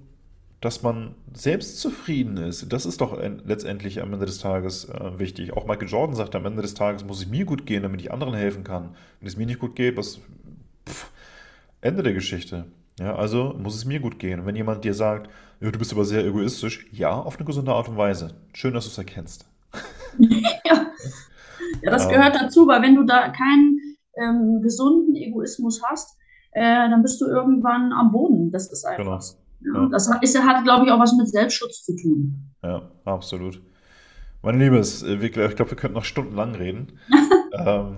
dass 0.61 0.83
man 0.83 1.15
selbst 1.35 1.81
zufrieden 1.81 2.39
ist. 2.39 2.73
Das 2.73 2.87
ist 2.87 3.01
doch 3.01 3.19
letztendlich 3.45 4.01
am 4.01 4.13
Ende 4.13 4.27
des 4.27 4.39
Tages 4.39 4.89
äh, 4.89 5.19
wichtig. 5.19 5.53
Auch 5.53 5.67
Michael 5.67 5.89
Jordan 5.89 6.17
sagt, 6.17 6.35
am 6.35 6.47
Ende 6.47 6.63
des 6.63 6.75
Tages 6.75 7.05
muss 7.05 7.21
es 7.21 7.29
mir 7.29 7.45
gut 7.45 7.67
gehen, 7.67 7.83
damit 7.83 8.01
ich 8.01 8.13
anderen 8.13 8.35
helfen 8.35 8.65
kann. 8.65 8.95
Wenn 9.21 9.29
es 9.29 9.37
mir 9.37 9.47
nicht 9.47 9.61
gut 9.61 9.77
geht, 9.77 9.97
was 9.97 10.21
pff, 10.89 11.11
Ende 11.81 12.03
der 12.03 12.15
Geschichte. 12.15 12.65
Ja, 12.99 13.15
also 13.15 13.55
muss 13.59 13.77
es 13.77 13.85
mir 13.85 14.01
gut 14.01 14.19
gehen. 14.19 14.47
wenn 14.47 14.57
jemand 14.57 14.85
dir 14.85 14.95
sagt, 14.95 15.31
ja, 15.61 15.71
du 15.71 15.79
bist 15.79 15.93
aber 15.93 16.05
sehr 16.05 16.25
egoistisch, 16.25 16.87
ja, 16.93 17.13
auf 17.13 17.37
eine 17.37 17.45
gesunde 17.45 17.73
Art 17.73 17.89
und 17.89 17.99
Weise. 17.99 18.35
Schön, 18.55 18.73
dass 18.73 18.85
du 18.85 18.91
es 18.91 18.99
erkennst. 18.99 19.47
ja. 20.19 20.87
ja, 21.83 21.91
das 21.91 22.09
gehört 22.09 22.35
dazu, 22.35 22.67
weil 22.67 22.81
wenn 22.81 22.95
du 22.95 23.05
da 23.05 23.29
keinen 23.29 23.79
ähm, 24.17 24.63
gesunden 24.63 25.15
Egoismus 25.15 25.83
hast, 25.85 26.17
äh, 26.53 26.63
dann 26.63 27.03
bist 27.03 27.21
du 27.21 27.27
irgendwann 27.27 27.93
am 27.93 28.13
Boden. 28.13 28.51
Das 28.51 28.73
ist 28.73 28.85
einfach. 28.87 29.05
Genau. 29.05 29.21
Ja. 29.75 29.89
Das 29.91 30.09
ist, 30.23 30.39
hat, 30.39 30.65
glaube 30.65 30.87
ich, 30.87 30.93
auch 30.93 30.99
was 30.99 31.13
mit 31.17 31.29
Selbstschutz 31.29 31.85
zu 31.85 31.97
tun. 31.97 32.51
Ja, 32.63 32.83
absolut. 33.05 33.61
Mein 34.43 34.59
Liebes, 34.59 35.03
äh, 35.03 35.15
ich 35.17 35.33
glaube, 35.33 35.71
wir 35.71 35.77
könnten 35.77 35.95
noch 35.95 36.05
stundenlang 36.05 36.55
reden. 36.55 36.99
ähm, 37.53 37.97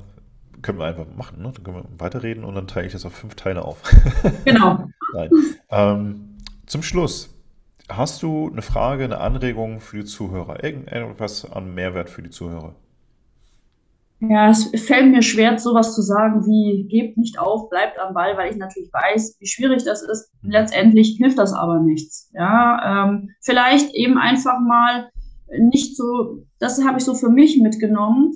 können 0.62 0.78
wir 0.78 0.86
einfach 0.86 1.06
machen, 1.16 1.42
ne? 1.42 1.52
Dann 1.54 1.64
können 1.64 1.76
wir 1.76 2.00
weiterreden 2.00 2.44
und 2.44 2.54
dann 2.54 2.66
teile 2.66 2.86
ich 2.86 2.92
das 2.92 3.04
auf 3.04 3.12
fünf 3.12 3.34
Teile 3.34 3.64
auf. 3.64 3.82
genau. 4.44 4.88
Nein. 5.14 5.30
Ähm, 5.70 6.36
zum 6.66 6.82
Schluss, 6.82 7.34
hast 7.88 8.22
du 8.22 8.50
eine 8.50 8.62
Frage, 8.62 9.04
eine 9.04 9.18
Anregung 9.18 9.80
für 9.80 9.98
die 9.98 10.04
Zuhörer? 10.04 10.62
Irgendetwas 10.62 11.50
an 11.50 11.74
Mehrwert 11.74 12.10
für 12.10 12.22
die 12.22 12.30
Zuhörer? 12.30 12.74
Ja, 14.20 14.50
es 14.50 14.70
fällt 14.86 15.12
mir 15.12 15.22
schwer, 15.22 15.58
sowas 15.58 15.94
zu 15.94 16.02
sagen 16.02 16.44
wie, 16.44 16.88
gebt 16.88 17.16
nicht 17.16 17.38
auf, 17.38 17.70
bleibt 17.70 17.98
am 18.00 18.14
Ball, 18.14 18.36
weil 18.36 18.50
ich 18.50 18.56
natürlich 18.56 18.92
weiß, 18.92 19.36
wie 19.38 19.46
schwierig 19.46 19.84
das 19.84 20.02
ist. 20.02 20.32
Mhm. 20.42 20.50
Letztendlich 20.50 21.16
hilft 21.18 21.38
das 21.38 21.52
aber 21.52 21.80
nichts. 21.80 22.30
Ja, 22.34 23.06
ähm, 23.06 23.30
vielleicht 23.42 23.94
eben 23.94 24.18
einfach 24.18 24.58
mal 24.60 25.10
nicht 25.60 25.96
so, 25.96 26.44
das 26.58 26.84
habe 26.84 26.98
ich 26.98 27.04
so 27.04 27.14
für 27.14 27.30
mich 27.30 27.60
mitgenommen, 27.60 28.32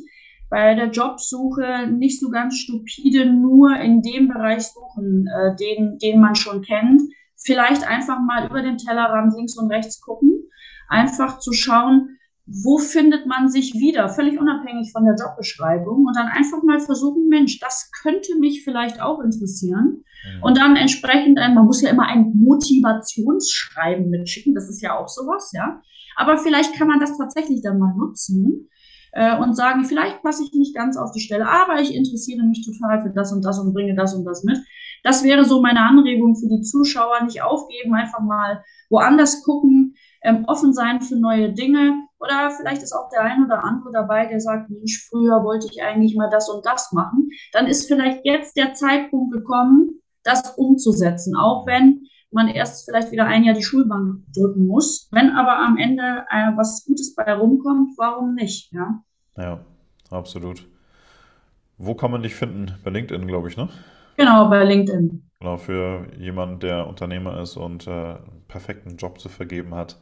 bei 0.51 0.75
der 0.75 0.91
Jobsuche 0.91 1.89
nicht 1.91 2.21
so 2.21 2.31
ganz 2.31 2.59
stupide 2.59 3.27
nur 3.27 3.75
in 3.77 4.03
dem 4.03 4.29
Bereich 4.29 4.65
suchen, 4.65 5.27
äh, 5.27 5.57
den, 5.57 5.99
den 5.99 6.21
man 6.21 6.35
schon 6.35 6.63
kennt. 6.63 7.01
Vielleicht 7.37 7.89
einfach 7.89 8.21
mal 8.21 8.47
über 8.49 8.63
den 8.63 8.77
Tellerrand 8.77 9.35
links 9.35 9.57
und 9.57 9.73
rechts 9.73 10.01
gucken, 10.01 10.45
einfach 10.89 11.39
zu 11.39 11.53
schauen, 11.53 12.19
wo 12.47 12.79
findet 12.79 13.27
man 13.27 13.49
sich 13.49 13.75
wieder, 13.75 14.09
völlig 14.09 14.39
unabhängig 14.39 14.91
von 14.93 15.05
der 15.05 15.15
Jobbeschreibung 15.15 16.05
und 16.07 16.17
dann 16.17 16.27
einfach 16.27 16.63
mal 16.65 16.81
versuchen, 16.81 17.29
Mensch, 17.29 17.61
das 17.61 17.91
könnte 18.03 18.37
mich 18.39 18.65
vielleicht 18.65 19.01
auch 19.01 19.21
interessieren. 19.21 20.05
Mhm. 20.25 20.43
Und 20.43 20.59
dann 20.59 20.77
entsprechend, 20.77 21.39
ein, 21.39 21.55
man 21.55 21.67
muss 21.67 21.83
ja 21.83 21.91
immer 21.91 22.07
ein 22.07 22.33
Motivationsschreiben 22.35 24.11
mitschicken, 24.11 24.55
das 24.55 24.69
ist 24.69 24.83
ja 24.83 24.99
auch 24.99 25.09
sowas, 25.09 25.53
ja. 25.55 25.81
Aber 26.17 26.37
vielleicht 26.37 26.75
kann 26.75 26.89
man 26.89 27.01
das 27.01 27.17
tatsächlich 27.17 27.63
dann 27.63 27.79
mal 27.79 27.95
nutzen 27.97 28.69
äh, 29.13 29.39
und 29.39 29.55
sagen, 29.55 29.85
vielleicht 29.85 30.23
passe 30.23 30.43
ich 30.43 30.53
nicht 30.53 30.75
ganz 30.75 30.97
auf 30.97 31.13
die 31.13 31.21
Stelle, 31.21 31.49
aber 31.49 31.81
ich 31.81 31.95
interessiere 31.95 32.45
mich 32.45 32.67
total 32.67 33.03
für 33.03 33.11
das 33.11 33.33
und 33.33 33.45
das 33.45 33.59
und 33.61 33.73
bringe 33.73 33.95
das 33.95 34.15
und 34.15 34.25
das 34.25 34.43
mit. 34.43 34.59
Das 35.05 35.25
wäre 35.25 35.45
so 35.45 35.63
meine 35.63 35.81
Anregung 35.81 36.37
für 36.37 36.49
die 36.49 36.63
Zuschauer, 36.63 37.25
nicht 37.25 37.43
aufgeben, 37.43 37.95
einfach 37.95 38.21
mal 38.21 38.65
woanders 38.91 39.43
gucken, 39.43 39.95
ähm, 40.23 40.45
offen 40.47 40.73
sein 40.73 41.01
für 41.01 41.17
neue 41.17 41.53
Dinge. 41.53 42.07
Oder 42.19 42.51
vielleicht 42.57 42.83
ist 42.83 42.93
auch 42.93 43.09
der 43.11 43.23
ein 43.23 43.45
oder 43.45 43.65
andere 43.65 43.93
dabei, 43.93 44.27
der 44.27 44.41
sagt, 44.41 44.71
Mensch, 44.71 45.09
früher 45.09 45.43
wollte 45.43 45.67
ich 45.71 45.83
eigentlich 45.83 46.17
mal 46.17 46.31
das 46.31 46.49
und 46.49 46.65
das 46.65 46.93
machen. 46.93 47.31
Dann 47.53 47.67
ist 47.67 47.89
vielleicht 47.89 48.25
jetzt 48.25 48.57
der 48.57 48.75
Zeitpunkt 48.75 49.33
gekommen, 49.33 50.01
das 50.23 50.55
umzusetzen, 50.57 51.37
auch 51.37 51.67
wenn 51.67 52.07
man 52.31 52.49
erst 52.49 52.85
vielleicht 52.85 53.11
wieder 53.11 53.27
ein 53.27 53.45
Jahr 53.45 53.55
die 53.55 53.63
Schulbank 53.63 54.23
drücken 54.35 54.67
muss. 54.67 55.09
Wenn 55.13 55.31
aber 55.31 55.59
am 55.59 55.77
Ende 55.77 56.25
äh, 56.31 56.53
was 56.57 56.85
Gutes 56.87 57.15
bei 57.15 57.33
rumkommt, 57.33 57.91
warum 57.99 58.35
nicht? 58.35 58.73
Ja, 58.73 59.03
ja 59.37 59.61
absolut. 60.11 60.67
Wo 61.77 61.95
kann 61.95 62.11
man 62.11 62.23
dich 62.23 62.35
finden? 62.35 62.73
Bei 62.85 62.91
LinkedIn, 62.91 63.27
glaube 63.27 63.49
ich, 63.49 63.57
ne? 63.57 63.69
Genau, 64.17 64.49
bei 64.49 64.65
LinkedIn. 64.65 65.31
Genau, 65.41 65.57
für 65.57 66.07
jemanden, 66.17 66.61
der 66.61 66.87
Unternehmer 66.87 67.41
ist 67.41 67.57
und 67.57 67.87
äh, 67.87 68.17
perfekten 68.53 68.97
Job 68.97 69.19
zu 69.19 69.29
vergeben 69.29 69.75
hat, 69.75 69.99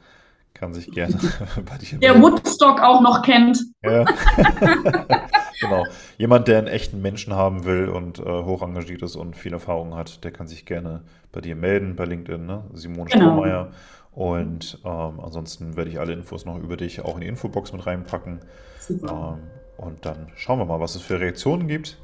kann 0.53 0.75
sich 0.75 0.91
gerne 0.91 1.15
bei 1.65 1.79
dir 1.79 1.99
Der 1.99 2.21
Woodstock 2.21 2.81
auch 2.81 3.01
noch 3.01 3.23
kennt. 3.23 3.59
Ja. 3.83 4.05
genau. 5.61 5.87
Jemand, 6.19 6.49
der 6.49 6.59
einen 6.59 6.67
echten 6.67 7.01
Menschen 7.01 7.35
haben 7.35 7.65
will 7.65 7.89
und 7.89 8.19
äh, 8.19 8.25
hoch 8.25 8.63
engagiert 8.63 9.03
ist 9.03 9.17
und 9.17 9.37
viel 9.37 9.53
Erfahrung 9.53 9.95
hat, 9.95 10.25
der 10.25 10.33
kann 10.33 10.49
sich 10.49 10.67
gerne 10.67 11.03
bei 11.33 11.41
dir 11.41 11.55
melden, 11.55 11.97
bei 11.97 12.05
LinkedIn, 12.05 12.45
ne? 12.45 12.65
Simone 12.75 13.09
genau. 13.09 13.27
Strohmeier. 13.27 13.71
Und 14.13 14.81
ähm, 14.85 15.21
ansonsten 15.21 15.77
werde 15.77 15.89
ich 15.91 16.01
alle 16.01 16.13
Infos 16.13 16.45
noch 16.45 16.59
über 16.59 16.77
dich 16.77 17.01
auch 17.01 17.15
in 17.15 17.21
die 17.21 17.29
Infobox 17.29 17.73
mit 17.73 17.87
reinpacken. 17.87 18.41
Ähm, 18.91 19.39
und 19.77 20.05
dann 20.05 20.33
schauen 20.35 20.59
wir 20.59 20.67
mal, 20.67 20.81
was 20.81 20.97
es 20.97 21.03
für 21.03 21.21
Reaktionen 21.21 21.69
gibt. 21.69 21.97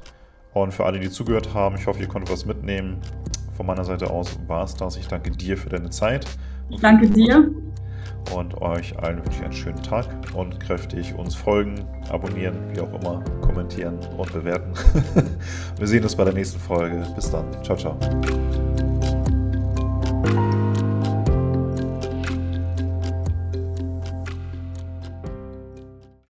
Und 0.53 0.73
für 0.73 0.85
alle, 0.85 0.99
die 0.99 1.11
zugehört 1.11 1.53
haben, 1.53 1.75
ich 1.75 1.85
hoffe, 1.85 1.99
ihr 1.99 2.07
konntet 2.07 2.31
was 2.31 2.45
mitnehmen. 2.45 3.01
Von 3.57 3.65
meiner 3.65 3.83
Seite 3.83 4.09
aus 4.11 4.37
war 4.47 4.63
es 4.63 4.75
das. 4.75 4.97
Ich 4.97 5.07
danke 5.07 5.31
dir 5.31 5.57
für 5.57 5.69
deine 5.69 5.89
Zeit. 5.89 6.27
Ich 6.69 6.79
danke 6.79 7.09
dir. 7.09 7.49
Und 8.35 8.61
euch 8.61 8.97
allen 8.99 9.17
wünsche 9.17 9.39
ich 9.39 9.43
einen 9.43 9.53
schönen 9.53 9.81
Tag 9.81 10.05
und 10.35 10.59
kräftig 10.59 11.15
uns 11.15 11.33
folgen, 11.33 11.75
abonnieren, 12.09 12.55
wie 12.73 12.81
auch 12.81 12.93
immer, 12.93 13.23
kommentieren 13.41 13.97
und 14.17 14.31
bewerten. 14.31 14.73
Wir 15.77 15.87
sehen 15.87 16.03
uns 16.03 16.15
bei 16.15 16.25
der 16.25 16.33
nächsten 16.33 16.59
Folge. 16.59 17.03
Bis 17.15 17.31
dann. 17.31 17.45
Ciao, 17.63 17.77
ciao. 17.77 17.97